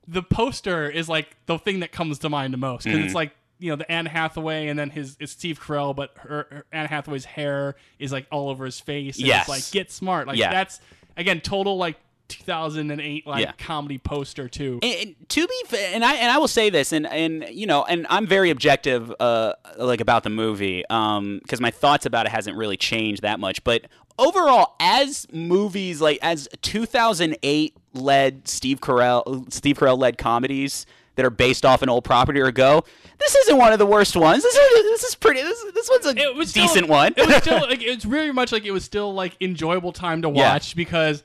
the 0.06 0.22
poster 0.22 0.88
is 0.90 1.08
like 1.08 1.34
the 1.46 1.58
thing 1.58 1.80
that 1.80 1.92
comes 1.92 2.18
to 2.20 2.28
mind 2.28 2.52
the 2.52 2.58
most 2.58 2.84
because 2.84 2.98
Mm-hmm. 2.98 3.06
it's 3.06 3.14
like 3.14 3.32
you 3.58 3.70
know 3.70 3.76
the 3.76 3.90
Anne 3.90 4.04
Hathaway 4.04 4.66
and 4.68 4.78
then 4.78 4.90
his 4.90 5.16
it's 5.18 5.32
Steve 5.32 5.58
Carell, 5.58 5.96
but 5.96 6.10
her, 6.18 6.46
her 6.50 6.64
Anne 6.72 6.86
Hathaway's 6.88 7.24
hair 7.24 7.74
is 7.98 8.12
like 8.12 8.26
all 8.30 8.50
over 8.50 8.66
his 8.66 8.78
face. 8.80 9.16
And 9.16 9.26
Yes. 9.26 9.42
it's 9.42 9.48
like 9.48 9.70
get 9.72 9.90
smart. 9.90 10.26
Like 10.26 10.36
Yeah. 10.36 10.50
that's 10.52 10.78
again 11.16 11.40
total 11.40 11.78
like 11.78 11.96
2008 12.28 13.26
like 13.26 13.44
Yeah. 13.44 13.52
comedy 13.58 13.98
poster 13.98 14.48
too. 14.48 14.78
And, 14.82 14.94
and 15.08 15.28
to 15.30 15.46
be 15.46 15.62
fair, 15.66 15.90
and 15.94 16.04
I 16.04 16.14
and 16.16 16.30
I 16.30 16.38
will 16.38 16.48
say 16.48 16.70
this, 16.70 16.92
and 16.92 17.06
and 17.06 17.44
you 17.50 17.66
know, 17.66 17.84
and 17.84 18.06
I'm 18.10 18.26
very 18.26 18.50
objective, 18.50 19.12
uh, 19.20 19.52
like 19.78 20.00
about 20.00 20.22
the 20.22 20.30
movie, 20.30 20.84
um, 20.90 21.40
because 21.42 21.60
my 21.60 21.70
thoughts 21.70 22.06
about 22.06 22.26
it 22.26 22.30
hasn't 22.32 22.56
really 22.56 22.76
changed 22.76 23.22
that 23.22 23.40
much. 23.40 23.62
But 23.64 23.82
overall, 24.18 24.74
as 24.80 25.26
movies 25.32 26.00
like 26.00 26.18
as 26.22 26.48
2008 26.62 27.76
led 27.94 28.46
Steve 28.48 28.80
Carell, 28.80 29.52
Steve 29.52 29.76
Carell 29.78 29.98
led 29.98 30.18
comedies 30.18 30.86
that 31.16 31.24
are 31.24 31.30
based 31.30 31.64
off 31.64 31.80
an 31.80 31.88
old 31.88 32.04
property 32.04 32.40
or 32.40 32.50
go, 32.52 32.84
this 33.18 33.34
isn't 33.34 33.56
one 33.56 33.72
of 33.72 33.78
the 33.78 33.86
worst 33.86 34.14
ones. 34.16 34.42
This 34.42 34.54
is 34.54 34.82
this 34.84 35.02
is 35.04 35.14
pretty. 35.14 35.40
This 35.40 35.64
this 35.74 35.88
one's 35.88 36.06
a 36.06 36.10
it 36.10 36.34
was 36.36 36.50
still- 36.50 36.66
decent 36.66 36.88
one. 36.88 37.14
it 37.16 37.26
was 37.26 37.36
still 37.36 37.60
like 37.68 37.82
it's 37.82 38.04
very 38.04 38.32
much 38.32 38.52
like 38.52 38.64
it 38.66 38.70
was 38.72 38.84
still 38.84 39.14
like 39.14 39.34
enjoyable 39.40 39.92
time 39.92 40.20
to 40.22 40.28
Yeah. 40.28 40.52
watch 40.52 40.76
because 40.76 41.24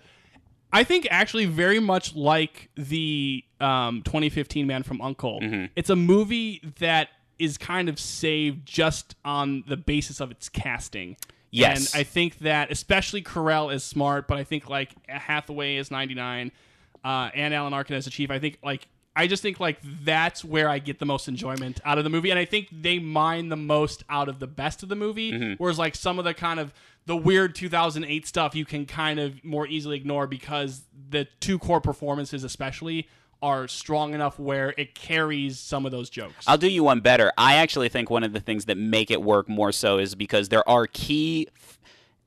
I 0.74 0.84
think 0.84 1.08
actually 1.12 1.46
very 1.46 1.80
much 1.80 2.16
like 2.16 2.70
the 2.76 3.44
um, 3.60 4.02
2015 4.04 4.66
Man 4.68 4.84
from 4.84 5.02
Uncle. 5.02 5.42
Mm-hmm. 5.42 5.66
It's 5.76 5.90
a 5.90 5.96
movie 5.96 6.62
that 6.80 7.10
is 7.40 7.58
kind 7.58 7.90
of 7.90 8.00
saved 8.00 8.66
just 8.66 9.16
on 9.26 9.64
the 9.68 9.78
basis 9.78 10.20
of 10.20 10.32
its 10.32 10.48
casting. 10.48 11.18
Yes. 11.50 11.94
and 11.94 12.00
I 12.00 12.04
think 12.04 12.40
that 12.40 12.72
especially 12.72 13.22
Carell 13.22 13.74
is 13.74 13.84
smart, 13.84 14.28
but 14.28 14.38
I 14.38 14.44
think 14.46 14.70
like 14.70 14.92
Hathaway 15.10 15.76
is 15.76 15.92
99, 15.92 16.52
uh, 17.04 17.30
and 17.34 17.54
Alan 17.54 17.74
Arkin 17.74 17.96
as 17.96 18.08
a 18.08 18.10
chief. 18.10 18.32
I 18.32 18.40
think 18.40 18.58
like. 18.64 18.88
I 19.16 19.28
just 19.28 19.44
think 19.44 19.60
like 19.60 19.80
that's 20.04 20.44
where 20.44 20.70
I 20.70 20.80
get 20.80 21.00
the 21.00 21.06
most 21.06 21.28
enjoyment 21.28 21.82
out 21.84 21.98
of 21.98 22.04
the 22.04 22.10
movie, 22.10 22.30
and 22.30 22.40
I 22.40 22.46
think 22.46 22.70
they 22.72 23.00
mine 23.00 23.50
the 23.50 23.58
most 23.58 24.04
out 24.10 24.30
of 24.30 24.40
the 24.40 24.48
best 24.48 24.84
of 24.84 24.90
the 24.90 24.96
movie. 24.96 25.34
Mm-hmm. 25.34 25.54
Whereas 25.58 25.78
like 25.78 25.96
some 25.96 26.18
of 26.18 26.26
the 26.26 26.34
kind 26.34 26.60
of 26.60 26.74
the 27.06 27.18
weird 27.18 27.56
2008 27.56 28.28
stuff 28.28 28.56
you 28.56 28.64
can 28.64 28.86
kind 28.86 29.20
of 29.20 29.44
more 29.44 29.68
easily 29.68 29.98
ignore 29.98 30.28
because 30.28 30.84
the 31.10 31.28
two 31.40 31.60
core 31.60 31.82
performances 31.82 32.44
especially 32.44 33.08
are 33.42 33.68
strong 33.68 34.14
enough 34.14 34.38
where 34.38 34.74
it 34.78 34.94
carries 34.94 35.60
some 35.60 35.86
of 35.86 35.92
those 35.92 36.10
jokes. 36.10 36.46
I'll 36.48 36.60
do 36.60 36.70
you 36.70 36.84
one 36.84 37.00
better. 37.00 37.32
I 37.38 37.56
actually 37.56 37.90
think 37.90 38.10
one 38.10 38.24
of 38.24 38.34
the 38.34 38.40
things 38.40 38.66
that 38.66 38.78
make 38.78 39.10
it 39.10 39.22
work 39.22 39.50
more 39.50 39.72
so 39.72 39.98
is 39.98 40.14
because 40.14 40.50
there 40.50 40.68
are 40.70 40.86
key 40.86 41.48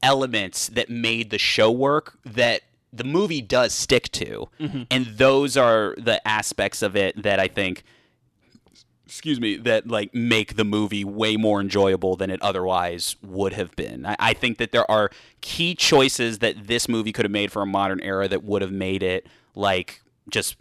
elements 0.02 0.68
that 0.68 0.90
made 0.90 1.30
the 1.30 1.38
show 1.38 1.70
work 1.70 2.18
that 2.24 2.62
the 2.94 3.04
movie 3.04 3.40
does 3.42 3.72
stick 3.74 4.10
to. 4.12 4.48
And 4.90 5.06
those 5.06 5.56
are 5.56 5.94
the 5.98 6.26
aspects 6.26 6.82
of 6.82 6.94
it 6.96 7.22
that 7.22 7.40
I 7.40 7.48
think 7.48 7.82
excuse 9.06 9.38
me 9.38 9.56
that 9.56 9.86
like 9.86 10.12
make 10.14 10.56
the 10.56 10.64
movie 10.64 11.04
way 11.04 11.36
more 11.36 11.60
enjoyable 11.60 12.16
than 12.16 12.30
it 12.30 12.40
otherwise 12.42 13.16
would 13.22 13.52
have 13.52 13.74
been. 13.76 14.06
I, 14.06 14.16
I 14.18 14.32
think 14.34 14.58
that 14.58 14.72
there 14.72 14.90
are 14.90 15.10
key 15.40 15.74
choices 15.74 16.38
that 16.38 16.66
this 16.66 16.88
movie 16.88 17.12
could 17.12 17.24
have 17.24 17.32
made 17.32 17.52
for 17.52 17.62
a 17.62 17.66
modern 17.66 18.00
era 18.00 18.26
that 18.28 18.42
would 18.44 18.62
have 18.62 18.72
made 18.72 19.02
it 19.02 19.26
like 19.54 20.02
just 20.30 20.56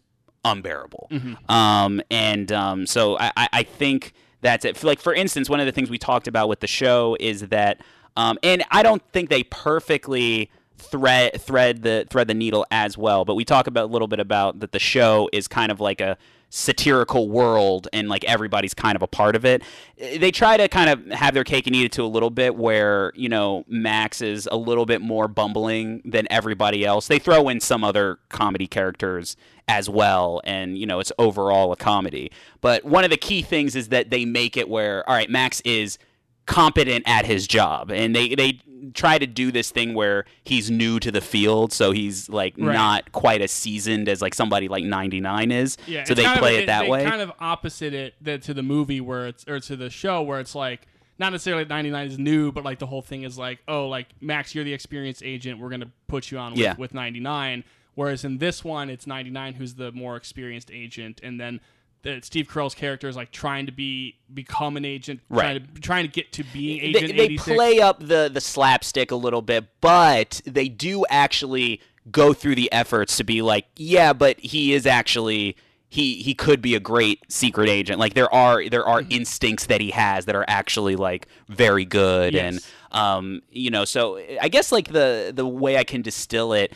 unbearable. 0.46 1.10
Um, 1.50 2.02
and 2.12 2.52
um, 2.52 2.86
so 2.86 3.18
I, 3.18 3.32
I- 3.38 3.50
I 3.54 3.64
think 3.64 4.14
that's 4.42 4.66
it. 4.66 4.84
Like 4.84 5.00
for 5.00 5.14
instance 5.14 5.50
one 5.50 5.60
of 5.62 5.66
the 5.66 5.72
things 5.72 5.90
we 5.90 5.98
talked 5.98 6.28
about 6.28 6.50
with 6.50 6.60
the 6.60 6.68
show 6.68 7.16
is 7.20 7.48
that 7.48 7.80
um, 8.18 8.38
and 8.44 8.64
i 8.70 8.84
don't 8.84 9.02
think 9.12 9.30
they 9.32 9.42
perfectly 9.44 10.52
thread 10.78 11.40
thread 11.40 11.84
the 11.84 12.06
thread 12.10 12.28
the 12.28 12.34
needle 12.34 12.66
as 12.72 12.98
well 12.98 13.26
but 13.26 13.36
we 13.36 13.46
talk 13.46 13.68
about 13.68 13.86
a 13.86 13.92
little 13.92 14.08
bit 14.08 14.20
about 14.20 14.60
that 14.60 14.72
the 14.72 14.80
show 14.80 15.30
is 15.32 15.48
kind 15.48 15.72
of 15.72 15.80
like 15.80 16.02
a 16.02 16.18
satirical 16.56 17.30
world 17.30 17.88
and 17.94 18.08
like 18.08 18.24
everybody's 18.26 18.76
kind 18.76 18.96
of 18.96 19.02
a 19.02 19.08
part 19.08 19.36
of 19.36 19.44
it. 19.44 19.64
They 19.98 20.30
try 20.30 20.56
to 20.56 20.68
kind 20.68 20.88
of 20.88 21.04
have 21.08 21.34
their 21.34 21.44
cake 21.44 21.66
and 21.66 21.76
eat 21.76 21.86
it 21.86 21.92
to 21.94 22.04
a 22.04 22.06
little 22.06 22.30
bit 22.30 22.56
where, 22.56 23.12
you 23.16 23.28
know, 23.28 23.66
Max 23.68 24.22
is 24.22 24.48
a 24.52 24.56
little 24.56 24.86
bit 24.86 25.02
more 25.02 25.28
bumbling 25.28 26.04
than 26.06 26.28
everybody 26.30 26.86
else. 26.86 27.08
They 27.08 27.18
throw 27.18 27.50
in 27.50 27.60
some 27.60 27.84
other 27.84 28.20
comedy 28.30 28.68
characters 28.68 29.36
as 29.68 29.90
well 29.90 30.42
and, 30.44 30.78
you 30.78 30.86
know, 30.86 31.00
it's 31.00 31.12
overall 31.18 31.72
a 31.72 31.76
comedy. 31.76 32.32
But 32.62 32.86
one 32.86 33.04
of 33.04 33.10
the 33.10 33.18
key 33.18 33.42
things 33.42 33.76
is 33.76 33.88
that 33.88 34.12
they 34.12 34.24
make 34.24 34.56
it 34.56 34.70
where 34.70 35.10
all 35.10 35.16
right, 35.16 35.32
Max 35.32 35.60
is 35.62 35.98
competent 36.46 37.04
at 37.08 37.26
his 37.26 37.48
job 37.48 37.90
and 37.90 38.16
they 38.16 38.36
they 38.36 38.60
try 38.94 39.18
to 39.18 39.26
do 39.26 39.52
this 39.52 39.72
thing 39.72 39.94
where 39.94 40.26
he's 40.44 40.70
new 40.72 41.00
to 41.00 41.12
the 41.12 41.22
field 41.22 41.72
so 41.72 41.92
he's 41.92 42.28
like 42.30 42.54
Right. 42.58 42.74
not 42.74 43.12
quite 43.12 43.42
as 43.42 43.52
seasoned 43.52 44.10
as 44.10 44.22
like 44.22 44.34
somebody 44.34 44.68
like 44.68 44.84
99 44.84 45.52
is 45.52 45.78
Yeah, 45.88 46.04
so 46.04 46.14
they 46.14 46.24
kind 46.24 46.36
of- 46.38 46.42
play 46.42 46.58
it 46.58 46.66
that 46.68 46.88
way 46.90 47.04
Kind 47.06 47.22
of 47.22 47.32
opposite 47.40 47.94
it 47.94 48.16
the, 48.22 48.38
to 48.40 48.54
the 48.54 48.64
movie 48.64 49.00
where 49.02 49.28
it's 49.28 49.48
or 49.48 49.60
to 49.62 49.76
the 49.76 49.90
show 49.90 50.22
where 50.22 50.40
it's 50.40 50.56
like 50.56 50.88
not 51.20 51.32
necessarily 51.32 51.64
99 51.64 52.08
is 52.08 52.18
new, 52.18 52.52
but 52.52 52.64
like 52.66 52.80
the 52.80 52.88
whole 52.88 53.04
thing 53.04 53.22
is 53.22 53.38
like, 53.38 53.60
oh, 53.68 53.88
like 53.88 54.08
Max, 54.20 54.56
you're 54.56 54.64
the 54.64 54.74
experienced 54.74 55.22
agent. 55.24 55.60
We're 55.60 55.70
gonna 55.70 55.92
put 56.08 56.32
you 56.32 56.40
on 56.40 56.54
with, 56.54 56.60
Yeah. 56.60 56.76
with 56.76 56.94
99. 56.96 57.64
Whereas 57.94 58.26
in 58.26 58.40
this 58.40 58.64
one, 58.64 58.90
it's 58.90 59.06
99 59.06 59.54
who's 59.54 59.76
the 59.76 59.92
more 59.92 60.16
experienced 60.16 60.72
agent, 60.72 61.20
and 61.22 61.40
then 61.40 61.60
the, 62.04 62.20
Steve 62.22 62.48
Carell's 62.48 62.76
character 62.76 63.08
is 63.08 63.16
like 63.16 63.32
trying 63.32 63.66
to 63.66 63.72
be 63.72 64.16
become 64.34 64.78
an 64.78 64.86
agent, 64.86 65.22
trying 65.32 65.56
Right. 65.64 65.76
to 65.76 65.82
trying 65.82 66.04
to 66.06 66.12
get 66.12 66.32
to 66.34 66.44
being 66.54 66.94
they, 66.94 67.00
agent 67.00 67.18
they 67.18 67.24
86. 67.26 67.56
play 67.58 67.80
up 67.80 68.00
the 68.00 68.30
the 68.32 68.42
slapstick 68.42 69.10
a 69.12 69.16
little 69.16 69.42
bit 69.42 69.66
but 69.82 70.42
they 70.46 70.68
do 70.70 71.06
actually 71.10 71.82
go 72.12 72.34
through 72.34 72.56
the 72.56 72.72
efforts 72.72 73.16
to 73.18 73.24
be 73.24 73.42
like 73.42 73.66
yeah 73.78 74.12
but 74.14 74.38
he 74.40 74.74
is 74.74 74.86
actually 74.86 75.56
he 75.88 76.16
he 76.22 76.34
could 76.34 76.62
be 76.62 76.76
a 76.76 76.80
great 76.80 77.20
secret 77.32 77.70
agent 77.70 77.98
like 78.00 78.14
there 78.16 78.34
are 78.34 78.68
there 78.68 78.86
are 78.86 79.04
instincts 79.10 79.68
that 79.68 79.80
he 79.80 79.92
has 79.92 80.26
that 80.26 80.36
are 80.36 80.44
actually 80.50 80.96
like 80.98 81.28
very 81.48 81.86
good 81.86 82.36
and 82.36 82.60
um 82.92 83.42
you 83.50 83.70
know 83.72 83.86
so 83.86 84.20
i 84.42 84.50
guess 84.50 84.72
like 84.72 84.90
the 84.92 85.32
the 85.34 85.48
way 85.48 85.78
i 85.78 85.84
can 85.86 86.02
distill 86.02 86.52
it 86.52 86.74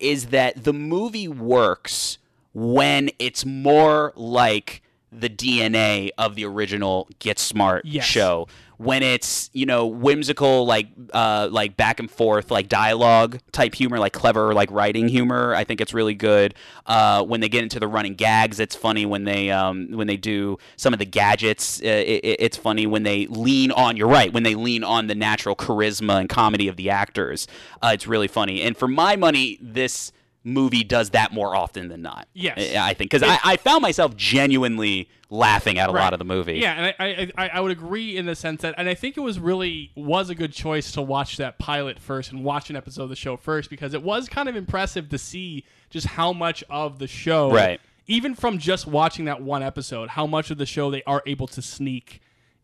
is 0.00 0.26
that 0.26 0.64
the 0.64 0.72
movie 0.72 1.28
works 1.28 2.18
when 2.54 3.10
it's 3.18 3.44
more 3.44 4.12
like 4.16 4.80
the 5.12 5.28
DNA 5.28 6.10
of 6.18 6.34
the 6.34 6.44
original 6.44 7.08
Get 7.20 7.38
Smart 7.38 7.84
Yes. 7.84 8.04
show. 8.04 8.48
When 8.76 9.04
it's 9.04 9.50
you 9.52 9.66
know 9.66 9.86
whimsical 9.86 10.66
like 10.66 10.88
uh, 11.12 11.48
like 11.52 11.76
back 11.76 12.00
and 12.00 12.10
forth 12.10 12.50
like 12.50 12.68
dialogue 12.68 13.38
type 13.52 13.72
humor 13.76 14.00
like 14.00 14.12
clever 14.12 14.52
like 14.52 14.68
writing 14.72 15.06
humor 15.06 15.54
I 15.54 15.62
think 15.62 15.80
it's 15.80 15.94
really 15.94 16.14
good. 16.14 16.54
Uh, 16.84 17.22
when 17.22 17.40
they 17.40 17.48
get 17.48 17.62
into 17.62 17.78
the 17.78 17.86
running 17.86 18.14
gags 18.16 18.58
it's 18.58 18.74
funny 18.74 19.06
when 19.06 19.22
they 19.22 19.48
um, 19.52 19.92
when 19.92 20.08
they 20.08 20.16
do 20.16 20.58
some 20.76 20.92
of 20.92 20.98
the 20.98 21.04
gadgets 21.06 21.80
uh, 21.80 21.86
it, 21.86 22.24
it- 22.24 22.36
it's 22.40 22.56
funny 22.56 22.84
when 22.88 23.04
they 23.04 23.26
lean 23.28 23.70
on 23.70 23.96
you're 23.96 24.08
right 24.08 24.32
when 24.32 24.42
they 24.42 24.56
lean 24.56 24.82
on 24.82 25.06
the 25.06 25.14
natural 25.14 25.54
charisma 25.54 26.18
and 26.18 26.28
comedy 26.28 26.66
of 26.66 26.74
the 26.74 26.90
actors 26.90 27.46
uh, 27.80 27.92
it's 27.94 28.08
really 28.08 28.28
funny 28.28 28.60
and 28.62 28.76
for 28.76 28.88
my 28.88 29.14
money 29.14 29.56
this 29.62 30.10
movie 30.44 30.84
does 30.84 31.10
that 31.10 31.32
more 31.32 31.56
often 31.56 31.88
than 31.88 32.02
not. 32.02 32.28
Yes. 32.34 32.74
I 32.76 32.92
think 32.94 33.10
because 33.10 33.22
I, 33.26 33.38
I 33.42 33.56
found 33.56 33.80
myself 33.82 34.14
genuinely 34.16 35.08
laughing 35.30 35.78
at 35.78 35.88
a 35.88 35.92
Right. 35.92 36.02
lot 36.02 36.12
of 36.12 36.18
the 36.18 36.24
movie. 36.26 36.58
Yeah, 36.58 36.72
and 36.74 36.94
I, 36.98 37.32
I 37.36 37.44
I 37.46 37.48
I 37.54 37.60
would 37.60 37.72
agree 37.72 38.16
in 38.16 38.26
the 38.26 38.34
sense 38.36 38.60
that, 38.62 38.74
and 38.76 38.86
I 38.88 38.94
think 38.94 39.16
it 39.16 39.20
was 39.20 39.38
really 39.38 39.90
was 39.96 40.28
a 40.30 40.34
good 40.34 40.52
choice 40.52 40.92
to 40.92 41.02
watch 41.02 41.38
that 41.38 41.58
pilot 41.58 41.98
first 41.98 42.30
and 42.30 42.44
watch 42.44 42.68
an 42.68 42.76
episode 42.76 43.04
of 43.04 43.08
the 43.08 43.16
show 43.16 43.36
first 43.38 43.70
because 43.70 43.94
it 43.94 44.02
was 44.02 44.28
kind 44.28 44.48
of 44.48 44.54
impressive 44.54 45.08
to 45.08 45.18
see 45.18 45.64
just 45.90 46.06
how 46.08 46.32
much 46.32 46.62
of 46.68 46.98
the 46.98 47.06
show, 47.08 47.50
Right. 47.50 47.80
Even 48.06 48.34
from 48.34 48.58
just 48.58 48.86
watching 48.86 49.24
that 49.24 49.40
one 49.40 49.62
episode, 49.62 50.10
how 50.10 50.26
much 50.26 50.50
of 50.50 50.58
the 50.58 50.66
show 50.66 50.90
they 50.90 51.02
are 51.04 51.22
able 51.26 51.46
to 51.46 51.62
sneak 51.62 52.20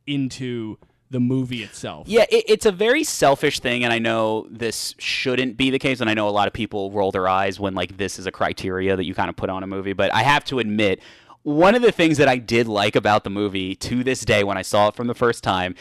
into 0.07 0.77
the 1.11 1.21
movie 1.21 1.63
itself. 1.63 2.07
Yeah, 2.09 2.25
it, 2.31 2.45
it's 2.49 2.67
a 2.67 2.73
very 2.73 3.05
selfish 3.05 3.59
thing, 3.59 3.85
and 3.85 3.93
I 3.93 3.99
know 3.99 4.47
this 4.49 4.95
shouldn't 4.99 5.57
be 5.57 5.71
the 5.71 5.79
case, 5.79 6.01
and 6.01 6.09
I 6.09 6.15
know 6.15 6.29
a 6.29 6.31
lot 6.31 6.47
of 6.47 6.55
people 6.55 6.91
roll 6.93 7.11
their 7.11 7.29
eyes 7.29 7.59
when 7.59 7.75
like 7.75 7.97
this 7.97 8.19
is 8.19 8.27
a 8.27 8.33
criteria 8.33 8.97
that 8.97 9.05
you 9.05 9.15
kind 9.15 9.29
of 9.29 9.37
put 9.37 9.51
on 9.51 9.63
a 9.63 9.67
movie. 9.67 9.93
But 9.93 10.15
I 10.15 10.23
have 10.23 10.45
to 10.47 10.61
admit, 10.61 11.01
one 11.43 11.75
of 11.75 11.83
the 11.83 11.93
things 11.93 12.19
that 12.19 12.29
I 12.29 12.37
did 12.37 12.69
like 12.69 12.97
about 12.97 13.25
the 13.25 13.31
movie 13.31 13.75
to 13.77 14.05
this 14.05 14.25
day 14.25 14.45
when 14.45 14.57
I 14.57 14.63
saw 14.63 14.89
it 14.89 14.95
from 14.95 15.09
the 15.09 15.15
first 15.15 15.43
time 15.43 15.75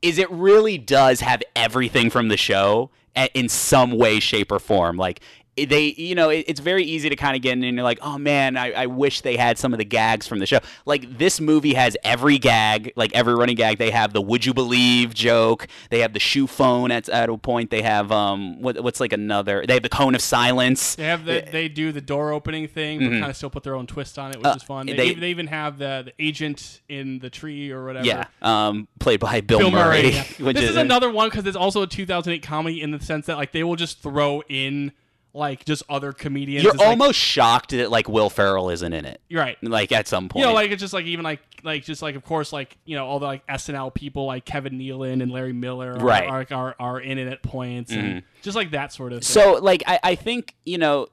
is 0.00 0.18
it 0.18 0.30
really 0.30 0.78
does 0.78 1.20
have 1.20 1.42
everything 1.54 2.10
from 2.10 2.28
the 2.28 2.36
show 2.36 2.90
in 3.34 3.48
some 3.48 3.92
way, 3.92 4.18
shape, 4.18 4.50
or 4.50 4.58
form. 4.58 4.96
Like 4.96 5.20
they, 5.56 5.94
you 5.98 6.14
know, 6.14 6.30
it, 6.30 6.44
it's 6.48 6.60
very 6.60 6.82
easy 6.84 7.08
to 7.10 7.16
kind 7.16 7.36
of 7.36 7.42
get 7.42 7.52
in 7.52 7.62
and 7.64 7.76
you're 7.76 7.84
like, 7.84 7.98
oh 8.00 8.16
man, 8.18 8.56
I, 8.56 8.72
I 8.72 8.86
wish 8.86 9.20
they 9.20 9.36
had 9.36 9.58
some 9.58 9.72
of 9.74 9.78
the 9.78 9.84
gags 9.84 10.26
from 10.26 10.38
the 10.38 10.46
show. 10.46 10.60
Like 10.86 11.18
this 11.18 11.40
movie 11.40 11.74
has 11.74 11.96
every 12.02 12.38
gag, 12.38 12.92
like 12.96 13.14
every 13.14 13.34
running 13.34 13.56
gag. 13.56 13.78
They 13.78 13.90
have 13.90 14.12
the 14.12 14.22
"Would 14.22 14.46
you 14.46 14.54
believe" 14.54 15.12
joke. 15.14 15.68
They 15.90 16.00
have 16.00 16.12
the 16.14 16.18
shoe 16.20 16.46
phone 16.46 16.90
at 16.90 17.08
at 17.08 17.28
a 17.28 17.36
point. 17.36 17.70
They 17.70 17.82
have 17.82 18.10
um, 18.10 18.62
what, 18.62 18.82
what's 18.82 18.98
like 19.00 19.12
another. 19.12 19.64
They 19.66 19.74
have 19.74 19.82
the 19.82 19.88
cone 19.88 20.14
of 20.14 20.22
silence. 20.22 20.94
They 20.94 21.04
have 21.04 21.24
the 21.26 21.46
they 21.50 21.68
do 21.68 21.92
the 21.92 22.00
door 22.00 22.32
opening 22.32 22.66
thing, 22.68 23.00
but 23.00 23.10
kind 23.10 23.24
of 23.26 23.36
still 23.36 23.50
put 23.50 23.62
their 23.62 23.74
own 23.74 23.86
twist 23.86 24.18
on 24.18 24.30
it, 24.30 24.36
which 24.38 24.42
Mm-hmm. 24.44 24.52
Uh, 24.52 24.56
is 24.56 24.62
fun. 24.62 24.86
They, 24.86 24.92
they- 24.94 25.06
even, 25.08 25.20
they 25.20 25.30
even 25.30 25.46
have 25.48 25.78
the, 25.78 26.02
the 26.06 26.12
agent 26.24 26.80
in 26.88 27.18
the 27.18 27.30
tree 27.30 27.70
or 27.70 27.84
whatever. 27.84 28.06
Yeah, 28.06 28.26
um, 28.40 28.88
played 28.98 29.20
by 29.20 29.40
Bill, 29.40 29.58
Bill 29.58 29.70
Murray. 29.70 30.12
which 30.40 30.56
this 30.56 30.70
is, 30.70 30.76
another 30.76 31.10
one 31.10 31.28
because 31.28 31.46
it's 31.46 31.56
also 31.56 31.82
a 31.82 31.86
2008 31.86 32.42
comedy 32.42 32.80
in 32.80 32.90
the 32.90 33.00
sense 33.00 33.26
that 33.26 33.36
like 33.36 33.52
they 33.52 33.62
will 33.64 33.76
just 33.76 34.02
throw 34.02 34.42
in 34.48 34.92
like 35.34 35.64
just 35.64 35.82
other 35.88 36.12
comedians. 36.12 36.62
You're 36.64 36.72
It's 36.74 36.80
like- 36.80 36.88
almost 36.90 37.18
shocked 37.18 37.70
that 37.70 37.90
like 37.90 38.08
Will 38.08 38.28
Ferrell 38.28 38.68
isn't 38.70 38.92
in 38.92 39.04
it. 39.06 39.20
you're 39.28 39.40
right. 39.40 39.56
Like 39.62 39.90
at 39.92 40.06
some 40.08 40.28
point. 40.28 40.42
You 40.42 40.48
know, 40.48 40.54
like 40.54 40.70
it's 40.70 40.80
just 40.80 40.92
like 40.92 41.06
even 41.06 41.24
like 41.24 41.40
like 41.64 41.84
just 41.84 42.02
like 42.02 42.16
of 42.16 42.24
course 42.24 42.52
like 42.52 42.76
you 42.84 42.96
know 42.96 43.06
all 43.06 43.18
the 43.18 43.26
like 43.26 43.46
SNL 43.46 43.94
people 43.94 44.26
like 44.26 44.44
Kevin 44.44 44.74
Nealon 44.74 45.22
and 45.22 45.30
Larry 45.32 45.52
Miller 45.52 45.92
are, 45.94 46.04
Right. 46.04 46.28
Mm-hmm. 46.28 46.54
are, 46.54 46.74
are, 46.78 46.92
are 46.94 47.00
in 47.00 47.18
it 47.18 47.28
at 47.28 47.42
points 47.42 47.92
and 47.92 48.22
just 48.42 48.56
like 48.56 48.72
that 48.72 48.92
sort 48.92 49.12
of 49.12 49.20
thing. 49.20 49.42
So 49.42 49.54
like 49.62 49.82
I, 49.86 50.00
I 50.02 50.14
think 50.16 50.54
you 50.64 50.76
know 50.78 51.06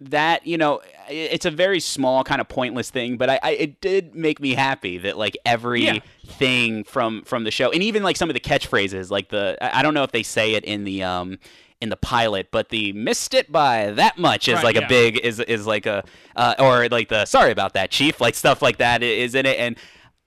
that 0.00 0.46
you 0.46 0.56
know 0.56 0.80
it's 1.10 1.44
a 1.44 1.50
very 1.50 1.78
small 1.78 2.24
kind 2.24 2.40
of 2.40 2.48
pointless 2.48 2.88
thing, 2.88 3.18
but 3.18 3.28
I, 3.28 3.38
I 3.42 3.50
it 3.50 3.80
did 3.82 4.14
make 4.14 4.40
me 4.40 4.54
happy 4.54 4.96
that 4.98 5.18
like 5.18 5.36
every 5.44 5.84
Yeah. 5.84 5.98
thing 6.26 6.84
from 6.84 7.22
from 7.24 7.44
the 7.44 7.50
show 7.50 7.70
and 7.70 7.82
even 7.82 8.02
like 8.02 8.16
some 8.16 8.30
of 8.30 8.34
the 8.34 8.40
catchphrases 8.40 9.10
like 9.10 9.28
the 9.28 9.58
I 9.60 9.82
don't 9.82 9.92
know 9.92 10.04
if 10.04 10.12
they 10.12 10.22
say 10.22 10.54
it 10.54 10.64
in 10.64 10.84
the 10.84 11.02
um 11.02 11.38
in 11.80 11.88
the 11.90 11.96
pilot, 11.96 12.48
but 12.50 12.70
the 12.70 12.92
missed 12.92 13.34
it 13.34 13.52
by 13.52 13.92
that 13.92 14.18
much 14.18 14.48
is 14.48 14.56
Right, 14.56 14.64
like 14.64 14.76
yeah. 14.76 14.86
a 14.86 14.88
big 14.88 15.18
is 15.18 15.38
is 15.40 15.66
like 15.66 15.86
a 15.86 16.04
uh, 16.36 16.54
or 16.58 16.88
like 16.88 17.08
the 17.08 17.24
sorry 17.24 17.52
about 17.52 17.74
that 17.74 17.90
chief 17.90 18.20
like 18.20 18.34
stuff 18.34 18.60
like 18.62 18.78
that 18.78 19.02
is 19.02 19.34
in 19.34 19.46
it 19.46 19.58
and 19.58 19.76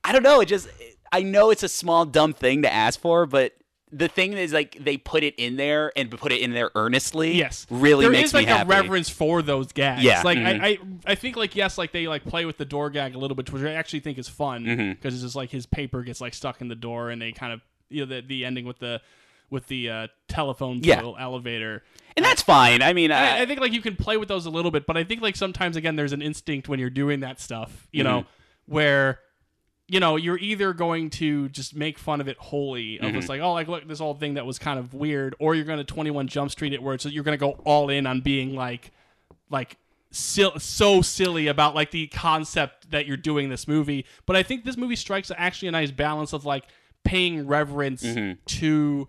I 0.04 0.12
don't 0.14 0.24
know 0.24 0.40
it 0.42 0.48
just 0.48 0.70
I 1.12 1.24
know 1.24 1.50
it's 1.52 1.64
a 1.64 1.68
small 1.70 2.06
dumb 2.06 2.34
thing 2.34 2.62
to 2.62 2.72
ask 2.72 3.00
for, 3.00 3.26
but 3.26 3.52
the 3.94 4.08
thing 4.08 4.32
is 4.32 4.54
like 4.54 4.78
they 4.80 4.96
put 4.96 5.22
it 5.22 5.36
in 5.38 5.58
there 5.58 5.92
and 5.98 6.10
put 6.10 6.32
it 6.32 6.40
in 6.40 6.54
there 6.54 6.72
earnestly. 6.76 7.34
Yes, 7.34 7.68
really 7.70 8.06
there 8.06 8.12
makes 8.14 8.30
is 8.30 8.34
like 8.34 8.46
me 8.46 8.54
happy. 8.54 8.64
a 8.64 8.78
reverence 8.82 9.10
for 9.10 9.42
those 9.42 9.74
gags. 9.74 10.02
Yeah, 10.02 10.22
like 10.24 10.38
mhm. 10.38 10.62
I, 10.62 10.66
I, 10.68 10.78
I 11.08 11.16
think 11.16 11.36
like 11.36 11.54
yes, 11.58 11.78
like 11.78 11.92
they 11.92 12.08
like 12.08 12.24
play 12.24 12.46
with 12.46 12.58
the 12.58 12.64
door 12.64 12.90
gag 12.90 13.14
a 13.16 13.18
little 13.18 13.36
bit, 13.36 13.52
which 13.52 13.62
I 13.64 13.74
actually 13.74 14.00
think 14.00 14.18
is 14.18 14.30
fun 14.30 14.64
because 14.64 14.78
Mm-hmm. 14.78 15.08
it's 15.10 15.22
just 15.22 15.36
like 15.36 15.50
his 15.50 15.66
paper 15.66 16.04
gets 16.04 16.22
like 16.22 16.34
stuck 16.34 16.62
in 16.62 16.70
the 16.70 16.76
door, 16.76 17.10
and 17.10 17.22
they 17.22 17.34
kind 17.34 17.52
of 17.52 17.60
you 17.90 18.06
know 18.06 18.16
the 18.16 18.22
the 18.26 18.46
ending 18.46 18.64
with 18.64 18.80
the 18.80 19.02
with 19.52 19.68
the 19.68 19.90
uh, 19.90 20.08
telephone 20.28 20.80
Yeah. 20.82 21.02
elevator. 21.20 21.84
and 22.18 22.26
that's 22.26 22.42
fine. 22.42 22.82
I 22.82 22.94
mean, 22.94 23.12
I, 23.12 23.42
I, 23.42 23.46
think 23.46 23.60
like 23.60 23.74
you 23.74 23.82
can 23.82 23.96
play 23.96 24.18
with 24.18 24.28
those 24.28 24.46
a 24.48 24.50
little 24.50 24.72
bit, 24.72 24.88
but 24.88 24.98
I 24.98 25.04
think 25.04 25.22
like 25.22 25.36
sometimes 25.36 25.76
again 25.76 25.96
there's 25.96 26.14
an 26.14 26.22
instinct 26.24 26.68
when 26.68 26.80
you're 26.80 26.90
doing 26.90 27.20
that 27.20 27.40
stuff, 27.40 27.88
you 27.92 28.04
know, 28.04 28.22
Mm-hmm. 28.22 28.74
where 28.74 29.20
you 29.88 30.00
know 30.00 30.16
you're 30.16 30.38
either 30.40 30.72
going 30.74 31.10
to 31.10 31.50
just 31.50 31.76
make 31.76 32.00
fun 32.00 32.22
of 32.22 32.28
it 32.30 32.38
wholly 32.38 32.98
of 32.98 33.06
Mm-hmm. 33.08 33.16
just 33.18 33.28
like 33.30 33.42
oh 33.42 33.52
like 33.54 33.68
look 33.68 33.86
this 33.88 34.00
whole 34.00 34.14
thing 34.14 34.36
that 34.36 34.46
was 34.46 34.58
kind 34.58 34.80
of 34.80 34.94
weird, 34.94 35.36
or 35.40 35.54
you're 35.54 35.66
going 35.66 35.80
to 35.80 35.84
21 35.84 36.28
Jump 36.28 36.50
Street 36.50 36.74
it 36.74 36.82
where 36.82 36.96
it's 36.96 37.06
you're 37.06 37.24
going 37.26 37.38
to 37.38 37.46
go 37.46 37.52
all 37.66 37.90
in 37.90 38.08
on 38.08 38.22
being 38.22 38.56
like 38.56 38.92
like 39.50 39.76
sil- 40.16 40.60
so 40.60 41.02
silly 41.02 41.48
about 41.48 41.76
like 41.76 41.92
the 41.92 42.08
concept 42.08 42.92
that 42.92 43.06
you're 43.06 43.18
doing 43.18 43.50
this 43.50 43.68
movie. 43.68 44.06
But 44.26 44.36
I 44.38 44.44
think 44.44 44.64
this 44.64 44.78
movie 44.78 44.96
strikes 44.96 45.30
actually 45.36 45.68
a 45.68 45.72
nice 45.72 45.92
balance 45.92 46.32
of 46.34 46.46
like 46.46 46.64
paying 47.04 47.48
reverence 47.48 48.04
Mm-hmm. 48.04 48.34
to 48.46 49.08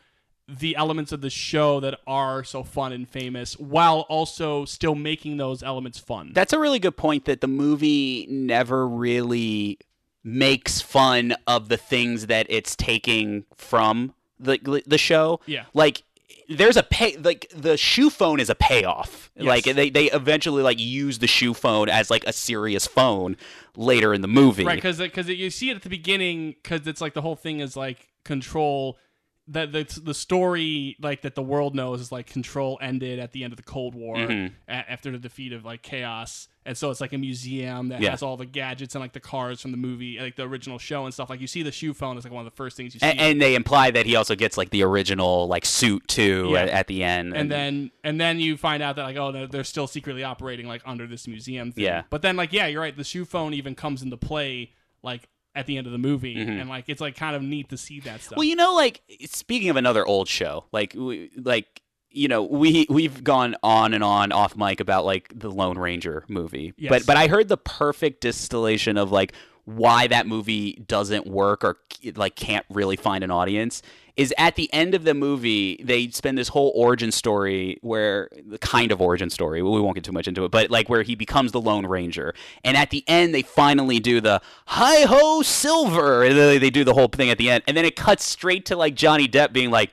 the 0.59 0.77
elements 0.77 1.12
of 1.12 1.20
the 1.20 1.31
show 1.31 1.81
that 1.81 1.99
are 2.07 2.45
so 2.45 2.62
fun 2.62 2.93
and 2.93 3.09
famous 3.09 3.59
while 3.59 4.01
also 4.09 4.65
still 4.65 4.95
making 4.95 5.37
those 5.37 5.62
elements 5.62 5.99
fun. 5.99 6.33
that's 6.35 6.53
a 6.53 6.59
really 6.59 6.79
good 6.79 6.97
point. 6.97 7.24
That 7.24 7.41
the 7.41 7.49
movie 7.49 8.27
never 8.31 8.87
really 8.89 9.79
makes 10.24 10.81
fun 10.81 11.35
of 11.47 11.69
the 11.69 11.77
things 11.77 12.27
that 12.27 12.47
it's 12.49 12.77
taking 12.77 13.45
from 13.57 14.15
the 14.39 14.83
the 14.87 14.99
show. 14.99 15.41
Yeah. 15.47 15.65
like. 15.74 16.03
There's 16.49 16.77
a 16.77 16.83
pay 16.83 17.16
like 17.16 17.47
the 17.55 17.79
shoe 17.79 18.11
phone 18.11 18.39
is 18.39 18.51
a 18.51 18.55
payoff. 18.55 19.31
Like 19.37 19.65
they, 19.65 19.89
they 19.89 20.11
eventually 20.11 20.62
like 20.62 20.79
use 20.79 21.19
the 21.19 21.27
shoe 21.27 21.55
phone 21.55 21.89
as 21.89 22.11
like 22.11 22.24
a 22.27 22.33
serious 22.33 22.87
phone 22.87 23.37
later 23.77 24.12
in 24.12 24.20
the 24.20 24.29
movie. 24.29 24.65
right 24.65 24.74
because 24.74 24.99
because 24.99 25.29
you 25.29 25.49
see 25.51 25.70
it 25.70 25.77
at 25.77 25.83
the 25.83 25.89
beginning 25.89 26.57
because 26.62 26.87
it's 26.87 27.01
like 27.01 27.15
the 27.15 27.23
whole 27.23 27.37
thing 27.37 27.61
is 27.61 27.74
like 27.77 28.09
control 28.24 28.99
that 29.48 29.73
the, 29.73 29.82
the 30.05 30.14
story 30.14 30.97
like 31.01 31.23
that 31.23 31.35
the 31.35 31.43
world 31.43 31.74
knows 31.74 32.01
is 32.01 32.12
like 32.12 32.27
control 32.27 32.78
ended 32.81 33.19
at 33.19 33.32
the 33.32 33.43
end 33.43 33.52
of 33.52 33.56
the 33.56 33.62
cold 33.62 33.94
war 33.94 34.16
Mm-hmm. 34.16 34.55
a- 34.69 34.73
after 34.90 35.10
the 35.10 35.19
defeat 35.19 35.52
of 35.52 35.64
like 35.64 35.82
chaos 35.82 36.47
and 36.64 36.77
so 36.78 36.90
it's 36.93 37.01
like 37.01 37.12
a 37.12 37.19
museum 37.19 37.89
that 37.89 38.01
Yeah. 38.01 38.10
has 38.10 38.23
all 38.23 38.36
the 38.36 38.47
gadgets 38.47 38.94
and 38.94 39.02
like 39.02 39.14
the 39.14 39.20
cars 39.20 39.60
from 39.60 39.73
the 39.73 39.77
movie 39.77 40.16
like 40.20 40.36
the 40.36 40.44
original 40.44 40.78
show 40.78 41.05
and 41.06 41.12
stuff 41.12 41.28
like 41.28 41.40
you 41.40 41.48
see 41.48 41.64
the 41.64 41.73
shoe 41.73 41.93
phone 41.93 42.16
is 42.16 42.23
like 42.24 42.32
one 42.32 42.47
of 42.47 42.52
the 42.52 42.56
first 42.56 42.77
things 42.77 42.94
you 42.94 43.01
see 43.01 43.06
and, 43.06 43.19
and 43.20 43.43
they 43.43 43.56
imply 43.56 43.90
that 43.90 44.06
he 44.06 44.14
also 44.14 44.36
gets 44.36 44.56
like 44.56 44.70
the 44.70 44.85
original 44.85 45.48
like 45.48 45.64
suit 45.64 46.06
too 46.06 46.51
Yeah. 46.52 46.60
at, 46.60 46.69
at 46.69 46.86
the 46.86 47.02
end. 47.02 47.35
and 47.36 47.51
then 47.51 47.90
and 48.05 48.20
then 48.20 48.39
you 48.39 48.56
find 48.56 48.81
out 48.81 48.94
that 48.94 49.02
like 49.02 49.16
oh 49.16 49.32
they're, 49.32 49.48
they're 49.48 49.64
still 49.64 49.89
secretly 49.89 50.23
operating 50.23 50.69
like 50.69 50.82
under 50.86 51.09
this 51.09 51.27
museum 51.27 51.73
thing. 51.73 51.82
Yeah. 51.85 52.02
but 52.10 52.23
then 52.23 52.36
like 52.36 52.52
yeah 52.52 52.69
you're 52.69 52.81
right 52.81 52.97
the 52.97 53.02
shoe 53.05 53.24
phone 53.24 53.55
even 53.55 53.74
comes 53.74 54.02
into 54.02 54.16
play 54.16 54.70
like 55.02 55.28
at 55.55 55.66
the 55.66 55.77
end 55.77 55.87
of 55.87 55.93
the 55.93 55.99
movie 55.99 56.35
Mm-hmm. 56.37 56.51
and 56.61 56.69
like 56.70 56.85
it's 56.89 57.01
like 57.01 57.15
kind 57.16 57.37
of 57.37 57.43
neat 57.43 57.69
to 57.70 57.77
see 57.77 58.01
that 58.01 58.23
stuff 58.23 58.37
Well, 58.37 58.45
you 58.45 58.57
know, 58.57 58.74
like 58.74 59.03
speaking 59.27 59.69
of 59.70 59.77
another 59.77 60.07
old 60.07 60.29
show, 60.29 60.65
like 60.73 60.95
we, 60.97 61.31
like 61.37 61.83
you 62.15 62.29
know, 62.29 62.43
we 62.43 62.87
we've 62.91 63.24
gone 63.24 63.57
on 63.62 63.95
and 63.95 64.05
on 64.05 64.33
off 64.33 64.55
mic 64.57 64.81
about 64.81 65.05
like 65.07 65.33
the 65.35 65.51
Lone 65.51 65.79
Ranger 65.79 66.24
movie, 66.29 66.74
Yes. 66.77 66.91
but 66.91 67.07
but 67.07 67.16
I 67.16 67.27
heard 67.27 67.49
the 67.49 67.57
perfect 67.57 68.20
distillation 68.20 68.99
of 68.99 69.11
like 69.11 69.33
why 69.64 70.06
that 70.06 70.26
movie 70.26 70.82
doesn't 70.86 71.26
work 71.26 71.62
or 71.64 71.78
like 72.16 72.34
can't 72.34 72.66
really 72.68 72.97
find 72.97 73.22
an 73.22 73.30
audience 73.30 73.82
is 74.16 74.34
at 74.36 74.56
the 74.56 74.72
end 74.74 74.94
of 74.94 75.05
the 75.05 75.14
movie 75.14 75.80
they 75.82 76.09
spend 76.09 76.36
this 76.36 76.48
whole 76.48 76.72
origin 76.74 77.10
story 77.10 77.78
where 77.80 78.28
the 78.47 78.59
kind 78.59 78.93
of 78.93 79.01
origin 79.01 79.30
story 79.30 79.62
we 79.62 79.80
won't 79.80 79.94
get 79.94 80.05
too 80.05 80.12
much 80.12 80.28
into 80.28 80.44
it 80.44 80.51
but 80.51 80.70
like 80.70 80.89
where 80.89 81.02
he 81.02 81.14
becomes 81.14 81.52
the 81.52 81.60
lone 81.60 81.86
ranger. 81.86 82.34
And 82.64 82.76
at 82.76 82.90
the 82.90 83.05
end 83.06 83.34
they 83.34 83.43
finally 83.43 84.01
do 84.01 84.20
the 84.20 84.40
hi 84.66 85.02
ho 85.02 85.43
silver! 85.43 86.24
And 86.24 86.36
they, 86.36 86.59
they 86.59 86.70
do 86.70 86.84
the 86.84 86.94
whole 86.94 87.09
thing 87.09 87.30
at 87.30 87.39
the 87.39 87.48
end. 87.48 87.64
And 87.66 87.76
then 87.76 87.84
it 87.84 87.97
cuts 87.97 88.24
straight 88.24 88.66
to 88.66 88.76
like 88.76 88.94
johnny 88.94 89.28
depp 89.28 89.52
being 89.52 89.70
like 89.70 89.90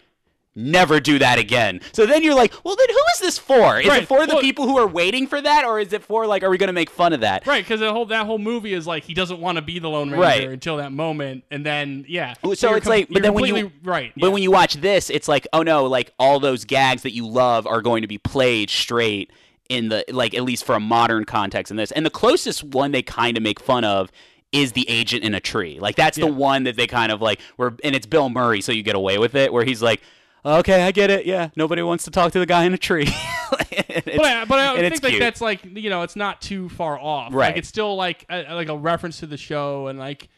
never 0.56 1.00
do 1.00 1.20
that 1.20 1.38
again 1.40 1.80
so 1.94 2.06
then 2.06 2.24
you're 2.24 2.34
like 2.36 2.54
well 2.66 2.76
then 2.76 2.88
who 2.90 3.00
is 3.14 3.20
this 3.22 3.38
for 3.38 3.80
is 3.80 3.88
Right. 3.88 4.04
it 4.04 4.08
for 4.08 4.26
the 4.26 4.34
Well- 4.34 4.42
people 4.42 4.66
who 4.68 4.78
are 4.78 4.88
waiting 4.88 5.28
for 5.28 5.40
that 5.40 5.64
or 5.64 5.80
is 5.80 5.94
it 5.94 6.04
for 6.04 6.26
like 6.28 6.44
are 6.44 6.50
we 6.50 6.58
gonna 6.58 6.74
make 6.74 6.90
fun 6.90 7.14
of 7.14 7.22
that 7.22 7.46
right 7.48 7.64
because 7.64 7.80
the 7.80 7.94
whole 7.94 8.06
that 8.08 8.26
whole 8.26 8.40
movie 8.40 8.74
is 8.74 8.86
like 8.88 9.04
he 9.04 9.14
doesn't 9.14 9.40
want 9.40 9.58
to 9.58 9.62
be 9.62 9.80
the 9.80 9.88
lone 9.90 10.10
ranger 10.10 10.22
Right. 10.22 10.44
until 10.50 10.78
that 10.78 10.92
moment 10.92 11.44
and 11.52 11.66
then 11.66 12.04
yeah 12.08 12.34
So 12.34 12.48
you're 12.70 12.78
it's 12.78 12.86
com- 12.86 12.92
like, 12.92 13.10
but 13.10 13.22
then 13.22 13.34
when 13.34 13.46
you 13.46 13.72
right 13.84 14.12
but 14.16 14.26
yeah. 14.28 14.32
when 14.34 14.42
you 14.44 14.52
watch 14.52 14.74
this, 14.76 15.10
it's 15.10 15.28
like, 15.28 15.48
oh 15.54 15.62
no, 15.64 15.86
like 15.86 16.12
all 16.20 16.40
those 16.40 16.66
gags 16.66 17.04
that 17.04 17.14
you 17.14 17.28
love 17.28 17.66
are 17.68 17.82
going 17.82 18.02
to 18.02 18.08
be 18.08 18.18
played 18.18 18.70
straight 18.70 19.32
in 19.70 19.90
the 19.90 20.04
like 20.10 20.34
at 20.34 20.44
least 20.44 20.66
for 20.66 20.74
a 20.76 20.80
modern 20.80 21.26
context 21.26 21.70
in 21.72 21.78
this. 21.78 21.92
And 21.92 22.06
the 22.06 22.10
closest 22.10 22.64
one 22.64 22.92
they 22.92 23.04
kind 23.04 23.38
of 23.38 23.44
make 23.44 23.60
fun 23.60 23.84
of 23.86 24.12
is 24.52 24.72
the 24.72 24.90
agent 24.90 25.24
in 25.24 25.36
a 25.36 25.40
tree. 25.40 25.80
Like 25.80 25.96
that's 25.96 26.18
the 26.18 26.26
one 26.28 26.64
that 26.64 26.76
they 26.76 26.88
kind 26.88 27.12
of 27.12 27.22
like 27.22 27.40
where 27.58 27.76
and 27.84 27.96
it's 27.96 28.08
Bill 28.08 28.30
Murray, 28.30 28.62
so 28.62 28.72
you 28.72 28.82
get 28.84 28.96
away 28.96 29.18
with 29.20 29.36
it, 29.36 29.54
where 29.54 29.64
he's 29.64 29.82
like. 29.82 30.02
Okay, 30.46 30.84
I 30.84 30.92
get 30.92 31.10
it. 31.10 31.26
Yeah, 31.26 31.50
nobody 31.56 31.82
wants 31.82 32.04
to 32.06 32.12
talk 32.12 32.32
to 32.34 32.40
the 32.40 32.46
guy 32.46 32.66
in 32.66 32.74
a 32.74 32.78
tree. 32.78 33.10
But 33.50 34.26
I, 34.26 34.46
but 34.46 34.60
I 34.60 34.90
think 34.90 35.04
like 35.04 35.20
that's 35.20 35.42
like 35.42 35.62
you 35.66 35.90
know 35.90 36.04
it's 36.04 36.16
not 36.16 36.42
too 36.42 36.70
far 36.70 36.98
off 37.00 37.34
Right. 37.34 37.48
like 37.50 37.58
it's 37.58 37.68
still 37.68 37.96
like 37.96 38.26
a, 38.30 38.54
like 38.54 38.70
a 38.70 38.78
reference 38.78 39.20
to 39.20 39.28
the 39.28 39.38
show 39.38 39.88
and 39.88 39.98
like 40.00 40.30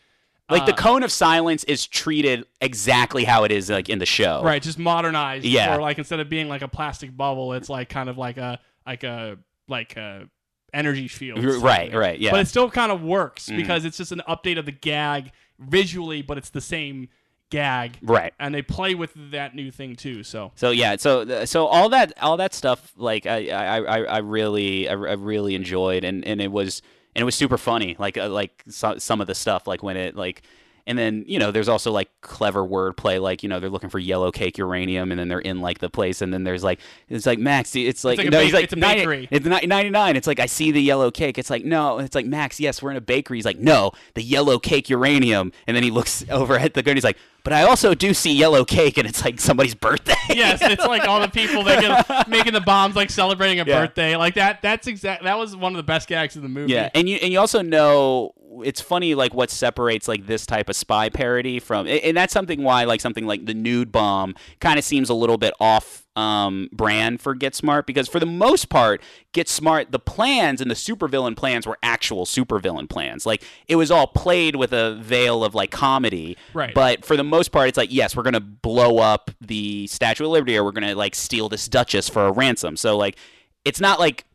like 0.50 0.66
the 0.66 0.74
uh, 0.74 0.78
cone 0.78 1.04
of 1.04 1.12
silence 1.12 1.64
is 1.66 1.86
treated 1.86 2.46
exactly 2.62 3.24
how 3.24 3.44
it 3.44 3.52
is 3.52 3.70
like 3.70 3.90
in 3.90 4.00
the 4.00 4.06
show. 4.06 4.42
right 4.44 4.62
just 4.62 4.80
modernized 4.80 5.46
Yeah. 5.46 5.76
or 5.76 5.82
like 5.82 5.98
instead 5.98 6.20
of 6.20 6.30
being 6.30 6.48
like 6.48 6.62
a 6.62 6.68
plastic 6.68 7.16
bubble 7.16 7.54
it's 7.54 7.70
like 7.70 7.90
kind 7.90 8.10
of 8.10 8.18
like 8.18 8.38
a 8.38 8.60
like 8.88 9.04
a 9.04 9.38
like 9.68 9.96
a 9.98 10.28
energy 10.74 11.08
field 11.10 11.44
right, 11.62 11.94
right, 11.94 12.20
yeah. 12.20 12.32
But 12.32 12.40
it 12.42 12.48
still 12.48 12.70
kind 12.72 12.92
of 12.92 13.02
works 13.04 13.50
because 13.50 13.84
it's 13.86 13.98
just 13.98 14.12
an 14.14 14.22
update 14.28 14.58
of 14.58 14.66
the 14.66 14.72
gag 14.72 15.32
visually 15.60 16.22
but 16.22 16.38
it's 16.38 16.50
the 16.50 16.62
same 16.62 17.10
gag 17.52 18.00
Right. 18.02 18.34
and 18.40 18.56
they 18.56 18.64
play 18.64 18.96
with 18.96 19.12
that 19.30 19.54
new 19.54 19.70
thing 19.70 19.96
too 19.96 20.24
so 20.24 20.52
So 20.56 20.72
yeah, 20.72 20.96
so 20.96 21.46
so 21.46 21.68
all 21.68 21.90
that 21.90 22.14
all 22.20 22.38
that 22.38 22.56
stuff 22.56 22.92
like 22.98 23.28
I 23.28 23.50
I, 23.50 23.78
I, 23.78 23.98
I 24.04 24.18
really 24.18 24.90
I, 24.90 24.94
really 24.94 25.54
enjoyed 25.54 26.04
and, 26.04 26.26
and 26.26 26.42
it 26.42 26.52
was 26.52 26.82
and 27.16 27.22
it 27.22 27.26
was 27.26 27.36
super 27.36 27.58
funny 27.60 27.96
like 28.00 28.18
uh, 28.18 28.30
like 28.30 28.64
so, 28.68 28.98
some 28.98 29.22
of 29.22 29.28
the 29.28 29.36
stuff 29.36 29.68
like 29.68 29.84
when 29.84 29.98
it 29.98 30.16
like 30.16 30.42
and 30.88 30.98
then 30.98 31.24
you 31.28 31.40
know 31.40 31.52
there's 31.52 31.70
also 31.70 31.92
like 31.92 32.10
clever 32.22 32.66
wordplay 32.66 33.22
like 33.22 33.44
you 33.44 33.50
know 33.50 33.60
they're 33.60 33.70
looking 33.70 33.90
for 33.90 34.00
yellow 34.00 34.32
cake 34.32 34.58
uranium 34.58 35.12
and 35.12 35.20
then 35.20 35.28
they're 35.28 35.40
in 35.40 35.62
like 35.62 35.80
the 35.80 35.90
place 35.90 36.22
and 36.22 36.34
then 36.34 36.44
there's 36.44 36.64
like 36.64 36.80
it's 37.10 37.26
like 37.26 37.40
Max 37.40 37.76
it's 37.76 38.04
like, 38.04 38.18
like 38.18 38.28
a 38.28 38.30
no, 38.30 38.38
ba- 38.40 38.44
he's 38.44 38.54
like 38.54 38.64
it's 38.66 38.74
a 38.74 38.76
90 38.76 39.28
it's 39.32 39.46
99 39.46 40.16
it's 40.16 40.28
like 40.28 40.40
I 40.40 40.46
see 40.46 40.72
the 40.72 40.82
yellow 40.82 41.12
cake. 41.12 41.38
It's 41.38 41.50
like 41.50 41.64
no 41.66 42.00
it's 42.00 42.16
like 42.16 42.26
Max 42.26 42.60
yes 42.60 42.82
we're 42.82 42.92
in 42.92 42.98
a 42.98 43.02
bakery. 43.02 43.38
He's 43.38 43.46
like 43.46 43.60
no 43.60 43.92
the 44.16 44.24
yellow 44.24 44.60
cake 44.60 44.90
uranium. 44.90 45.52
And 45.68 45.76
then 45.76 45.84
he 45.84 45.92
looks 45.92 46.24
over 46.30 46.58
at 46.58 46.74
the 46.74 46.84
gun 46.84 46.96
he's 46.96 47.04
like 47.04 47.18
but 47.44 47.54
I 47.54 47.64
also 47.64 47.96
do 47.96 48.14
see 48.14 48.32
yellow 48.34 48.64
cake 48.64 48.98
and 49.00 49.08
it's 49.08 49.26
like 49.26 49.40
somebody's 49.40 49.76
birthday. 49.76 50.14
Yes 50.30 50.60
it's 50.62 50.86
like 50.86 51.08
all 51.08 51.20
the 51.20 51.28
people 51.28 51.64
that 51.66 51.82
get 51.82 52.28
making 52.30 52.54
the 52.54 52.62
bombs 52.62 52.96
like 52.96 53.10
celebrating 53.10 53.60
a 53.60 53.66
Yeah. 53.66 53.82
birthday. 53.86 54.16
Like 54.16 54.36
that 54.36 54.62
that's 54.62 54.88
exact 54.88 55.24
that 55.24 55.38
was 55.38 55.56
one 55.56 55.74
of 55.74 55.78
the 55.78 55.84
best 55.84 56.08
gags 56.08 56.36
in 56.36 56.42
the 56.44 56.50
movie. 56.50 56.72
Yeah, 56.74 56.90
and 56.94 57.10
you 57.10 57.18
and 57.18 57.34
you 57.34 57.40
also 57.40 57.62
know 57.62 58.34
it's 58.64 58.80
funny 58.82 59.16
like 59.16 59.34
what 59.34 59.50
separates 59.50 60.08
like 60.08 60.28
this 60.28 60.46
type 60.46 60.70
of 60.70 60.71
spy 60.74 61.10
parody 61.10 61.60
from 61.60 61.88
and 61.88 62.00
and 62.00 62.18
that's 62.18 62.34
something 62.34 62.64
why 62.64 62.84
like 62.84 63.02
something 63.02 63.26
like 63.26 63.46
the 63.46 63.54
nude 63.54 63.92
bomb 63.92 64.36
kind 64.60 64.78
of 64.78 64.86
seems 64.86 65.10
a 65.10 65.14
little 65.14 65.38
bit 65.38 65.54
off 65.60 66.02
um, 66.16 66.70
brand 66.74 67.22
for 67.22 67.34
Get 67.34 67.56
Smart 67.56 67.88
because 67.88 68.08
for 68.08 68.20
the 68.20 68.26
most 68.26 68.70
part, 68.70 69.02
Get 69.32 69.48
Smart 69.48 69.92
the 69.92 70.00
plans 70.00 70.60
and 70.62 70.70
the 70.70 70.76
supervillain 70.76 71.36
plans 71.36 71.66
were 71.66 71.78
actual 71.82 72.26
supervillain 72.26 72.90
plans. 72.90 73.26
Like 73.26 73.44
it 73.68 73.76
was 73.78 73.92
all 73.92 74.08
played 74.08 74.56
with 74.56 74.74
a 74.74 74.96
veil 74.96 75.44
of 75.44 75.56
like 75.56 75.72
comedy. 75.72 76.38
Right. 76.54 76.74
But 76.74 77.06
for 77.06 77.16
the 77.16 77.24
most 77.24 77.52
part, 77.52 77.70
it's 77.70 77.78
like 77.78 77.94
yes, 77.94 78.16
we're 78.16 78.24
gonna 78.24 78.40
blow 78.42 78.98
up 78.98 79.32
the 79.40 79.88
Statue 79.88 80.26
of 80.26 80.32
Liberty 80.32 80.58
or 80.58 80.64
we're 80.64 80.72
gonna 80.72 80.96
like 80.96 81.16
steal 81.16 81.50
this 81.50 81.68
Duchess 81.68 82.10
for 82.10 82.26
a 82.26 82.32
ransom. 82.32 82.76
So 82.76 82.98
like 82.98 83.18
it's 83.64 83.80
not 83.80 84.00
like 84.00 84.26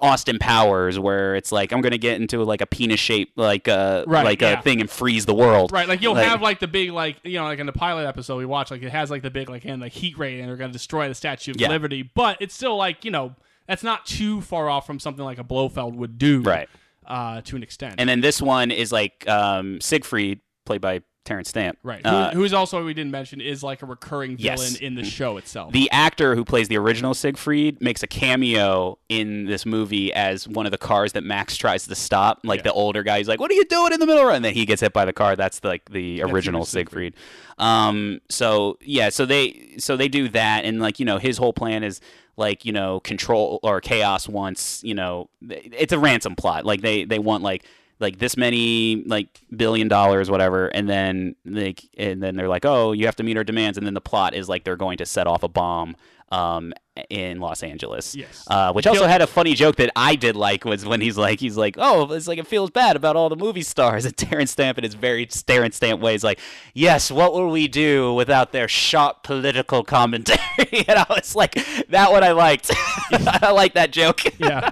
Austin 0.00 0.38
Powers 0.38 0.98
where 0.98 1.36
it's 1.36 1.52
like 1.52 1.72
I'm 1.72 1.80
gonna 1.80 1.98
get 1.98 2.20
into 2.20 2.42
like 2.42 2.60
a 2.60 2.66
penis 2.66 3.00
shape 3.00 3.32
like 3.36 3.68
uh 3.68 4.04
Right, 4.06 4.24
like 4.24 4.40
yeah. 4.40 4.58
a 4.58 4.62
thing 4.62 4.80
and 4.80 4.88
freeze 4.88 5.26
the 5.26 5.34
world. 5.34 5.72
Right, 5.72 5.86
like 5.88 6.00
you'll 6.00 6.14
have 6.14 6.40
like 6.40 6.58
the 6.60 6.68
big 6.68 6.90
like 6.90 7.16
you 7.22 7.38
know 7.38 7.44
like 7.44 7.58
in 7.58 7.66
the 7.66 7.72
pilot 7.72 8.06
episode 8.06 8.36
we 8.38 8.46
watch 8.46 8.70
like 8.70 8.82
it 8.82 8.90
has 8.90 9.10
like 9.10 9.22
the 9.22 9.30
big 9.30 9.50
like 9.50 9.64
and 9.64 9.80
like 9.82 9.92
heat 9.92 10.16
ray 10.18 10.40
and 10.40 10.48
they're 10.48 10.56
gonna 10.56 10.72
destroy 10.72 11.08
the 11.08 11.14
Statue 11.14 11.50
of 11.52 11.60
Yeah. 11.60 11.68
Liberty, 11.68 12.02
but 12.02 12.38
it's 12.40 12.54
still 12.54 12.76
like 12.76 13.04
you 13.04 13.10
know 13.10 13.34
that's 13.66 13.82
not 13.82 14.06
too 14.06 14.40
far 14.40 14.70
off 14.70 14.86
from 14.86 14.98
something 14.98 15.24
like 15.24 15.38
a 15.38 15.44
Blofeld 15.44 15.94
would 15.96 16.16
do, 16.18 16.40
Right. 16.42 16.68
Uh, 17.06 17.40
to 17.42 17.56
an 17.56 17.62
extent, 17.62 17.94
And 17.98 18.08
then 18.08 18.20
this 18.20 18.40
one 18.40 18.70
is 18.70 18.90
like 18.92 19.28
um 19.28 19.80
Siegfried 19.80 20.40
played 20.64 20.80
by 20.80 21.02
Terence 21.28 21.48
Stamp. 21.50 21.78
right, 21.82 22.04
Uh, 22.04 22.30
Who, 22.32 22.40
who's 22.40 22.52
also 22.52 22.84
we 22.84 22.94
didn't 22.94 23.10
mention 23.12 23.40
is 23.40 23.62
like 23.62 23.82
a 23.82 23.86
recurring 23.86 24.36
villain 24.36 24.58
Yes. 24.58 24.76
in 24.76 24.94
the 24.94 25.04
show 25.04 25.36
itself. 25.36 25.72
the 25.72 25.90
actor 25.90 26.34
who 26.34 26.44
plays 26.44 26.68
the 26.68 26.76
original 26.78 27.14
Siegfried 27.14 27.80
makes 27.80 28.02
a 28.02 28.06
cameo 28.06 28.98
in 29.08 29.44
this 29.46 29.64
movie 29.66 30.12
as 30.12 30.48
one 30.48 30.66
of 30.66 30.72
the 30.72 30.78
cars 30.78 31.12
that 31.12 31.22
Max 31.24 31.56
tries 31.56 31.86
to 31.86 31.94
stop. 31.94 32.40
Like 32.44 32.58
Yeah. 32.60 32.62
the 32.64 32.72
older 32.72 33.02
guy, 33.02 33.18
he's 33.18 33.28
like, 33.28 33.40
"What 33.40 33.50
are 33.50 33.54
you 33.54 33.64
doing 33.66 33.92
in 33.92 34.00
the 34.00 34.06
middle?" 34.06 34.28
And 34.30 34.44
then 34.44 34.54
he 34.54 34.64
gets 34.66 34.80
hit 34.80 34.92
by 34.92 35.04
the 35.04 35.12
car. 35.12 35.36
That's 35.36 35.62
like 35.62 35.90
the 35.90 36.22
original 36.22 36.64
Siegfried. 36.64 37.14
Siegfried. 37.14 37.14
Um, 37.58 38.20
so 38.28 38.78
yeah, 38.80 39.08
so 39.10 39.26
they 39.26 39.74
so 39.78 39.96
they 39.96 40.08
do 40.08 40.28
that, 40.30 40.64
and 40.64 40.80
like 40.80 40.98
you 40.98 41.04
know, 41.06 41.18
his 41.18 41.38
whole 41.38 41.52
plan 41.52 41.82
is 41.84 42.00
like 42.36 42.64
you 42.64 42.72
know, 42.72 43.00
control 43.00 43.58
or 43.62 43.80
chaos 43.80 44.28
wants 44.28 44.82
you 44.84 44.94
know, 44.94 45.28
it's 45.48 45.92
a 45.92 45.98
ransom 45.98 46.36
plot. 46.36 46.64
Like 46.64 46.80
they 46.82 47.04
they 47.04 47.18
want 47.18 47.42
like 47.42 47.64
like 48.00 48.18
this 48.18 48.36
many 48.36 49.02
like 49.06 49.40
billion 49.56 49.88
dollars 49.88 50.30
whatever 50.30 50.68
and 50.68 50.88
then 50.88 51.34
like 51.44 51.82
and 51.96 52.22
then 52.22 52.36
they're 52.36 52.48
like 52.48 52.64
oh 52.64 52.92
you 52.92 53.06
have 53.06 53.16
to 53.16 53.22
meet 53.22 53.36
our 53.36 53.44
demands 53.44 53.76
and 53.76 53.86
then 53.86 53.94
the 53.94 54.00
plot 54.00 54.34
is 54.34 54.48
like 54.48 54.64
they're 54.64 54.76
going 54.76 54.98
to 54.98 55.06
set 55.06 55.26
off 55.26 55.42
a 55.42 55.48
bomb 55.48 55.96
um 56.30 56.72
in 57.10 57.38
Los 57.40 57.62
Angeles. 57.62 58.14
Yes. 58.14 58.44
uh, 58.48 58.72
which 58.72 58.86
also 58.86 59.06
had 59.06 59.22
a 59.22 59.26
funny 59.26 59.54
joke 59.54 59.76
that 59.76 59.90
I 59.94 60.16
did 60.16 60.34
like 60.34 60.64
was 60.64 60.84
when 60.84 61.00
he's 61.00 61.16
like 61.16 61.38
he's 61.40 61.56
like 61.56 61.76
oh 61.78 62.12
it's 62.12 62.26
like 62.26 62.38
it 62.38 62.46
feels 62.46 62.70
bad 62.70 62.96
about 62.96 63.16
all 63.16 63.28
the 63.28 63.36
movie 63.36 63.62
stars. 63.62 64.04
And 64.08 64.16
Terence 64.16 64.50
Stamp 64.50 64.78
in 64.78 64.84
his 64.84 64.94
very 64.94 65.26
Terence 65.26 65.76
Stamp 65.76 66.00
way 66.00 66.14
is 66.14 66.24
like 66.24 66.38
yes 66.74 67.10
what 67.10 67.32
will 67.32 67.50
we 67.50 67.68
do 67.68 68.14
without 68.14 68.52
their 68.52 68.68
sharp 68.68 69.22
political 69.22 69.84
commentary? 69.84 70.38
And 70.88 70.98
I 70.98 71.06
was 71.08 71.34
like 71.34 71.54
that 71.88 72.10
one 72.10 72.24
I 72.24 72.32
liked. 72.32 72.70
I 73.12 73.50
like 73.52 73.74
that 73.74 73.92
joke. 73.92 74.22
Yeah. 74.38 74.70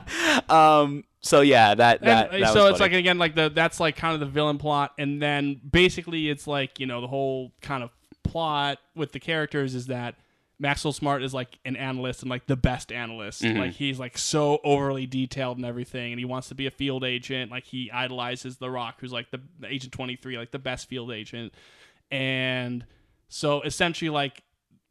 um 0.49 1.05
so 1.21 1.41
yeah 1.41 1.75
that 1.75 2.03
that, 2.03 2.33
and 2.33 2.43
that 2.43 2.53
so 2.53 2.69
it's 2.69 2.79
funny. 2.79 2.93
like 2.93 2.99
again 3.01 3.19
like 3.19 3.35
the 3.35 3.49
that's 3.51 3.81
like 3.81 3.97
kind 3.97 4.15
of 4.15 4.21
the 4.21 4.27
villain 4.27 4.59
plot. 4.59 4.93
And 4.99 5.23
then 5.23 5.61
basically 5.69 6.29
it's 6.29 6.47
like 6.47 6.81
you 6.81 6.87
know 6.87 7.01
the 7.01 7.09
whole 7.09 7.53
kind 7.63 7.83
of 7.83 7.91
plot 8.23 8.79
with 8.95 9.13
the 9.13 9.21
characters 9.21 9.75
is 9.75 9.87
that 9.87 10.17
maxwell 10.59 10.93
smart 10.93 11.23
is 11.23 11.35
like 11.35 11.59
an 11.67 11.77
analyst 11.77 12.23
and 12.23 12.31
like 12.31 12.47
the 12.47 12.57
best 12.57 12.91
analyst 12.91 13.43
Mm-hmm. 13.43 13.59
like 13.59 13.73
he's 13.73 13.99
like 13.99 14.17
so 14.17 14.59
overly 14.65 15.07
detailed 15.07 15.59
and 15.59 15.67
everything 15.67 16.13
and 16.13 16.19
he 16.19 16.25
wants 16.25 16.49
to 16.49 16.55
be 16.55 16.67
a 16.67 16.71
field 16.71 17.05
agent 17.05 17.51
like 17.51 17.65
he 17.65 17.91
idolizes 17.91 18.57
the 18.57 18.71
rock 18.71 18.97
who's 19.01 19.13
like 19.13 19.31
the, 19.31 19.41
the 19.61 19.71
agent 19.73 19.93
23 19.93 20.39
like 20.39 20.53
the 20.53 20.59
best 20.59 20.89
field 20.89 21.11
agent 21.13 21.53
and 22.11 22.87
so 23.29 23.61
essentially 23.63 24.09
like 24.09 24.43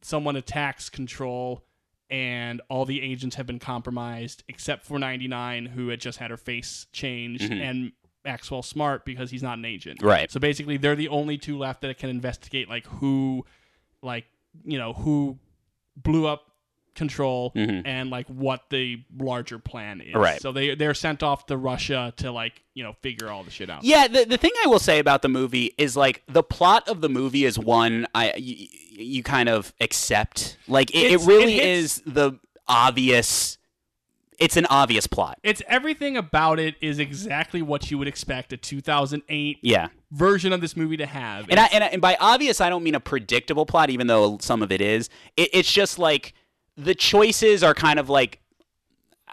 someone 0.02 0.36
attacks 0.36 0.88
control 0.88 1.64
and 2.10 2.60
all 2.68 2.84
the 2.84 3.02
agents 3.02 3.34
have 3.36 3.46
been 3.46 3.58
compromised 3.58 4.44
except 4.48 4.84
for 4.84 4.98
99 4.98 5.66
who 5.66 5.88
had 5.88 6.00
just 6.00 6.18
had 6.18 6.30
her 6.30 6.36
face 6.36 6.86
changed 6.92 7.50
and 7.50 7.92
Maxwell 8.24 8.62
Smart 8.62 9.04
because 9.04 9.30
he's 9.30 9.42
not 9.42 9.56
an 9.58 9.64
agent. 9.64 10.02
Right. 10.02 10.30
So 10.30 10.38
basically 10.40 10.76
they're 10.76 10.96
the 10.96 11.08
only 11.08 11.38
two 11.38 11.56
left 11.58 11.80
that 11.82 11.96
can 11.98 12.10
investigate 12.10 12.68
like 12.68 12.86
who 12.86 13.44
like 14.02 14.26
you 14.64 14.78
know 14.78 14.92
who 14.92 15.38
blew 15.96 16.26
up 16.26 16.46
control 16.96 17.52
mm-hmm. 17.54 17.86
and 17.86 18.10
like 18.10 18.26
what 18.26 18.62
the 18.70 19.04
larger 19.16 19.58
plan 19.60 20.00
is. 20.00 20.14
Right. 20.14 20.40
So 20.40 20.50
they 20.50 20.74
they're 20.74 20.94
sent 20.94 21.22
off 21.22 21.46
to 21.46 21.56
Russia 21.56 22.12
to 22.16 22.32
like, 22.32 22.64
you 22.74 22.82
know, 22.82 22.94
figure 23.02 23.30
all 23.30 23.44
the 23.44 23.50
shit 23.50 23.70
out. 23.70 23.84
Yeah, 23.84 24.08
the, 24.08 24.24
the 24.24 24.38
thing 24.38 24.50
I 24.64 24.66
will 24.66 24.80
say 24.80 24.98
about 24.98 25.22
the 25.22 25.28
movie 25.28 25.74
is 25.78 25.96
like 25.96 26.22
the 26.26 26.42
plot 26.42 26.88
of 26.88 27.02
the 27.02 27.08
movie 27.08 27.44
is 27.44 27.58
one 27.58 28.06
I 28.14 28.34
you, 28.36 28.66
you 28.90 29.22
kind 29.22 29.48
of 29.48 29.72
accept. 29.80 30.56
Like 30.66 30.92
it, 30.94 31.12
it 31.12 31.20
really 31.26 31.58
it 31.58 31.66
is 31.66 32.02
the 32.04 32.38
obvious. 32.66 33.58
It's 34.38 34.58
an 34.58 34.66
obvious 34.66 35.06
plot. 35.06 35.38
It's 35.42 35.62
everything 35.66 36.18
about 36.18 36.58
it 36.58 36.74
is 36.82 36.98
exactly 36.98 37.62
what 37.62 37.90
you 37.90 37.96
would 37.96 38.08
expect 38.08 38.52
a 38.52 38.58
2008 38.58 39.58
Yeah, 39.62 39.88
version 40.16 40.52
of 40.52 40.60
this 40.60 40.76
movie 40.76 40.96
to 40.96 41.06
have. 41.06 41.46
and 41.50 41.60
I, 41.60 41.66
and, 41.66 41.84
I, 41.84 41.88
and 41.88 42.00
by 42.00 42.16
obvious 42.18 42.60
I 42.60 42.70
don't 42.70 42.82
mean 42.82 42.94
a 42.94 43.00
predictable 43.00 43.66
plot, 43.66 43.90
even 43.90 44.06
though 44.06 44.38
some 44.40 44.62
of 44.62 44.72
it 44.72 44.80
is. 44.80 45.10
It, 45.36 45.50
it's 45.52 45.70
just 45.70 45.98
like 45.98 46.32
the 46.76 46.94
choices 46.94 47.62
are 47.62 47.74
kind 47.74 47.98
of 47.98 48.08
like 48.08 48.40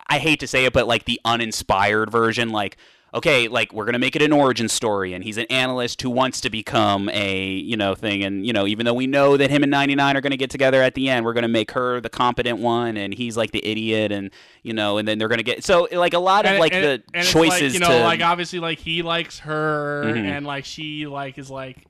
I 0.08 0.20
hate 0.20 0.42
to 0.42 0.48
say 0.48 0.66
it, 0.66 0.74
but 0.74 0.88
like 0.88 1.06
the 1.06 1.20
uninspired 1.24 2.12
version, 2.12 2.50
like 2.50 2.78
okay, 3.14 3.48
like 3.48 3.72
we're 3.74 3.86
gonna 3.86 4.00
make 4.00 4.16
it 4.16 4.22
an 4.22 4.32
origin 4.34 4.68
story, 4.68 5.14
and 5.14 5.24
he's 5.24 5.38
an 5.38 5.46
analyst 5.50 6.02
who 6.02 6.10
wants 6.10 6.42
to 6.42 6.50
become 6.50 7.10
a 7.10 7.46
you 7.46 7.78
know 7.78 7.96
thing, 7.96 8.24
and 8.24 8.46
you 8.46 8.54
know 8.54 8.66
even 8.68 8.86
though 8.86 8.94
we 8.94 9.08
know 9.08 9.38
that 9.38 9.50
him 9.50 9.64
and 9.64 9.70
ninety 9.72 9.96
nine 9.96 10.18
are 10.18 10.22
gonna 10.22 10.38
get 10.38 10.50
together 10.50 10.82
at 10.82 10.96
the 10.96 11.10
end, 11.10 11.26
we're 11.26 11.34
gonna 11.34 11.48
make 11.48 11.72
her 11.72 12.02
the 12.02 12.10
competent 12.10 12.60
one, 12.60 12.98
and 12.98 13.14
he's 13.14 13.38
like 13.38 13.52
the 13.52 13.66
idiot, 13.66 14.12
and 14.12 14.32
you 14.64 14.74
know, 14.74 14.98
and 14.98 15.08
then 15.08 15.18
they're 15.18 15.28
gonna 15.28 15.44
get 15.44 15.64
so 15.64 15.88
like 15.92 16.14
a 16.14 16.20
lot 16.20 16.46
of 16.46 16.52
And- 16.52 16.60
like 16.60 16.74
and- 16.74 16.84
the 16.84 17.04
and 17.14 17.28
choices 17.28 17.62
like, 17.62 17.74
you 17.74 17.80
know, 17.80 17.88
to 17.88 17.94
Mm-hmm. 17.94 18.04
like 18.06 18.22
obviously, 18.22 18.60
like 18.60 18.80
he 18.80 19.02
likes 19.02 19.40
her, 19.40 20.04
and 20.04 20.46
like 20.46 20.66
she 20.66 21.06
like 21.08 21.38
is 21.38 21.50
like, 21.50 21.86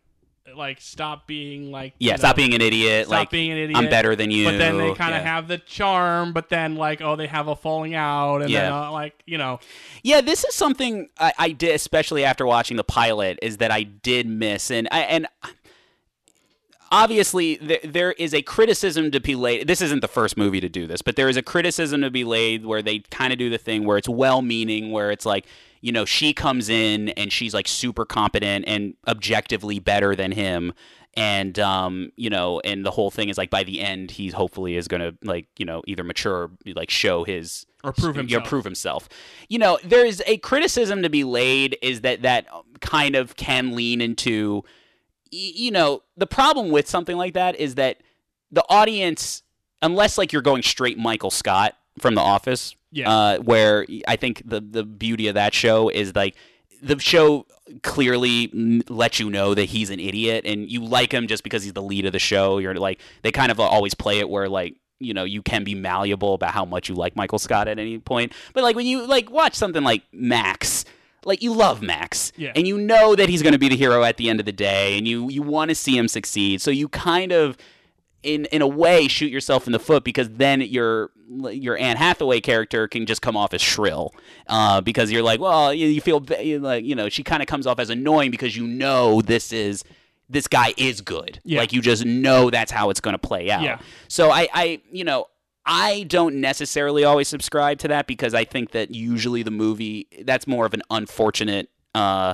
like 0.55 0.81
stop 0.81 1.27
being 1.27 1.71
like, 1.71 1.93
yeah, 1.99 2.13
you 2.13 2.17
stop 2.17 2.35
know, 2.35 2.41
being 2.43 2.53
an 2.53 2.61
idiot, 2.61 3.07
stop 3.07 3.19
like 3.19 3.29
being 3.29 3.51
an 3.51 3.57
idiot. 3.57 3.77
I'm 3.77 3.89
better 3.89 4.15
than 4.15 4.31
you, 4.31 4.45
But 4.45 4.57
then 4.57 4.77
they 4.77 4.93
kind 4.93 5.13
of 5.15 5.21
yeah. 5.21 5.33
have 5.35 5.47
the 5.47 5.57
charm, 5.57 6.33
but 6.33 6.49
then 6.49 6.75
like, 6.75 7.01
oh, 7.01 7.15
they 7.15 7.27
have 7.27 7.47
a 7.47 7.55
falling 7.55 7.95
out, 7.95 8.35
and 8.37 8.43
then 8.45 8.49
Yeah. 8.51 8.87
uh, 8.87 8.91
like, 8.91 9.21
you 9.25 9.37
know, 9.37 9.59
Yeah, 10.03 10.21
this 10.21 10.43
is 10.43 10.55
something 10.55 11.09
I, 11.19 11.33
I 11.37 11.49
did, 11.51 11.75
especially 11.75 12.23
after 12.23 12.45
watching 12.45 12.77
the 12.77 12.83
pilot, 12.83 13.39
is 13.41 13.57
that 13.57 13.71
I 13.71 13.83
did 13.83 14.27
miss, 14.27 14.71
and 14.71 14.87
I, 14.91 14.99
and 15.01 15.27
obviously 16.91 17.55
there, 17.55 17.79
there 17.83 18.11
is 18.13 18.33
a 18.33 18.41
criticism 18.41 19.11
to 19.11 19.19
be 19.19 19.35
laid. 19.35 19.67
This 19.67 19.81
isn't 19.81 20.01
the 20.01 20.07
first 20.07 20.37
movie 20.37 20.59
to 20.59 20.69
do 20.69 20.85
this, 20.85 21.01
but 21.01 21.15
there 21.15 21.29
is 21.29 21.37
a 21.37 21.41
criticism 21.41 22.01
to 22.01 22.11
be 22.11 22.23
laid 22.23 22.65
where 22.65 22.81
they 22.81 22.99
kind 22.99 23.33
of 23.33 23.39
do 23.39 23.49
the 23.49 23.57
thing 23.57 23.85
where 23.85 23.97
it's 23.97 24.09
well-meaning, 24.09 24.91
where 24.91 25.11
it's 25.11 25.25
like 25.25 25.45
you 25.83 25.91
know 25.91 26.05
she 26.05 26.33
comes 26.33 26.69
in 26.69 27.09
and 27.09 27.31
she's 27.31 27.53
like 27.53 27.67
super 27.67 28.05
competent 28.05 28.63
and 28.67 28.95
objectively 29.05 29.79
better 29.79 30.15
than 30.15 30.31
him. 30.31 30.73
And 31.15 31.59
um, 31.59 32.11
you 32.15 32.29
know, 32.29 32.61
and 32.63 32.85
the 32.85 32.89
whole 32.89 33.11
thing 33.11 33.27
is 33.27 33.37
like 33.37 33.49
by 33.49 33.63
the 33.63 33.81
end, 33.81 34.09
he 34.09 34.29
hopefully 34.29 34.77
is 34.77 34.87
gonna 34.87 35.13
like 35.23 35.47
you 35.59 35.65
know 35.65 35.83
either 35.85 36.03
mature, 36.05 36.33
or, 36.33 36.51
like 36.73 36.89
show 36.89 37.25
his 37.25 37.65
Or 37.83 37.91
prove 37.91 38.15
himself. 38.15 38.45
prove 38.45 38.63
himself. 38.63 39.09
You 39.49 39.59
know, 39.59 39.77
there's 39.83 40.21
a 40.25 40.37
criticism 40.37 41.03
to 41.03 41.09
be 41.09 41.25
laid 41.25 41.77
is 41.81 41.99
that 42.01 42.21
that 42.21 42.47
kind 42.79 43.17
of 43.17 43.35
can 43.35 43.75
lean 43.75 43.99
into, 43.99 44.63
you 45.31 45.69
know, 45.69 46.01
the 46.15 46.25
problem 46.25 46.71
with 46.71 46.87
something 46.87 47.17
like 47.17 47.33
that 47.33 47.57
is 47.57 47.75
that 47.75 47.97
the 48.51 48.63
audience, 48.69 49.43
unless 49.81 50.17
like 50.17 50.31
you're 50.31 50.41
going 50.41 50.63
straight 50.63 50.97
Michael 50.97 51.29
Scott 51.29 51.75
from 51.99 52.15
The 52.15 52.21
Office, 52.21 52.75
Yeah. 52.93 53.09
uh, 53.11 53.37
where 53.39 53.85
I 54.07 54.15
think 54.15 54.41
the 54.45 54.61
the 54.61 54.83
beauty 54.83 55.27
of 55.27 55.33
that 55.35 55.53
show 55.53 55.89
is 55.89 56.15
like 56.15 56.35
the 56.81 56.97
show 56.99 57.45
clearly 57.81 58.83
lets 58.89 59.19
you 59.19 59.29
know 59.29 59.53
that 59.53 59.65
he's 59.65 59.89
an 59.89 59.99
idiot 59.99 60.45
and 60.45 60.69
you 60.71 60.83
like 60.83 61.11
him 61.13 61.27
just 61.27 61.43
because 61.43 61.63
he's 61.63 61.73
the 61.73 61.81
lead 61.81 62.05
of 62.05 62.11
the 62.13 62.19
show. 62.19 62.57
You're 62.59 62.75
like 62.75 62.99
they 63.21 63.31
kind 63.31 63.51
of 63.51 63.59
always 63.59 63.93
play 63.93 64.19
it 64.19 64.29
where 64.29 64.47
like 64.49 64.75
you 64.99 65.13
know 65.13 65.23
you 65.23 65.41
can 65.41 65.63
be 65.63 65.75
malleable 65.75 66.33
about 66.33 66.51
how 66.53 66.65
much 66.65 66.89
you 66.89 66.95
like 66.95 67.15
Michael 67.15 67.39
Scott 67.39 67.67
at 67.67 67.79
any 67.79 67.97
point. 67.99 68.31
But 68.53 68.63
like 68.63 68.75
when 68.75 68.85
you 68.85 69.05
like 69.07 69.29
watch 69.31 69.55
something 69.55 69.83
like 69.83 70.03
Max, 70.11 70.85
like 71.25 71.41
you 71.41 71.53
love 71.53 71.81
Max, 71.81 72.31
Yeah. 72.37 72.51
and 72.55 72.67
you 72.67 72.77
know 72.77 73.15
that 73.15 73.29
he's 73.29 73.41
going 73.41 73.53
to 73.53 73.59
be 73.59 73.69
the 73.69 73.75
hero 73.77 74.03
at 74.03 74.17
the 74.17 74.29
end 74.29 74.39
of 74.39 74.45
the 74.45 74.51
day, 74.51 74.97
and 74.97 75.07
you 75.07 75.29
you 75.29 75.41
want 75.41 75.69
to 75.69 75.75
see 75.75 75.97
him 75.97 76.07
succeed. 76.07 76.61
So 76.61 76.69
you 76.69 76.87
kind 76.89 77.31
of 77.31 77.57
in 78.23 78.45
in 78.45 78.61
a 78.61 78.67
way 78.67 79.07
shoot 79.07 79.31
yourself 79.31 79.67
in 79.67 79.73
the 79.73 79.79
foot 79.79 80.03
because 80.03 80.29
then 80.29 80.61
your 80.61 81.11
your 81.51 81.77
Anne 81.77 81.97
Hathaway 81.97 82.41
character 82.41 82.87
can 82.87 83.05
just 83.05 83.21
come 83.21 83.35
off 83.37 83.53
as 83.53 83.61
shrill 83.61 84.13
uh, 84.47 84.81
because 84.81 85.11
you're 85.11 85.23
like 85.23 85.39
well 85.39 85.73
you, 85.73 85.87
you 85.87 86.01
feel 86.01 86.23
you 86.41 86.59
like 86.59 86.83
you 86.85 86.95
know 86.95 87.09
she 87.09 87.23
kind 87.23 87.41
of 87.41 87.47
comes 87.47 87.65
off 87.67 87.79
as 87.79 87.89
annoying 87.89 88.31
because 88.31 88.55
you 88.55 88.65
know 88.67 89.21
this 89.21 89.51
is 89.53 89.83
this 90.29 90.47
guy 90.47 90.73
is 90.77 91.01
good 91.01 91.39
Yeah. 91.43 91.59
like 91.59 91.73
you 91.73 91.81
just 91.81 92.05
know 92.05 92.49
that's 92.49 92.71
how 92.71 92.89
it's 92.89 92.99
going 93.01 93.13
to 93.13 93.19
play 93.19 93.49
out 93.51 93.61
Yeah. 93.63 93.79
so 94.07 94.31
I 94.31 94.47
I 94.53 94.81
you 94.91 95.03
know 95.03 95.25
I 95.65 96.03
don't 96.09 96.41
necessarily 96.41 97.03
always 97.05 97.27
subscribe 97.29 97.79
to 97.79 97.87
that 97.89 98.05
because 98.07 98.33
I 98.33 98.43
think 98.43 98.71
that 98.71 98.91
usually 98.91 99.43
the 99.43 99.51
movie 99.51 100.07
that's 100.23 100.45
more 100.47 100.65
of 100.65 100.73
an 100.73 100.81
unfortunate 100.89 101.69
uh 101.95 102.33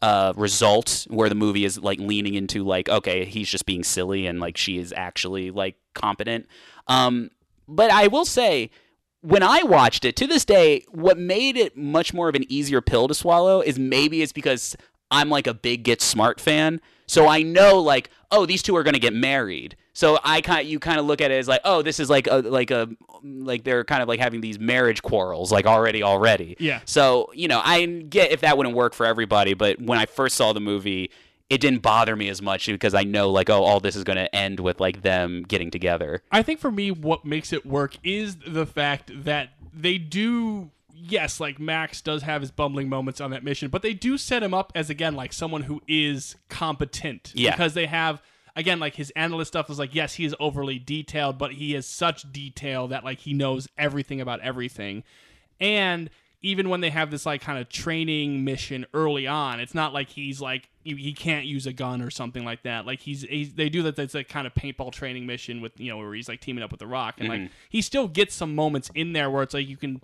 uh, 0.00 0.32
result 0.36 1.08
where 1.10 1.28
the 1.28 1.34
movie 1.34 1.64
is 1.64 1.76
like 1.80 1.98
leaning 1.98 2.34
into 2.34 2.62
like 2.62 2.88
okay 2.88 3.24
he's 3.24 3.48
just 3.50 3.66
being 3.66 3.82
silly 3.82 4.26
and 4.26 4.38
like 4.38 4.56
she 4.56 4.78
is 4.78 4.94
actually 4.96 5.50
like 5.50 5.74
competent 5.94 6.46
um 6.86 7.30
but 7.68 7.90
i 7.90 8.06
will 8.06 8.24
say 8.24 8.70
when 9.20 9.42
i 9.42 9.62
watched 9.62 10.04
it 10.04 10.16
to 10.16 10.26
this 10.26 10.44
day 10.44 10.84
what 10.90 11.18
made 11.18 11.56
it 11.56 11.76
much 11.76 12.12
more 12.14 12.28
of 12.28 12.34
an 12.34 12.44
easier 12.48 12.80
pill 12.80 13.06
to 13.06 13.14
swallow 13.14 13.60
is 13.60 13.78
maybe 13.78 14.22
it's 14.22 14.32
because 14.32 14.76
i'm 15.10 15.28
like 15.28 15.46
a 15.46 15.54
big 15.54 15.82
get 15.84 16.00
smart 16.02 16.40
fan 16.40 16.80
So 17.10 17.26
I 17.26 17.42
know 17.42 17.80
like, 17.80 18.10
oh, 18.30 18.44
these 18.44 18.62
two 18.62 18.76
are 18.76 18.82
going 18.82 18.92
to 18.92 19.00
get 19.00 19.14
married. 19.14 19.76
So 19.94 20.18
I 20.22 20.42
kind 20.42 20.68
you 20.68 20.78
kind 20.78 21.00
of 21.00 21.06
look 21.06 21.22
at 21.22 21.30
it 21.30 21.38
as 21.38 21.48
like, 21.48 21.62
oh, 21.64 21.80
this 21.80 21.98
is 21.98 22.10
like 22.10 22.26
a 22.26 22.36
like 22.36 22.70
a 22.70 22.86
like 23.24 23.64
they're 23.64 23.82
kind 23.82 24.02
of 24.02 24.08
like 24.08 24.20
having 24.20 24.42
these 24.42 24.58
marriage 24.58 25.00
quarrels 25.02 25.50
like 25.50 25.64
already 25.66 26.02
already. 26.02 26.54
Yeah. 26.60 26.80
So, 26.84 27.30
you 27.34 27.48
know, 27.48 27.60
I 27.64 27.86
get 27.86 28.30
if 28.30 28.42
that 28.42 28.56
wouldn't 28.58 28.76
work 28.76 28.92
for 28.92 29.06
everybody, 29.06 29.54
but 29.54 29.80
when 29.80 29.98
I 29.98 30.04
first 30.04 30.36
saw 30.36 30.52
the 30.52 30.60
movie, 30.60 31.10
it 31.50 31.60
didn't 31.60 31.80
bother 31.80 32.14
me 32.14 32.28
as 32.28 32.42
much 32.42 32.66
because 32.66 32.94
I 32.94 33.04
know 33.04 33.30
like, 33.30 33.48
oh, 33.48 33.62
all 33.64 33.80
this 33.80 33.96
is 33.96 34.04
going 34.04 34.16
to 34.18 34.34
end 34.34 34.60
with 34.60 34.80
like 34.80 35.02
them 35.02 35.44
getting 35.48 35.70
together. 35.70 36.22
I 36.30 36.42
think 36.42 36.60
for 36.60 36.70
me, 36.70 36.90
what 36.90 37.24
makes 37.24 37.52
it 37.52 37.64
work 37.64 37.96
is 38.04 38.36
the 38.46 38.66
fact 38.66 39.10
that 39.24 39.50
they 39.72 39.98
do. 39.98 40.70
Yes, 41.00 41.38
like 41.38 41.60
Max 41.60 42.02
does 42.02 42.22
have 42.22 42.40
his 42.40 42.50
bumbling 42.50 42.88
moments 42.88 43.20
on 43.20 43.30
that 43.30 43.44
mission, 43.44 43.68
but 43.68 43.82
they 43.82 43.94
do 43.94 44.18
set 44.18 44.42
him 44.42 44.52
up 44.52 44.72
as 44.74 44.90
again 44.90 45.14
like 45.14 45.32
someone 45.32 45.62
who 45.62 45.80
is 45.86 46.36
competent. 46.48 47.32
Yeah. 47.34 47.52
because 47.52 47.74
they 47.74 47.86
have 47.86 48.20
again 48.56 48.80
like 48.80 48.96
his 48.96 49.10
analyst 49.14 49.52
stuff 49.52 49.70
is 49.70 49.78
like 49.78 49.94
yes 49.94 50.14
he 50.14 50.24
is 50.24 50.34
overly 50.40 50.78
detailed, 50.78 51.38
but 51.38 51.52
he 51.52 51.72
has 51.74 51.86
such 51.86 52.30
detail 52.32 52.88
that 52.88 53.04
like 53.04 53.20
he 53.20 53.32
knows 53.32 53.68
everything 53.78 54.20
about 54.20 54.40
everything, 54.40 55.04
and 55.60 56.10
even 56.40 56.68
when 56.68 56.80
they 56.80 56.90
have 56.90 57.10
this 57.10 57.26
like 57.26 57.40
kind 57.40 57.58
of 57.58 57.68
training 57.68 58.44
mission 58.44 58.86
early 58.94 59.26
on, 59.26 59.60
it's 59.60 59.74
not 59.74 59.92
like 59.92 60.08
he's 60.08 60.40
like 60.40 60.68
he, 60.84 61.12
can't 61.12 61.44
use 61.44 61.66
a 61.66 61.72
gun 61.72 62.00
or 62.00 62.10
something 62.10 62.44
like 62.44 62.62
that. 62.62 62.86
Like 62.86 63.00
he's, 63.00 63.22
he's 63.22 63.54
they 63.54 63.68
do 63.68 63.82
that. 63.82 63.96
That's 63.96 64.14
a 64.14 64.24
kind 64.24 64.46
of 64.46 64.54
paintball 64.54 64.92
training 64.92 65.26
mission 65.26 65.60
with 65.60 65.78
you 65.78 65.90
know 65.90 65.98
where 65.98 66.14
he's 66.14 66.28
like 66.28 66.40
teaming 66.40 66.62
up 66.62 66.70
with 66.70 66.80
the 66.80 66.86
Rock, 66.86 67.16
and 67.18 67.28
like 67.28 67.40
mm-hmm. 67.40 67.52
he 67.68 67.82
still 67.82 68.08
gets 68.08 68.34
some 68.34 68.54
moments 68.54 68.90
in 68.94 69.12
there 69.12 69.30
where 69.30 69.42
it's 69.42 69.54
like 69.54 69.68
you 69.68 69.76
can 69.76 70.00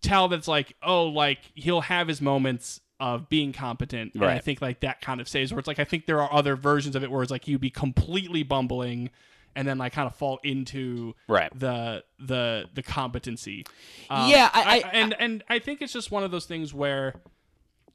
tell 0.00 0.28
that's 0.28 0.48
like 0.48 0.74
oh 0.82 1.04
like 1.04 1.40
he'll 1.54 1.82
have 1.82 2.08
his 2.08 2.20
moments 2.22 2.80
of 3.00 3.28
being 3.28 3.52
competent. 3.52 4.14
And 4.14 4.24
I 4.24 4.38
think 4.38 4.62
like 4.62 4.80
that 4.80 5.00
kind 5.00 5.20
of 5.20 5.28
saves 5.28 5.52
where 5.52 5.58
it's 5.58 5.68
like 5.68 5.78
I 5.78 5.84
think 5.84 6.06
there 6.06 6.22
are 6.22 6.32
other 6.32 6.56
versions 6.56 6.94
of 6.94 7.02
it 7.02 7.10
where 7.10 7.22
it's 7.22 7.30
like 7.30 7.48
you'd 7.48 7.60
be 7.60 7.70
completely 7.70 8.42
bumbling. 8.42 9.10
And 9.56 9.66
then 9.68 9.78
like 9.78 9.92
kind 9.92 10.06
of 10.06 10.16
fall 10.16 10.40
into 10.42 11.14
Right. 11.28 11.50
the 11.58 12.04
the 12.18 12.68
the 12.74 12.82
competency. 12.82 13.64
Um, 14.10 14.28
Yeah, 14.30 14.50
I- 14.52 14.82
I- 14.84 14.90
and 14.92 15.14
and 15.18 15.44
I 15.48 15.58
think 15.60 15.80
it's 15.82 15.92
just 15.92 16.10
one 16.10 16.24
of 16.24 16.30
those 16.32 16.46
things 16.46 16.74
where, 16.74 17.20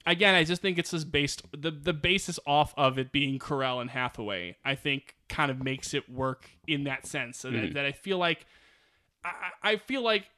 again, 0.06 0.36
I 0.36 0.44
just 0.46 0.62
think 0.62 0.78
it's 0.80 0.92
just 0.92 1.12
based 1.12 1.44
the 1.52 1.72
the 1.72 1.94
basis 1.94 2.40
off 2.48 2.74
of 2.78 2.98
it 2.98 3.12
being 3.12 3.40
Carell 3.40 3.82
and 3.82 3.90
Hathaway. 3.90 4.56
I 4.64 4.76
think 4.76 5.16
kind 5.28 5.52
of 5.52 5.62
makes 5.62 5.94
it 5.94 6.10
work 6.10 6.50
in 6.68 6.86
that 6.86 7.06
sense, 7.06 7.44
and 7.44 7.56
that, 7.56 7.74
that 7.74 7.86
I 7.86 7.92
feel 7.92 8.18
like 8.18 8.46
I, 9.26 9.30
I 9.64 9.72
I 9.72 9.76
feel 9.78 10.02
like 10.02 10.30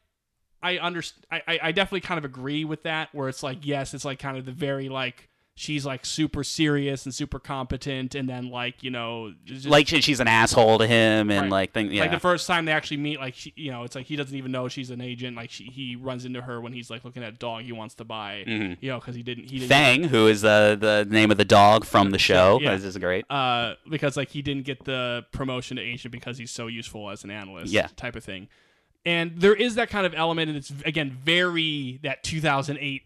I 0.63 0.77
understand. 0.79 1.25
I 1.31 1.41
I- 1.47 1.59
I 1.67 1.71
definitely 1.71 2.01
kind 2.01 2.17
of 2.17 2.25
agree 2.25 2.65
with 2.65 2.83
that. 2.83 3.09
Where 3.13 3.29
it's 3.29 3.43
like 3.43 3.59
yes, 3.65 3.93
it's 3.93 4.05
like 4.05 4.17
kind 4.19 4.37
of 4.37 4.45
the 4.45 4.51
very 4.51 4.89
like. 4.89 5.27
She's 5.53 5.85
like 5.85 6.05
super 6.05 6.43
serious 6.45 7.05
and 7.05 7.13
super 7.13 7.37
competent, 7.37 8.15
and 8.15 8.27
then 8.27 8.49
like 8.49 8.81
you 8.83 8.89
know, 8.89 9.33
just, 9.43 9.65
Like 9.67 9.85
she- 9.87 9.99
she's 10.01 10.19
an 10.21 10.27
asshole 10.27 10.77
to 10.79 10.87
him 10.87 11.29
and 11.29 11.41
Right. 11.43 11.51
like 11.51 11.73
thing 11.73 11.91
yeah. 11.91 12.01
like 12.03 12.11
the 12.11 12.19
first 12.21 12.47
time 12.47 12.63
they 12.65 12.71
actually 12.71 12.97
meet, 12.97 13.19
like 13.19 13.35
she, 13.35 13.51
you 13.57 13.69
know, 13.69 13.83
it's 13.83 13.93
like 13.93 14.05
he 14.05 14.15
doesn't 14.15 14.35
even 14.35 14.51
know 14.53 14.69
she's 14.69 14.89
an 14.91 15.01
agent. 15.01 15.35
Like 15.35 15.51
she, 15.51 15.65
he 15.65 15.97
runs 15.97 16.23
into 16.25 16.41
her 16.41 16.61
when 16.61 16.71
he's 16.73 16.89
like 16.89 17.03
looking 17.03 17.21
at 17.21 17.33
a 17.33 17.37
dog 17.37 17.63
he 17.63 17.73
wants 17.73 17.95
to 17.95 18.05
buy, 18.05 18.43
you 18.47 18.77
know, 18.81 18.99
because 18.99 19.13
he 19.13 19.23
didn't, 19.23 19.43
he 19.51 19.59
didn't, 19.59 19.69
Mm-hmm. 19.71 20.01
Fang, 20.01 20.03
who 20.05 20.27
is 20.27 20.41
the 20.41 20.77
the 20.79 21.05
name 21.13 21.31
of 21.31 21.37
the 21.37 21.45
dog 21.45 21.83
from 21.85 22.11
the 22.11 22.17
show. 22.19 22.57
Yeah. 22.61 22.73
This 22.75 22.85
is 22.85 22.97
great. 22.97 23.25
uh, 23.29 23.73
because 23.89 24.15
like 24.15 24.29
he 24.29 24.41
didn't 24.41 24.63
get 24.63 24.85
the 24.85 25.25
promotion 25.33 25.75
to 25.77 25.83
agent 25.83 26.13
because 26.13 26.37
he's 26.37 26.49
so 26.51 26.67
useful 26.67 27.09
as 27.09 27.23
an 27.25 27.29
analyst, 27.29 27.71
Yeah. 27.73 27.87
type 27.97 28.15
of 28.15 28.23
thing. 28.23 28.47
And 29.05 29.33
there 29.41 29.53
is 29.55 29.75
that 29.75 29.89
kind 29.89 30.05
of 30.05 30.13
element, 30.15 30.47
and 30.49 30.57
it's 30.57 30.71
again 30.85 31.17
very 31.23 31.99
that 32.03 32.23
2008, 32.23 33.01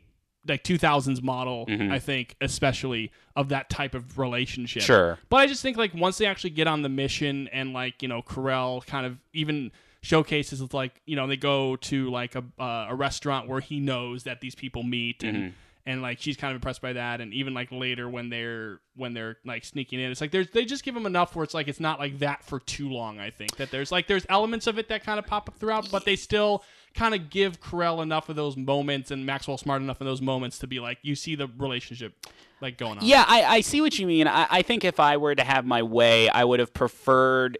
like 0.47 0.63
2000s 0.63 1.21
model, 1.23 1.65
I 1.69 1.99
think, 1.99 2.35
especially 2.41 3.11
of 3.35 3.49
that 3.49 3.69
type 3.69 3.95
of 3.95 4.17
relationship. 4.19 4.81
Mm-hmm. 4.83 4.87
Sure. 4.87 5.19
But 5.29 5.37
I 5.37 5.47
just 5.47 5.61
think 5.61 5.77
like 5.77 5.93
once 5.93 6.17
they 6.17 6.25
actually 6.25 6.51
get 6.51 6.67
on 6.67 6.81
the 6.81 6.89
mission 6.89 7.47
and 7.49 7.73
like 7.73 8.01
you 8.01 8.07
know 8.07 8.21
Carell 8.21 8.85
kind 8.85 9.05
of 9.05 9.17
even 9.33 9.71
showcases 10.01 10.61
it's 10.61 10.73
like 10.73 11.01
you 11.07 11.15
know 11.15 11.25
they 11.25 11.35
go 11.37 11.75
to 11.77 12.11
like 12.11 12.35
a 12.35 12.43
uh, 12.59 12.87
a 12.89 12.95
restaurant 12.95 13.47
where 13.49 13.59
he 13.59 13.79
knows 13.79 14.23
that 14.23 14.39
these 14.39 14.53
people 14.55 14.83
meet 14.83 15.23
and 15.23 15.35
Mm-hmm. 15.35 15.49
and 15.87 16.01
like 16.03 16.19
she's 16.19 16.37
kind 16.37 16.51
of 16.51 16.57
impressed 16.57 16.81
by 16.81 16.93
that 16.93 17.21
and 17.21 17.33
even 17.33 17.55
like 17.55 17.71
later 17.71 18.07
when 18.07 18.29
they're 18.29 18.79
when 18.95 19.15
they're 19.15 19.37
like 19.45 19.65
sneaking 19.65 19.99
in 19.99 20.11
it's 20.11 20.21
like 20.21 20.29
there's 20.29 20.47
they 20.51 20.63
just 20.63 20.83
give 20.83 20.93
them 20.93 21.07
enough 21.07 21.35
where 21.35 21.43
it's 21.43 21.55
like 21.55 21.67
it's 21.67 21.79
not 21.79 21.97
like 21.99 22.19
that 22.19 22.43
for 22.43 22.59
too 22.59 22.89
long 22.89 23.19
I 23.19 23.31
think 23.31 23.55
that 23.57 23.71
there's 23.71 23.91
like 23.91 24.05
there's 24.05 24.27
elements 24.29 24.67
of 24.67 24.77
it 24.77 24.89
that 24.89 25.03
kind 25.03 25.17
of 25.17 25.25
pop 25.25 25.49
up 25.49 25.57
throughout 25.57 25.89
but 25.91 26.05
they 26.05 26.15
still 26.15 26.63
kind 26.95 27.13
of 27.13 27.29
give 27.29 27.59
Carell 27.59 28.01
enough 28.01 28.29
of 28.29 28.35
those 28.35 28.55
moments 28.57 29.11
and 29.11 29.25
Maxwell 29.25 29.57
smart 29.57 29.81
enough 29.81 29.99
of 30.01 30.05
those 30.05 30.21
moments 30.21 30.59
to 30.59 30.67
be 30.67 30.79
like 30.79 30.97
you 31.01 31.13
see 31.15 31.35
the 31.35 31.47
relationship 31.57 32.13
like 32.61 32.77
going 32.77 32.97
on 32.99 33.05
Yeah, 33.05 33.25
I, 33.27 33.43
I 33.43 33.61
see 33.61 33.81
what 33.81 33.99
you 33.99 34.07
mean. 34.07 34.27
I, 34.27 34.47
I 34.49 34.61
think 34.61 34.85
if 34.85 34.99
I 34.99 35.17
were 35.17 35.35
to 35.35 35.43
have 35.43 35.65
my 35.65 35.83
way, 35.83 36.29
I 36.29 36.43
would 36.45 36.59
have 36.61 36.73
preferred 36.73 37.57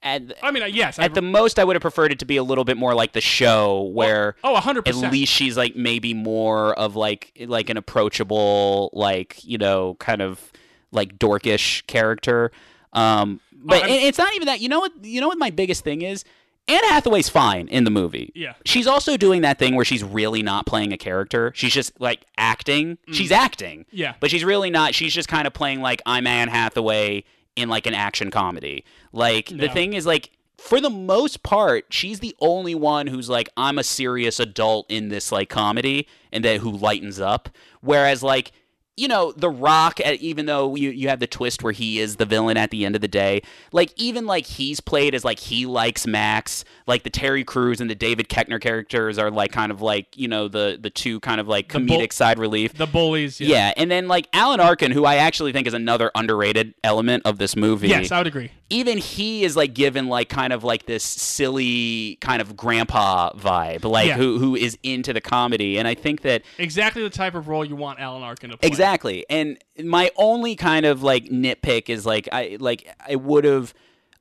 at 0.00 0.32
I 0.44 0.52
mean 0.52 0.62
yes 0.72 0.96
at 1.00 1.14
the 1.14 1.22
most 1.22 1.58
I 1.58 1.64
would 1.64 1.74
have 1.74 1.82
preferred 1.82 2.12
it 2.12 2.20
to 2.20 2.24
be 2.24 2.36
a 2.36 2.42
little 2.44 2.62
bit 2.64 2.76
more 2.76 2.94
like 2.94 3.12
the 3.14 3.20
show 3.20 3.82
where 3.92 4.36
oh 4.44 4.54
100%. 4.54 4.86
at 4.86 5.10
least 5.12 5.32
she's 5.32 5.56
like 5.56 5.74
maybe 5.74 6.14
more 6.14 6.72
of 6.78 6.94
like 6.94 7.32
like 7.48 7.68
an 7.68 7.76
approachable 7.76 8.90
like 8.92 9.42
you 9.44 9.58
know 9.58 9.94
kind 9.98 10.22
of 10.22 10.52
like 10.92 11.18
dorkish 11.18 11.84
character 11.88 12.52
um 12.92 13.40
but 13.52 13.82
I'm- 13.82 13.90
it- 13.90 14.02
it's 14.04 14.18
not 14.18 14.32
even 14.34 14.46
that 14.46 14.60
you 14.60 14.68
know 14.68 14.78
what 14.78 14.92
you 15.04 15.20
know 15.20 15.26
what 15.26 15.36
my 15.38 15.50
biggest 15.50 15.82
thing 15.82 16.02
is 16.02 16.24
Anne 16.68 16.84
Hathaway's 16.84 17.28
fine 17.28 17.66
in 17.68 17.84
the 17.84 17.90
movie. 17.90 18.30
Yeah. 18.34 18.54
She's 18.66 18.86
also 18.86 19.16
doing 19.16 19.40
that 19.42 19.58
thing 19.58 19.74
where 19.74 19.84
she's 19.84 20.04
really 20.04 20.42
not 20.42 20.66
playing 20.66 20.92
a 20.92 20.98
character. 20.98 21.52
She's 21.54 21.72
just 21.72 21.98
like 22.00 22.26
acting. 22.36 22.98
She's 23.10 23.32
acting. 23.32 23.80
Mm. 23.80 23.86
Yeah. 23.92 24.14
But 24.20 24.30
she's 24.30 24.44
really 24.44 24.70
not. 24.70 24.94
She's 24.94 25.14
just 25.14 25.28
kind 25.28 25.46
of 25.46 25.54
playing 25.54 25.80
like 25.80 26.02
I'm 26.04 26.26
Anne 26.26 26.48
Hathaway 26.48 27.24
in 27.56 27.68
like 27.68 27.86
an 27.86 27.94
action 27.94 28.30
comedy. 28.30 28.84
Like 29.12 29.48
the 29.48 29.68
thing 29.68 29.94
is 29.94 30.06
like 30.06 30.30
for 30.58 30.80
the 30.80 30.90
most 30.90 31.42
part, 31.42 31.86
she's 31.88 32.20
the 32.20 32.34
only 32.40 32.74
one 32.74 33.06
who's 33.06 33.30
like 33.30 33.48
I'm 33.56 33.78
a 33.78 33.84
serious 33.84 34.38
adult 34.38 34.86
in 34.90 35.08
this 35.08 35.32
like 35.32 35.48
comedy 35.48 36.06
and 36.32 36.44
that 36.44 36.60
who 36.60 36.70
lightens 36.70 37.18
up. 37.18 37.48
Whereas 37.80 38.22
like 38.22 38.52
you 38.98 39.08
know, 39.08 39.32
The 39.32 39.48
Rock, 39.48 40.00
uh, 40.04 40.16
even 40.20 40.46
though 40.46 40.74
you, 40.74 40.90
you 40.90 41.08
have 41.08 41.20
the 41.20 41.26
twist 41.26 41.62
where 41.62 41.72
he 41.72 42.00
is 42.00 42.16
the 42.16 42.26
villain 42.26 42.56
at 42.56 42.70
the 42.70 42.84
end 42.84 42.94
of 42.94 43.00
the 43.00 43.08
day, 43.08 43.42
like, 43.72 43.92
even 43.96 44.26
like 44.26 44.46
he's 44.46 44.80
played 44.80 45.14
as 45.14 45.24
like 45.24 45.38
he 45.38 45.66
likes 45.66 46.06
Max, 46.06 46.64
like 46.86 47.02
the 47.04 47.10
Terry 47.10 47.44
Crews 47.44 47.80
and 47.80 47.88
the 47.88 47.94
David 47.94 48.28
Koechner 48.28 48.60
characters 48.60 49.18
are 49.18 49.30
like 49.30 49.52
kind 49.52 49.70
of 49.70 49.80
like, 49.80 50.16
you 50.16 50.28
know, 50.28 50.48
the, 50.48 50.78
the 50.80 50.90
two 50.90 51.20
kind 51.20 51.40
of 51.40 51.48
like 51.48 51.68
comedic 51.68 52.12
side 52.12 52.38
relief. 52.38 52.74
the 52.74 52.86
bullies 52.86 53.40
yeah. 53.40 53.48
yeah. 53.48 53.72
And 53.76 53.90
then 53.90 54.08
like 54.08 54.28
Alan 54.32 54.60
Arkin, 54.60 54.90
who 54.90 55.04
I 55.04 55.16
actually 55.16 55.52
think 55.52 55.66
is 55.66 55.74
another 55.74 56.10
underrated 56.14 56.74
element 56.82 57.22
of 57.24 57.38
this 57.38 57.56
movie 57.56 57.88
yes 57.88 58.10
I 58.12 58.18
would 58.18 58.26
agree 58.26 58.50
even 58.70 58.98
he 58.98 59.44
is 59.44 59.56
like 59.56 59.74
given 59.74 60.08
like 60.08 60.28
kind 60.28 60.52
of 60.52 60.62
like 60.62 60.86
this 60.86 61.02
silly 61.02 62.16
kind 62.20 62.42
of 62.42 62.56
grandpa 62.56 63.32
vibe, 63.32 63.84
like 63.84 64.08
Yeah. 64.08 64.16
who 64.16 64.38
who 64.38 64.56
is 64.56 64.78
into 64.82 65.12
the 65.12 65.20
comedy, 65.20 65.78
and 65.78 65.88
I 65.88 65.94
think 65.94 66.22
that 66.22 66.42
exactly 66.58 67.02
the 67.02 67.10
type 67.10 67.34
of 67.34 67.48
role 67.48 67.64
you 67.64 67.76
want 67.76 68.00
Alan 68.00 68.22
Arkin 68.22 68.50
to 68.50 68.56
play 68.56 68.66
exactly. 68.66 68.87
And 69.28 69.58
my 69.82 70.10
only 70.16 70.56
kind 70.56 70.86
of 70.86 71.02
like 71.02 71.24
nitpick 71.26 71.88
is 71.88 72.04
like 72.06 72.28
I 72.32 72.56
like 72.60 72.88
I 73.08 73.14
would 73.16 73.44
have 73.44 73.74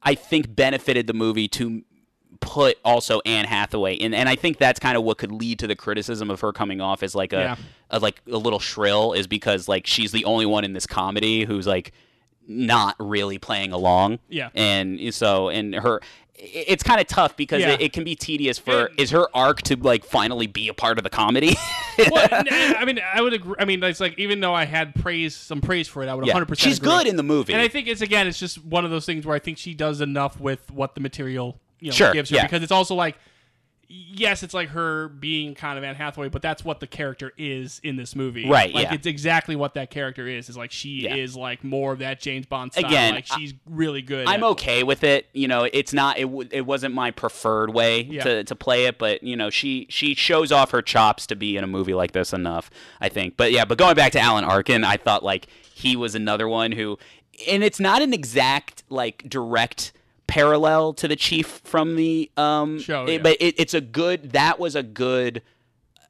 I 0.03 0.15
think 0.15 0.55
benefited 0.55 1.07
the 1.07 1.13
movie 1.13 1.47
to 1.49 1.83
put 2.39 2.77
also 2.85 3.19
Anne 3.25 3.45
Hathaway 3.45 3.95
in, 3.95 4.13
and 4.13 4.29
I 4.29 4.35
think 4.35 4.57
that's 4.57 4.79
kind 4.79 4.95
of 4.95 5.03
what 5.03 5.17
could 5.17 5.31
lead 5.31 5.59
to 5.59 5.67
the 5.67 5.75
criticism 5.75 6.29
of 6.29 6.41
her 6.41 6.53
coming 6.53 6.81
off 6.81 7.01
as 7.01 7.15
like 7.15 7.33
a, 7.33 7.37
Yeah. 7.37 7.55
a 7.89 7.99
like 7.99 8.21
a 8.31 8.37
little 8.37 8.59
shrill 8.59 9.13
is 9.13 9.25
because 9.27 9.67
like 9.67 9.87
she's 9.87 10.11
the 10.11 10.25
only 10.25 10.45
one 10.45 10.63
in 10.63 10.73
this 10.73 10.85
comedy 10.85 11.45
who's 11.45 11.65
like 11.65 11.93
not 12.47 12.95
really 12.99 13.37
playing 13.37 13.71
along. 13.73 14.19
Yeah. 14.29 14.49
And 14.55 15.13
so 15.13 15.49
and 15.49 15.73
her 15.75 15.99
it's 16.37 16.83
kind 16.83 17.01
of 17.01 17.07
tough 17.07 17.35
because 17.35 17.61
Yeah. 17.61 17.71
it, 17.71 17.81
it 17.81 17.93
can 17.93 18.03
be 18.03 18.15
tedious 18.15 18.59
for 18.59 18.91
is 18.97 19.09
her 19.11 19.27
arc 19.35 19.63
to 19.63 19.75
like 19.75 20.05
finally 20.05 20.45
be 20.47 20.67
a 20.67 20.73
part 20.73 20.97
of 20.99 21.03
the 21.03 21.09
comedy. 21.09 21.55
well, 22.11 22.27
I 22.31 22.83
mean, 22.85 22.99
I 23.13 23.21
would 23.21 23.33
agree. 23.33 23.55
I 23.57 23.65
mean, 23.65 23.81
it's 23.83 23.99
like 23.99 24.17
even 24.19 24.39
though 24.39 24.53
I 24.53 24.65
had 24.65 24.93
praise, 24.95 25.35
some 25.35 25.61
praise 25.61 25.87
for 25.87 26.03
it, 26.03 26.09
I 26.09 26.13
would 26.13 26.25
Yeah. 26.25 26.33
100. 26.33 26.45
percent 26.47 26.69
She's 26.69 26.79
good 26.79 27.07
in 27.07 27.15
the 27.15 27.23
movie. 27.23 27.53
and 27.53 27.61
I 27.61 27.67
think 27.67 27.87
it's 27.87 28.01
again, 28.01 28.27
it's 28.27 28.39
just 28.39 28.63
one 28.63 28.85
of 28.85 28.91
those 28.91 29.05
things 29.05 29.25
where 29.25 29.35
I 29.35 29.39
think 29.39 29.57
she 29.57 29.73
does 29.73 29.99
enough 30.01 30.39
with 30.39 30.69
what 30.71 30.93
the 30.95 31.01
material 31.01 31.59
you 31.79 31.89
know 31.89 31.95
Sure, 31.95 32.13
gives 32.13 32.29
her 32.29 32.35
yeah. 32.37 32.43
because 32.43 32.61
it's 32.63 32.71
also 32.71 32.93
like. 32.95 33.17
Yes, 33.89 34.43
it's 34.43 34.53
like 34.53 34.69
her 34.69 35.07
being 35.07 35.55
kind 35.55 35.77
of 35.77 35.83
Anne 35.85 35.95
Hathaway, 35.95 36.27
but 36.27 36.41
that's 36.41 36.65
what 36.65 36.81
the 36.81 36.87
character 36.87 37.31
is 37.37 37.79
in 37.83 37.95
this 37.95 38.17
movie. 38.17 38.49
Right, 38.49 38.73
Like 38.73 38.87
yeah. 38.87 38.93
it's 38.93 39.07
exactly 39.07 39.55
what 39.55 39.75
that 39.75 39.89
character 39.91 40.27
is. 40.27 40.49
Is 40.49 40.57
like 40.57 40.71
she 40.71 41.03
Yeah. 41.03 41.15
is 41.15 41.37
like 41.37 41.63
more 41.63 41.93
of 41.93 41.99
that 41.99 42.19
James 42.19 42.45
Bond 42.45 42.73
style. 42.73 42.85
Again, 42.85 43.13
like 43.15 43.27
she's 43.27 43.53
really 43.65 44.01
good. 44.01 44.27
I'm 44.27 44.43
okay 44.43 44.83
with 44.83 45.05
it. 45.05 45.27
You 45.33 45.47
know, 45.47 45.63
it's 45.71 45.93
not 45.93 46.17
it, 46.17 46.23
w- 46.23 46.49
it 46.51 46.65
wasn't 46.65 46.95
my 46.95 47.11
preferred 47.11 47.73
way 47.73 48.01
Yeah. 48.01 48.23
to, 48.23 48.43
to 48.43 48.55
play 48.55 48.85
it, 48.87 48.97
but 48.97 49.23
you 49.23 49.37
know, 49.37 49.49
she 49.49 49.87
she 49.89 50.15
shows 50.15 50.51
off 50.51 50.71
her 50.71 50.81
chops 50.81 51.25
to 51.27 51.37
be 51.37 51.55
in 51.55 51.63
a 51.63 51.67
movie 51.67 51.93
like 51.93 52.11
this 52.11 52.33
enough, 52.33 52.69
I 52.99 53.07
think. 53.07 53.37
But 53.37 53.53
yeah, 53.53 53.63
but 53.63 53.77
going 53.77 53.95
back 53.95 54.11
to 54.13 54.19
Alan 54.19 54.43
Arkin, 54.43 54.83
I 54.83 54.97
thought 54.97 55.23
like 55.23 55.47
he 55.73 55.95
was 55.95 56.13
another 56.13 56.49
one 56.49 56.73
who 56.73 56.97
and 57.47 57.63
it's 57.63 57.79
not 57.79 58.01
an 58.01 58.13
exact 58.13 58.83
like 58.89 59.23
direct 59.29 59.93
parallel 60.27 60.93
to 60.93 61.07
the 61.07 61.15
chief 61.15 61.61
from 61.63 61.95
the 61.95 62.29
um 62.37 62.79
Show, 62.79 63.05
it- 63.05 63.11
yeah. 63.13 63.17
but 63.19 63.37
it, 63.39 63.55
it's 63.57 63.73
a 63.73 63.81
good 63.81 64.31
that 64.33 64.59
was 64.59 64.75
a 64.75 64.83
good 64.83 65.41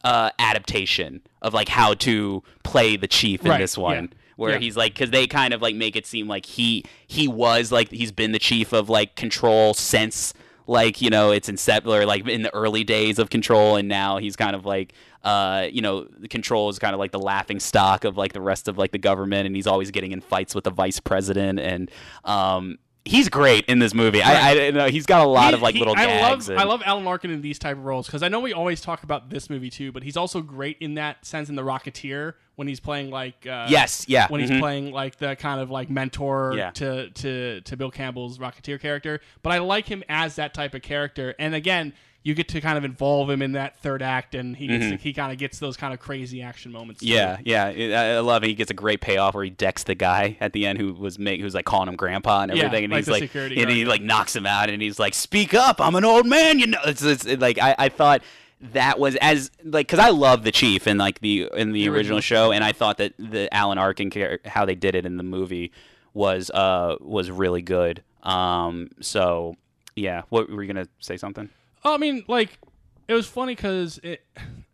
uh 0.04 0.30
adaptation 0.40 1.22
of 1.42 1.54
like 1.54 1.70
how 1.70 1.94
to 1.96 2.44
play 2.64 2.98
the 2.98 3.08
chief 3.08 3.44
in 3.44 3.50
Right, 3.52 3.60
this 3.60 3.78
one 3.78 3.96
yeah. 4.12 4.18
where 4.36 4.52
Yeah. 4.54 4.60
he's 4.60 4.78
like 4.78 4.94
because 4.94 5.12
they 5.12 5.28
kind 5.28 5.54
of 5.54 5.62
like 5.62 5.76
make 5.76 5.96
it 5.96 6.06
seem 6.06 6.28
like 6.28 6.46
he 6.46 6.84
he 7.08 7.28
was 7.28 7.72
like 7.72 7.90
he's 7.90 8.12
been 8.12 8.32
the 8.32 8.40
chief 8.40 8.74
of 8.74 8.90
like 8.90 9.16
control 9.16 9.74
since 9.74 10.34
like 10.68 11.02
you 11.02 11.10
know 11.10 11.32
it's 11.32 11.50
incept 11.50 11.88
or 11.88 12.06
like 12.06 12.28
in 12.28 12.42
the 12.42 12.54
early 12.54 12.84
days 12.84 13.20
of 13.20 13.30
control 13.30 13.76
and 13.76 13.88
now 13.88 14.18
he's 14.18 14.36
kind 14.36 14.56
of 14.56 14.66
like 14.66 14.94
uh 15.24 15.68
you 15.72 15.82
know 15.82 16.04
the 16.20 16.28
control 16.28 16.70
is 16.70 16.78
kind 16.78 16.94
of 16.94 17.00
like 17.00 17.12
the 17.12 17.20
laughing 17.20 17.60
stock 17.60 18.04
of 18.04 18.18
like 18.18 18.34
the 18.34 18.42
rest 18.42 18.68
of 18.68 18.78
like 18.78 18.92
the 18.92 18.98
government 18.98 19.48
and 19.48 19.56
he's 19.56 19.68
always 19.68 19.92
getting 19.92 20.12
in 20.12 20.22
fights 20.22 20.54
with 20.54 20.64
the 20.66 20.70
vice 20.72 21.00
president 21.00 21.60
and 21.60 21.90
um 22.26 22.78
he's 23.08 23.30
great 23.30 23.66
in 23.66 23.80
this 23.80 23.94
movie 23.94 24.22
I, 24.22 24.68
I 24.68 24.72
know 24.72 24.88
he's 24.88 25.06
got 25.06 25.26
a 25.26 25.30
lot 25.30 25.50
He- 25.50 25.54
of 25.56 25.62
like 25.62 25.74
he- 25.76 25.80
little 25.80 25.96
I 25.98 26.22
love 26.22 26.48
and- 26.50 26.60
I 26.60 26.64
love 26.64 26.82
Alan 26.86 27.08
Arkin 27.08 27.32
in 27.32 27.42
these 27.42 27.58
type 27.60 27.78
of 27.78 27.86
roles 27.86 28.06
because 28.08 28.24
I 28.24 28.28
know 28.28 28.40
we 28.40 28.54
always 28.54 28.82
talk 28.82 29.04
about 29.04 29.30
this 29.30 29.50
movie 29.50 29.70
too, 29.70 29.92
but 29.92 30.04
he's 30.04 30.18
also 30.18 30.42
great 30.42 30.78
in 30.80 30.96
that 30.96 31.26
sense 31.26 31.50
in 31.50 31.56
The 31.56 31.64
Rocketeer 31.64 32.34
when 32.56 32.68
he's 32.68 32.80
playing 32.80 33.10
like 33.12 33.46
uh, 33.48 33.68
Yes, 33.70 34.06
yeah, 34.08 34.28
when 34.30 34.42
he's 34.42 34.50
mhm. 34.52 34.60
playing 34.60 34.92
like 34.92 35.18
the 35.18 35.36
kind 35.36 35.62
of 35.62 35.70
like 35.70 35.90
mentor 35.90 36.54
Yeah. 36.56 36.72
to 36.72 37.10
to 37.10 37.62
to 37.62 37.78
Bill 37.78 37.92
Campbell's 37.92 38.38
Rocketeer 38.40 38.80
character. 38.80 39.20
But 39.44 39.54
I 39.54 39.60
like 39.60 39.88
him 39.88 40.04
as 40.10 40.36
that 40.36 40.54
type 40.54 40.74
of 40.74 40.82
character, 40.82 41.36
and 41.40 41.56
again. 41.56 41.94
You 42.28 42.34
get 42.34 42.50
to 42.50 42.60
kind 42.60 42.78
of 42.78 42.84
involve 42.84 43.30
him 43.30 43.42
in 43.42 43.54
that 43.54 43.80
third 43.80 44.02
act, 44.02 44.36
and 44.36 44.56
he 44.56 44.68
gets 44.68 44.90
to, 44.90 44.98
he 44.98 45.14
kind 45.14 45.32
of 45.32 45.38
gets 45.38 45.60
those 45.60 45.78
kind 45.78 45.94
of 45.94 46.00
crazy 46.00 46.42
action 46.42 46.74
moments. 46.74 47.00
too. 47.02 47.08
Mm-hmm. 47.08 47.48
Yeah, 47.48 47.70
yeah, 47.70 48.18
I 48.18 48.20
love 48.20 48.44
it. 48.44 48.48
He 48.48 48.54
gets 48.54 48.70
a 48.70 48.74
great 48.74 49.00
payoff 49.00 49.34
where 49.34 49.46
he 49.46 49.50
decks 49.50 49.84
the 49.84 49.96
guy 49.96 50.36
at 50.42 50.52
the 50.52 50.66
end 50.66 50.78
who 50.78 50.94
was 50.94 51.18
make 51.18 51.40
who's 51.40 51.56
like 51.56 51.66
calling 51.66 51.88
him 51.88 51.96
grandpa 51.96 52.42
and 52.42 52.52
Yeah, 52.52 52.66
everything, 52.66 52.84
and 52.84 52.94
like 52.94 53.06
he's 53.06 53.34
like, 53.34 53.34
and 53.34 53.70
he 53.70 53.86
like 53.86 54.02
knocks 54.02 54.36
him 54.36 54.46
out, 54.46 54.70
and 54.70 54.82
he's 54.82 55.00
like, 55.00 55.14
"Speak 55.14 55.54
up, 55.54 55.80
I'm 55.80 55.96
an 55.96 56.04
old 56.04 56.26
man," 56.26 56.60
you 56.60 56.68
know. 56.68 56.80
It's, 56.86 57.02
it's 57.02 57.26
it, 57.26 57.40
like 57.40 57.60
I, 57.60 57.76
I 57.78 57.90
thought 57.90 58.24
that 58.60 59.00
was 59.00 59.16
as 59.18 59.52
like 59.64 59.88
because 59.88 60.00
I 60.00 60.10
love 60.10 60.44
the 60.44 60.52
chief 60.52 60.88
in 60.88 60.98
like 60.98 61.20
the 61.20 61.50
in 61.56 61.72
the, 61.72 61.88
original, 61.88 62.18
original. 62.18 62.22
show, 62.22 62.52
and 62.52 62.64
I 62.64 62.72
thought 62.72 62.98
that 62.98 63.14
the 63.18 63.54
Alan 63.54 63.78
Arkin 63.78 64.12
how 64.46 64.66
they 64.66 64.76
did 64.76 64.96
it 64.96 65.06
in 65.06 65.18
the 65.18 65.24
movie 65.24 65.72
was 66.14 66.50
uh 66.50 66.98
was 67.00 67.32
really 67.32 67.62
good. 67.62 68.04
Um, 68.24 68.90
so 69.00 69.56
yeah, 69.96 70.24
what 70.30 70.50
were 70.50 70.64
you 70.64 70.74
gonna 70.74 70.88
say 71.00 71.18
something? 71.18 71.50
Oh, 71.88 71.94
I 71.94 71.98
mean, 71.98 72.26
like, 72.28 72.60
it 73.08 73.14
was 73.14 73.28
funny 73.28 73.56
because 73.56 73.98
it. 74.04 74.22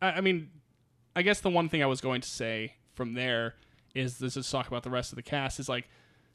I, 0.01 0.13
I 0.13 0.21
mean, 0.21 0.49
I 1.15 1.21
guess 1.21 1.41
the 1.41 1.49
one 1.51 1.69
thing 1.69 1.83
I 1.83 1.85
was 1.85 2.01
going 2.01 2.21
to 2.21 2.27
say 2.27 2.73
from 2.95 3.13
there 3.13 3.53
is 3.93 4.19
let's 4.19 4.33
just 4.33 4.51
talk 4.51 4.67
about 4.67 4.81
the 4.81 4.89
rest 4.89 5.11
of 5.11 5.17
the 5.17 5.21
cast. 5.21 5.59
Is 5.59 5.69
like 5.69 5.87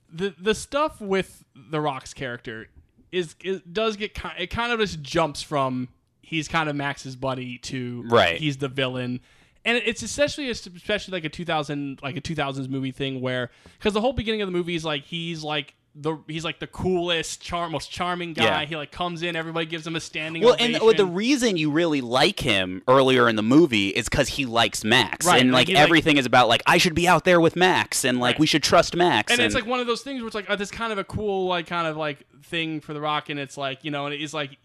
the 0.08 0.34
the 0.38 0.54
stuff 0.54 1.00
with 1.00 1.44
the 1.54 1.80
Rock's 1.80 2.14
character 2.14 2.68
is, 3.10 3.34
is 3.42 3.60
does 3.62 3.96
get 3.96 4.14
kind. 4.14 4.36
It 4.38 4.48
kind 4.48 4.72
of 4.72 4.78
just 4.78 5.02
jumps 5.02 5.42
from 5.42 5.88
he's 6.22 6.46
kind 6.46 6.68
of 6.68 6.76
Max's 6.76 7.16
buddy 7.16 7.58
to 7.58 8.04
Right. 8.06 8.38
He's 8.38 8.58
the 8.58 8.68
villain. 8.68 9.20
And 9.64 9.82
it's 9.84 10.02
especially 10.02 10.48
especially 10.48 11.12
like 11.12 11.24
a 11.24 11.28
2000 11.28 11.98
like 12.04 12.16
a 12.16 12.20
2000s 12.20 12.68
movie 12.68 12.92
thing 12.92 13.20
where 13.20 13.50
cuz 13.80 13.94
the 13.94 14.00
whole 14.00 14.12
beginning 14.12 14.42
of 14.42 14.46
the 14.46 14.52
movie 14.52 14.76
is 14.76 14.84
like 14.84 15.04
he's 15.04 15.42
like 15.42 15.74
the 16.00 16.16
he's 16.28 16.44
like 16.44 16.60
the 16.60 16.66
coolest, 16.66 17.42
charm, 17.42 17.72
most 17.72 17.90
charming 17.90 18.32
guy. 18.32 18.44
Yeah. 18.62 18.64
He 18.66 18.76
like 18.76 18.92
comes 18.92 19.22
in, 19.22 19.34
everybody 19.34 19.66
gives 19.66 19.86
him 19.86 19.96
a 19.96 20.00
standing 20.00 20.42
Well, 20.42 20.54
and 20.58 20.74
uh, 20.76 20.78
ovation. 20.78 20.96
the, 20.96 21.02
the 21.04 21.06
reason 21.10 21.56
you 21.56 21.70
really 21.70 22.00
like 22.00 22.38
him 22.40 22.82
earlier 22.86 23.28
in 23.28 23.36
the 23.36 23.42
movie 23.42 23.88
is 23.88 24.08
because 24.08 24.28
he 24.28 24.46
likes 24.46 24.84
Max, 24.84 25.26
Right, 25.26 25.40
and 25.40 25.50
like, 25.50 25.60
like 25.62 25.68
he, 25.68 25.74
like- 25.74 25.82
everything 25.82 26.16
is 26.16 26.26
about 26.26 26.48
like 26.48 26.62
I 26.66 26.78
should 26.78 26.94
be 26.94 27.08
out 27.08 27.24
there 27.24 27.40
with 27.40 27.56
Max, 27.56 28.04
and 28.04 28.20
like 28.20 28.34
Right. 28.34 28.40
we 28.40 28.46
should 28.46 28.62
trust 28.62 28.94
Max. 28.94 29.32
and 29.32 29.40
it's 29.40 29.54
like 29.54 29.66
one 29.66 29.80
of 29.80 29.86
those 29.86 30.02
things 30.02 30.20
where 30.20 30.26
it's 30.28 30.34
like 30.34 30.46
oh, 30.48 30.56
this 30.56 30.70
kind 30.70 30.92
of 30.92 30.98
a 30.98 31.04
cool 31.04 31.46
like 31.48 31.66
kind 31.66 31.86
of 31.88 31.96
like 31.96 32.24
thing 32.42 32.80
for 32.80 32.92
the 32.94 33.00
rock 33.00 33.28
and 33.28 33.38
it's 33.40 33.56
like 33.56 33.84
you 33.84 33.90
know 33.90 34.06
and 34.06 34.14
it 34.14 34.20
is 34.20 34.32
like 34.32 34.56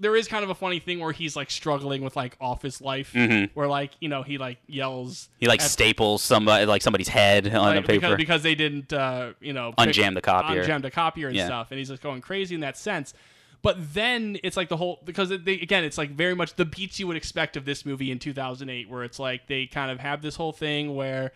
there 0.00 0.16
is 0.16 0.26
kind 0.28 0.42
of 0.44 0.50
a 0.50 0.54
funny 0.54 0.78
thing 0.80 0.98
where 1.00 1.12
he's 1.12 1.36
like 1.36 1.50
struggling 1.50 2.02
with 2.02 2.16
like 2.16 2.36
office 2.40 2.80
life 2.80 3.14
where 3.54 3.68
like 3.68 3.92
you 4.00 4.08
know 4.08 4.22
he 4.22 4.38
like 4.38 4.58
yells 4.66 5.24
Mm-hmm. 5.24 5.36
he 5.40 5.46
like 5.48 5.60
staples 5.60 6.22
somebody 6.22 6.66
like 6.66 6.82
somebody's 6.82 7.08
head 7.08 7.46
on 7.46 7.52
like, 7.76 7.76
the 7.76 7.82
paper. 7.86 8.00
because, 8.00 8.16
because 8.16 8.42
they 8.42 8.54
didn't 8.54 8.92
uh 8.92 9.32
you 9.40 9.52
know 9.52 9.72
pick- 9.78 9.88
Unjam 9.90 10.14
the 10.14 10.20
copier. 10.22 10.64
unjam 10.64 10.82
the 10.82 10.90
copier 10.90 11.28
and 11.28 11.36
Yeah. 11.36 11.46
stuff 11.46 11.70
and 11.70 11.78
he's 11.78 11.88
just 11.88 12.02
going 12.02 12.20
crazy 12.20 12.54
in 12.54 12.60
that 12.62 12.76
sense 12.76 13.14
but 13.62 13.76
then 13.94 14.38
it's 14.42 14.56
like 14.56 14.68
the 14.68 14.76
whole 14.76 15.00
because 15.04 15.28
they, 15.28 15.54
again 15.60 15.84
it's 15.84 15.96
like 15.98 16.10
very 16.10 16.34
much 16.34 16.54
the 16.56 16.64
beats 16.64 16.98
you 16.98 17.06
would 17.06 17.16
expect 17.16 17.56
of 17.56 17.64
this 17.64 17.86
movie 17.86 18.10
in 18.10 18.18
2008 18.18 18.88
where 18.90 19.04
it's 19.04 19.18
like 19.20 19.46
they 19.46 19.66
kind 19.66 19.90
of 19.90 20.00
have 20.00 20.22
this 20.22 20.34
whole 20.36 20.52
thing 20.52 20.96
where 20.96 21.30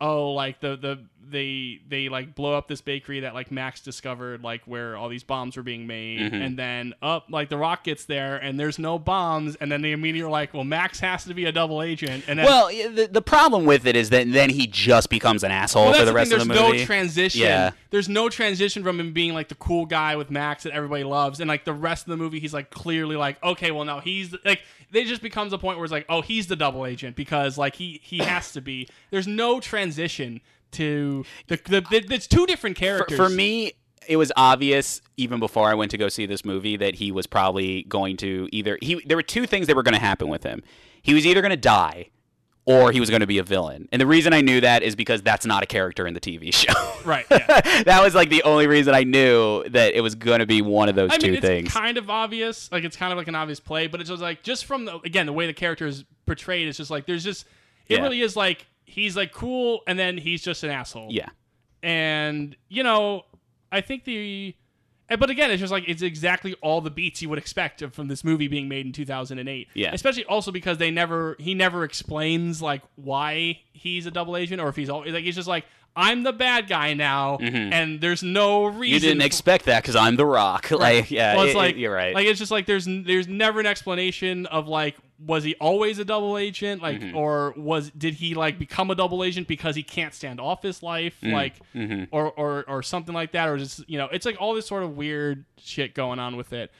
oh 0.00 0.30
like 0.32 0.60
the 0.60 0.76
the 0.76 1.04
they 1.30 1.80
they 1.88 2.08
like 2.08 2.34
blow 2.34 2.54
up 2.54 2.68
this 2.68 2.80
bakery 2.80 3.20
that 3.20 3.34
like 3.34 3.50
Max 3.50 3.80
discovered 3.80 4.42
like 4.42 4.62
where 4.64 4.96
all 4.96 5.08
these 5.08 5.24
bombs 5.24 5.56
were 5.56 5.62
being 5.62 5.86
made 5.86 6.18
Mm-hmm. 6.18 6.34
and 6.34 6.58
then 6.58 6.94
up 7.02 7.26
like 7.28 7.48
the 7.48 7.56
rock 7.58 7.84
gets 7.84 8.04
there 8.06 8.36
and 8.36 8.58
there's 8.58 8.78
no 8.78 8.98
bombs 8.98 9.56
and 9.56 9.70
then 9.70 9.82
they 9.82 9.92
immediately 9.92 10.30
like 10.30 10.54
well 10.54 10.64
Max 10.64 11.00
has 11.00 11.24
to 11.24 11.34
be 11.34 11.44
a 11.44 11.52
double 11.52 11.82
agent 11.82 12.24
and 12.28 12.38
then 12.38 12.46
well, 12.46 12.68
the, 12.68 13.08
the 13.10 13.20
problem 13.22 13.66
with 13.66 13.86
it 13.86 13.94
is 13.94 14.10
that 14.10 14.30
then 14.32 14.48
he 14.50 14.66
just 14.66 15.10
becomes 15.10 15.44
an 15.44 15.50
asshole 15.50 15.84
well, 15.84 15.92
for 15.92 15.98
that's 15.98 16.08
the 16.08 16.14
rest 16.14 16.30
thing. 16.30 16.40
of 16.40 16.48
the 16.48 16.54
movie. 16.54 16.60
There's 16.68 16.80
no 16.80 16.86
transition. 16.86 17.40
Yeah. 17.42 17.70
There's 17.90 18.08
no 18.08 18.28
transition 18.28 18.82
from 18.82 18.98
him 19.00 19.12
being 19.12 19.34
like 19.34 19.48
the 19.48 19.54
cool 19.56 19.86
guy 19.86 20.16
with 20.16 20.30
Max 20.30 20.64
that 20.64 20.72
everybody 20.72 21.04
loves, 21.04 21.40
and 21.40 21.48
like 21.48 21.64
the 21.64 21.72
rest 21.72 22.04
of 22.06 22.10
the 22.10 22.16
movie, 22.18 22.38
he's 22.38 22.52
like 22.52 22.70
clearly 22.70 23.16
like, 23.16 23.42
okay, 23.42 23.70
well 23.70 23.84
now 23.84 24.00
he's 24.00 24.34
like, 24.44 24.60
they 24.90 25.04
just 25.04 25.22
becomes 25.22 25.52
a 25.52 25.58
point 25.58 25.78
where 25.78 25.84
it's 25.84 25.92
like, 25.92 26.06
oh, 26.08 26.20
he's 26.20 26.46
the 26.48 26.56
double 26.56 26.84
agent 26.86 27.16
because 27.16 27.56
like 27.58 27.76
he 27.76 28.00
he 28.02 28.18
has 28.18 28.52
to 28.52 28.60
be. 28.60 28.88
There's 29.10 29.26
no 29.26 29.58
transition 29.60 30.40
to 30.72 31.24
the 31.48 31.56
the, 31.64 31.80
the 31.80 32.14
it's 32.14 32.26
two 32.26 32.46
different 32.46 32.76
for, 32.76 32.80
characters. 32.84 33.16
for 33.16 33.28
me, 33.28 33.72
it 34.06 34.16
was 34.16 34.32
obvious 34.36 35.00
even 35.16 35.40
before 35.40 35.68
I 35.68 35.74
went 35.74 35.90
to 35.92 35.98
go 35.98 36.08
see 36.08 36.26
this 36.26 36.44
movie 36.44 36.76
that 36.76 36.96
he 36.96 37.10
was 37.12 37.26
probably 37.26 37.82
going 37.84 38.16
to 38.18 38.48
either 38.52 38.78
he. 38.80 39.02
There 39.06 39.16
were 39.16 39.22
two 39.22 39.46
things 39.46 39.66
that 39.66 39.76
were 39.76 39.82
going 39.82 39.94
to 39.94 40.00
happen 40.00 40.28
with 40.28 40.42
him. 40.42 40.62
He 41.02 41.14
was 41.14 41.26
either 41.26 41.40
going 41.40 41.50
to 41.50 41.56
die. 41.56 42.10
Or 42.70 42.92
he 42.92 43.00
was 43.00 43.08
going 43.08 43.20
to 43.20 43.26
be 43.26 43.38
a 43.38 43.42
villain, 43.42 43.88
and 43.92 43.98
the 43.98 44.06
reason 44.06 44.34
I 44.34 44.42
knew 44.42 44.60
that 44.60 44.82
is 44.82 44.94
because 44.94 45.22
that's 45.22 45.46
not 45.46 45.62
a 45.62 45.66
character 45.66 46.06
in 46.06 46.12
the 46.12 46.20
TV 46.20 46.52
show. 46.54 46.74
right? 47.02 47.24
Yeah. 47.30 47.46
that 47.84 48.02
was 48.04 48.14
like 48.14 48.28
the 48.28 48.42
only 48.42 48.66
reason 48.66 48.94
I 48.94 49.04
knew 49.04 49.64
that 49.70 49.94
it 49.94 50.02
was 50.02 50.14
going 50.14 50.40
to 50.40 50.46
be 50.46 50.60
one 50.60 50.90
of 50.90 50.94
those 50.94 51.10
I 51.10 51.16
two 51.16 51.28
mean, 51.28 51.34
it's 51.36 51.46
things. 51.46 51.72
kind 51.72 51.96
of 51.96 52.10
obvious. 52.10 52.70
Like 52.70 52.84
it's 52.84 52.94
kind 52.94 53.10
of 53.10 53.16
like 53.16 53.26
an 53.26 53.34
obvious 53.34 53.58
play, 53.58 53.86
but 53.86 54.00
it's 54.02 54.10
just 54.10 54.20
like 54.20 54.42
just 54.42 54.66
from 54.66 54.84
the 54.84 54.96
again 54.98 55.24
the 55.24 55.32
way 55.32 55.46
the 55.46 55.54
character 55.54 55.86
is 55.86 56.04
portrayed. 56.26 56.68
It's 56.68 56.76
just 56.76 56.90
like 56.90 57.06
there's 57.06 57.24
just 57.24 57.46
it 57.88 57.96
Yeah. 57.96 58.02
really 58.02 58.20
is 58.20 58.36
like 58.36 58.66
he's 58.88 59.16
like 59.16 59.32
cool, 59.32 59.82
and 59.86 59.98
then 59.98 60.18
he's 60.18 60.42
just 60.42 60.64
an 60.64 60.70
asshole. 60.70 61.08
yeah, 61.10 61.28
and 61.82 62.56
you 62.68 62.82
know 62.82 63.22
i 63.70 63.80
think 63.80 64.04
the 64.04 64.54
eh, 65.10 65.16
but 65.16 65.30
again 65.30 65.50
it's 65.50 65.60
just 65.60 65.70
like 65.72 65.84
it's 65.86 66.02
exactly 66.02 66.54
all 66.62 66.80
the 66.80 66.90
beats 66.90 67.22
you 67.22 67.28
would 67.28 67.38
expect 67.38 67.82
from 67.92 68.08
this 68.08 68.24
movie 68.24 68.48
being 68.48 68.68
made 68.68 68.86
in 68.86 68.92
2008 68.92 69.68
Yeah. 69.74 69.90
especially 69.92 70.24
also 70.24 70.50
because 70.50 70.78
they 70.78 70.90
never 70.90 71.36
he 71.38 71.54
never 71.54 71.84
explains 71.84 72.60
like 72.62 72.82
why 72.96 73.60
he's 73.72 74.06
a 74.06 74.10
double 74.10 74.36
agent 74.36 74.60
or 74.60 74.68
if 74.68 74.76
he's 74.76 74.88
always 74.90 75.12
like 75.12 75.22
he's 75.24 75.36
just 75.36 75.48
like 75.48 75.64
i'm 75.94 76.22
the 76.22 76.32
bad 76.32 76.66
guy 76.68 76.94
now 76.94 77.36
and 77.38 78.00
there's 78.00 78.22
no 78.22 78.64
reason 78.64 78.78
Mm-hmm. 78.78 78.84
you 78.94 79.00
didn't 79.00 79.22
expect 79.22 79.64
that 79.66 79.82
because 79.82 79.96
I'm 79.96 80.16
the 80.16 80.26
Rock. 80.26 80.70
Like, 80.70 81.10
yeah, 81.10 81.34
well, 81.36 81.44
it's 81.44 81.54
it- 81.54 81.56
like 81.56 81.74
it- 81.74 81.78
you're 81.78 81.92
right. 81.94 82.14
Like 82.14 82.26
it's 82.26 82.38
just 82.38 82.50
like 82.52 82.66
there's 82.66 82.86
there's 82.86 83.26
never 83.28 83.58
an 83.60 83.66
explanation 83.66 84.46
of 84.46 84.66
like 84.68 84.96
was 85.24 85.42
he 85.44 85.54
always 85.60 85.98
a 85.98 86.04
double 86.04 86.38
agent 86.38 86.80
like 86.80 87.00
Mm-hmm. 87.00 87.16
or 87.16 87.52
was 87.56 87.90
did 87.90 88.14
he 88.14 88.34
like 88.34 88.58
become 88.58 88.90
a 88.90 88.94
double 88.94 89.24
agent 89.24 89.48
because 89.48 89.74
he 89.74 89.82
can't 89.82 90.14
stand 90.14 90.40
office 90.40 90.82
life 90.82 91.16
Mm, 91.22 91.32
like 91.32 91.54
mm-hmm. 91.74 92.04
or, 92.12 92.30
or 92.32 92.64
or 92.68 92.82
something 92.82 93.14
like 93.14 93.32
that 93.32 93.48
or 93.48 93.56
just 93.58 93.88
you 93.88 93.98
know 93.98 94.06
it's 94.12 94.24
like 94.24 94.36
all 94.40 94.54
this 94.54 94.66
sort 94.66 94.82
of 94.84 94.96
weird 94.96 95.44
shit 95.58 95.94
going 95.94 96.18
on 96.20 96.36
with 96.36 96.52
it. 96.52 96.70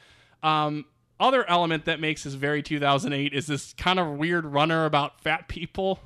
Um, 0.43 0.85
other 1.19 1.45
element 1.51 1.87
that 1.87 1.99
makes 1.99 2.23
this 2.23 2.35
very 2.35 2.63
2008 2.63 3.33
is 3.35 3.49
this 3.49 3.73
kind 3.73 3.99
of 3.99 4.07
weird 4.19 4.45
runner 4.47 4.85
about 4.85 5.21
fat 5.21 5.49
people. 5.49 5.99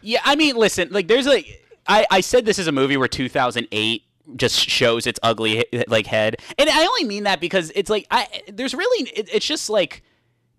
Yeah, 0.00 0.20
I 0.24 0.36
mean, 0.36 0.56
listen, 0.56 0.88
like 0.90 1.06
there's 1.06 1.26
like 1.26 1.46
I 1.86 2.06
I 2.10 2.20
said 2.22 2.46
this 2.46 2.58
is 2.58 2.66
a 2.66 2.72
movie 2.72 2.96
where 2.96 3.08
2008 3.08 4.02
just 4.36 4.56
shows 4.58 5.06
its 5.06 5.20
ugly 5.22 5.64
like 5.88 6.06
head, 6.06 6.36
and 6.56 6.70
I 6.70 6.86
only 6.86 7.04
mean 7.04 7.24
that 7.24 7.40
because 7.40 7.70
it's 7.74 7.90
like 7.90 8.06
I 8.10 8.26
there's 8.48 8.72
really 8.72 9.10
it, 9.10 9.28
it's 9.32 9.46
just 9.46 9.68
like 9.68 10.02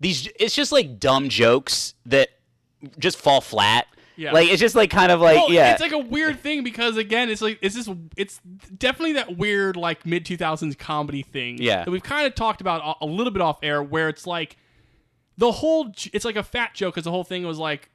these 0.04 0.28
it's 0.38 0.54
just 0.54 0.70
like 0.70 1.00
dumb 1.00 1.30
jokes 1.30 1.94
that 2.04 2.28
just 2.98 3.18
fall 3.18 3.40
flat. 3.40 3.86
Yeah. 4.16 4.32
Like 4.32 4.48
it's 4.48 4.60
just 4.60 4.74
like 4.74 4.90
kind 4.90 5.10
of 5.10 5.20
like 5.20 5.36
Well, 5.38 5.50
yeah. 5.50 5.72
it's 5.72 5.80
like 5.80 5.92
a 5.92 5.98
weird 5.98 6.38
thing 6.40 6.62
because 6.62 6.98
again, 6.98 7.30
it's 7.30 7.40
like 7.40 7.58
it's 7.62 7.74
just 7.74 7.90
it's 8.16 8.38
definitely 8.76 9.14
that 9.14 9.38
weird 9.38 9.76
like 9.76 10.04
mid 10.04 10.26
two 10.26 10.36
thousands 10.36 10.76
comedy 10.76 11.22
thing. 11.22 11.56
Yeah. 11.60 11.84
that 11.84 11.90
we've 11.90 12.02
kind 12.02 12.26
of 12.26 12.34
talked 12.34 12.60
about 12.60 12.98
a, 13.00 13.04
a 13.04 13.06
little 13.06 13.32
bit 13.32 13.40
off 13.40 13.58
air, 13.62 13.82
where 13.82 14.10
it's 14.10 14.26
like 14.26 14.58
the 15.38 15.50
whole 15.50 15.90
it's 16.12 16.26
like 16.26 16.36
a 16.36 16.44
fat 16.44 16.74
joke 16.74 16.94
because 16.94 17.04
the 17.04 17.10
whole 17.10 17.24
thing 17.24 17.46
was 17.46 17.58
like, 17.58 17.88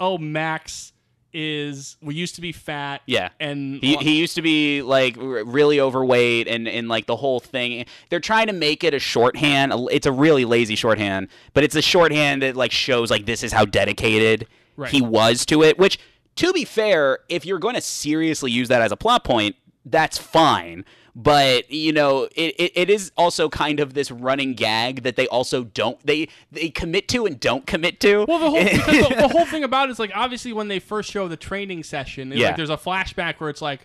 oh 0.00 0.18
Max 0.18 0.91
is 1.34 1.96
we 2.02 2.14
used 2.14 2.34
to 2.36 2.40
be 2.40 2.52
fat. 2.52 3.02
Yeah. 3.06 3.30
and 3.40 3.80
He, 3.82 3.96
he 3.96 4.18
used 4.18 4.34
to 4.36 4.42
be 4.42 4.82
like 4.82 5.16
really 5.18 5.80
overweight 5.80 6.48
and, 6.48 6.68
and 6.68 6.88
like 6.88 7.06
the 7.06 7.16
whole 7.16 7.40
thing. 7.40 7.86
They're 8.10 8.20
trying 8.20 8.46
to 8.48 8.52
make 8.52 8.84
it 8.84 8.94
a 8.94 8.98
shorthand. 8.98 9.72
It's 9.90 10.06
a 10.06 10.12
really 10.12 10.44
lazy 10.44 10.74
shorthand, 10.74 11.28
but 11.54 11.64
it's 11.64 11.74
a 11.74 11.82
shorthand 11.82 12.42
that 12.42 12.56
like 12.56 12.72
shows 12.72 13.10
like 13.10 13.26
this 13.26 13.42
is 13.42 13.52
how 13.52 13.64
dedicated 13.64 14.46
Right. 14.76 14.90
he 14.90 15.02
was 15.02 15.44
to 15.46 15.62
it. 15.62 15.78
Which, 15.78 15.98
to 16.36 16.52
be 16.54 16.64
fair, 16.64 17.18
if 17.28 17.44
you're 17.44 17.58
going 17.58 17.74
to 17.74 17.80
seriously 17.82 18.50
use 18.50 18.68
that 18.68 18.80
as 18.80 18.90
a 18.90 18.96
plot 18.96 19.22
point, 19.22 19.54
that's 19.84 20.16
fine. 20.16 20.84
But 21.14 21.70
you 21.70 21.92
know, 21.92 22.24
it, 22.34 22.54
it, 22.58 22.72
it 22.74 22.90
is 22.90 23.12
also 23.18 23.50
kind 23.50 23.80
of 23.80 23.92
this 23.92 24.10
running 24.10 24.54
gag 24.54 25.02
that 25.02 25.16
they 25.16 25.26
also 25.28 25.64
don't 25.64 26.00
they 26.06 26.28
they 26.50 26.70
commit 26.70 27.06
to 27.08 27.26
and 27.26 27.38
don't 27.38 27.66
commit 27.66 28.00
to. 28.00 28.24
Well, 28.26 28.38
the 28.38 28.48
whole 28.48 28.54
the, 29.08 29.14
the 29.18 29.28
whole 29.28 29.44
thing 29.52 29.62
about 29.62 29.88
it 29.88 29.92
is 29.92 29.98
like 29.98 30.12
obviously 30.14 30.54
when 30.54 30.68
they 30.68 30.78
first 30.78 31.10
show 31.10 31.28
the 31.28 31.36
training 31.36 31.82
session, 31.82 32.32
Yeah. 32.32 32.48
like 32.48 32.56
there's 32.56 32.70
a 32.70 32.78
flashback 32.78 33.34
where 33.40 33.50
it's 33.50 33.60
like 33.60 33.84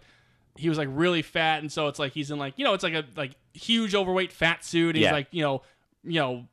he 0.56 0.70
was 0.70 0.78
like 0.78 0.88
really 0.91 1.22
fat, 1.22 1.60
and 1.60 1.70
so 1.72 1.88
it's 1.88 1.99
like 1.99 2.14
he's 2.14 2.32
in 2.32 2.40
like 2.40 2.54
you 2.58 2.64
know 2.64 2.74
it's 2.74 2.84
like 2.84 2.94
a 2.94 3.04
like 3.18 3.34
huge 3.54 3.94
overweight 3.94 4.32
fat 4.32 4.64
suit. 4.64 4.95
And 4.95 4.99
Yeah. 5.04 5.08
He's 5.10 5.14
like 5.14 5.28
you 5.32 5.44
know 5.44 5.64
you 6.06 6.22
know 6.22 6.48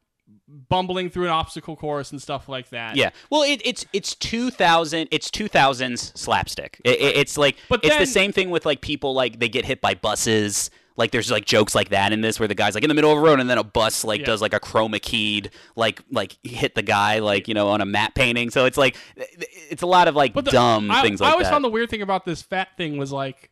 bumbling 0.49 1.11
through 1.11 1.25
an 1.25 1.31
obstacle 1.31 1.77
course 1.77 2.11
and 2.13 2.21
stuff 2.21 2.49
like 2.49 2.69
that. 2.71 2.97
Yeah. 2.97 3.11
Well, 3.31 3.43
it, 3.43 3.61
it's 3.65 3.85
it's 3.93 4.15
2000 4.15 5.09
it's 5.11 5.31
2000s 5.31 6.17
slapstick. 6.17 6.81
It, 6.85 7.01
it- 7.01 7.17
it's 7.17 7.37
like 7.39 7.57
But 7.69 7.81
it's 7.85 7.91
then- 7.95 8.01
the 8.01 8.07
same 8.07 8.33
thing 8.33 8.51
with 8.51 8.67
like 8.67 8.81
people 8.81 9.15
like 9.15 9.39
they 9.41 9.49
get 9.49 9.65
hit 9.65 9.81
by 9.81 9.95
buses. 9.95 10.71
Like 10.97 11.11
there's 11.11 11.29
like 11.29 11.45
jokes 11.45 11.75
like 11.75 11.89
that 11.89 12.13
in 12.13 12.21
this 12.21 12.39
where 12.39 12.47
the 12.47 12.55
guy's 12.55 12.77
like 12.77 12.85
in 12.85 12.89
the 12.89 12.95
middle 12.95 13.11
of 13.11 13.19
a 13.19 13.21
road 13.21 13.41
and 13.41 13.51
then 13.51 13.59
a 13.59 13.65
bus 13.65 14.05
like 14.05 14.21
Yeah. 14.21 14.27
does 14.27 14.41
like 14.41 14.55
a 14.55 14.61
chroma 14.61 15.03
keyed 15.03 15.51
like 15.75 16.01
like 16.13 16.37
hit 16.45 16.77
the 16.77 16.83
guy 16.83 17.19
like 17.19 17.49
you 17.49 17.55
know 17.55 17.69
on 17.71 17.81
a 17.81 17.85
matte 17.85 18.15
painting. 18.15 18.51
So 18.51 18.65
it's 18.65 18.77
like 18.77 18.97
it's 19.17 19.83
a 19.83 19.87
lot 19.89 20.07
of 20.07 20.15
like 20.15 20.35
the, 20.35 20.43
dumb 20.43 20.93
I, 20.93 21.03
things 21.03 21.21
I 21.21 21.25
like 21.25 21.33
always 21.33 21.47
that. 21.49 21.53
found 21.53 21.65
the 21.65 21.69
weird 21.71 21.91
thing 21.91 22.03
about 22.03 22.25
this 22.25 22.43
fat 22.43 22.69
thing 22.77 22.97
was 22.97 23.11
like, 23.11 23.51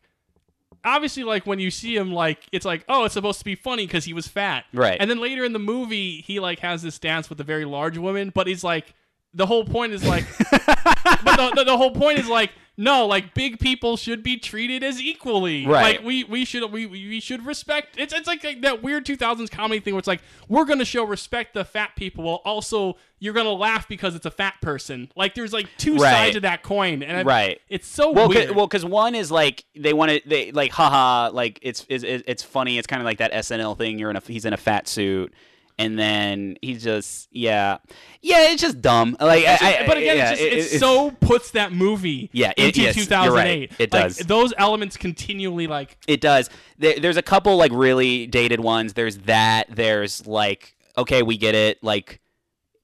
obviously, 0.83 1.23
like 1.23 1.45
when 1.45 1.59
you 1.59 1.71
see 1.71 1.95
him, 1.95 2.11
like 2.11 2.47
it's 2.51 2.65
like, 2.65 2.83
oh, 2.89 3.05
it's 3.05 3.13
supposed 3.13 3.39
to 3.39 3.45
be 3.45 3.55
funny 3.55 3.85
because 3.85 4.05
he 4.05 4.13
was 4.13 4.27
fat, 4.27 4.65
Right. 4.73 4.97
And 4.99 5.09
then 5.09 5.19
later 5.19 5.43
in 5.43 5.53
the 5.53 5.59
movie, 5.59 6.21
he 6.21 6.39
like 6.39 6.59
has 6.59 6.81
this 6.81 6.99
dance 6.99 7.29
with 7.29 7.39
a 7.39 7.43
very 7.43 7.65
large 7.65 7.97
woman, 7.97 8.31
but 8.33 8.47
he's 8.47 8.63
like, 8.63 8.93
the 9.33 9.45
whole 9.45 9.65
point 9.65 9.93
is 9.93 10.03
like, 10.05 10.25
but 10.51 11.35
the, 11.37 11.51
the, 11.55 11.63
the 11.65 11.77
whole 11.77 11.91
point 11.91 12.19
is 12.19 12.27
like, 12.27 12.51
no, 12.75 13.05
like 13.05 13.33
big 13.35 13.59
people 13.59 13.97
should 13.97 14.23
be 14.23 14.37
treated 14.37 14.83
as 14.83 14.99
equally, 14.99 15.65
Right. 15.67 15.97
Like 15.97 16.05
we 16.05 16.23
we 16.23 16.43
should 16.45 16.71
we 16.71 16.85
we 16.87 17.19
should 17.19 17.45
respect. 17.45 17.95
It's 17.99 18.13
it's 18.13 18.27
like, 18.27 18.43
like 18.43 18.61
that 18.61 18.81
weird 18.81 19.05
2000s 19.05 19.51
comedy 19.51 19.79
thing 19.79 19.93
where 19.93 19.99
it's 19.99 20.07
like 20.07 20.21
we're 20.47 20.65
gonna 20.65 20.83
show 20.85 21.03
respect 21.03 21.53
to 21.53 21.63
fat 21.65 21.95
people, 21.95 22.23
while 22.23 22.41
also 22.45 22.97
you're 23.19 23.33
gonna 23.35 23.51
laugh 23.51 23.87
because 23.87 24.15
it's 24.15 24.25
a 24.25 24.31
fat 24.31 24.55
person. 24.61 25.11
Like 25.15 25.35
there's 25.35 25.53
like 25.53 25.69
two 25.77 25.97
Right. 25.97 26.11
sides 26.11 26.35
of 26.35 26.41
that 26.41 26.63
coin, 26.63 27.03
and 27.03 27.27
Right. 27.27 27.61
it's 27.69 27.87
so 27.87 28.11
well, 28.11 28.27
weird. 28.27 28.47
cause, 28.47 28.55
well, 28.55 28.65
because 28.67 28.83
one 28.85 29.13
is 29.15 29.31
like 29.31 29.65
they 29.75 29.93
want 29.93 30.11
to, 30.11 30.21
they 30.27 30.51
like, 30.51 30.71
haha, 30.71 31.29
like 31.31 31.59
it's 31.61 31.85
it's, 31.89 32.03
it's 32.03 32.41
funny. 32.43 32.77
It's 32.79 32.87
kind 32.87 33.01
of 33.01 33.05
like 33.05 33.19
that 33.19 33.31
SNL 33.33 33.77
thing. 33.77 33.99
You're 33.99 34.09
in 34.09 34.15
a 34.15 34.21
he's 34.25 34.45
in 34.45 34.53
a 34.53 34.57
fat 34.57 34.87
suit, 34.87 35.31
and 35.79 35.97
then 35.97 36.57
he 36.61 36.75
just 36.75 37.27
yeah, 37.31 37.77
yeah. 38.21 38.51
It's 38.51 38.61
just 38.61 38.81
dumb. 38.81 39.15
Like, 39.19 39.45
I, 39.45 39.83
I- 39.83 39.87
but 39.87 39.97
again, 39.97 40.17
yeah, 40.17 40.31
it's, 40.31 40.39
just, 40.39 40.51
it- 40.51 40.57
it's 40.57 40.73
it- 40.75 40.79
so 40.79 41.11
puts 41.11 41.51
that 41.51 41.71
movie 41.73 42.29
Yeah, 42.33 42.51
it- 42.57 42.65
into 42.67 42.81
yes, 42.81 42.95
you're 42.95 43.05
2008. 43.05 43.35
right. 43.69 43.71
It 43.79 43.93
Like, 43.93 44.03
does. 44.03 44.17
those 44.19 44.53
elements 44.57 44.97
continually 44.97 45.67
like 45.67 45.97
It 46.07 46.21
does. 46.21 46.49
There, 46.77 46.99
there's 46.99 47.17
a 47.17 47.21
couple 47.23 47.55
like 47.57 47.71
really 47.73 48.27
dated 48.27 48.59
ones. 48.59 48.93
There's 48.93 49.17
that. 49.19 49.67
There's 49.69 50.25
like 50.27 50.75
okay, 50.97 51.23
we 51.23 51.37
get 51.37 51.55
it. 51.55 51.83
Like 51.83 52.19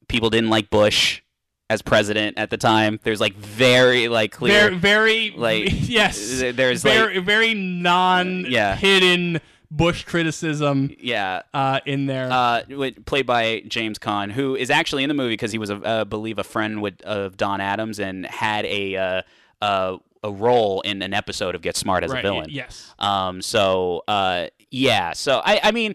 people 0.08 0.30
didn't 0.30 0.50
like 0.50 0.70
Bush 0.70 1.22
as 1.68 1.82
president 1.82 2.36
at 2.36 2.50
the 2.50 2.56
time. 2.56 2.98
There's 3.04 3.20
like 3.20 3.34
very 3.36 4.08
like 4.08 4.32
clear. 4.32 4.70
very 4.70 4.76
very 4.78 5.30
like, 5.36 5.68
yes. 5.88 6.40
there's, 6.40 6.82
very 6.82 7.18
very 7.20 7.54
non 7.54 8.46
Yeah. 8.48 8.74
hidden 8.74 9.40
Bush 9.70 10.04
criticism 10.04 10.90
yeah. 10.98 11.42
uh, 11.54 11.80
in 11.86 12.06
there. 12.06 12.28
uh, 12.30 12.62
played 13.06 13.26
by 13.26 13.62
James 13.68 13.98
Caan, 13.98 14.32
who 14.32 14.56
is 14.56 14.68
actually 14.70 15.04
in 15.04 15.08
the 15.08 15.14
movie 15.14 15.34
because 15.34 15.52
he 15.52 15.58
was, 15.58 15.70
a, 15.70 15.76
uh, 15.76 16.04
believe, 16.04 16.38
a 16.38 16.44
friend 16.44 16.82
with 16.82 17.00
of 17.02 17.36
Don 17.36 17.60
Adams 17.60 18.00
and 18.00 18.26
had 18.26 18.66
a 18.66 18.96
uh, 18.96 19.22
uh, 19.62 19.96
a 20.22 20.30
role 20.30 20.80
in 20.82 21.02
an 21.02 21.14
episode 21.14 21.54
of 21.54 21.62
Get 21.62 21.76
Smart 21.76 22.04
as 22.04 22.10
right. 22.10 22.24
a 22.24 22.28
villain. 22.28 22.46
Yes. 22.50 22.92
Um. 22.98 23.40
So, 23.42 24.02
uh, 24.08 24.48
yeah. 24.70 25.12
So, 25.12 25.40
I, 25.44 25.60
I 25.62 25.70
mean, 25.70 25.94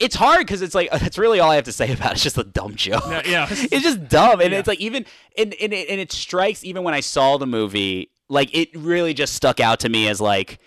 it's 0.00 0.16
hard 0.16 0.40
because 0.40 0.62
it's 0.62 0.74
like 0.74 0.90
that's 0.92 1.18
really 1.18 1.40
all 1.40 1.50
I 1.50 1.56
have 1.56 1.64
to 1.64 1.72
say 1.72 1.92
about 1.92 2.12
it. 2.12 2.14
It's 2.14 2.22
just 2.22 2.38
a 2.38 2.44
dumb 2.44 2.74
joke. 2.74 3.04
Yeah, 3.06 3.22
yeah. 3.26 3.46
it's 3.50 3.82
just 3.82 4.08
dumb, 4.08 4.40
and 4.40 4.52
Yeah. 4.52 4.58
it's 4.58 4.68
like 4.68 4.80
even 4.80 5.04
and 5.36 5.54
and 5.60 5.72
it, 5.72 5.88
and 5.88 6.00
it 6.00 6.10
strikes 6.10 6.64
even 6.64 6.84
when 6.84 6.94
I 6.94 7.00
saw 7.00 7.36
the 7.36 7.46
movie, 7.46 8.10
like 8.28 8.54
it 8.56 8.74
really 8.74 9.14
just 9.14 9.34
stuck 9.34 9.60
out 9.60 9.80
to 9.80 9.88
me 9.88 10.08
as 10.08 10.20
like. 10.20 10.58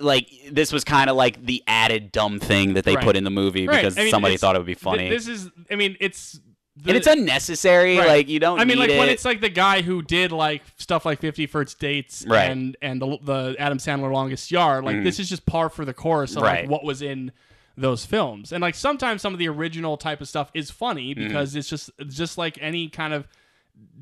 Like 0.00 0.28
this 0.50 0.72
was 0.72 0.84
kind 0.84 1.08
of 1.10 1.16
like 1.16 1.44
the 1.44 1.62
added 1.66 2.12
dumb 2.12 2.38
thing 2.40 2.74
that 2.74 2.84
they 2.84 2.94
Right. 2.96 3.04
put 3.04 3.16
in 3.16 3.24
the 3.24 3.30
movie 3.30 3.66
Right. 3.66 3.76
because 3.82 3.96
I 3.98 4.02
mean, 4.02 4.10
somebody 4.10 4.36
thought 4.36 4.56
it 4.56 4.58
would 4.58 4.66
be 4.66 4.74
th- 4.74 4.82
funny, 4.82 5.08
this 5.08 5.28
is. 5.28 5.50
I 5.70 5.76
mean, 5.76 5.96
it's. 6.00 6.40
The, 6.78 6.90
and 6.90 6.96
it's 6.98 7.06
unnecessary. 7.06 7.96
Right. 7.96 8.06
Like 8.08 8.28
you 8.28 8.38
don't. 8.38 8.60
I 8.60 8.66
mean, 8.66 8.76
like 8.78 8.90
when 8.90 9.08
it's 9.08 9.24
like 9.24 9.40
the 9.40 9.48
guy 9.48 9.80
who 9.80 10.02
did 10.02 10.30
like 10.30 10.62
stuff 10.76 11.06
like 11.06 11.20
Fifty 11.20 11.46
First 11.46 11.78
Dates 11.78 12.22
Right. 12.28 12.50
and 12.50 12.76
and 12.82 13.00
the, 13.00 13.16
the 13.22 13.56
Adam 13.58 13.78
Sandler 13.78 14.12
Longest 14.12 14.50
Yard. 14.50 14.84
Like 14.84 15.02
this 15.02 15.18
is 15.18 15.26
just 15.28 15.46
par 15.46 15.70
for 15.70 15.86
the 15.86 15.94
course 15.94 16.36
of. 16.36 16.42
Right. 16.42 16.62
like 16.64 16.70
what 16.70 16.84
was 16.84 17.00
in 17.00 17.32
those 17.78 18.04
films. 18.04 18.52
And 18.52 18.60
like 18.60 18.74
sometimes 18.74 19.22
some 19.22 19.32
of 19.32 19.38
the 19.38 19.48
original 19.48 19.96
type 19.96 20.20
of 20.20 20.28
stuff 20.28 20.50
is 20.52 20.70
funny 20.70 21.14
Mm-hmm. 21.14 21.26
because 21.28 21.56
it's 21.56 21.68
just 21.68 21.90
it's 21.98 22.14
just 22.14 22.36
like 22.36 22.58
any 22.60 22.88
kind 22.90 23.14
of 23.14 23.26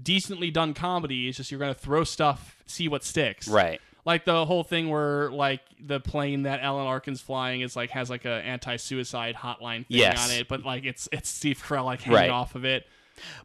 decently 0.02 0.50
done 0.50 0.74
comedy. 0.74 1.28
It's 1.28 1.36
just 1.36 1.50
you're 1.50 1.60
gonna 1.60 1.74
throw 1.74 2.02
stuff, 2.04 2.56
see 2.66 2.88
what 2.88 3.04
sticks. 3.04 3.46
right. 3.46 3.80
Like 4.04 4.24
the 4.26 4.44
whole 4.44 4.64
thing 4.64 4.90
where 4.90 5.30
like 5.30 5.62
the 5.80 5.98
plane 6.00 6.42
that 6.42 6.60
Alan 6.60 6.86
Arkin's 6.86 7.20
flying 7.22 7.62
is 7.62 7.74
like 7.74 7.90
has 7.90 8.10
like 8.10 8.24
a 8.26 8.42
anti-suicide 8.42 9.34
hotline 9.36 9.86
thing 9.86 9.98
Yes. 9.98 10.24
on 10.30 10.36
it, 10.36 10.48
but 10.48 10.62
like 10.64 10.84
it's 10.84 11.08
it's 11.12 11.28
Steve 11.28 11.62
Carell 11.66 11.84
like 11.86 12.02
hanging 12.02 12.16
Right. 12.18 12.30
off 12.30 12.54
of 12.54 12.64
it. 12.64 12.86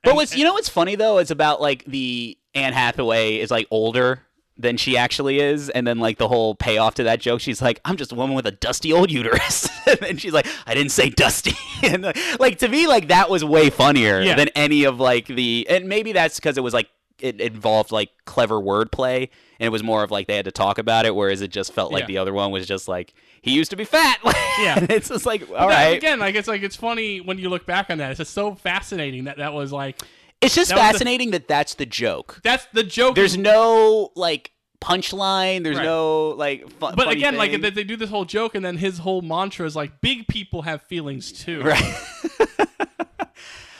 But 0.04 0.10
And- 0.12 0.18
what's 0.18 0.36
you 0.36 0.44
know 0.44 0.54
what's 0.54 0.70
funny 0.70 0.96
though 0.96 1.20
is 1.20 1.32
about 1.32 1.62
like 1.62 1.86
the 1.86 2.38
Anne 2.56 2.74
Hathaway 2.74 3.38
is 3.38 3.52
like 3.52 3.68
older 3.72 4.24
than 4.58 4.76
she 4.76 4.98
actually 4.98 5.40
is, 5.40 5.70
and 5.70 5.88
then 5.88 6.00
like 6.00 6.18
the 6.18 6.28
whole 6.28 6.54
payoff 6.56 6.96
to 6.96 7.04
that 7.04 7.22
joke, 7.22 7.40
she's 7.40 7.62
like, 7.62 7.80
"I'm 7.86 7.96
just 7.96 8.12
a 8.12 8.16
woman 8.16 8.36
with 8.36 8.46
a 8.46 8.52
dusty 8.52 8.92
old 8.92 9.10
uterus," 9.10 9.70
and 10.06 10.20
she's 10.20 10.34
like, 10.34 10.48
"I 10.68 10.74
didn't 10.74 10.92
say 10.92 11.10
dusty," 11.10 11.54
and 11.84 12.04
like, 12.04 12.18
like 12.42 12.58
to 12.60 12.68
me 12.68 12.86
like 12.86 13.08
that 13.08 13.30
was 13.30 13.46
way 13.46 13.70
funnier 13.70 14.20
Yeah. 14.20 14.36
than 14.36 14.50
any 14.50 14.84
of 14.84 15.00
like 15.00 15.28
the, 15.28 15.66
and 15.70 15.88
maybe 15.88 16.12
that's 16.12 16.36
because 16.38 16.58
it 16.58 16.62
was 16.62 16.74
like 16.74 16.90
it 17.22 17.40
involved 17.42 17.92
like 17.92 18.10
clever 18.26 18.56
wordplay, 18.56 19.30
and 19.60 19.66
it 19.68 19.70
was 19.70 19.84
more 19.84 20.04
of 20.04 20.12
like 20.12 20.28
they 20.28 20.36
had 20.36 20.46
to 20.46 20.52
talk 20.52 20.78
about 20.78 21.06
it, 21.06 21.16
whereas 21.16 21.42
it 21.42 21.50
just 21.52 21.74
felt 21.74 21.92
like 21.92 22.02
Yeah. 22.02 22.08
the 22.08 22.18
other 22.20 22.34
one 22.34 22.52
was 22.52 22.66
just 22.68 22.88
like 22.88 23.14
he 23.42 23.52
used 23.52 23.72
to 23.72 23.78
be 23.78 23.86
fat. 23.86 24.20
Yeah. 24.60 24.86
it's 24.90 25.08
just 25.08 25.26
like 25.26 25.42
all 25.50 25.70
But 25.70 25.94
Again, 25.94 26.20
like 26.20 26.36
it's 26.36 26.48
like 26.48 26.64
it's 26.64 26.76
funny 26.76 27.22
when 27.22 27.38
you 27.40 27.50
look 27.50 27.66
back 27.66 27.90
on 27.90 27.98
that. 28.00 28.12
It's 28.12 28.18
just 28.18 28.34
so 28.34 28.56
fascinating 28.56 29.24
that 29.26 29.38
that 29.38 29.54
was 29.54 29.72
like 29.72 30.02
It's 30.42 30.54
just 30.54 30.70
That 30.70 30.76
was 30.76 30.86
the- 30.88 30.92
fascinating 30.94 31.32
that 31.32 31.48
that's 31.48 31.76
the 31.76 31.86
joke. 31.86 32.42
that's 32.44 32.66
the 32.74 32.84
joke. 32.84 33.16
There's 33.16 33.38
no 33.38 34.12
like 34.16 34.52
punchline. 34.82 35.64
There's 35.64 35.78
Right. 35.78 35.84
no 35.86 36.30
like. 36.30 36.62
Fu- 36.70 36.92
but 36.94 37.10
again, 37.10 37.36
like 37.38 37.52
thing. 37.52 37.62
they, 37.62 37.70
they 37.70 37.84
do 37.86 37.96
this 37.98 38.10
whole 38.10 38.26
joke, 38.26 38.56
and 38.56 38.64
then 38.66 38.78
his 38.78 38.98
whole 39.00 39.22
mantra 39.22 39.66
is 39.66 39.76
like, 39.76 40.00
"Big 40.02 40.28
people 40.28 40.62
have 40.64 40.82
feelings 40.84 41.32
too." 41.32 41.62
right. 41.64 41.96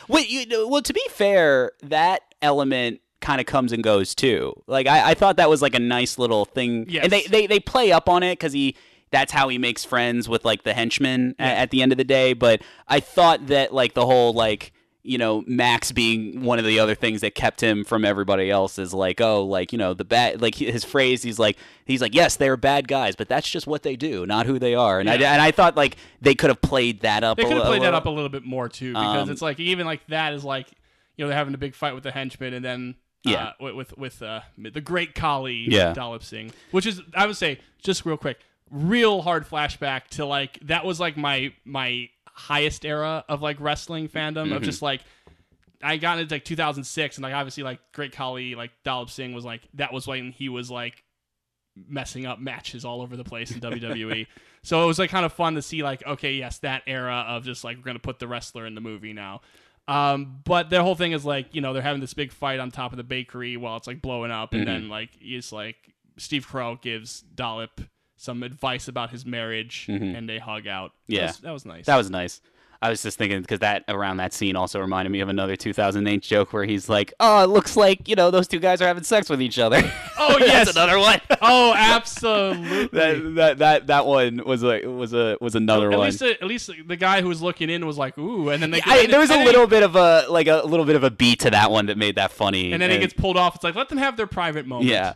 Wait, 0.08 0.28
you, 0.28 0.68
well, 0.68 0.82
to 0.82 0.92
be 0.92 1.04
fair, 1.10 1.72
that 1.82 2.22
element 2.42 3.00
kind 3.20 3.40
of 3.40 3.46
comes 3.46 3.72
and 3.72 3.82
goes 3.82 4.14
too. 4.14 4.54
Like 4.66 4.86
I, 4.86 5.10
I 5.10 5.14
thought 5.14 5.36
that 5.36 5.48
was 5.50 5.62
like 5.62 5.74
a 5.74 5.78
nice 5.80 6.18
little 6.18 6.44
thing, 6.44 6.86
Yes. 6.88 7.04
and 7.04 7.12
they, 7.12 7.22
they 7.22 7.46
they 7.46 7.60
play 7.60 7.92
up 7.92 8.08
on 8.08 8.22
it 8.22 8.32
because 8.38 8.52
he. 8.52 8.76
That's 9.12 9.32
how 9.32 9.48
he 9.48 9.58
makes 9.58 9.84
friends 9.84 10.28
with 10.28 10.44
like 10.44 10.62
the 10.62 10.72
henchmen 10.72 11.34
a- 11.40 11.42
at 11.42 11.70
the 11.72 11.82
end 11.82 11.90
of 11.90 11.98
the 11.98 12.04
day. 12.04 12.32
But 12.32 12.62
I 12.86 13.00
thought 13.00 13.48
that 13.48 13.74
like 13.74 13.94
the 13.94 14.06
whole 14.06 14.32
like 14.32 14.72
you 15.02 15.18
know 15.18 15.42
Max 15.48 15.90
being 15.90 16.44
one 16.44 16.60
of 16.60 16.64
the 16.64 16.78
other 16.78 16.94
things 16.94 17.22
that 17.22 17.34
kept 17.34 17.60
him 17.60 17.82
from 17.82 18.04
everybody 18.04 18.52
else 18.52 18.78
is 18.78 18.94
like 18.94 19.20
oh 19.20 19.42
like 19.44 19.72
you 19.72 19.78
know 19.78 19.94
the 19.94 20.04
bad 20.04 20.40
like 20.40 20.54
his 20.54 20.84
phrase 20.84 21.24
he's 21.24 21.40
like 21.40 21.56
he's 21.86 22.00
like 22.00 22.14
yes 22.14 22.36
they're 22.36 22.56
bad 22.56 22.86
guys 22.86 23.16
but 23.16 23.26
that's 23.28 23.50
just 23.50 23.66
what 23.66 23.82
they 23.82 23.96
do 23.96 24.26
not 24.26 24.46
who 24.46 24.58
they 24.60 24.76
are 24.76 25.00
and 25.00 25.10
I 25.10 25.14
and 25.14 25.42
I 25.42 25.50
thought 25.50 25.74
like 25.74 25.96
they 26.20 26.36
could 26.36 26.50
have 26.50 26.60
played 26.60 27.00
that 27.00 27.24
up 27.24 27.36
They 27.38 27.44
could 27.44 27.54
have 27.54 27.64
played 27.66 27.82
that 27.82 27.94
up 27.94 28.06
a 28.06 28.10
little 28.10 28.28
bit 28.28 28.44
more 28.44 28.68
too, 28.68 28.92
because 28.92 29.22
Um, 29.24 29.30
it's 29.32 29.42
like 29.42 29.58
even 29.58 29.86
like 29.86 30.06
that 30.06 30.34
is 30.34 30.44
like 30.44 30.68
you 31.16 31.24
know 31.24 31.30
they're 31.30 31.36
having 31.38 31.54
a 31.54 31.58
big 31.58 31.74
fight 31.74 31.94
with 31.94 32.04
the 32.04 32.12
henchmen, 32.12 32.54
and 32.54 32.64
then 32.64 32.94
Yeah. 33.24 33.52
uh, 33.60 33.72
with 33.74 33.96
with, 33.98 34.22
uh, 34.22 34.40
the 34.56 34.80
great 34.80 35.14
Khali 35.14 35.66
Yeah. 35.68 35.92
Dalip 35.94 36.22
Singh, 36.22 36.52
which 36.70 36.86
is 36.86 37.00
I 37.14 37.26
would 37.26 37.36
say 37.36 37.58
just 37.82 38.06
real 38.06 38.16
quick, 38.16 38.38
real 38.70 39.22
hard 39.22 39.46
flashback 39.48 40.06
to 40.12 40.24
like 40.24 40.58
that 40.62 40.84
was 40.84 40.98
like 41.00 41.16
my 41.16 41.52
my 41.64 42.08
highest 42.26 42.84
era 42.86 43.24
of 43.28 43.42
like 43.42 43.60
wrestling 43.60 44.08
fandom 44.08 44.44
Mm-hmm. 44.46 44.52
of 44.54 44.62
just 44.62 44.82
like. 44.82 45.02
I 45.82 45.96
got 45.96 46.18
into 46.18 46.34
like 46.34 46.44
2006, 46.44 47.16
and 47.16 47.22
like 47.22 47.32
obviously 47.32 47.62
like 47.62 47.80
Great 47.94 48.12
Khali, 48.12 48.54
like 48.54 48.70
Dalip 48.84 49.08
Singh 49.08 49.32
was 49.32 49.46
like 49.46 49.62
that 49.74 49.94
was 49.94 50.06
when 50.06 50.30
he 50.30 50.50
was 50.50 50.70
like 50.70 51.02
messing 51.88 52.26
up 52.26 52.38
matches 52.38 52.84
all 52.84 53.00
over 53.00 53.16
the 53.16 53.24
place 53.24 53.50
in 53.50 53.60
WWE. 53.60 54.26
so 54.62 54.82
it 54.82 54.86
was 54.86 54.98
like 54.98 55.08
kind 55.08 55.24
of 55.24 55.32
fun 55.32 55.54
to 55.54 55.62
see 55.62 55.82
like 55.82 56.06
okay, 56.06 56.34
yes, 56.34 56.58
that 56.58 56.82
era 56.86 57.24
of 57.28 57.44
just 57.44 57.64
like 57.64 57.78
we're 57.78 57.82
gonna 57.84 57.98
put 57.98 58.18
the 58.18 58.28
wrestler 58.28 58.66
in 58.66 58.74
the 58.74 58.80
movie 58.82 59.14
now. 59.14 59.40
Um, 59.90 60.40
but 60.44 60.70
the 60.70 60.82
whole 60.82 60.94
thing 60.94 61.12
is 61.12 61.24
like 61.24 61.54
you 61.54 61.60
know 61.60 61.72
they're 61.72 61.82
having 61.82 62.00
this 62.00 62.14
big 62.14 62.32
fight 62.32 62.60
on 62.60 62.70
top 62.70 62.92
of 62.92 62.96
the 62.96 63.02
bakery 63.04 63.56
while 63.56 63.76
it's 63.76 63.86
like 63.86 64.00
blowing 64.00 64.30
up, 64.30 64.52
and 64.54 64.62
Mm-hmm. 64.66 64.72
then 64.72 64.88
like 64.88 65.10
it's 65.20 65.52
like 65.52 65.76
Steve 66.16 66.46
Carell 66.46 66.80
gives 66.80 67.24
Dalip 67.34 67.88
some 68.16 68.42
advice 68.42 68.86
about 68.88 69.10
his 69.10 69.24
marriage, 69.26 69.86
and 69.88 70.28
they 70.28 70.38
hug 70.38 70.66
out. 70.66 70.92
That 71.08 71.12
Mm-hmm. 71.12 71.14
Yeah. 71.14 71.26
was, 71.26 71.38
that 71.38 71.52
was 71.52 71.66
nice. 71.66 71.86
That 71.86 71.96
was 71.96 72.10
nice. 72.10 72.40
I 72.82 72.88
was 72.88 73.02
just 73.02 73.18
thinking 73.18 73.42
because 73.42 73.58
that 73.58 73.84
around 73.88 74.16
that 74.18 74.32
scene 74.32 74.56
also 74.56 74.80
reminded 74.80 75.10
me 75.10 75.20
of 75.20 75.28
another 75.28 75.54
2008 75.54 76.22
joke 76.22 76.54
where 76.54 76.64
he's 76.64 76.88
like, 76.88 77.12
"Oh, 77.20 77.44
it 77.44 77.48
looks 77.48 77.76
like 77.76 78.08
you 78.08 78.16
know 78.16 78.30
those 78.30 78.48
two 78.48 78.58
guys 78.58 78.80
are 78.80 78.86
having 78.86 79.02
sex 79.02 79.28
with 79.28 79.42
each 79.42 79.58
other." 79.58 79.82
Oh, 80.18 80.36
yes. 80.40 80.66
that's 80.66 80.76
another 80.76 80.98
one. 80.98 81.20
Oh, 81.42 81.74
absolutely. 81.74 82.86
that, 82.98 83.34
that 83.34 83.58
that 83.58 83.86
that 83.88 84.06
one 84.06 84.42
was 84.44 84.62
a 84.62 84.86
was 84.86 85.12
a 85.12 85.36
was 85.40 85.54
another 85.54 85.90
at 85.92 85.98
one. 85.98 86.06
least, 86.06 86.22
at 86.22 86.42
least 86.44 86.70
the 86.86 86.96
guy 86.96 87.20
who 87.22 87.28
was 87.28 87.42
looking 87.42 87.68
in 87.70 87.86
was 87.86 87.98
like, 87.98 88.16
"Ooh," 88.18 88.48
and 88.50 88.62
then 88.62 88.70
they, 88.70 88.80
I, 88.84 88.98
and 89.00 89.12
there 89.12 89.20
was 89.20 89.30
a 89.30 89.42
little 89.44 89.62
he, 89.62 89.68
bit 89.68 89.82
of 89.82 89.96
a 89.96 90.26
like 90.28 90.46
a 90.46 90.62
little 90.62 90.86
bit 90.86 90.96
of 90.96 91.04
a 91.04 91.10
beat 91.10 91.40
to 91.40 91.50
that 91.50 91.70
one 91.70 91.86
that 91.86 91.98
made 91.98 92.16
that 92.16 92.30
funny. 92.30 92.72
and 92.72 92.80
then 92.80 92.90
it 92.90 93.00
gets 93.00 93.14
pulled 93.14 93.36
off. 93.36 93.54
It's 93.56 93.64
like 93.64 93.74
let 93.74 93.88
them 93.88 93.98
have 93.98 94.16
their 94.16 94.26
private 94.26 94.66
moment. 94.66 94.88
Yeah. 94.88 95.14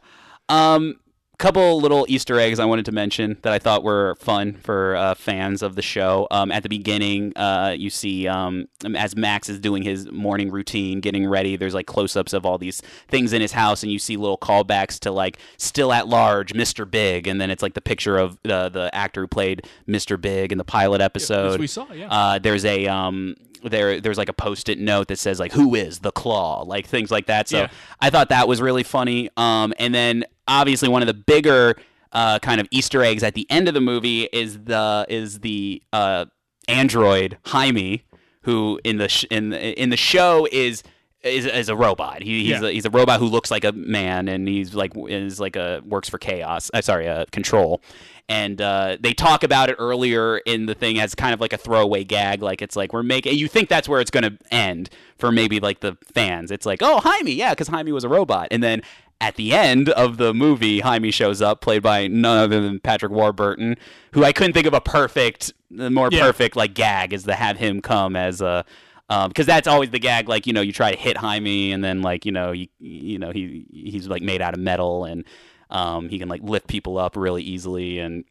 Um, 0.48 0.98
couple 1.38 1.80
little 1.80 2.06
Easter 2.08 2.38
eggs 2.38 2.58
I 2.58 2.64
wanted 2.64 2.84
to 2.86 2.92
mention 2.92 3.38
that 3.42 3.52
I 3.52 3.58
thought 3.58 3.82
were 3.82 4.14
fun 4.16 4.54
for 4.54 4.96
uh, 4.96 5.14
fans 5.14 5.62
of 5.62 5.74
the 5.74 5.82
show. 5.82 6.26
Um, 6.30 6.50
at 6.52 6.62
the 6.62 6.68
beginning, 6.68 7.32
uh, 7.36 7.74
you 7.76 7.90
see 7.90 8.28
um, 8.28 8.66
as 8.96 9.16
Max 9.16 9.48
is 9.48 9.58
doing 9.58 9.82
his 9.82 10.10
morning 10.10 10.50
routine, 10.50 11.00
getting 11.00 11.26
ready. 11.26 11.56
There's 11.56 11.74
like 11.74 11.86
close-ups 11.86 12.32
of 12.32 12.46
all 12.46 12.58
these 12.58 12.80
things 13.08 13.32
in 13.32 13.40
his 13.40 13.52
house, 13.52 13.82
and 13.82 13.90
you 13.90 13.98
see 13.98 14.16
little 14.16 14.38
callbacks 14.38 14.98
to 15.00 15.10
like 15.10 15.38
"Still 15.56 15.92
at 15.92 16.08
Large," 16.08 16.52
Mr. 16.54 16.88
Big, 16.88 17.26
and 17.26 17.40
then 17.40 17.50
it's 17.50 17.62
like 17.62 17.74
the 17.74 17.80
picture 17.80 18.16
of 18.16 18.38
the 18.42 18.68
the 18.68 18.94
actor 18.94 19.22
who 19.22 19.28
played 19.28 19.66
Mr. 19.88 20.20
Big 20.20 20.52
in 20.52 20.58
the 20.58 20.64
pilot 20.64 21.00
episode. 21.00 21.60
we 21.60 21.66
saw, 21.66 21.90
yeah. 21.92 22.08
Uh, 22.10 22.38
there's 22.38 22.64
a 22.64 22.86
um, 22.86 23.34
there 23.70 24.00
there's 24.00 24.18
like 24.18 24.28
a 24.28 24.34
post-it 24.34 24.78
note 24.78 25.08
that 25.08 25.18
says 25.18 25.40
like 25.40 25.52
"Who 25.52 25.74
is 25.74 26.00
the 26.00 26.12
Claw?" 26.12 26.62
like 26.62 26.86
things 26.86 27.10
like 27.10 27.26
that. 27.26 27.48
So 27.48 27.58
Yeah. 27.58 27.68
I 28.00 28.10
thought 28.10 28.28
that 28.28 28.46
was 28.48 28.60
really 28.60 28.82
funny. 28.82 29.30
Um, 29.36 29.72
and 29.78 29.94
then 29.94 30.24
obviously 30.46 30.88
one 30.88 31.02
of 31.02 31.06
the 31.06 31.14
bigger 31.14 31.76
uh, 32.12 32.38
kind 32.38 32.60
of 32.60 32.68
Easter 32.70 33.02
eggs 33.02 33.22
at 33.22 33.34
the 33.34 33.46
end 33.50 33.66
of 33.68 33.74
the 33.74 33.80
movie 33.80 34.24
is 34.32 34.58
the 34.64 35.06
is 35.08 35.40
the 35.40 35.82
uh, 35.92 36.26
android 36.68 37.38
Hymie, 37.46 38.02
who 38.42 38.80
in 38.84 38.98
the 38.98 39.08
sh- 39.08 39.24
in 39.30 39.50
the, 39.50 39.80
in 39.80 39.90
the 39.90 39.96
show 39.96 40.46
is. 40.52 40.82
Is, 41.24 41.46
is 41.46 41.68
a 41.70 41.76
robot. 41.76 42.22
He, 42.22 42.40
he's 42.44 42.60
Yeah. 42.60 42.68
a, 42.68 42.70
he's 42.70 42.84
a 42.84 42.90
robot 42.90 43.18
who 43.18 43.26
looks 43.26 43.50
like 43.50 43.64
a 43.64 43.72
man, 43.72 44.28
and 44.28 44.46
he's 44.46 44.74
like 44.74 44.92
is 45.08 45.40
like 45.40 45.56
a 45.56 45.80
works 45.84 46.08
for 46.08 46.18
KAOS. 46.18 46.70
Uh, 46.74 46.82
sorry, 46.82 47.08
uh, 47.08 47.24
control. 47.32 47.80
And 48.28 48.60
uh, 48.60 48.96
they 49.00 49.12
talk 49.12 49.42
about 49.42 49.68
it 49.70 49.76
earlier 49.78 50.38
in 50.38 50.66
the 50.66 50.74
thing 50.74 50.98
as 50.98 51.14
kind 51.14 51.34
of 51.34 51.40
like 51.40 51.52
a 51.52 51.58
throwaway 51.58 52.04
gag, 52.04 52.42
like 52.42 52.62
it's 52.62 52.74
like 52.76 52.92
we're 52.92 53.02
making. 53.02 53.36
You 53.38 53.48
think 53.48 53.68
that's 53.68 53.88
where 53.88 54.00
it's 54.00 54.10
going 54.10 54.22
to 54.24 54.38
end 54.50 54.90
for 55.18 55.30
maybe 55.32 55.60
like 55.60 55.80
the 55.80 55.96
fans. 56.14 56.50
It's 56.50 56.64
like, 56.66 56.80
oh, 56.82 57.00
Hymie, 57.02 57.36
yeah, 57.36 57.50
because 57.52 57.68
Hymie 57.68 57.92
was 57.92 58.04
a 58.04 58.08
robot, 58.08 58.48
and 58.50 58.62
then 58.62 58.82
at 59.20 59.36
the 59.36 59.52
end 59.54 59.88
of 59.90 60.16
the 60.18 60.34
movie, 60.34 60.80
Hymie 60.80 61.12
shows 61.12 61.40
up, 61.40 61.60
played 61.60 61.82
by 61.82 62.06
none 62.08 62.38
other 62.38 62.60
than 62.60 62.80
Patrick 62.80 63.12
Warburton, 63.12 63.76
who 64.12 64.24
I 64.24 64.32
couldn't 64.32 64.52
think 64.54 64.66
of 64.66 64.74
a 64.74 64.80
perfect, 64.80 65.52
more 65.70 66.08
Yeah. 66.10 66.20
perfect 66.22 66.56
like 66.56 66.74
gag 66.74 67.12
is 67.12 67.24
to 67.24 67.34
have 67.34 67.56
him 67.58 67.80
come 67.80 68.14
as 68.16 68.40
a. 68.42 68.64
Because 69.08 69.46
that's 69.46 69.68
always 69.68 69.90
the 69.90 69.98
gag, 69.98 70.28
like 70.28 70.46
you 70.46 70.52
know, 70.52 70.60
you 70.60 70.72
try 70.72 70.90
to 70.90 70.98
hit 70.98 71.16
Hymie, 71.16 71.72
and 71.72 71.84
then 71.84 72.02
like 72.02 72.24
you 72.24 72.32
know, 72.32 72.52
you, 72.52 72.68
you 72.78 73.18
know, 73.18 73.30
he 73.30 73.66
he's 73.70 74.08
like 74.08 74.22
made 74.22 74.40
out 74.40 74.54
of 74.54 74.60
metal, 74.60 75.04
and 75.04 75.24
um, 75.70 76.08
he 76.08 76.18
can 76.18 76.28
like 76.28 76.42
lift 76.42 76.66
people 76.66 76.98
up 76.98 77.16
really 77.16 77.42
easily, 77.42 77.98
and 77.98 78.24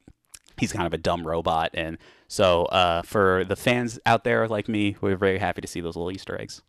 he's 0.58 0.74
kind 0.74 0.88
of 0.88 0.94
a 0.94 0.98
dumb 0.98 1.26
robot, 1.26 1.72
and 1.74 1.98
so 2.28 2.66
uh, 2.66 3.04
for 3.04 3.44
the 3.46 3.56
fans 3.56 4.00
out 4.06 4.24
there 4.24 4.48
like 4.48 4.68
me, 4.68 4.96
we're 5.02 5.16
very 5.16 5.38
happy 5.38 5.62
to 5.62 5.68
see 5.68 5.82
those 5.82 5.96
little 5.96 6.12
Easter 6.12 6.40
eggs. 6.40 6.64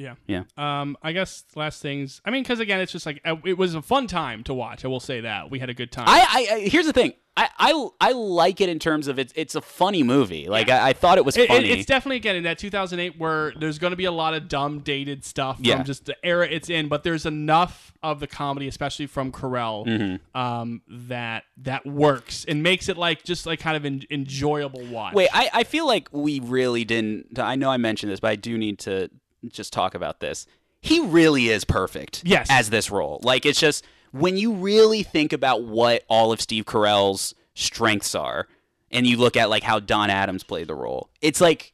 Yeah. 0.00 0.14
Yeah. 0.26 0.44
Um, 0.56 0.96
I 1.02 1.12
guess 1.12 1.44
last 1.54 1.82
things. 1.82 2.22
I 2.24 2.30
mean, 2.30 2.42
because 2.42 2.58
again, 2.58 2.80
it's 2.80 2.90
just 2.90 3.04
like 3.04 3.20
uh, 3.26 3.36
it 3.44 3.58
was 3.58 3.74
a 3.74 3.82
fun 3.82 4.06
time 4.06 4.42
to 4.44 4.54
watch. 4.54 4.82
I 4.82 4.88
will 4.88 4.98
say 4.98 5.20
that 5.20 5.50
we 5.50 5.58
had 5.58 5.68
a 5.68 5.74
good 5.74 5.92
time. 5.92 6.06
I, 6.08 6.20
I, 6.20 6.54
I 6.54 6.60
here's 6.60 6.86
the 6.86 6.94
thing. 6.94 7.12
I, 7.42 7.48
I, 7.58 7.88
I 8.00 8.12
like 8.12 8.60
it 8.60 8.68
in 8.68 8.78
terms 8.78 9.08
of 9.08 9.18
it's 9.18 9.32
it's 9.36 9.54
a 9.54 9.60
funny 9.60 10.02
movie. 10.02 10.46
Like 10.48 10.68
I, 10.68 10.90
I 10.90 10.92
thought 10.92 11.16
it 11.18 11.24
was 11.24 11.36
It- 11.36 11.42
it- 11.44 11.48
funny. 11.48 11.70
it's 11.70 11.86
definitely 11.86 12.16
again 12.16 12.36
in 12.36 12.42
that 12.42 12.58
2008 12.58 13.18
where 13.18 13.52
there's 13.56 13.78
going 13.78 13.92
to 13.92 13.96
be 13.96 14.04
a 14.04 14.12
lot 14.12 14.34
of 14.34 14.48
dumb 14.48 14.80
dated 14.80 15.24
stuff 15.24 15.56
Yeah. 15.60 15.76
from 15.76 15.84
just 15.86 16.04
the 16.04 16.16
era 16.24 16.46
it's 16.50 16.68
in, 16.68 16.88
but 16.88 17.02
there's 17.02 17.24
enough 17.26 17.92
of 18.02 18.20
the 18.20 18.26
comedy, 18.26 18.68
especially 18.68 19.06
from 19.06 19.32
Carell, 19.32 19.86
Mm-hmm. 19.86 20.38
um, 20.40 20.82
that 20.88 21.44
that 21.58 21.86
works 21.86 22.44
and 22.46 22.62
makes 22.62 22.88
it 22.88 22.96
like 22.98 23.22
just 23.24 23.46
like 23.46 23.60
kind 23.60 23.76
of 23.76 23.84
en- 23.86 24.02
enjoyable 24.10 24.84
watch. 24.86 25.14
Wait, 25.14 25.28
I, 25.32 25.50
I 25.52 25.64
feel 25.64 25.86
like 25.86 26.08
we 26.12 26.40
really 26.40 26.84
didn't. 26.84 27.38
I 27.38 27.56
know 27.56 27.70
I 27.70 27.76
mentioned 27.78 28.12
this, 28.12 28.20
but 28.20 28.30
I 28.30 28.36
do 28.36 28.58
need 28.58 28.78
to 28.80 29.08
just 29.48 29.72
talk 29.72 29.94
about 29.94 30.20
this. 30.20 30.46
He 30.82 31.00
really 31.00 31.48
is 31.48 31.64
perfect. 31.64 32.22
Yes. 32.24 32.48
As 32.50 32.70
this 32.70 32.90
role, 32.90 33.20
like 33.22 33.44
it's 33.46 33.60
just 33.60 33.84
when 34.12 34.36
you 34.36 34.52
really 34.52 35.02
think 35.02 35.32
about 35.32 35.62
what 35.62 36.04
all 36.08 36.32
of 36.32 36.40
Steve 36.40 36.64
Carell's 36.64 37.34
strengths 37.54 38.14
are, 38.14 38.48
and 38.90 39.06
you 39.06 39.16
look 39.16 39.36
at 39.36 39.50
like 39.50 39.62
how 39.62 39.78
Don 39.80 40.10
Adams 40.10 40.42
played 40.42 40.66
the 40.66 40.74
role, 40.74 41.10
it's 41.20 41.40
like 41.40 41.72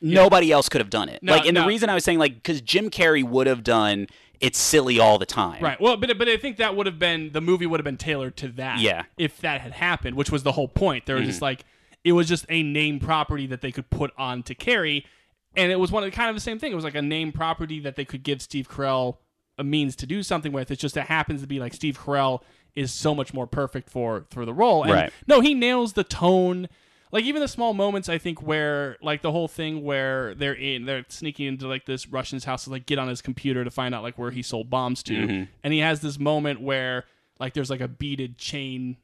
nobody 0.00 0.52
else 0.52 0.68
could 0.68 0.80
have 0.80 0.90
done 0.90 1.08
it. 1.08 1.22
No, 1.22 1.32
like, 1.32 1.46
and 1.46 1.54
no. 1.54 1.62
the 1.62 1.66
reason 1.66 1.88
I 1.88 1.94
was 1.94 2.04
saying 2.04 2.18
like 2.18 2.34
because 2.34 2.60
Jim 2.60 2.90
Carrey 2.90 3.24
would 3.24 3.46
have 3.46 3.64
done 3.64 4.06
it's 4.40 4.58
silly 4.58 5.00
all 5.00 5.18
the 5.18 5.26
time. 5.26 5.62
Right. 5.62 5.80
Well, 5.80 5.96
but 5.96 6.18
but 6.18 6.28
I 6.28 6.36
think 6.36 6.58
that 6.58 6.76
would 6.76 6.86
have 6.86 6.98
been 6.98 7.32
the 7.32 7.40
movie 7.40 7.66
would 7.66 7.80
have 7.80 7.84
been 7.84 7.96
tailored 7.96 8.36
to 8.38 8.48
that. 8.48 8.80
Yeah. 8.80 9.02
Mm-hmm. 9.02 9.08
If 9.18 9.40
that 9.40 9.60
had 9.60 9.72
happened, 9.72 10.16
which 10.16 10.30
was 10.30 10.42
the 10.42 10.52
whole 10.52 10.68
point. 10.68 11.06
There 11.06 11.16
was 11.16 11.26
just 11.26 11.42
like 11.42 11.64
it 12.04 12.12
was 12.12 12.28
just 12.28 12.44
a 12.48 12.62
name 12.62 13.00
property 13.00 13.46
that 13.46 13.62
they 13.62 13.72
could 13.72 13.88
put 13.90 14.12
on 14.18 14.42
to 14.44 14.54
Carrey, 14.54 15.04
and 15.56 15.72
it 15.72 15.76
was 15.76 15.90
one 15.90 16.04
of 16.04 16.10
the, 16.10 16.16
kind 16.16 16.28
of 16.28 16.36
the 16.36 16.40
same 16.40 16.58
thing. 16.58 16.72
It 16.72 16.74
was 16.74 16.84
like 16.84 16.94
a 16.94 17.02
name 17.02 17.32
property 17.32 17.80
that 17.80 17.96
they 17.96 18.04
could 18.04 18.22
give 18.22 18.42
Steve 18.42 18.68
Carell 18.68 19.16
a 19.58 19.64
means 19.64 19.94
to 19.96 20.06
do 20.06 20.22
something 20.22 20.52
with. 20.52 20.70
It's 20.70 20.80
just 20.80 20.96
it 20.96 21.04
happens 21.06 21.40
to 21.42 21.46
be 21.46 21.60
like 21.60 21.74
Steve 21.74 21.98
Carell 21.98 22.40
is 22.74 22.92
so 22.92 23.14
much 23.14 23.32
more 23.32 23.46
perfect 23.46 23.88
for 23.90 24.26
for 24.30 24.44
the 24.44 24.52
role. 24.54 24.82
And 24.82 24.92
Right. 24.92 25.12
No, 25.26 25.40
he 25.40 25.54
nails 25.54 25.92
the 25.92 26.04
tone. 26.04 26.68
Like 27.12 27.24
even 27.24 27.40
the 27.40 27.46
small 27.46 27.74
moments, 27.74 28.08
I 28.08 28.18
think 28.18 28.42
where 28.42 28.96
like 29.00 29.22
the 29.22 29.30
whole 29.30 29.46
thing 29.46 29.84
where 29.84 30.34
they're 30.34 30.52
in, 30.54 30.84
they're 30.84 31.04
sneaking 31.08 31.46
into 31.46 31.68
like 31.68 31.86
this 31.86 32.08
Russian's 32.08 32.44
house 32.44 32.64
to 32.64 32.70
like 32.70 32.86
get 32.86 32.98
on 32.98 33.06
his 33.06 33.22
computer 33.22 33.62
to 33.62 33.70
find 33.70 33.94
out 33.94 34.02
like 34.02 34.18
where 34.18 34.32
he 34.32 34.42
sold 34.42 34.68
bombs 34.68 35.02
to, 35.04 35.12
Mm-hmm. 35.14 35.44
and 35.62 35.72
he 35.72 35.78
has 35.78 36.00
this 36.00 36.18
moment 36.18 36.60
where 36.60 37.04
like 37.38 37.54
there's 37.54 37.70
like 37.70 37.80
a 37.80 37.86
beaded 37.86 38.36
chain. 38.38 38.96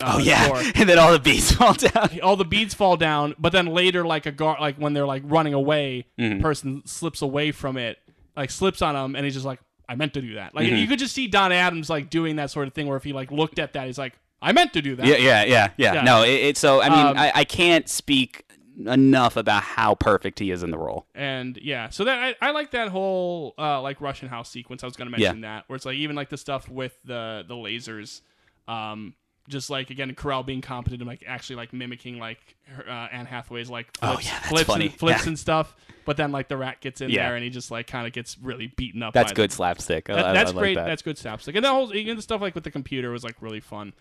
Uh, 0.00 0.14
Oh 0.14 0.18
yeah, 0.18 0.46
door. 0.48 0.58
and 0.76 0.88
then 0.88 0.98
all 1.00 1.10
the 1.12 1.18
beads 1.18 1.50
fall 1.56 1.74
down. 1.74 2.20
all 2.22 2.36
the 2.36 2.44
beads 2.44 2.72
fall 2.72 2.96
down, 2.96 3.34
but 3.36 3.50
then 3.50 3.66
later, 3.66 4.06
like 4.06 4.26
a 4.26 4.32
guard, 4.32 4.60
like 4.60 4.76
when 4.76 4.92
they're 4.94 5.04
like 5.06 5.24
running 5.26 5.52
away, 5.54 6.06
Mm-hmm. 6.20 6.40
person 6.40 6.82
slips 6.86 7.20
away 7.20 7.50
from 7.50 7.76
it, 7.76 7.98
like 8.36 8.50
slips 8.52 8.80
on 8.80 8.94
him, 8.94 9.16
and 9.16 9.24
he's 9.24 9.34
just 9.34 9.44
like, 9.46 9.58
"I 9.90 9.94
meant 9.96 10.14
to 10.14 10.20
do 10.22 10.34
that." 10.34 10.54
Mm-hmm. 10.54 10.56
Like 10.56 10.80
you 10.80 10.86
could 10.86 10.98
just 10.98 11.14
see 11.14 11.26
Don 11.26 11.52
Adams 11.52 11.90
like 11.90 12.08
doing 12.10 12.36
that 12.36 12.50
sort 12.50 12.68
of 12.68 12.74
thing, 12.74 12.86
where 12.86 12.96
if 12.96 13.04
he 13.04 13.12
like 13.12 13.30
looked 13.30 13.58
at 13.58 13.72
that, 13.74 13.86
he's 13.86 13.98
like, 13.98 14.14
"I 14.40 14.52
meant 14.52 14.72
to 14.74 14.82
do 14.82 14.96
that." 14.96 15.06
Yeah, 15.06 15.16
yeah, 15.16 15.44
yeah, 15.44 15.70
yeah. 15.76 15.94
Yeah. 15.94 16.02
No, 16.02 16.22
it, 16.22 16.30
it's 16.30 16.60
so. 16.60 16.80
I 16.80 16.88
mean, 16.88 17.06
Um, 17.06 17.16
I, 17.18 17.32
I 17.34 17.44
can't 17.44 17.88
speak 17.88 18.44
enough 18.86 19.36
about 19.36 19.62
how 19.62 19.94
perfect 19.94 20.38
he 20.38 20.50
is 20.50 20.62
in 20.62 20.70
the 20.70 20.78
role. 20.78 21.06
and 21.14 21.58
yeah, 21.60 21.90
so 21.90 22.04
that 22.04 22.36
I, 22.40 22.48
I 22.48 22.50
like 22.52 22.70
that 22.70 22.88
whole 22.88 23.52
uh, 23.58 23.82
like 23.82 24.00
Russian 24.00 24.28
house 24.28 24.48
sequence. 24.50 24.82
I 24.82 24.86
was 24.86 24.96
gonna 24.96 25.10
mention 25.10 25.42
that 25.42 25.64
where 25.66 25.76
it's 25.76 25.84
like 25.84 25.96
even 25.96 26.16
like 26.16 26.30
the 26.30 26.38
stuff 26.38 26.68
with 26.68 26.98
the 27.04 27.44
the 27.46 27.54
lasers, 27.54 28.22
um, 28.68 29.14
just 29.50 29.68
like 29.68 29.90
again 29.90 30.14
Carell 30.14 30.44
being 30.46 30.60
competent 30.62 31.02
and 31.02 31.08
like 31.08 31.22
actually 31.26 31.56
like 31.56 31.72
mimicking 31.72 32.18
like 32.18 32.38
her, 32.68 32.88
uh, 32.88 33.08
Anne 33.12 33.26
Hathaway's 33.26 33.68
like 33.68 33.88
Oh, 34.02 34.12
flips, 34.14 34.24
yeah, 34.26 34.32
that's 34.38 34.48
flips 34.48 34.70
and 34.74 34.94
flips 34.94 35.22
Yeah. 35.24 35.28
and 35.28 35.38
stuff. 35.38 35.76
But 36.06 36.16
then 36.16 36.32
like 36.32 36.48
the 36.48 36.56
rat 36.56 36.80
gets 36.80 37.00
in 37.02 37.10
Yeah. 37.10 37.26
there 37.28 37.36
and 37.36 37.44
he 37.44 37.50
just 37.50 37.70
like 37.70 37.86
kind 37.86 38.06
of 38.06 38.12
gets 38.12 38.38
really 38.38 38.68
beaten 38.76 39.02
up. 39.02 39.12
That's 39.12 39.32
good 39.32 39.50
them. 39.50 39.56
slapstick. 39.56 40.06
That- 40.06 40.18
I- 40.24 40.32
that's 40.32 40.50
I 40.52 40.54
great. 40.54 40.74
that. 40.76 40.86
That's 40.86 41.02
good 41.02 41.18
slapstick. 41.18 41.54
And 41.56 41.64
the 41.64 41.68
whole 41.68 41.94
even 41.94 42.16
the 42.16 42.22
stuff 42.22 42.40
like 42.40 42.54
with 42.54 42.64
the 42.64 42.70
computer 42.70 43.10
was 43.10 43.22
like 43.24 43.36
really 43.40 43.60
fun. 43.60 43.92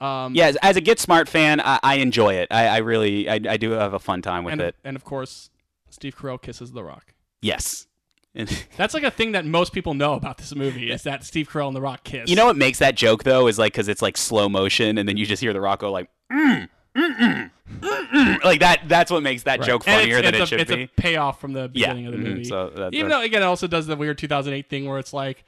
Um, 0.00 0.34
yeah, 0.34 0.46
as, 0.48 0.56
as 0.56 0.76
a 0.76 0.80
Get 0.80 0.98
Smart 0.98 1.28
fan, 1.28 1.60
I, 1.60 1.78
I 1.82 1.94
enjoy 1.96 2.34
it. 2.34 2.48
I, 2.50 2.66
I 2.66 2.76
really, 2.78 3.28
I, 3.30 3.34
I 3.48 3.56
do 3.56 3.70
have 3.70 3.94
a 3.94 4.00
fun 4.00 4.22
time 4.22 4.42
with 4.42 4.52
and 4.52 4.60
it. 4.60 4.74
and 4.84 4.96
of 4.96 5.04
course, 5.04 5.50
Steve 5.88 6.16
Carell 6.16 6.42
kisses 6.42 6.72
The 6.72 6.82
Rock. 6.82 7.14
Yes. 7.40 7.86
And- 8.34 8.48
That's 8.76 8.94
like 8.94 9.02
a 9.04 9.10
thing 9.10 9.32
that 9.32 9.44
most 9.44 9.72
people 9.72 9.94
know 9.94 10.14
about 10.14 10.38
this 10.38 10.54
movie 10.54 10.90
is 10.90 11.02
that 11.04 11.24
Steve 11.24 11.48
Carell 11.48 11.68
and 11.68 11.76
The 11.76 11.80
Rock 11.80 12.04
kiss. 12.04 12.28
you 12.28 12.36
know 12.36 12.46
what 12.46 12.56
makes 12.56 12.78
that 12.80 12.94
joke 12.96 13.22
though 13.24 13.46
is 13.46 13.58
like 13.58 13.72
because 13.72 13.88
it's 13.88 14.02
like 14.02 14.16
slow 14.16 14.48
motion, 14.48 14.98
and 14.98 15.08
then 15.08 15.16
you 15.16 15.24
just 15.26 15.40
hear 15.42 15.52
the 15.52 15.60
rock 15.60 15.80
go 15.80 15.92
like, 15.92 16.08
mm, 16.32 16.68
mm, 16.96 17.16
mm, 17.18 17.50
mm, 17.80 18.08
mm. 18.08 18.44
like 18.44 18.60
that. 18.60 18.82
That's 18.88 19.10
what 19.10 19.22
makes 19.22 19.44
that 19.44 19.62
joke 19.62 19.86
And 19.86 20.00
funnier 20.00 20.18
it's, 20.18 20.24
than 20.26 20.34
it's 20.34 20.40
it 20.40 20.42
a, 20.42 20.46
should 20.46 20.60
it's 20.60 20.70
be. 20.70 20.82
a 20.82 20.88
payoff 21.00 21.40
from 21.40 21.52
the 21.52 21.70
Yeah, 21.74 21.92
beginning 21.92 22.06
of 22.06 22.12
the 22.12 22.18
mhm, 22.18 22.22
movie. 22.30 22.44
so 22.44 22.70
that- 22.70 22.92
Even 22.94 23.08
that- 23.08 23.18
though 23.18 23.22
again, 23.24 23.42
it 23.42 23.46
also 23.46 23.66
does 23.66 23.86
the 23.86 23.96
weird 23.96 24.18
2008 24.18 24.68
thing 24.68 24.86
where 24.88 24.98
it's 24.98 25.12
like, 25.12 25.44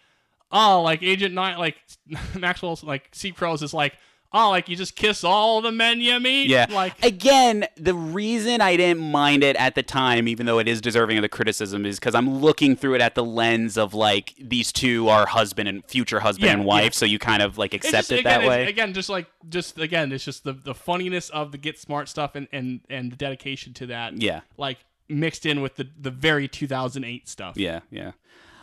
oh, 0.52 0.82
like 0.82 1.02
Agent 1.02 1.34
Nine, 1.34 1.58
like 1.58 1.76
Maxwell's 2.36 2.84
like 2.84 3.08
Steve 3.12 3.34
Carell's 3.36 3.62
is 3.62 3.74
like, 3.74 3.94
oh, 4.36 4.50
like 4.50 4.68
you 4.68 4.76
just 4.76 4.94
kiss 4.96 5.24
all 5.24 5.60
the 5.60 5.72
men 5.72 6.00
you 6.00 6.20
meet. 6.20 6.48
Yeah. 6.48 6.66
like 6.70 7.04
again, 7.04 7.66
the 7.76 7.94
reason 7.94 8.60
I 8.60 8.76
didn't 8.76 9.02
mind 9.02 9.42
it 9.42 9.56
at 9.56 9.74
the 9.74 9.82
time, 9.82 10.28
even 10.28 10.46
though 10.46 10.58
it 10.58 10.68
is 10.68 10.80
deserving 10.80 11.18
of 11.18 11.22
the 11.22 11.28
criticism, 11.28 11.86
is 11.86 11.98
because 11.98 12.14
I'm 12.14 12.40
looking 12.40 12.76
through 12.76 12.94
it 12.94 13.00
at 13.00 13.14
the 13.14 13.24
lens 13.24 13.76
of 13.76 13.94
like 13.94 14.34
these 14.40 14.72
two 14.72 15.08
are 15.08 15.26
husband 15.26 15.68
and 15.68 15.84
future 15.86 16.20
husband 16.20 16.46
Yeah, 16.46 16.52
and 16.52 16.64
wife, 16.64 16.84
yeah. 16.84 16.90
so 16.90 17.06
you 17.06 17.18
kind 17.18 17.42
of 17.42 17.58
like 17.58 17.74
accept 17.74 17.92
just, 18.08 18.12
it 18.12 18.20
again, 18.20 18.40
that 18.42 18.48
way. 18.48 18.66
Again, 18.66 18.92
just 18.92 19.08
like 19.08 19.26
just 19.48 19.78
again, 19.78 20.12
it's 20.12 20.24
just 20.24 20.44
the 20.44 20.52
the 20.52 20.74
funniness 20.74 21.30
of 21.30 21.52
the 21.52 21.58
get 21.58 21.78
smart 21.78 22.08
stuff 22.08 22.34
and 22.34 22.48
and 22.52 22.80
and 22.90 23.12
the 23.12 23.16
dedication 23.16 23.72
to 23.74 23.86
that. 23.86 24.20
Yeah. 24.20 24.40
like 24.56 24.78
mixed 25.08 25.46
in 25.46 25.62
with 25.62 25.76
the 25.76 25.88
the 25.98 26.10
very 26.10 26.48
2008 26.48 27.28
stuff. 27.28 27.56
Yeah, 27.56 27.80
yeah. 27.90 28.12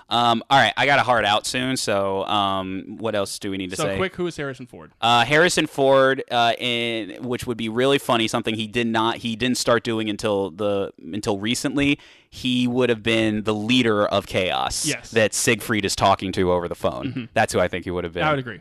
Um, 0.09 0.43
all 0.49 0.59
right, 0.59 0.73
I 0.77 0.85
got 0.85 0.99
a 0.99 1.03
hard 1.03 1.25
out 1.25 1.45
soon. 1.47 1.77
So, 1.77 2.23
um, 2.25 2.97
what 2.99 3.15
else 3.15 3.39
do 3.39 3.49
we 3.51 3.57
need 3.57 3.69
to 3.71 3.75
So 3.75 3.83
say? 3.83 3.93
So 3.93 3.97
quick, 3.97 4.15
who 4.15 4.27
is 4.27 4.35
Harrison 4.37 4.65
Ford? 4.67 4.91
Uh, 5.01 5.25
Harrison 5.25 5.65
Ford, 5.67 6.23
uh, 6.29 6.53
in 6.57 7.23
which 7.23 7.47
would 7.47 7.57
be 7.57 7.69
really 7.69 7.97
funny, 7.97 8.27
something 8.27 8.55
he 8.55 8.67
did 8.67 8.87
not 8.87 9.17
he 9.17 9.35
didn't 9.35 9.57
start 9.57 9.83
doing 9.83 10.09
until 10.09 10.51
the 10.51 10.91
until 10.99 11.39
recently. 11.39 11.99
He 12.29 12.67
would 12.67 12.89
have 12.89 13.03
been 13.03 13.43
the 13.43 13.53
leader 13.53 14.05
of 14.07 14.25
KAOS 14.25 14.87
Yes. 14.87 15.07
Mm-hmm. 15.07 15.15
that 15.15 15.33
Siegfried 15.35 15.85
is 15.85 15.95
talking 15.95 16.31
to 16.33 16.51
over 16.51 16.67
the 16.67 16.75
phone. 16.75 17.29
That's 17.33 17.53
who 17.53 17.59
I 17.59 17.67
think 17.67 17.85
he 17.85 17.91
would 17.91 18.03
have 18.03 18.13
been. 18.13 18.23
I 18.23 18.31
would 18.31 18.39
agree. 18.39 18.59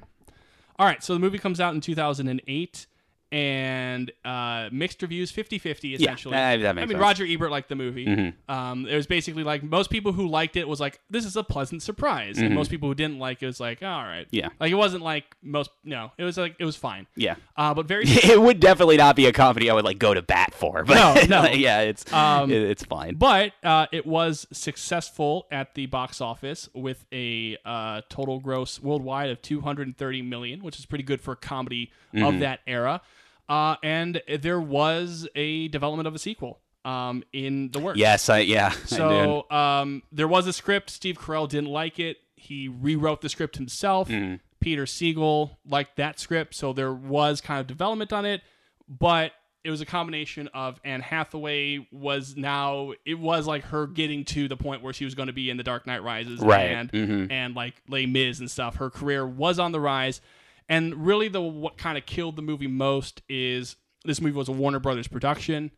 All 0.78 0.86
right, 0.86 1.02
so 1.02 1.14
the 1.14 1.20
movie 1.20 1.39
comes 1.39 1.59
out 1.60 1.74
in 1.74 1.81
2008 1.81 2.86
and 3.33 4.13
uh, 4.25 4.69
mixed 4.71 5.01
reviews 5.03 5.33
50-50 5.33 5.95
essentially. 5.97 6.33
that- 6.33 6.61
that 6.61 6.69
I 6.69 6.73
mean, 6.81 6.89
sense. 6.89 7.01
Roger 7.01 7.25
Ebert 7.27 7.51
liked 7.51 7.69
the 7.71 7.75
movie. 7.75 8.35
Um, 8.49 8.87
it 8.87 8.95
was 8.95 9.07
basically 9.07 9.43
like 9.43 9.63
most 9.63 9.89
people 9.91 10.13
who 10.13 10.29
liked 10.29 10.57
it 10.57 10.69
was 10.69 10.79
like, 10.81 11.01
this 11.11 11.25
is 11.25 11.35
a 11.37 11.43
pleasant 11.43 11.83
surprise. 11.83 12.39
And 12.39 12.55
most 12.55 12.71
people 12.71 12.89
who 12.91 12.95
didn't 12.95 13.19
like 13.19 13.43
it 13.43 13.47
was 13.47 13.59
like, 13.59 13.83
all 13.83 14.03
right. 14.05 14.27
Yeah. 14.31 14.49
Like 14.61 14.71
it 14.71 14.75
wasn't 14.75 15.03
like 15.03 15.25
most, 15.43 15.71
no, 15.83 16.13
it 16.19 16.25
was 16.25 16.37
like, 16.37 16.57
it 16.59 16.65
was 16.67 16.77
fine. 16.77 17.07
Yeah. 17.17 17.37
Uh, 17.57 17.73
but 17.73 17.87
very 17.87 18.05
it 18.07 18.41
would 18.41 18.61
definitely 18.61 18.99
not 18.99 19.17
be 19.17 19.27
a 19.27 19.33
comedy 19.33 19.71
I 19.71 19.75
would 19.75 19.85
like 19.85 19.99
go 19.99 20.13
to 20.13 20.21
bat 20.23 20.53
for. 20.55 20.85
But 20.85 21.29
No, 21.29 21.43
no. 21.43 21.49
yeah, 21.51 21.81
it's 21.81 22.11
Um, 22.13 22.51
it- 22.53 22.63
it's 22.63 22.85
fine. 22.85 23.15
But 23.17 23.53
uh, 23.65 23.87
it 23.93 24.07
was 24.07 24.47
successful 24.53 25.47
at 25.51 25.75
the 25.75 25.87
box 25.87 26.21
office 26.21 26.69
with 26.75 27.07
a 27.13 27.57
uh, 27.65 28.03
total 28.09 28.41
gross 28.41 28.81
worldwide 28.83 29.31
of 29.31 29.41
230 29.41 30.23
million, 30.23 30.63
which 30.63 30.79
is 30.79 30.85
pretty 30.87 31.05
good 31.05 31.21
for 31.21 31.33
a 31.33 31.37
comedy 31.37 31.91
Mm-hmm. 32.15 32.25
of 32.27 32.41
that 32.41 32.61
era. 32.67 33.01
Uh, 33.48 33.77
and 33.82 34.23
there 34.40 34.60
was 34.60 35.28
a 35.35 35.69
development 35.69 36.06
of 36.06 36.14
a 36.14 36.19
sequel 36.19 36.60
um, 36.85 37.23
in 37.32 37.70
the 37.73 37.78
works. 37.81 37.98
yes, 37.98 38.28
I 38.28 38.39
yeah. 38.40 38.69
I. 38.74 38.86
So 38.86 39.51
um, 39.51 40.02
there 40.10 40.28
was 40.28 40.47
a 40.47 40.52
script. 40.52 40.90
Steve 40.90 41.19
Carell 41.19 41.48
didn't 41.48 41.70
like 41.70 41.98
it. 41.98 42.16
He 42.36 42.69
rewrote 42.69 43.20
the 43.20 43.28
script 43.28 43.56
himself. 43.56 44.09
Mm-hmm. 44.09 44.36
Peter 44.60 44.85
Segal 44.85 45.56
liked 45.66 45.97
that 45.97 46.19
script, 46.20 46.55
so 46.55 46.73
there 46.73 46.93
was 46.94 47.40
kind 47.40 47.60
of 47.60 47.66
development 47.66 48.12
on 48.12 48.24
it, 48.24 48.43
but 48.89 49.32
it 49.64 49.70
was 49.70 49.81
a 49.81 49.86
combination 49.86 50.48
of 50.55 50.81
Anne 50.85 51.01
Hathaway 51.01 51.86
was 51.93 52.36
now 52.36 52.93
it 53.05 53.19
was 53.19 53.47
like 53.47 53.64
her 53.66 53.86
getting 53.86 54.24
to 54.27 54.48
the 54.48 54.56
point 54.56 54.82
where 54.82 54.93
she 54.93 55.05
was 55.05 55.14
going 55.14 55.28
to 55.28 55.32
be 55.32 55.51
in 55.51 55.56
The 55.56 55.62
Dark 55.62 55.86
Knight 55.86 56.02
Rises 56.02 56.40
Right. 56.40 56.70
and 56.70 56.90
Mhm. 56.93 57.31
and 57.31 57.55
like 57.55 57.74
Les 57.89 58.06
Mis 58.06 58.40
and 58.40 58.51
stuff. 58.51 58.77
Her 58.77 58.90
career 58.90 59.24
was 59.27 59.59
on 59.60 59.70
the 59.73 59.78
rise, 59.81 60.20
and 60.68 61.06
really 61.06 61.28
the 61.28 61.40
what 61.40 61.76
kind 61.76 61.98
of 61.98 62.06
killed 62.06 62.36
the 62.36 62.43
movie 62.43 62.66
most 62.66 63.22
is 63.28 63.76
this 64.05 64.20
movie 64.20 64.36
was 64.36 64.48
a 64.48 64.52
Warner 64.52 64.80
Brothers 64.80 65.09
production. 65.09 65.70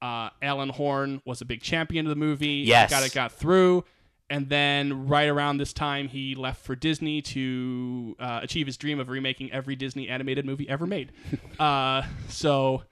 Uh, 0.00 0.30
Alan 0.40 0.68
Horn 0.68 1.22
was 1.24 1.40
a 1.40 1.44
big 1.44 1.62
champion 1.62 2.06
of 2.06 2.10
the 2.10 2.16
movie. 2.16 2.64
Yes. 2.66 2.90
got 2.90 3.06
it 3.06 3.14
got 3.14 3.32
through, 3.32 3.84
and 4.28 4.48
then 4.48 5.06
right 5.06 5.28
around 5.28 5.58
this 5.58 5.72
time 5.72 6.08
he 6.08 6.34
left 6.34 6.64
for 6.64 6.74
Disney 6.74 7.22
to 7.22 8.16
uh, 8.18 8.40
achieve 8.42 8.66
his 8.66 8.76
dream 8.76 8.98
of 8.98 9.08
remaking 9.08 9.52
every 9.52 9.76
Disney 9.76 10.08
animated 10.08 10.44
movie 10.44 10.68
ever 10.68 10.86
made. 10.86 11.12
uh, 11.60 12.02
so 12.28 12.82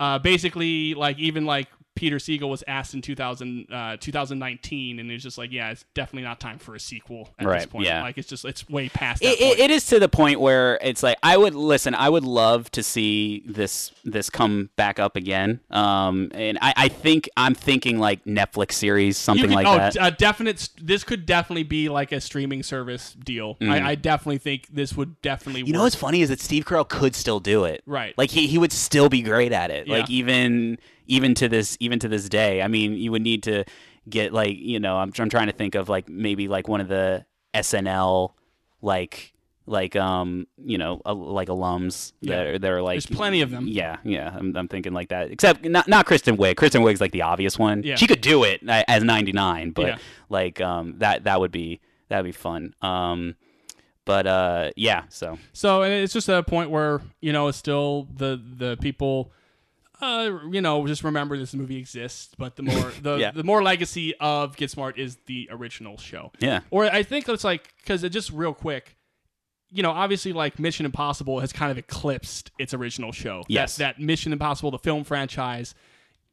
uh, 0.00 0.18
basically, 0.18 0.94
like 0.94 1.18
even 1.18 1.46
like 1.46 1.68
Peter 1.96 2.16
Segal 2.16 2.48
was 2.48 2.62
asked 2.68 2.94
in 2.94 3.02
2000, 3.02 3.72
uh, 3.72 3.96
2019, 3.98 5.00
and 5.00 5.10
it 5.10 5.14
was 5.14 5.22
just 5.22 5.38
like, 5.38 5.50
yeah, 5.50 5.70
it's 5.70 5.84
definitely 5.94 6.22
not 6.22 6.38
time 6.38 6.58
for 6.58 6.74
a 6.74 6.80
sequel 6.80 7.30
at 7.38 7.46
this 7.48 7.66
point. 7.66 7.86
yeah. 7.86 8.02
Like 8.02 8.18
it's 8.18 8.28
just 8.28 8.44
it's 8.44 8.68
way 8.68 8.88
past 8.88 9.22
that 9.22 9.32
It, 9.32 9.40
it, 9.40 9.58
it 9.58 9.70
is 9.70 9.86
to 9.86 9.98
the 9.98 10.08
point 10.08 10.38
where 10.38 10.78
it's 10.82 11.02
like 11.02 11.16
I 11.22 11.36
would 11.36 11.54
listen. 11.54 11.94
I 11.94 12.08
would 12.08 12.22
love 12.22 12.70
to 12.72 12.82
see 12.82 13.42
this 13.46 13.90
this 14.04 14.30
come 14.30 14.70
back 14.76 15.00
up 15.00 15.16
again. 15.16 15.60
Um, 15.70 16.30
and 16.34 16.58
I, 16.60 16.74
I 16.76 16.88
think 16.88 17.28
I'm 17.36 17.54
thinking 17.54 17.98
like 17.98 18.24
Netflix 18.24 18.72
series, 18.72 19.16
something 19.16 19.48
could- 19.48 19.54
like 19.54 19.66
oh, 19.66 19.76
that. 19.76 19.96
a 19.98 20.10
definite. 20.10 20.68
This 20.80 21.02
could 21.02 21.26
definitely 21.26 21.64
be 21.64 21.88
like 21.88 22.12
a 22.12 22.20
streaming 22.20 22.62
service 22.62 23.14
deal. 23.14 23.56
I, 23.62 23.80
I 23.80 23.94
definitely 23.94 24.38
think 24.38 24.68
this 24.72 24.94
would 24.94 25.20
definitely. 25.22 25.62
You 25.62 25.72
know 25.72 25.82
what's 25.82 25.96
funny 25.96 26.20
is 26.20 26.28
that 26.28 26.40
Steve 26.40 26.66
Carell 26.66 26.88
could 26.88 27.14
still 27.14 27.40
do 27.40 27.64
it. 27.64 27.82
Right. 27.86 28.14
Like 28.18 28.30
he, 28.30 28.46
he 28.46 28.58
would 28.58 28.72
still 28.72 29.08
be 29.08 29.22
great 29.22 29.52
at 29.52 29.70
it. 29.70 29.86
Yeah. 29.86 29.98
Like 29.98 30.10
even 30.10 30.78
even 31.06 31.34
to 31.34 31.48
this 31.48 31.76
even 31.80 31.98
to 32.00 32.08
this 32.08 32.28
day. 32.28 32.62
I 32.62 32.68
mean, 32.68 32.94
you 32.94 33.10
would 33.12 33.22
need 33.22 33.42
to 33.44 33.64
get 34.08 34.32
like, 34.32 34.56
you 34.56 34.78
know, 34.80 34.96
I'm 34.96 35.12
I'm 35.18 35.28
trying 35.28 35.46
to 35.46 35.52
think 35.52 35.74
of 35.74 35.88
like 35.88 36.08
maybe 36.08 36.48
like 36.48 36.68
one 36.68 36.80
of 36.80 36.88
the 36.88 37.24
SNL 37.54 38.32
like 38.82 39.32
like 39.68 39.96
um 39.96 40.46
you 40.64 40.78
know 40.78 41.00
uh, 41.04 41.12
like 41.14 41.48
alums 41.48 42.12
that 42.22 42.46
are, 42.46 42.58
that 42.58 42.70
are 42.70 42.82
like 42.82 42.94
There's 43.02 43.06
plenty 43.06 43.40
of 43.40 43.50
them. 43.50 43.66
yeah 43.66 43.96
yeah 44.04 44.32
I'm, 44.32 44.56
I'm 44.56 44.68
thinking 44.68 44.92
like 44.92 45.08
that 45.08 45.32
except 45.32 45.64
not 45.64 45.88
not 45.88 46.06
Kristen 46.06 46.36
Wiig 46.36 46.56
Kristen 46.56 46.82
Wiig's 46.82 47.00
like 47.00 47.10
the 47.10 47.22
obvious 47.22 47.58
one 47.58 47.82
Yeah. 47.82 47.96
she 47.96 48.06
could 48.06 48.20
do 48.20 48.44
it 48.44 48.60
uh, 48.68 48.84
as 48.86 49.02
99 49.02 49.70
but 49.72 49.86
Yeah. 49.86 49.98
like 50.28 50.60
um 50.60 50.94
that 50.98 51.24
that 51.24 51.40
would 51.40 51.50
be 51.50 51.80
that 52.08 52.18
would 52.18 52.26
be 52.26 52.32
fun 52.32 52.74
um 52.80 53.34
but 54.04 54.28
uh 54.28 54.70
yeah 54.76 55.02
so 55.08 55.36
So 55.52 55.82
and 55.82 55.92
it's 55.92 56.12
just 56.12 56.28
a 56.28 56.44
point 56.44 56.70
where 56.70 57.00
you 57.20 57.32
know 57.32 57.48
it's 57.48 57.58
still 57.58 58.06
the 58.14 58.40
the 58.58 58.76
people, 58.80 59.32
uh, 60.00 60.38
you 60.50 60.60
know, 60.60 60.86
just 60.86 61.02
remember 61.04 61.38
this 61.38 61.54
movie 61.54 61.76
exists. 61.78 62.34
But 62.36 62.56
the 62.56 62.62
more 62.62 62.92
the 63.02 63.16
Yeah. 63.16 63.30
the 63.30 63.44
more 63.44 63.62
legacy 63.62 64.14
of 64.20 64.56
Get 64.56 64.70
Smart 64.70 64.98
is 64.98 65.16
the 65.26 65.48
original 65.50 65.96
show. 65.98 66.32
Yeah. 66.38 66.60
Or 66.70 66.84
I 66.84 67.02
think 67.02 67.28
it's 67.28 67.44
like 67.44 67.72
because 67.78 68.04
it 68.04 68.10
just 68.10 68.30
real 68.30 68.54
quick. 68.54 68.96
You 69.70 69.82
know, 69.82 69.90
obviously, 69.90 70.32
like 70.32 70.58
Mission 70.60 70.86
Impossible 70.86 71.40
has 71.40 71.52
kind 71.52 71.72
of 71.72 71.76
eclipsed 71.78 72.52
its 72.58 72.72
original 72.72 73.10
show. 73.10 73.38
That- 73.48 73.50
Yes. 73.52 73.76
that, 73.78 73.98
Mission 74.00 74.32
Impossible, 74.32 74.70
the 74.70 74.78
film 74.78 75.02
franchise, 75.02 75.74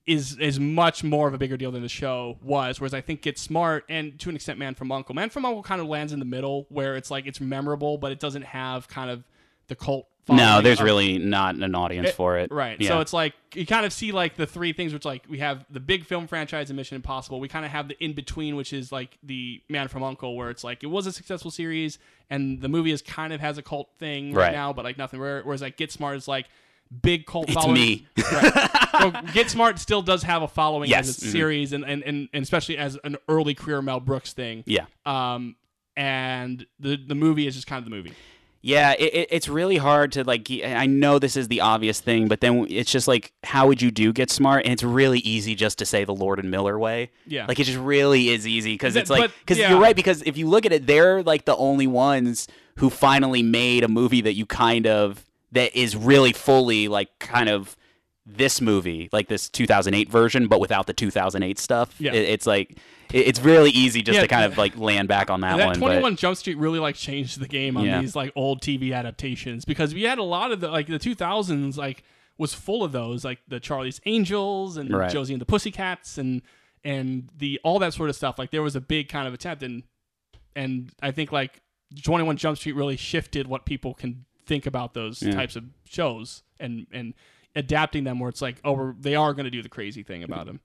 is 0.06 0.38
is 0.38 0.60
much 0.60 1.03
more 1.03 1.27
of 1.30 1.34
a 1.34 1.38
bigger 1.38 1.57
deal 1.57 1.72
than 1.72 1.81
the 1.81 1.90
show 1.90 2.38
was. 2.44 2.80
Whereas 2.80 2.94
I 2.94 3.02
think 3.02 3.22
Get 3.22 3.40
Smart 3.40 3.85
and 3.90 4.19
to 4.19 4.30
an 4.30 4.35
extent 4.35 4.60
Man 4.60 4.76
from 4.76 4.91
Uncle, 4.91 5.15
Man 5.15 5.30
from 5.30 5.45
Uncle 5.45 5.64
kind 5.64 5.81
of 5.81 5.88
lands 5.88 6.14
in 6.14 6.19
the 6.19 6.26
middle 6.26 6.68
where 6.69 6.95
it's 6.95 7.10
like 7.10 7.26
it's 7.26 7.40
memorable, 7.41 7.98
but 7.98 8.11
it 8.11 8.19
doesn't 8.19 8.44
have 8.44 8.88
kind 8.88 9.10
of 9.10 9.23
the 9.68 9.76
cult. 9.76 10.07
no 10.30 10.61
there's 10.61 10.80
of- 10.80 10.85
really 10.85 11.18
not 11.18 11.56
an 11.56 11.76
audience 11.76 12.10
for 12.11 12.38
it 12.38 12.49
Right. 12.52 12.80
yeah. 12.80 12.88
So 12.90 12.99
it's 13.02 13.11
like 13.14 13.34
you 13.56 13.65
kind 13.65 13.85
of 13.85 13.91
see 13.91 14.11
like 14.11 14.35
the 14.35 14.45
three 14.48 14.72
things, 14.73 14.94
which 14.94 15.03
like 15.06 15.23
we 15.27 15.40
have 15.40 15.65
the 15.69 15.80
big 15.81 16.06
film 16.06 16.27
franchise 16.27 16.69
and 16.69 16.77
Mission 16.77 16.95
Impossible. 16.95 17.40
We 17.40 17.48
kind 17.49 17.65
of 17.65 17.72
have 17.72 17.88
the 17.90 18.02
in 18.03 18.14
between, 18.14 18.56
which 18.56 18.72
is 18.73 18.91
like 18.91 19.18
the 19.23 19.61
Man 19.69 19.88
from 19.90 20.02
Uncle, 20.03 20.35
where 20.38 20.49
it's 20.49 20.64
like 20.64 20.84
it 20.84 20.88
was 20.88 21.07
a 21.07 21.11
successful 21.11 21.52
series 21.52 21.99
and 22.30 22.61
the 22.61 22.69
movie 22.69 22.91
is 22.91 23.02
kind 23.02 23.34
of 23.34 23.41
has 23.41 23.57
a 23.57 23.61
cult 23.61 23.90
thing 23.99 24.34
right, 24.34 24.45
Right. 24.48 24.52
now, 24.53 24.72
but 24.73 24.85
like 24.85 24.98
nothing. 24.98 25.19
Whereas 25.19 25.61
like 25.61 25.76
Get 25.77 25.91
Smart 25.91 26.15
is 26.18 26.27
like 26.27 26.48
big 27.02 27.26
cult 27.26 27.45
It's 27.49 27.53
following. 27.56 27.73
me. 27.73 28.07
Right. 28.31 28.69
well, 28.94 29.23
Get 29.34 29.49
Smart 29.49 29.80
still 29.80 30.02
does 30.02 30.23
have 30.23 30.41
a 30.41 30.48
following 30.48 30.90
Yes. 30.90 31.10
as 31.10 31.22
a 31.23 31.26
Mhm. 31.27 31.31
series 31.31 31.73
and, 31.73 31.84
and, 31.84 32.03
and, 32.03 32.30
and 32.34 32.44
especially 32.44 32.77
as 32.77 32.98
an 33.03 33.18
early 33.27 33.56
career 33.56 33.81
Mel 33.81 33.99
Brooks 33.99 34.31
thing. 34.34 34.64
yeah 34.68 34.85
Um, 35.06 35.56
and 35.98 36.65
the 36.80 36.95
the 36.95 37.15
movie 37.15 37.45
is 37.48 37.56
just 37.56 37.68
kind 37.68 37.77
of 37.80 37.84
the 37.85 37.95
movie. 37.95 38.14
Yeah, 38.65 38.94
it, 38.98 39.14
it, 39.14 39.27
it's 39.30 39.49
really 39.49 39.76
hard 39.76 40.14
to 40.14 40.23
like. 40.23 40.49
I 40.64 40.85
know 40.85 41.19
this 41.19 41.35
is 41.35 41.49
the 41.49 41.60
obvious 41.60 41.99
thing, 41.99 42.30
but 42.30 42.40
then 42.40 42.65
it's 42.69 42.90
just 42.90 43.10
like, 43.10 43.34
how 43.44 43.68
would 43.68 43.81
you 43.81 43.91
do 43.91 44.14
get 44.14 44.31
smart? 44.31 44.64
And 44.64 44.72
it's 44.72 44.84
really 44.84 45.19
easy 45.19 45.53
just 45.53 45.77
to 45.80 45.85
say 45.85 46.06
the 46.06 46.14
Lord 46.14 46.40
and 46.40 46.49
Miller 46.49 46.80
way. 46.80 47.11
Yeah. 47.27 47.45
like 47.45 47.60
it 47.60 47.65
just 47.65 47.77
really 47.77 48.30
is 48.30 48.48
easy 48.48 48.73
because 48.73 48.95
it's 48.95 49.10
like 49.10 49.31
because 49.41 49.57
yeah. 49.57 49.69
you're 49.69 49.81
right 49.81 49.95
because 49.95 50.23
if 50.23 50.38
you 50.38 50.48
look 50.48 50.65
at 50.65 50.72
it, 50.72 50.88
they're 50.88 51.22
like 51.22 51.44
the 51.44 51.57
only 51.57 51.88
ones 51.88 52.48
who 52.77 52.90
finally 52.90 53.44
made 53.44 53.84
a 53.84 53.90
movie 53.90 54.22
that 54.22 54.34
you 54.34 54.45
kind 54.45 54.88
of 54.88 55.26
that 55.52 55.76
is 55.77 55.95
really 55.95 56.31
fully 56.31 56.88
like 56.88 57.19
kind 57.19 57.49
of 57.49 57.76
this 58.26 58.61
movie 58.61 59.10
like 59.11 59.27
this 59.27 59.49
2008 59.49 60.10
version 60.10 60.48
but 60.48 60.61
without 60.61 60.88
the 60.88 60.94
2008 60.94 61.60
stuff 61.60 61.94
Yeah. 61.99 62.14
It- 62.14 62.30
it's 62.30 62.48
like 62.48 62.77
it's 63.14 63.40
really 63.40 63.69
easy 63.72 64.02
just 64.02 64.15
Yeah, 64.15 64.22
to 64.22 64.27
kind 64.27 64.45
of 64.45 64.57
like 64.57 64.77
land 64.77 65.07
back 65.07 65.30
on 65.30 65.41
that, 65.41 65.57
that 65.57 65.65
one 65.68 65.76
21 65.76 66.15
Jump 66.15 66.38
Street 66.38 66.57
really 66.57 66.80
like 66.80 66.95
changed 66.95 67.40
the 67.40 67.48
game 67.48 67.77
on 67.77 67.85
Yeah. 67.85 68.02
these 68.02 68.15
like 68.15 68.31
old 68.35 68.61
TV 68.61 68.94
adaptations 68.94 69.65
because 69.65 69.94
we 69.94 70.03
had 70.03 70.18
a 70.18 70.23
lot 70.23 70.52
of 70.52 70.60
the 70.61 70.69
like 70.69 70.88
the 70.88 70.99
2000s 70.99 71.77
like 71.77 72.03
was 72.38 72.53
full 72.53 72.84
of 72.84 72.91
those 72.91 73.23
like 73.23 73.40
the 73.48 73.60
Charlie's 73.60 74.02
Angels 74.06 74.77
and 74.77 74.90
Right. 74.91 75.11
Josie 75.11 75.34
and 75.34 75.41
the 75.41 75.45
Pussycats 75.45 76.18
and 76.18 76.41
and 76.84 77.30
the 77.38 77.60
all 77.64 77.80
that 77.80 77.94
sort 77.94 78.10
of 78.10 78.15
stuff 78.15 78.38
like 78.40 78.52
there 78.52 78.64
was 78.64 78.76
a 78.76 78.81
big 78.81 79.07
kind 79.10 79.27
of 79.27 79.34
attempt 79.34 79.64
and 79.64 79.84
and 80.56 80.91
I 81.02 81.11
think 81.11 81.31
like 81.31 81.61
21 82.03 82.38
Jump 82.38 82.57
Street 82.57 82.73
really 82.76 82.98
shifted 82.98 83.48
what 83.48 83.65
people 83.65 83.94
can 83.94 84.26
think 84.45 84.65
about 84.65 84.94
those 84.94 85.19
types 85.19 85.56
of 85.56 85.64
shows 85.85 86.44
and 86.60 86.88
and 86.91 87.14
adapting 87.56 88.03
them 88.03 88.19
where 88.19 88.30
it's 88.30 88.41
like 88.41 88.57
oh 88.65 88.72
we're, 88.73 88.94
they 88.99 89.15
are 89.15 89.34
going 89.34 89.45
to 89.45 89.52
do 89.52 89.61
the 89.61 89.69
crazy 89.69 90.02
thing 90.03 90.23
about 90.23 90.48
them. 90.48 90.60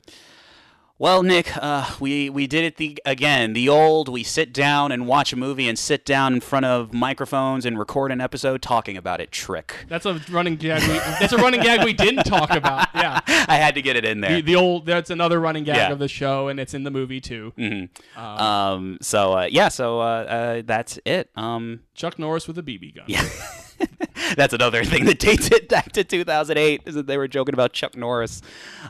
Well, 1.00 1.22
Nick, 1.22 1.56
uh, 1.56 1.88
we 2.00 2.28
we 2.28 2.48
did 2.48 2.64
it 2.64 2.76
the 2.76 3.00
again. 3.06 3.52
The 3.52 3.68
old 3.68 4.08
we 4.08 4.24
sit 4.24 4.52
down 4.52 4.90
and 4.90 5.06
watch 5.06 5.32
a 5.32 5.36
movie 5.36 5.68
and 5.68 5.78
sit 5.78 6.04
down 6.04 6.34
in 6.34 6.40
front 6.40 6.66
of 6.66 6.92
microphones 6.92 7.64
and 7.64 7.78
record 7.78 8.10
an 8.10 8.20
episode 8.20 8.62
talking 8.62 8.96
about 8.96 9.20
it. 9.20 9.30
Trick. 9.30 9.76
That's 9.86 10.06
a 10.06 10.20
running 10.28 10.56
gag. 10.56 10.82
We, 10.82 10.98
that's 10.98 11.32
a 11.32 11.36
running 11.36 11.60
gag 11.60 11.84
we 11.84 11.92
didn't 11.92 12.24
talk 12.24 12.50
about. 12.50 12.88
Yeah. 12.96 13.20
I 13.48 13.58
had 13.58 13.76
to 13.76 13.82
get 13.82 13.94
it 13.94 14.04
in 14.04 14.22
there. 14.22 14.36
the, 14.36 14.40
the 14.42 14.56
old 14.56 14.86
that's 14.86 15.10
another 15.10 15.38
running 15.38 15.62
gag 15.62 15.76
Yeah. 15.76 15.92
of 15.92 16.00
the 16.00 16.08
show 16.08 16.48
and 16.48 16.58
it's 16.58 16.74
in 16.74 16.82
the 16.82 16.90
movie 16.90 17.20
too 17.20 17.52
um. 18.16 18.98
So 19.00 19.34
uh, 19.38 19.44
yeah. 19.48 19.68
So 19.68 20.00
uh, 20.00 20.02
uh, 20.04 20.62
that's 20.66 20.98
it. 21.04 21.30
Um. 21.36 21.80
chuck 21.94 22.18
norris 22.18 22.48
with 22.48 22.58
a 22.58 22.62
bb 22.64 22.92
gun 22.96 23.04
Yeah. 23.06 23.24
That's 24.36 24.52
another 24.52 24.84
thing 24.84 25.04
that 25.06 25.18
dates 25.18 25.50
it 25.50 25.68
back 25.68 25.92
to 25.92 26.04
2008 26.04 26.82
is 26.86 26.94
that 26.94 27.06
they 27.06 27.16
were 27.16 27.28
joking 27.28 27.54
about 27.54 27.72
Chuck 27.72 27.96
Norris. 27.96 28.42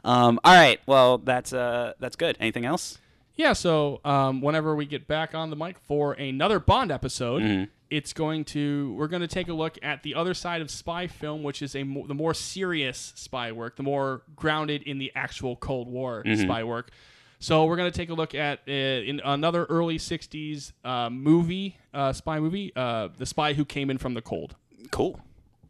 Um. 0.05 0.41
All 0.45 0.55
right. 0.55 0.81
Well, 0.87 1.19
that's 1.19 1.53
uh 1.53 1.93
that's 2.01 2.17
good. 2.17 2.37
Anything 2.41 2.65
else? 2.65 2.99
Yeah, 3.37 3.53
so 3.53 4.01
um, 4.05 4.41
whenever 4.41 4.75
we 4.75 4.85
get 4.85 5.07
back 5.07 5.33
on 5.33 5.51
the 5.51 5.55
mic 5.55 5.79
for 5.87 6.15
another 6.15 6.59
Bond 6.59 6.91
episode, 6.91 7.41
Mm-hmm. 7.43 7.65
it's 7.89 8.13
going 8.13 8.45
to 8.47 8.93
we're 8.99 9.07
going 9.07 9.23
to 9.23 9.29
take 9.29 9.47
a 9.47 9.53
look 9.53 9.79
at 9.81 10.03
the 10.03 10.17
other 10.17 10.35
side 10.35 10.61
of 10.61 10.71
spy 10.73 11.07
film, 11.07 11.45
which 11.45 11.63
is 11.63 11.77
a 11.77 11.85
mo- 11.85 12.07
the 12.09 12.15
more 12.15 12.35
serious 12.35 13.13
spy 13.15 13.53
work, 13.53 13.77
the 13.77 13.85
more 13.85 14.23
grounded 14.35 14.83
in 14.83 14.99
the 14.99 15.13
actual 15.15 15.55
Cold 15.55 15.87
War 15.89 16.25
Mm-hmm. 16.27 16.43
spy 16.43 16.65
work. 16.65 16.91
So 17.39 17.67
we're 17.67 17.77
going 17.77 17.89
to 17.93 17.97
take 17.97 18.11
a 18.11 18.15
look 18.15 18.35
at 18.35 18.59
uh, 18.67 18.73
in 18.73 19.21
another 19.25 19.67
early 19.67 19.99
'60s 19.99 20.73
uh, 20.85 21.09
movie, 21.09 21.77
uh, 21.95 22.13
spy 22.13 22.41
movie, 22.41 22.73
uh, 22.75 23.11
"The 23.17 23.27
Spy 23.27 23.53
Who 23.53 23.65
Came 23.65 23.89
In 23.91 23.99
from 23.99 24.15
the 24.15 24.23
Cold." 24.23 24.57
Cool. 24.91 25.21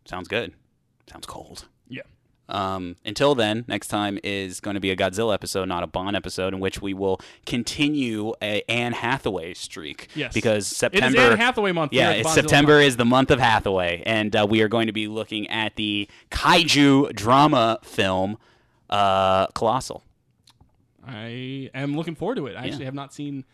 Sounds 0.04 0.28
good. 0.28 0.52
Sounds 1.10 1.26
cold. 1.26 1.66
Yeah. 1.88 2.02
Um, 2.48 2.96
until 3.04 3.34
then, 3.34 3.66
next 3.68 3.88
time 3.88 4.18
is 4.24 4.60
going 4.60 4.74
to 4.74 4.80
be 4.80 4.90
a 4.90 4.96
Godzilla 4.96 5.34
episode, 5.34 5.68
not 5.68 5.82
a 5.82 5.86
Bond 5.86 6.16
episode, 6.16 6.54
in 6.54 6.60
which 6.60 6.80
we 6.80 6.94
will 6.94 7.20
continue 7.44 8.32
a 8.40 8.62
Anne 8.68 8.92
Hathaway 8.92 9.52
streak. 9.54 10.08
Yes. 10.14 10.32
Because 10.32 10.66
It 10.66 10.72
is 10.72 10.76
September. 10.76 11.20
Anne 11.20 11.36
Hathaway 11.38 11.72
month. 11.72 11.92
Yeah, 11.92 12.12
it's 12.12 12.32
September 12.32 12.80
is 12.80 12.96
the 12.96 13.04
month 13.04 13.30
of 13.30 13.38
Hathaway, 13.38 14.02
and 14.06 14.34
uh, 14.34 14.46
we 14.48 14.62
are 14.62 14.68
going 14.68 14.86
to 14.86 14.92
be 14.92 15.08
looking 15.08 15.48
at 15.48 15.76
the 15.76 16.08
kaiju 16.30 17.14
drama 17.14 17.80
film 17.82 18.38
uh, 18.88 19.48
Colossal. 19.48 20.02
I 21.06 21.70
am 21.74 21.96
looking 21.96 22.14
forward 22.14 22.36
to 22.36 22.46
it. 22.46 22.56
I 22.56 22.66
actually 22.66 22.84
have 22.84 22.94
not 22.94 23.12
seen 23.12 23.44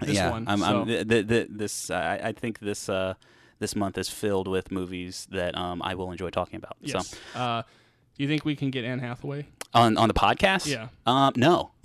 this 0.00 0.16
yeah, 0.16 0.30
one. 0.30 0.44
I'm, 0.48 0.58
so. 0.58 0.64
I'm, 0.64 0.86
th- 0.86 1.08
th- 1.08 1.28
th- 1.28 1.48
this 1.50 1.90
I 1.90 2.20
I 2.24 2.32
think 2.32 2.58
this 2.58 2.88
uh, 2.88 3.14
this 3.64 3.74
month 3.74 3.96
is 3.96 4.08
filled 4.10 4.46
with 4.46 4.70
movies 4.70 5.26
that 5.30 5.56
um, 5.56 5.80
I 5.82 5.94
will 5.94 6.12
enjoy 6.12 6.28
talking 6.30 6.56
about. 6.56 6.76
yes. 6.82 7.08
So 7.32 7.38
Uh, 7.40 7.62
do 8.16 8.22
you 8.22 8.28
think 8.28 8.44
we 8.44 8.54
can 8.56 8.70
get 8.70 8.84
Anne 8.84 8.98
Hathaway? 9.00 9.46
on 9.72 9.96
on 9.96 10.08
the 10.08 10.14
podcast, 10.14 10.66
Yeah. 10.66 10.88
um, 11.06 11.32
no, 11.36 11.70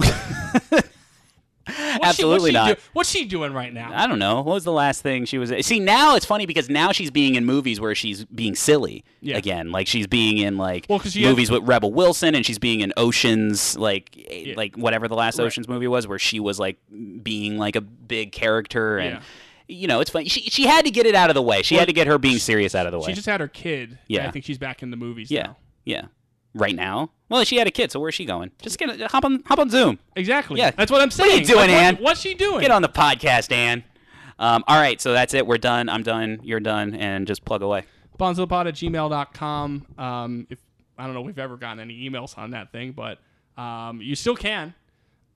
What's 1.70 2.00
absolutely 2.04 2.50
she, 2.52 2.56
what's 2.58 2.68
not. 2.68 2.68
She 2.70 2.74
do- 2.76 2.82
what's 2.94 3.10
she 3.12 3.26
doing 3.26 3.54
right 3.54 3.72
now? 3.72 3.92
I 3.94 4.08
don't 4.08 4.18
know. 4.18 4.38
What 4.38 4.54
was 4.56 4.64
the 4.64 4.72
last 4.72 5.04
thing 5.04 5.26
she 5.26 5.38
was? 5.38 5.54
See, 5.66 5.80
now 5.80 6.16
it's 6.16 6.26
funny 6.26 6.48
because 6.48 6.68
now 6.68 6.92
she's 6.92 7.12
being 7.12 7.36
in 7.36 7.46
movies 7.46 7.80
where 7.80 7.94
she's 7.94 8.26
being 8.26 8.56
silly 8.56 9.04
Yeah. 9.22 9.38
again. 9.38 9.72
Like 9.72 9.86
she's 9.88 10.08
being 10.08 10.40
in 10.40 10.58
like 10.58 10.88
Well, 10.90 11.00
'cause 11.00 11.14
she 11.14 11.22
had- 11.24 11.30
movies 11.30 11.52
with 11.52 11.62
Rebel 11.64 11.94
Wilson, 11.94 12.34
and 12.34 12.44
she's 12.46 12.58
being 12.58 12.80
in 12.82 12.92
Oceans, 12.98 13.78
like 13.78 14.10
eh, 14.32 14.54
like 14.58 14.76
whatever 14.78 15.08
the 15.08 15.16
last 15.16 15.38
Right. 15.38 15.46
Oceans 15.46 15.68
movie 15.68 15.88
was, 15.88 16.08
where 16.08 16.18
she 16.20 16.40
was 16.40 16.58
like 16.60 16.78
being 17.22 17.58
like 17.60 17.76
a 17.76 17.82
big 17.82 18.32
character, 18.32 18.98
and 18.98 19.16
Yeah. 19.18 19.22
You 19.70 19.88
know, 19.88 20.00
it's 20.02 20.10
funny. 20.10 20.28
She 20.28 20.42
she 20.50 20.66
had 20.66 20.84
to 20.86 20.92
get 20.92 21.06
it 21.06 21.16
out 21.16 21.30
of 21.30 21.36
the 21.36 21.42
way. 21.42 21.62
She 21.62 21.76
Well, 21.76 21.80
had 21.82 21.86
to 21.88 21.94
get 21.94 22.08
her 22.08 22.18
being 22.18 22.40
serious 22.40 22.76
out 22.76 22.86
of 22.86 22.92
the 22.92 23.00
way. 23.00 23.06
She 23.08 23.14
just 23.14 23.28
had 23.28 23.40
her 23.40 23.48
kid. 23.48 23.98
Yeah. 24.08 24.28
I 24.28 24.32
think 24.32 24.44
she's 24.46 24.58
back 24.58 24.82
in 24.84 24.92
the 24.92 24.98
movies 24.98 25.30
yeah, 25.32 25.44
now. 25.44 25.58
yeah. 25.86 26.06
Right 26.56 26.76
now, 26.76 27.12
well, 27.30 27.44
she 27.44 27.58
had 27.58 27.68
a 27.68 27.72
kid, 27.72 27.92
so 27.92 28.00
where's 28.00 28.16
she 28.16 28.26
going? 28.26 28.50
Just 28.62 28.80
get 28.80 29.00
a, 29.00 29.08
hop 29.08 29.24
on 29.24 29.44
hop 29.46 29.60
on 29.60 29.70
Zoom. 29.70 30.00
Exactly. 30.16 30.60
Yeah. 30.60 30.72
That's 30.72 30.92
what 30.92 31.00
I'm 31.00 31.12
saying. 31.12 31.30
What 31.30 31.38
are 31.38 31.42
you 31.42 31.46
doing, 31.46 31.70
Like, 31.72 31.96
what- 31.96 32.02
What's 32.04 32.22
she 32.22 32.34
doing? 32.34 32.62
Get 32.62 32.72
on 32.72 32.82
the 32.82 32.90
podcast, 32.90 33.52
Ann. 33.52 33.84
Um, 34.40 34.64
all 34.68 34.80
right, 34.80 35.00
so 35.00 35.14
that's 35.14 35.34
it. 35.36 35.46
We're 35.46 35.58
done. 35.58 35.90
I'm 35.90 36.02
done. 36.02 36.40
You're 36.44 36.60
done, 36.62 36.96
and 36.96 37.28
just 37.28 37.46
plug 37.46 37.62
away. 37.62 37.84
bonzillapod 38.18 38.68
at 38.68 38.74
gmail.com. 38.76 39.86
Um, 39.98 40.48
if 40.50 40.60
I 40.98 41.06
don't 41.06 41.14
know 41.14 41.20
if 41.22 41.26
we've 41.28 41.40
ever 41.40 41.56
gotten 41.58 41.80
any 41.80 42.10
emails 42.10 42.38
on 42.38 42.52
that 42.52 42.72
thing, 42.72 42.94
but 42.94 43.20
um, 43.62 44.02
you 44.02 44.16
still 44.16 44.36
can. 44.36 44.74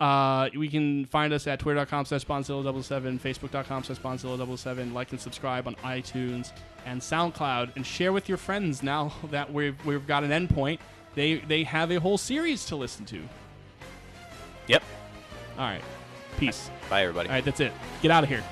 Uh, 0.03 0.49
we 0.57 0.67
can 0.67 1.05
find 1.05 1.31
us 1.31 1.47
at 1.47 1.59
twitter.com 1.59 2.03
slash 2.03 2.25
bonzilla77, 2.25 3.21
facebook.com 3.21 3.83
slash 3.85 3.99
bonzilla77. 3.99 4.91
Like 4.91 5.11
and 5.11 5.21
subscribe 5.21 5.65
on 5.65 5.75
iTunes 5.75 6.51
and 6.85 6.99
SoundCloud. 6.99 7.77
And 7.77 7.85
share 7.85 8.11
with 8.11 8.27
your 8.27 8.37
friends 8.37 8.83
now 8.83 9.13
that 9.31 9.53
we've, 9.53 9.77
we've 9.85 10.05
got 10.05 10.25
an 10.25 10.31
endpoint. 10.31 10.79
They, 11.15 11.35
they 11.35 11.63
have 11.63 11.89
a 11.89 12.01
whole 12.01 12.17
series 12.17 12.65
to 12.65 12.75
listen 12.75 13.05
to. 13.05 13.21
Yep. 14.67 14.83
All 15.57 15.67
right. 15.67 15.83
Peace. 16.37 16.69
Bye, 16.89 17.03
everybody. 17.03 17.29
All 17.29 17.35
right, 17.35 17.45
that's 17.45 17.61
it. 17.61 17.71
Get 18.01 18.11
out 18.11 18.23
of 18.25 18.29
here. 18.29 18.43